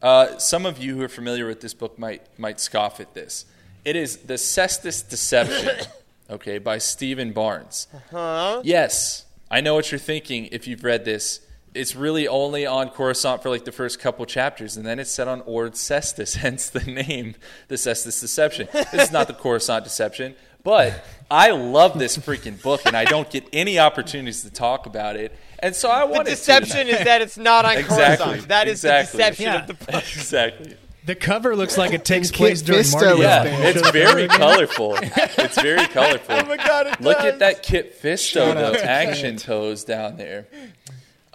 Uh, 0.00 0.38
some 0.38 0.64
of 0.64 0.78
you 0.78 0.96
who 0.96 1.02
are 1.02 1.08
familiar 1.08 1.46
with 1.46 1.60
this 1.60 1.74
book 1.74 1.98
might 1.98 2.22
might 2.38 2.60
scoff 2.60 3.00
at 3.00 3.14
this. 3.14 3.44
It 3.84 3.96
is 3.96 4.18
The 4.18 4.34
Cestus 4.34 5.02
Deception, 5.08 5.86
okay, 6.30 6.58
by 6.58 6.78
Steven 6.78 7.32
Barnes. 7.32 7.88
Huh? 8.10 8.60
Yes, 8.64 9.26
I 9.50 9.60
know 9.60 9.74
what 9.74 9.92
you're 9.92 9.98
thinking 9.98 10.46
if 10.46 10.66
you've 10.66 10.84
read 10.84 11.04
this. 11.04 11.45
It's 11.76 11.94
really 11.94 12.26
only 12.26 12.66
on 12.66 12.88
Coruscant 12.90 13.42
for 13.42 13.50
like 13.50 13.64
the 13.64 13.72
first 13.72 14.00
couple 14.00 14.24
chapters, 14.26 14.76
and 14.76 14.84
then 14.86 14.98
it's 14.98 15.10
set 15.10 15.28
on 15.28 15.42
Ord 15.42 15.72
Cestus, 15.74 16.36
hence 16.38 16.68
the 16.70 16.80
name, 16.80 17.34
the 17.68 17.76
Cestus 17.76 18.20
Deception. 18.20 18.68
This 18.72 18.94
is 18.94 19.12
not 19.12 19.26
the 19.28 19.34
Coruscant 19.34 19.84
Deception, 19.84 20.34
but 20.64 21.04
I 21.30 21.50
love 21.50 21.98
this 21.98 22.16
freaking 22.16 22.60
book, 22.62 22.80
and 22.86 22.96
I 22.96 23.04
don't 23.04 23.30
get 23.30 23.44
any 23.52 23.78
opportunities 23.78 24.42
to 24.42 24.50
talk 24.50 24.86
about 24.86 25.16
it, 25.16 25.36
and 25.60 25.74
so 25.76 25.88
I 25.90 26.04
want 26.04 26.10
The 26.10 26.16
wanted 26.18 26.30
deception 26.30 26.86
to. 26.86 26.92
is 26.98 27.04
that 27.04 27.22
it's 27.22 27.36
not 27.38 27.64
on 27.64 27.76
exactly. 27.78 28.24
Coruscant. 28.26 28.48
That 28.48 28.68
is 28.68 28.84
exactly. 28.84 29.18
the 29.18 29.18
deception 29.24 29.44
Yeah. 29.44 29.60
of 29.60 29.66
the 29.66 29.74
book. 29.92 29.94
exactly. 30.16 30.76
The 31.04 31.14
cover 31.14 31.54
looks 31.54 31.78
like 31.78 31.92
it 31.92 32.04
takes 32.04 32.32
place 32.32 32.62
during 32.62 32.82
Fisto 32.82 32.94
Mardi 32.94 33.10
is 33.12 33.18
Gras. 33.20 33.42
there. 33.44 33.76
It's 33.76 33.90
very 33.92 34.26
colorful. 34.26 34.96
It's 35.00 35.60
very 35.62 35.86
colorful. 35.86 36.34
Oh 36.34 36.44
my 36.46 36.56
god! 36.56 36.88
It 36.88 37.00
Look 37.00 37.18
does. 37.18 37.26
at 37.26 37.38
that 37.38 37.62
Kit 37.62 38.02
Fisto 38.02 38.52
though, 38.54 38.74
action 38.74 39.36
toes 39.36 39.84
down 39.84 40.16
there. 40.16 40.48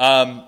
Um, 0.01 0.47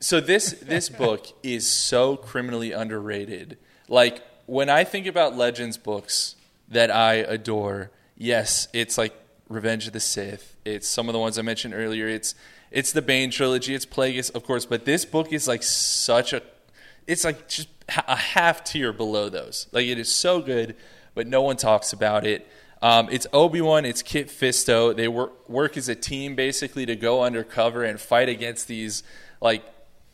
so 0.00 0.20
this 0.20 0.52
this 0.52 0.88
book 1.04 1.26
is 1.42 1.70
so 1.70 2.16
criminally 2.16 2.72
underrated. 2.72 3.58
Like 3.88 4.22
when 4.46 4.70
I 4.70 4.84
think 4.84 5.06
about 5.06 5.36
Legends 5.36 5.76
books 5.76 6.34
that 6.68 6.90
I 6.90 7.16
adore, 7.16 7.90
yes, 8.16 8.68
it's 8.72 8.96
like 8.96 9.14
Revenge 9.50 9.86
of 9.86 9.92
the 9.92 10.00
Sith. 10.00 10.56
It's 10.64 10.88
some 10.88 11.08
of 11.08 11.12
the 11.12 11.18
ones 11.18 11.38
I 11.38 11.42
mentioned 11.42 11.74
earlier. 11.74 12.08
It's 12.08 12.34
it's 12.70 12.92
the 12.92 13.02
Bane 13.02 13.30
trilogy. 13.30 13.74
It's 13.74 13.84
Plagueis, 13.86 14.34
of 14.34 14.44
course, 14.44 14.64
but 14.64 14.86
this 14.86 15.04
book 15.04 15.30
is 15.30 15.46
like 15.46 15.62
such 15.62 16.32
a 16.32 16.40
it's 17.06 17.22
like 17.22 17.48
just 17.48 17.68
a 17.88 18.16
half 18.16 18.64
tier 18.64 18.94
below 18.94 19.28
those. 19.28 19.66
Like 19.72 19.86
it 19.86 19.98
is 19.98 20.10
so 20.10 20.40
good, 20.40 20.74
but 21.14 21.26
no 21.26 21.42
one 21.42 21.58
talks 21.58 21.92
about 21.92 22.26
it. 22.26 22.48
Um, 22.86 23.08
it's 23.10 23.26
Obi 23.32 23.60
Wan, 23.60 23.84
it's 23.84 24.00
Kit 24.00 24.28
Fisto. 24.28 24.94
They 24.94 25.08
work 25.08 25.48
work 25.48 25.76
as 25.76 25.88
a 25.88 25.96
team 25.96 26.36
basically 26.36 26.86
to 26.86 26.94
go 26.94 27.24
undercover 27.24 27.82
and 27.82 28.00
fight 28.00 28.28
against 28.28 28.68
these 28.68 29.02
like 29.40 29.64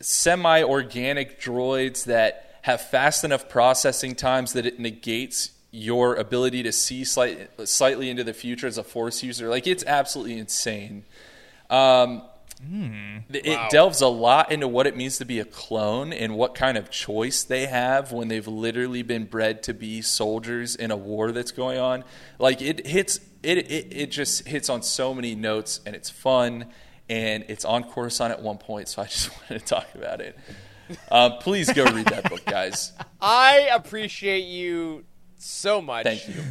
semi 0.01 0.63
organic 0.63 1.39
droids 1.39 2.07
that 2.07 2.61
have 2.63 2.81
fast 2.81 3.25
enough 3.25 3.47
processing 3.51 4.15
times 4.15 4.55
that 4.55 4.65
it 4.65 4.81
negates 4.81 5.51
your 5.71 6.15
ability 6.15 6.63
to 6.63 6.73
see 6.73 7.05
slight, 7.05 7.51
slightly 7.69 8.09
into 8.09 8.25
the 8.25 8.33
future 8.33 8.67
as 8.67 8.79
a 8.79 8.83
Force 8.83 9.23
user. 9.23 9.51
Like 9.51 9.67
it's 9.67 9.85
absolutely 9.85 10.39
insane. 10.39 11.05
Um, 11.69 12.23
It 12.71 13.71
delves 13.71 14.01
a 14.01 14.09
lot 14.09 14.53
into 14.53 14.69
what 14.69 14.87
it 14.87 14.97
means 14.97 15.19
to 15.19 15.25
be 15.25 15.41
a 15.41 15.45
clone 15.45 16.13
and 16.13 16.37
what 16.37 16.55
kind 16.55 16.79
of 16.79 16.91
choice 16.91 17.43
they 17.43 17.67
have 17.67 18.13
when 18.13 18.29
they've 18.29 18.47
literally 18.47 19.03
been 19.03 19.25
bred 19.25 19.63
to 19.65 19.75
be 19.75 20.01
soldiers 20.03 20.77
in 20.77 20.91
a 20.91 20.97
war 20.97 21.33
that's 21.33 21.51
going 21.51 21.79
on. 21.79 22.05
Like 22.39 22.63
it 22.63 22.87
hits 22.87 23.21
it 23.43 23.59
it, 23.59 23.87
it 23.91 24.11
just 24.11 24.47
hits 24.47 24.69
on 24.69 24.83
so 24.83 25.13
many 25.13 25.35
notes 25.35 25.81
and 25.85 25.97
it's 25.97 26.11
fun 26.11 26.67
and 27.09 27.45
it's 27.49 27.65
on 27.65 27.85
Coruscant 27.85 28.33
at 28.33 28.43
one 28.43 28.59
point, 28.59 28.89
so 28.89 29.03
I 29.03 29.07
just 29.07 29.31
wanted 29.51 29.61
to 29.61 29.65
talk 29.67 29.89
about 29.95 30.21
it. 30.21 30.39
Um, 31.11 31.39
please 31.41 31.73
go 31.73 31.85
read 31.85 32.07
that 32.07 32.29
book, 32.29 32.45
guys. 32.45 32.93
I 33.21 33.71
appreciate 33.73 34.45
you 34.45 35.05
so 35.37 35.83
much 35.83 36.05
Thank 36.05 36.29
you. 36.29 36.43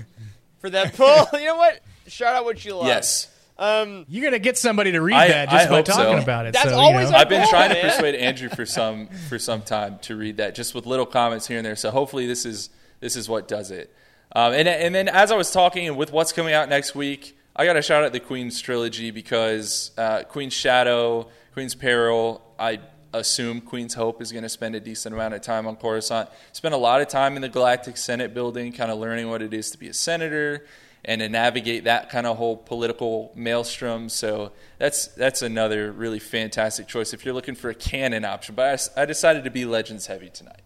for 0.59 0.69
that 0.69 0.93
pull. 0.95 1.27
you 1.39 1.45
know 1.45 1.55
what? 1.55 1.79
Shout 2.07 2.35
out 2.35 2.45
what 2.45 2.63
you 2.63 2.75
love. 2.75 2.87
Yes. 2.87 3.27
Um, 3.61 4.05
You're 4.09 4.23
gonna 4.23 4.39
get 4.39 4.57
somebody 4.57 4.91
to 4.93 5.01
read 5.01 5.15
I- 5.15 5.27
that 5.27 5.49
just 5.51 5.67
I 5.67 5.69
by 5.69 5.75
hope 5.77 5.85
talking 5.85 6.17
so. 6.17 6.23
about 6.23 6.47
it. 6.47 6.53
That's 6.53 6.69
so, 6.69 6.75
always 6.75 7.05
you 7.05 7.11
know. 7.11 7.17
our 7.17 7.21
I've 7.21 7.29
been 7.29 7.41
goal, 7.41 7.49
trying 7.49 7.69
to 7.69 7.79
persuade 7.79 8.15
Andrew 8.15 8.49
for 8.49 8.65
some 8.65 9.07
for 9.29 9.37
some 9.37 9.61
time 9.61 9.99
to 9.99 10.15
read 10.15 10.37
that, 10.37 10.55
just 10.55 10.73
with 10.73 10.87
little 10.87 11.05
comments 11.05 11.47
here 11.47 11.57
and 11.57 11.65
there. 11.65 11.75
So 11.75 11.91
hopefully 11.91 12.25
this 12.25 12.43
is 12.43 12.71
this 13.01 13.15
is 13.15 13.29
what 13.29 13.47
does 13.47 13.69
it. 13.69 13.93
Um, 14.35 14.53
and 14.53 14.67
and 14.67 14.95
then 14.95 15.07
as 15.07 15.31
I 15.31 15.35
was 15.35 15.51
talking 15.51 15.87
and 15.87 15.95
with 15.95 16.11
what's 16.11 16.31
coming 16.33 16.55
out 16.55 16.69
next 16.69 16.95
week, 16.95 17.37
I 17.55 17.65
got 17.65 17.73
to 17.73 17.83
shout 17.83 18.03
out 18.03 18.13
the 18.13 18.19
Queen's 18.19 18.59
trilogy 18.59 19.11
because 19.11 19.91
uh, 19.95 20.23
Queen's 20.23 20.53
Shadow, 20.53 21.27
Queen's 21.53 21.75
Peril. 21.75 22.41
I 22.57 22.79
assume 23.13 23.61
Queen's 23.61 23.93
Hope 23.93 24.21
is 24.23 24.31
going 24.31 24.43
to 24.43 24.49
spend 24.49 24.73
a 24.73 24.79
decent 24.79 25.13
amount 25.13 25.33
of 25.33 25.41
time 25.41 25.67
on 25.67 25.75
Coruscant. 25.75 26.29
Spend 26.53 26.73
a 26.73 26.77
lot 26.77 27.01
of 27.01 27.09
time 27.09 27.35
in 27.35 27.41
the 27.43 27.49
Galactic 27.49 27.97
Senate 27.97 28.33
building, 28.33 28.71
kind 28.71 28.89
of 28.89 28.97
learning 28.97 29.29
what 29.29 29.41
it 29.41 29.53
is 29.53 29.69
to 29.71 29.77
be 29.77 29.87
a 29.89 29.93
senator 29.93 30.65
and 31.03 31.21
to 31.21 31.29
navigate 31.29 31.83
that 31.85 32.09
kind 32.09 32.27
of 32.27 32.37
whole 32.37 32.57
political 32.57 33.31
maelstrom. 33.35 34.09
So 34.09 34.51
that's 34.77 35.07
that's 35.07 35.41
another 35.41 35.91
really 35.91 36.19
fantastic 36.19 36.87
choice 36.87 37.13
if 37.13 37.25
you're 37.25 37.33
looking 37.33 37.55
for 37.55 37.69
a 37.69 37.75
canon 37.75 38.25
option. 38.25 38.55
But 38.55 38.89
I 38.95 39.05
decided 39.05 39.43
to 39.43 39.51
be 39.51 39.65
Legends 39.65 40.07
heavy 40.07 40.29
tonight. 40.29 40.61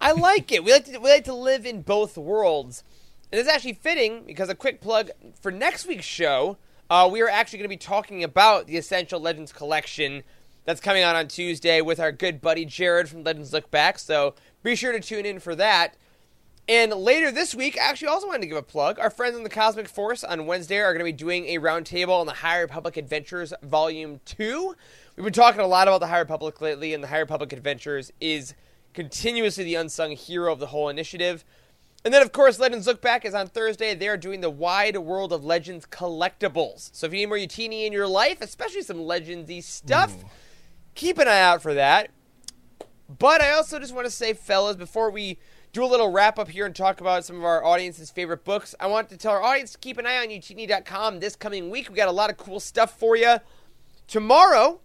I 0.00 0.12
like 0.12 0.52
it. 0.52 0.64
We 0.64 0.72
like 0.72 0.84
to 0.86 0.98
we 0.98 1.10
like 1.10 1.24
to 1.24 1.34
live 1.34 1.66
in 1.66 1.82
both 1.82 2.16
worlds, 2.16 2.84
and 3.30 3.40
it's 3.40 3.48
actually 3.48 3.74
fitting 3.74 4.24
because 4.26 4.48
a 4.48 4.54
quick 4.54 4.80
plug 4.80 5.10
for 5.40 5.50
next 5.50 5.86
week's 5.86 6.04
show. 6.04 6.56
Uh, 6.88 7.08
we 7.10 7.20
are 7.20 7.28
actually 7.28 7.58
going 7.58 7.64
to 7.64 7.68
be 7.68 7.76
talking 7.76 8.22
about 8.22 8.68
the 8.68 8.76
Essential 8.76 9.18
Legends 9.18 9.52
collection 9.52 10.22
that's 10.66 10.80
coming 10.80 11.02
out 11.02 11.16
on 11.16 11.26
Tuesday 11.26 11.80
with 11.80 11.98
our 11.98 12.12
good 12.12 12.40
buddy 12.40 12.64
Jared 12.64 13.08
from 13.08 13.24
Legends 13.24 13.52
Look 13.52 13.70
Back. 13.72 13.98
So 13.98 14.34
be 14.62 14.76
sure 14.76 14.92
to 14.92 15.00
tune 15.00 15.26
in 15.26 15.40
for 15.40 15.56
that. 15.56 15.96
And 16.68 16.92
later 16.92 17.30
this 17.30 17.54
week, 17.54 17.78
I 17.78 17.84
actually 17.84 18.08
also 18.08 18.26
wanted 18.26 18.40
to 18.40 18.48
give 18.48 18.56
a 18.56 18.62
plug. 18.62 18.98
Our 18.98 19.10
friends 19.10 19.36
in 19.36 19.44
the 19.44 19.48
Cosmic 19.48 19.88
Force 19.88 20.24
on 20.24 20.46
Wednesday 20.46 20.78
are 20.78 20.92
going 20.92 20.98
to 20.98 21.04
be 21.04 21.12
doing 21.12 21.46
a 21.46 21.58
roundtable 21.58 22.20
on 22.20 22.26
the 22.26 22.32
High 22.32 22.58
Republic 22.58 22.96
Adventures 22.96 23.52
Volume 23.62 24.20
2. 24.24 24.74
We've 25.14 25.24
been 25.24 25.32
talking 25.32 25.60
a 25.60 25.66
lot 25.66 25.86
about 25.86 26.00
the 26.00 26.08
High 26.08 26.18
Republic 26.18 26.60
lately, 26.60 26.92
and 26.92 27.04
the 27.04 27.08
High 27.08 27.20
Republic 27.20 27.52
Adventures 27.52 28.12
is 28.20 28.54
continuously 28.94 29.62
the 29.62 29.76
unsung 29.76 30.10
hero 30.16 30.52
of 30.52 30.58
the 30.58 30.66
whole 30.66 30.88
initiative. 30.88 31.44
And 32.04 32.12
then, 32.12 32.22
of 32.22 32.32
course, 32.32 32.58
Legends 32.58 32.88
Look 32.88 33.00
Back 33.00 33.24
is 33.24 33.34
on 33.34 33.46
Thursday. 33.46 33.94
They 33.94 34.08
are 34.08 34.16
doing 34.16 34.40
the 34.40 34.50
Wide 34.50 34.96
World 34.96 35.32
of 35.32 35.44
Legends 35.44 35.86
collectibles. 35.86 36.90
So 36.92 37.06
if 37.06 37.12
you 37.12 37.20
need 37.20 37.26
more 37.26 37.38
Youtini 37.38 37.86
in 37.86 37.92
your 37.92 38.08
life, 38.08 38.40
especially 38.40 38.82
some 38.82 38.98
Legendsy 38.98 39.62
stuff, 39.62 40.16
keep 40.96 41.18
an 41.18 41.28
eye 41.28 41.40
out 41.40 41.62
for 41.62 41.74
that. 41.74 42.10
But 43.08 43.40
I 43.40 43.52
also 43.52 43.78
just 43.78 43.94
want 43.94 44.06
to 44.06 44.10
say, 44.10 44.32
fellas, 44.32 44.74
before 44.74 45.10
we 45.10 45.38
do 45.76 45.84
a 45.84 45.86
little 45.86 46.10
wrap 46.10 46.38
up 46.38 46.48
here 46.48 46.64
and 46.64 46.74
talk 46.74 47.02
about 47.02 47.22
some 47.22 47.36
of 47.36 47.44
our 47.44 47.62
audience's 47.62 48.10
favorite 48.10 48.44
books, 48.44 48.74
I 48.80 48.86
want 48.86 49.10
to 49.10 49.18
tell 49.18 49.32
our 49.32 49.42
audience 49.42 49.72
to 49.72 49.78
keep 49.78 49.98
an 49.98 50.06
eye 50.06 50.16
on 50.16 50.28
youtini.com 50.28 51.20
this 51.20 51.36
coming 51.36 51.68
week. 51.68 51.90
We 51.90 51.96
got 51.96 52.08
a 52.08 52.12
lot 52.12 52.30
of 52.30 52.38
cool 52.38 52.60
stuff 52.60 52.98
for 52.98 53.14
you. 53.14 53.40
Tomorrow, 54.06 54.80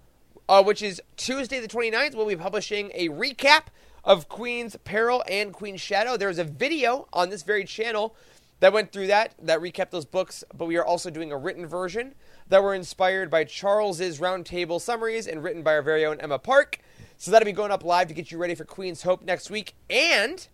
uh, 0.49 0.61
which 0.61 0.81
is 0.81 1.01
Tuesday 1.15 1.61
the 1.61 1.69
29th, 1.69 2.13
we'll 2.13 2.27
be 2.27 2.35
publishing 2.35 2.91
a 2.93 3.07
recap 3.07 3.67
of 4.03 4.27
Queen's 4.27 4.75
Peril 4.83 5.23
and 5.29 5.53
Queen's 5.53 5.79
Shadow. 5.79 6.17
There's 6.17 6.39
a 6.39 6.43
video 6.43 7.07
on 7.13 7.29
this 7.29 7.43
very 7.43 7.63
channel 7.63 8.13
that 8.59 8.73
went 8.73 8.91
through 8.91 9.07
that, 9.07 9.33
that 9.41 9.61
recapped 9.61 9.91
those 9.91 10.03
books, 10.03 10.43
but 10.53 10.65
we 10.65 10.75
are 10.75 10.85
also 10.85 11.09
doing 11.09 11.31
a 11.31 11.37
written 11.37 11.65
version 11.65 12.15
that 12.49 12.61
were 12.61 12.75
inspired 12.75 13.29
by 13.29 13.45
Charles's 13.45 14.19
roundtable 14.19 14.81
summaries 14.81 15.25
and 15.25 15.41
written 15.41 15.63
by 15.63 15.71
our 15.71 15.81
very 15.81 16.05
own 16.05 16.19
Emma 16.19 16.37
Park. 16.37 16.79
So 17.17 17.31
that'll 17.31 17.45
be 17.45 17.53
going 17.53 17.71
up 17.71 17.85
live 17.85 18.09
to 18.09 18.13
get 18.13 18.29
you 18.29 18.37
ready 18.37 18.55
for 18.55 18.65
Queen's 18.65 19.03
Hope 19.03 19.23
next 19.23 19.49
week. 19.49 19.73
And 19.89 20.45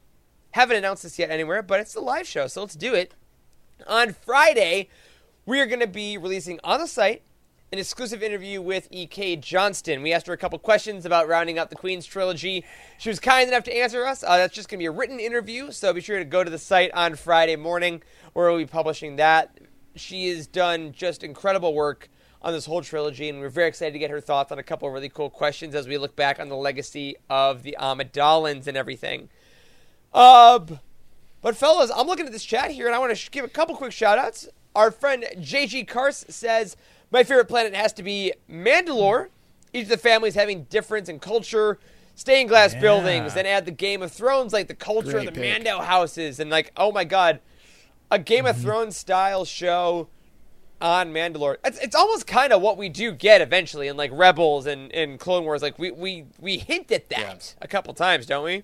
haven't 0.52 0.78
announced 0.78 1.03
this 1.03 1.19
yet 1.19 1.30
anywhere, 1.30 1.61
but 1.61 1.80
it's 1.80 1.94
the 1.94 1.99
live 1.99 2.28
show, 2.28 2.48
so 2.48 2.61
let's 2.61 2.76
do 2.76 2.94
it. 2.94 3.14
On 3.86 4.14
Friday, 4.14 4.90
we 5.45 5.60
are 5.60 5.65
going 5.65 5.80
to 5.80 5.88
be 5.88 6.18
releasing 6.18 6.60
on 6.64 6.80
the 6.80 6.88
site 6.88 7.22
an 7.72 7.80
exclusive 7.80 8.24
interview 8.24 8.61
with 8.61 8.88
E.K. 8.91 9.36
Johnston. 9.38 10.02
We 10.02 10.14
asked 10.14 10.28
her 10.28 10.34
a 10.34 10.38
couple 10.38 10.57
questions 10.57 11.06
about 11.06 11.28
rounding 11.28 11.60
out 11.60 11.69
the 11.69 11.76
Queen's 11.76 12.06
trilogy. 12.06 12.64
She 12.98 13.10
was 13.10 13.19
kind 13.19 13.45
enough 13.49 13.65
to 13.65 13.76
answer 13.76 14.06
us. 14.06 14.24
Uh, 14.24 14.38
that's 14.38 14.56
just 14.56 14.69
going 14.69 14.78
to 14.78 14.82
be 14.84 14.86
a 14.86 14.91
written 14.91 15.19
interview, 15.19 15.72
so 15.72 15.91
be 15.91 15.99
sure 15.99 16.18
to 16.18 16.24
go 16.24 16.45
to 16.45 16.49
the 16.49 16.57
site 16.57 16.91
on 16.94 17.15
Friday 17.15 17.57
morning 17.57 18.02
where 18.32 18.49
we'll 18.49 18.60
be 18.60 18.65
publishing 18.65 19.18
that. 19.18 19.60
She 19.95 20.30
has 20.30 20.48
done 20.48 20.94
just 20.94 21.24
incredible 21.24 21.74
work 21.74 22.10
on 22.41 22.53
this 22.53 22.65
whole 22.65 22.82
trilogy, 22.82 23.28
and 23.28 23.41
we're 23.41 23.49
very 23.49 23.68
excited 23.68 23.91
to 23.91 23.99
get 23.99 24.11
her 24.11 24.22
thoughts 24.22 24.53
on 24.53 24.60
a 24.60 24.64
couple 24.64 24.90
really 24.90 25.10
cool 25.10 25.30
questions 25.30 25.76
as 25.76 25.90
we 25.90 25.98
look 25.98 26.15
back 26.15 26.40
on 26.40 26.48
the 26.48 26.56
legacy 26.56 27.18
of 27.30 27.64
the 27.64 27.76
Amidalans 27.80 28.68
and 28.68 28.78
everything. 28.78 29.28
Uh, 30.13 30.59
but 31.41 31.55
fellas, 31.55 31.91
I'm 31.95 32.07
looking 32.07 32.25
at 32.25 32.31
this 32.31 32.45
chat 32.45 32.71
here, 32.71 32.88
and 32.88 32.95
I 32.95 32.99
want 32.99 33.11
to 33.11 33.15
sh- 33.15 33.31
give 33.31 33.45
a 33.45 33.49
couple 33.49 33.75
quick 33.75 33.91
shout 33.91 34.17
outs. 34.17 34.47
Our 34.75 34.91
friend 34.91 35.25
JG 35.38 35.88
Kars 35.88 36.25
says, 36.29 36.75
My 37.11 37.23
favorite 37.23 37.47
planet 37.47 37.73
has 37.75 37.93
to 37.93 38.03
be 38.03 38.34
Mandalore. 38.49 39.29
Each 39.73 39.84
of 39.84 39.89
the 39.89 39.97
families 39.97 40.35
having 40.35 40.63
difference 40.65 41.09
in 41.09 41.19
culture, 41.19 41.77
stained 42.15 42.49
glass 42.49 42.73
buildings, 42.73 43.34
then 43.34 43.45
add 43.45 43.65
the 43.65 43.71
Game 43.71 44.01
of 44.01 44.11
Thrones, 44.11 44.53
like 44.53 44.67
the 44.67 44.75
culture 44.75 45.11
Great 45.11 45.27
of 45.27 45.34
the 45.34 45.39
pick. 45.39 45.63
Mando 45.63 45.81
houses, 45.81 46.39
and 46.39 46.49
like, 46.49 46.71
oh 46.77 46.91
my 46.91 47.03
god, 47.03 47.39
a 48.09 48.19
Game 48.19 48.45
of 48.45 48.57
Thrones 48.57 48.97
style 48.97 49.45
show 49.45 50.07
on 50.81 51.11
Mandalore. 51.11 51.57
It's, 51.63 51.79
it's 51.79 51.95
almost 51.95 52.27
kind 52.27 52.53
of 52.53 52.61
what 52.61 52.77
we 52.77 52.89
do 52.89 53.11
get 53.11 53.41
eventually 53.41 53.88
in 53.88 53.97
like 53.97 54.11
Rebels 54.13 54.65
and, 54.65 54.91
and 54.93 55.19
Clone 55.19 55.43
Wars. 55.43 55.61
Like 55.61 55.77
we, 55.79 55.91
we, 55.91 56.25
we 56.39 56.57
hint 56.57 56.91
at 56.91 57.09
that 57.09 57.55
a 57.61 57.67
couple 57.67 57.93
times, 57.93 58.25
don't 58.25 58.43
we? 58.43 58.63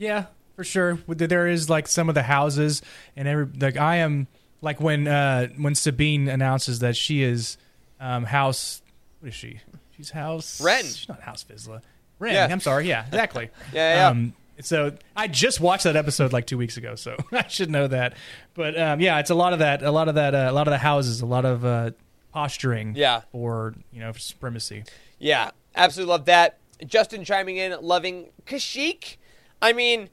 Yeah, 0.00 0.26
for 0.56 0.64
sure. 0.64 0.98
There 1.06 1.46
is 1.46 1.70
like 1.70 1.86
some 1.86 2.08
of 2.08 2.14
the 2.16 2.22
houses 2.24 2.82
and 3.14 3.28
every 3.28 3.46
like 3.60 3.76
I 3.76 3.96
am 3.96 4.26
like 4.62 4.80
when 4.80 5.06
uh 5.06 5.48
when 5.56 5.74
Sabine 5.76 6.26
announces 6.28 6.80
that 6.80 6.96
she 6.96 7.22
is 7.22 7.56
um 8.00 8.24
house 8.24 8.82
what 9.20 9.28
is 9.28 9.34
she? 9.34 9.60
She's 9.96 10.10
house 10.10 10.60
Ren. 10.60 10.82
She's 10.84 11.08
not 11.08 11.20
house 11.20 11.44
Vizsla. 11.44 11.82
Ren. 12.18 12.34
Yeah. 12.34 12.48
I'm 12.50 12.60
sorry. 12.60 12.88
Yeah, 12.88 13.06
exactly. 13.06 13.50
Yeah, 13.72 13.94
yeah. 13.94 14.08
Um, 14.08 14.32
so 14.62 14.92
I 15.16 15.26
just 15.28 15.58
watched 15.60 15.84
that 15.84 15.96
episode 15.96 16.32
like 16.34 16.46
two 16.46 16.58
weeks 16.58 16.76
ago, 16.76 16.94
so 16.94 17.16
I 17.32 17.46
should 17.48 17.70
know 17.70 17.86
that. 17.86 18.14
But 18.54 18.78
um, 18.78 19.00
yeah, 19.00 19.18
it's 19.18 19.30
a 19.30 19.34
lot 19.34 19.52
of 19.54 19.60
that, 19.60 19.82
a 19.82 19.90
lot 19.90 20.08
of 20.08 20.16
that, 20.16 20.34
uh, 20.34 20.48
a 20.50 20.52
lot 20.52 20.66
of 20.66 20.72
the 20.72 20.78
houses, 20.78 21.20
a 21.22 21.26
lot 21.26 21.44
of 21.46 21.64
uh, 21.64 21.90
posturing, 22.32 22.94
Yeah. 22.94 23.22
for 23.32 23.74
you 23.92 24.00
know 24.00 24.12
for 24.12 24.18
supremacy. 24.18 24.84
Yeah, 25.18 25.50
absolutely 25.74 26.10
love 26.10 26.24
that. 26.26 26.58
Justin 26.86 27.24
chiming 27.24 27.56
in, 27.58 27.74
loving 27.80 28.28
Kashyyyk. 28.46 29.16
I 29.62 29.72
mean, 29.72 30.08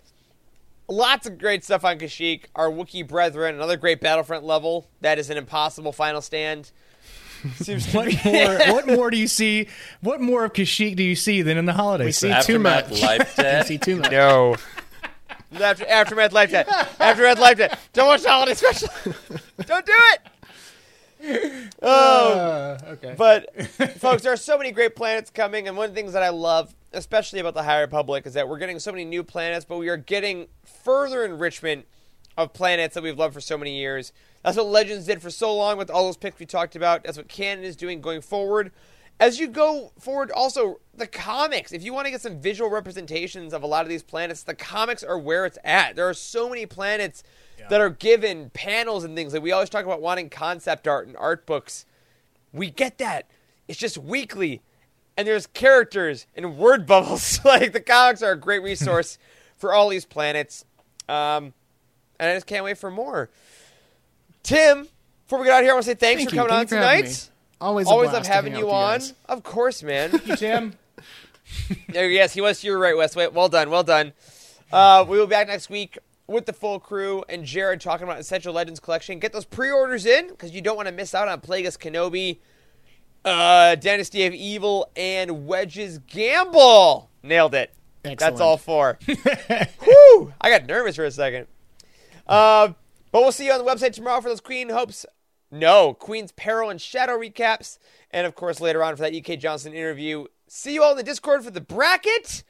lots 0.88 1.26
of 1.28 1.38
great 1.38 1.64
stuff 1.64 1.84
on 1.86 2.00
Kashyyyk. 2.00 2.46
Our 2.56 2.70
Wookiee 2.70 3.08
brethren, 3.08 3.56
another 3.56 3.78
great 3.78 4.02
Battlefront 4.02 4.44
level. 4.44 4.88
That 5.02 5.20
is 5.20 5.30
an 5.30 5.38
impossible 5.38 5.92
final 5.92 6.22
stand. 6.22 6.72
Seems 7.56 7.86
to 7.92 7.98
What 7.98 8.08
be. 8.08 8.20
more? 8.26 8.58
what 8.74 8.88
more 8.88 9.10
do 9.12 9.18
you 9.18 9.28
see? 9.28 9.68
What 10.02 10.20
more 10.22 10.44
of 10.46 10.54
Kashyyyk 10.54 10.96
do 10.96 11.04
you 11.04 11.16
see 11.16 11.42
than 11.44 11.58
in 11.58 11.66
the 11.66 11.74
holiday? 11.74 12.06
We 12.06 12.12
see 12.12 12.30
set? 12.30 12.44
too 12.46 12.60
much. 12.60 12.90
Life 13.02 13.38
We 13.38 13.64
see 13.64 13.78
too 13.78 13.98
much. 13.98 14.12
no. 14.12 14.56
After, 15.62 15.88
aftermath 15.88 16.34
Life 16.34 16.52
Debt. 16.52 16.68
Aftermath 17.00 17.40
Life 17.40 17.58
Debt. 17.58 17.80
Don't 17.94 18.08
watch 18.08 18.24
the 18.24 18.30
holiday 18.30 18.54
special. 18.54 18.90
Don't 19.66 19.86
do 19.86 19.94
it. 19.96 20.20
Oh, 21.82 22.78
okay. 22.88 23.16
But, 23.18 23.64
folks, 24.00 24.24
there 24.24 24.34
are 24.34 24.38
so 24.38 24.58
many 24.58 24.72
great 24.72 24.96
planets 24.96 25.30
coming, 25.30 25.68
and 25.68 25.78
one 25.78 25.90
of 25.90 25.96
the 25.96 26.00
things 26.00 26.14
that 26.14 26.24
I 26.24 26.30
love, 26.30 26.76
especially 26.94 27.40
about 27.40 27.54
the 27.54 27.64
High 27.64 27.82
Republic, 27.82 28.26
is 28.26 28.34
that 28.34 28.48
we're 28.48 28.58
getting 28.58 28.80
so 28.80 28.92
many 28.92 29.06
new 29.06 29.24
planets, 29.24 29.66
but 29.66 29.78
we 29.78 29.90
are 29.90 29.98
getting 29.98 30.48
further 30.64 31.24
enrichment 31.24 31.86
of 32.38 32.54
planets 32.54 32.94
that 32.94 33.04
we've 33.04 33.18
loved 33.18 33.34
for 33.34 33.42
so 33.42 33.58
many 33.58 33.78
years. 33.78 34.14
That's 34.44 34.58
what 34.58 34.68
Legends 34.68 35.06
did 35.06 35.22
for 35.22 35.32
so 35.32 35.56
long 35.56 35.78
with 35.78 35.90
all 35.90 36.06
those 36.06 36.18
picks 36.18 36.40
we 36.40 36.46
talked 36.46 36.76
about. 36.76 37.04
That's 37.04 37.18
what 37.18 37.28
canon 37.28 37.64
is 37.64 37.76
doing 37.76 38.00
going 38.00 38.22
forward. 38.22 38.72
As 39.20 39.40
you 39.40 39.48
go 39.48 39.92
forward, 40.00 40.30
also, 40.32 40.80
the 40.96 41.08
comics, 41.08 41.72
if 41.72 41.84
you 41.84 41.92
want 41.92 42.06
to 42.06 42.12
get 42.12 42.22
some 42.22 42.40
visual 42.40 42.70
representations 42.70 43.52
of 43.52 43.64
a 43.64 43.68
lot 43.68 43.82
of 43.82 43.90
these 43.90 44.04
planets, 44.04 44.44
the 44.44 44.54
comics 44.54 45.04
are 45.04 45.18
where 45.18 45.46
it's 45.46 45.58
at. 45.64 45.96
There 45.96 46.08
are 46.08 46.14
so 46.14 46.48
many 46.48 46.68
planets 46.68 47.24
that 47.70 47.82
are 47.82 47.90
given 47.90 48.52
panels 48.52 49.04
and 49.04 49.16
things. 49.16 49.34
Like 49.34 49.42
we 49.42 49.52
always 49.52 49.70
talk 49.70 49.86
about 49.86 50.02
wanting 50.02 50.30
concept 50.30 50.88
art 50.88 51.08
and 51.08 51.18
art 51.18 51.46
books 51.46 51.86
we 52.54 52.70
get 52.70 52.98
that. 52.98 53.30
It's 53.68 53.80
just 53.80 53.98
weekly, 53.98 54.62
and 55.16 55.28
there's 55.28 55.48
characters 55.48 56.28
and 56.36 56.58
word 56.58 56.86
bubbles. 56.88 57.44
like 57.46 57.74
the 57.74 57.82
comics 57.82 58.22
are 58.22 58.32
a 58.32 58.40
great 58.40 58.64
resource 58.64 59.18
for 59.58 59.74
all 59.74 59.90
these 59.90 60.06
planets, 60.06 60.66
um, 61.08 61.54
and 62.20 62.30
I 62.32 62.34
just 62.34 62.48
can't 62.48 62.64
wait 62.64 62.78
for 62.78 62.92
more. 62.92 63.30
Tim, 64.44 64.88
before 65.26 65.40
we 65.40 65.46
get 65.46 65.54
out 65.54 65.60
of 65.60 65.64
here, 65.66 65.72
I 65.72 65.76
want 65.76 65.86
to 65.86 65.92
say 65.92 65.96
thanks 65.96 66.22
Thank 66.22 66.30
for 66.30 66.36
coming 66.36 66.50
Thank 66.50 66.72
you 66.72 66.78
on 66.78 66.82
for 66.82 66.88
tonight. 67.04 67.30
Always, 67.60 67.88
Always 67.88 68.12
love 68.12 68.26
having 68.28 68.54
hang 68.54 68.62
you 68.62 68.70
on. 68.72 69.00
guys. 69.00 69.14
Of 69.28 69.44
course, 69.44 69.82
man. 69.84 70.12
Thank 70.12 70.28
you, 70.28 70.36
Tim. 70.36 70.74
Oh, 71.96 72.02
yes, 72.02 72.34
he 72.34 72.42
was. 72.42 72.62
You're 72.62 72.78
right, 72.78 72.96
Wes. 72.98 73.16
Well 73.16 73.48
done. 73.48 73.70
Well 73.70 73.84
done. 73.84 74.12
Uh, 74.70 75.06
we 75.08 75.18
will 75.18 75.28
be 75.28 75.30
back 75.30 75.48
next 75.48 75.70
week 75.70 75.98
with 76.28 76.46
the 76.46 76.52
full 76.52 76.78
crew 76.78 77.24
and 77.30 77.46
Jared 77.46 77.80
talking 77.80 78.04
about 78.04 78.20
Essential 78.20 78.54
Legends 78.54 78.82
collection. 78.82 79.18
Get 79.20 79.32
those 79.32 79.46
pre-orders 79.46 80.06
in 80.06 80.28
because 80.28 80.52
you 80.52 80.60
don't 80.62 80.76
want 80.76 80.90
to 80.90 80.92
miss 80.94 81.16
out 81.16 81.30
on 81.30 81.40
Plagueis 81.40 81.78
Kenobi, 81.78 82.40
uh, 83.24 83.76
Dynasty 83.76 84.26
of 84.26 84.34
Evil, 84.34 84.92
and 84.98 85.48
Wedge's 85.48 86.00
Gamble. 86.00 87.10
Nailed 87.24 87.56
it. 87.56 87.74
That's 88.04 88.42
all 88.42 88.58
four. 88.58 89.00
Whew! 89.06 90.34
I 90.42 90.50
got 90.50 90.66
nervous 90.66 90.98
for 90.98 91.06
a 91.06 91.12
second. 91.12 91.48
Uh, 92.28 92.74
but 93.14 93.22
we'll 93.22 93.32
see 93.32 93.46
you 93.46 93.54
on 93.54 93.64
the 93.64 93.70
website 93.72 93.94
tomorrow 93.94 94.20
for 94.20 94.28
those 94.28 94.42
Queen 94.42 94.68
Hopes. 94.68 95.06
No, 95.50 95.94
Queen's 95.94 96.32
Peril 96.32 96.70
and 96.70 96.82
Shadow 96.82 97.18
recaps. 97.18 97.78
And 98.12 98.28
of 98.28 98.36
course, 98.36 98.60
later 98.60 98.84
on 98.84 98.96
for 98.96 99.04
that 99.04 99.14
E.K. 99.14 99.38
Johnston 99.38 99.74
interview. 99.74 100.26
See 100.48 100.74
you 100.74 100.84
all 100.84 100.92
in 100.92 100.98
the 100.98 101.04
Discord 101.04 101.44
for 101.44 101.52
the 101.52 101.62
bracket. 101.62 102.44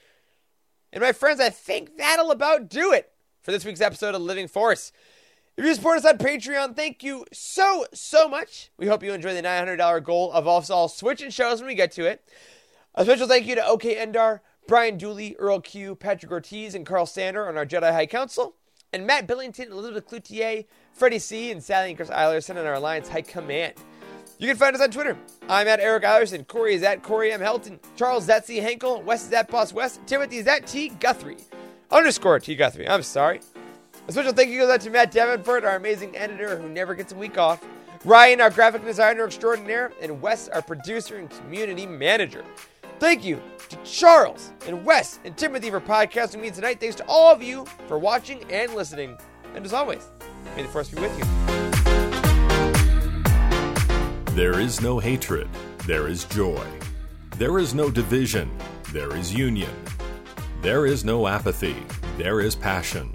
And 0.91 1.02
my 1.02 1.11
friends, 1.11 1.40
I 1.40 1.49
think 1.49 1.98
that'll 1.98 2.32
about 2.32 2.69
do 2.69 2.94
it 2.94 3.11
for 3.41 3.52
this 3.52 3.65
week's 3.65 3.82
episode 3.82 4.15
of 4.15 4.22
Living 4.22 4.48
Force. 4.48 4.91
If 5.57 5.65
you 5.65 5.74
support 5.74 5.98
us 5.98 6.06
on 6.06 6.19
Patreon, 6.19 6.76
thank 6.76 7.03
you 7.03 7.26
so, 7.34 7.86
so 7.91 8.28
much. 8.28 8.69
We 8.78 8.86
hope 8.86 9.03
you 9.03 9.11
enjoy 9.11 9.34
the 9.34 9.41
$900 9.41 10.03
goal 10.03 10.32
of 10.32 10.48
us 10.48 10.69
all 10.69 10.88
switching 10.88 11.32
shows 11.32 11.60
when 11.60 11.68
we 11.68 11.76
get 11.76 11.91
to 11.94 12.06
it. 12.06 12.24
A 12.94 13.03
special 13.03 13.28
thank 13.28 13.48
you 13.48 13.56
to 13.56 13.65
OK 13.65 13.95
Endar, 13.95 14.41
Brian 14.68 14.98
Dooley, 14.98 15.36
Earl 15.40 15.61
Q, 15.61 15.95
Patrick 15.95 16.32
Ortiz, 16.32 16.76
and 16.76 16.86
Carl 16.86 17.07
Sander 17.07 17.48
on 17.48 17.57
our 17.57 17.65
Jedi 17.65 17.91
High 17.91 18.06
Council, 18.06 18.56
and 18.93 19.05
Matt 19.05 19.27
Billington, 19.27 19.72
Elizabeth 19.72 20.07
Cloutier, 20.07 20.65
Freddie 20.93 21.19
C, 21.19 21.51
and 21.51 21.64
Sally 21.64 21.89
and 21.89 21.97
Chris 21.97 22.09
Eilerson 22.09 22.57
on 22.57 22.65
our 22.65 22.76
Alliance 22.76 23.09
High 23.09 23.22
Command. 23.22 23.73
You 24.39 24.47
can 24.47 24.57
find 24.57 24.76
us 24.76 24.81
on 24.81 24.91
Twitter. 24.91 25.18
I'm 25.49 25.68
at 25.68 25.80
Eric 25.80 26.03
Eilerson, 26.03 26.47
Corey 26.47 26.76
is 26.76 26.84
at 26.84 27.03
Corey 27.03 27.31
M. 27.31 27.41
Helton, 27.41 27.80
Charles 27.95 28.23
is 28.23 28.30
at 28.30 28.45
C. 28.45 28.57
Henkel, 28.57 29.01
Wes 29.01 29.26
is 29.26 29.34
at 29.34 29.49
Boss 29.49 29.73
West, 29.73 29.99
Timothy 30.05 30.38
is 30.38 30.47
at 30.47 30.68
T. 30.68 30.89
Guthrie. 30.89 31.38
Underscore 31.89 32.39
T. 32.39 32.55
Guthrie. 32.55 32.88
I'm 32.88 33.03
sorry. 33.03 33.41
A 34.07 34.11
special 34.11 34.34
thank 34.34 34.49
you 34.49 34.59
goes 34.59 34.69
out 34.69 34.81
to 34.81 34.89
Matt 34.89 35.11
Davenport, 35.11 35.65
our 35.65 35.76
amazing 35.76 36.15
editor 36.15 36.57
who 36.57 36.69
never 36.69 36.95
gets 36.95 37.11
a 37.11 37.15
week 37.15 37.38
off. 37.38 37.65
Ryan, 38.05 38.41
our 38.41 38.49
graphic 38.49 38.85
designer 38.85 39.26
extraordinaire, 39.26 39.91
and 40.01 40.22
Wes, 40.22 40.47
our 40.49 40.61
producer 40.61 41.18
and 41.18 41.30
community 41.30 41.85
manager. 41.85 42.43
Thank 42.99 43.24
you 43.24 43.40
to 43.69 43.78
Charles 43.84 44.52
and 44.65 44.84
Wes 44.84 45.19
and 45.24 45.38
Timothy 45.38 45.69
for 45.69 45.80
podcasting 45.80 46.41
me 46.41 46.49
tonight. 46.49 46.80
Thanks 46.80 46.95
to 46.95 47.06
all 47.07 47.32
of 47.32 47.44
you 47.44 47.65
for 47.88 47.99
watching 47.99 48.44
and 48.52 48.74
listening. 48.74 49.15
And 49.53 49.64
as 49.64 49.72
always, 49.72 50.10
may 50.56 50.64
the 50.64 50.68
force 50.69 50.90
be 50.90 50.99
with 50.99 51.15
you. 51.18 51.24
There 54.34 54.60
is 54.60 54.82
no 54.82 54.98
hatred, 54.98 55.48
there 55.86 56.07
is 56.07 56.26
joy. 56.26 56.65
There 57.38 57.60
is 57.60 57.76
no 57.76 57.91
division, 57.91 58.52
there 58.91 59.15
is 59.15 59.32
union. 59.32 59.74
There 60.64 60.88
is 60.88 61.06
no 61.06 61.28
apathy, 61.28 61.76
there 62.18 62.41
is 62.41 62.56
passion. 62.56 63.14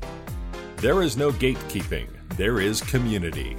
There 0.76 1.02
is 1.02 1.16
no 1.16 1.32
gatekeeping, 1.32 2.08
there 2.36 2.60
is 2.60 2.80
community. 2.80 3.56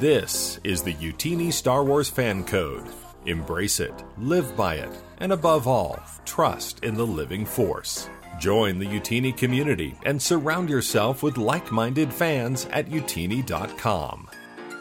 This 0.00 0.60
is 0.64 0.82
the 0.82 0.92
Youtini 0.94 1.50
Star 1.50 1.82
Wars 1.82 2.10
Fan 2.10 2.44
Code. 2.44 2.86
Embrace 3.26 3.80
it, 3.80 4.04
live 4.18 4.56
by 4.56 4.76
it, 4.76 4.90
and 5.18 5.32
above 5.32 5.66
all, 5.66 5.98
trust 6.24 6.84
in 6.84 6.94
the 6.94 7.06
living 7.06 7.44
force. 7.44 8.08
Join 8.38 8.78
the 8.78 8.86
Youtini 8.86 9.36
community 9.36 9.94
and 10.04 10.20
surround 10.20 10.68
yourself 10.68 11.22
with 11.22 11.38
like 11.38 11.72
minded 11.72 12.12
fans 12.12 12.66
at 12.70 12.88
youtini.com. 12.88 14.28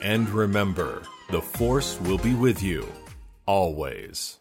And 0.03 0.29
remember, 0.29 1.03
the 1.31 1.41
Force 1.41 1.99
will 2.01 2.19
be 2.19 2.33
with 2.33 2.61
you 2.61 2.87
always. 3.47 4.37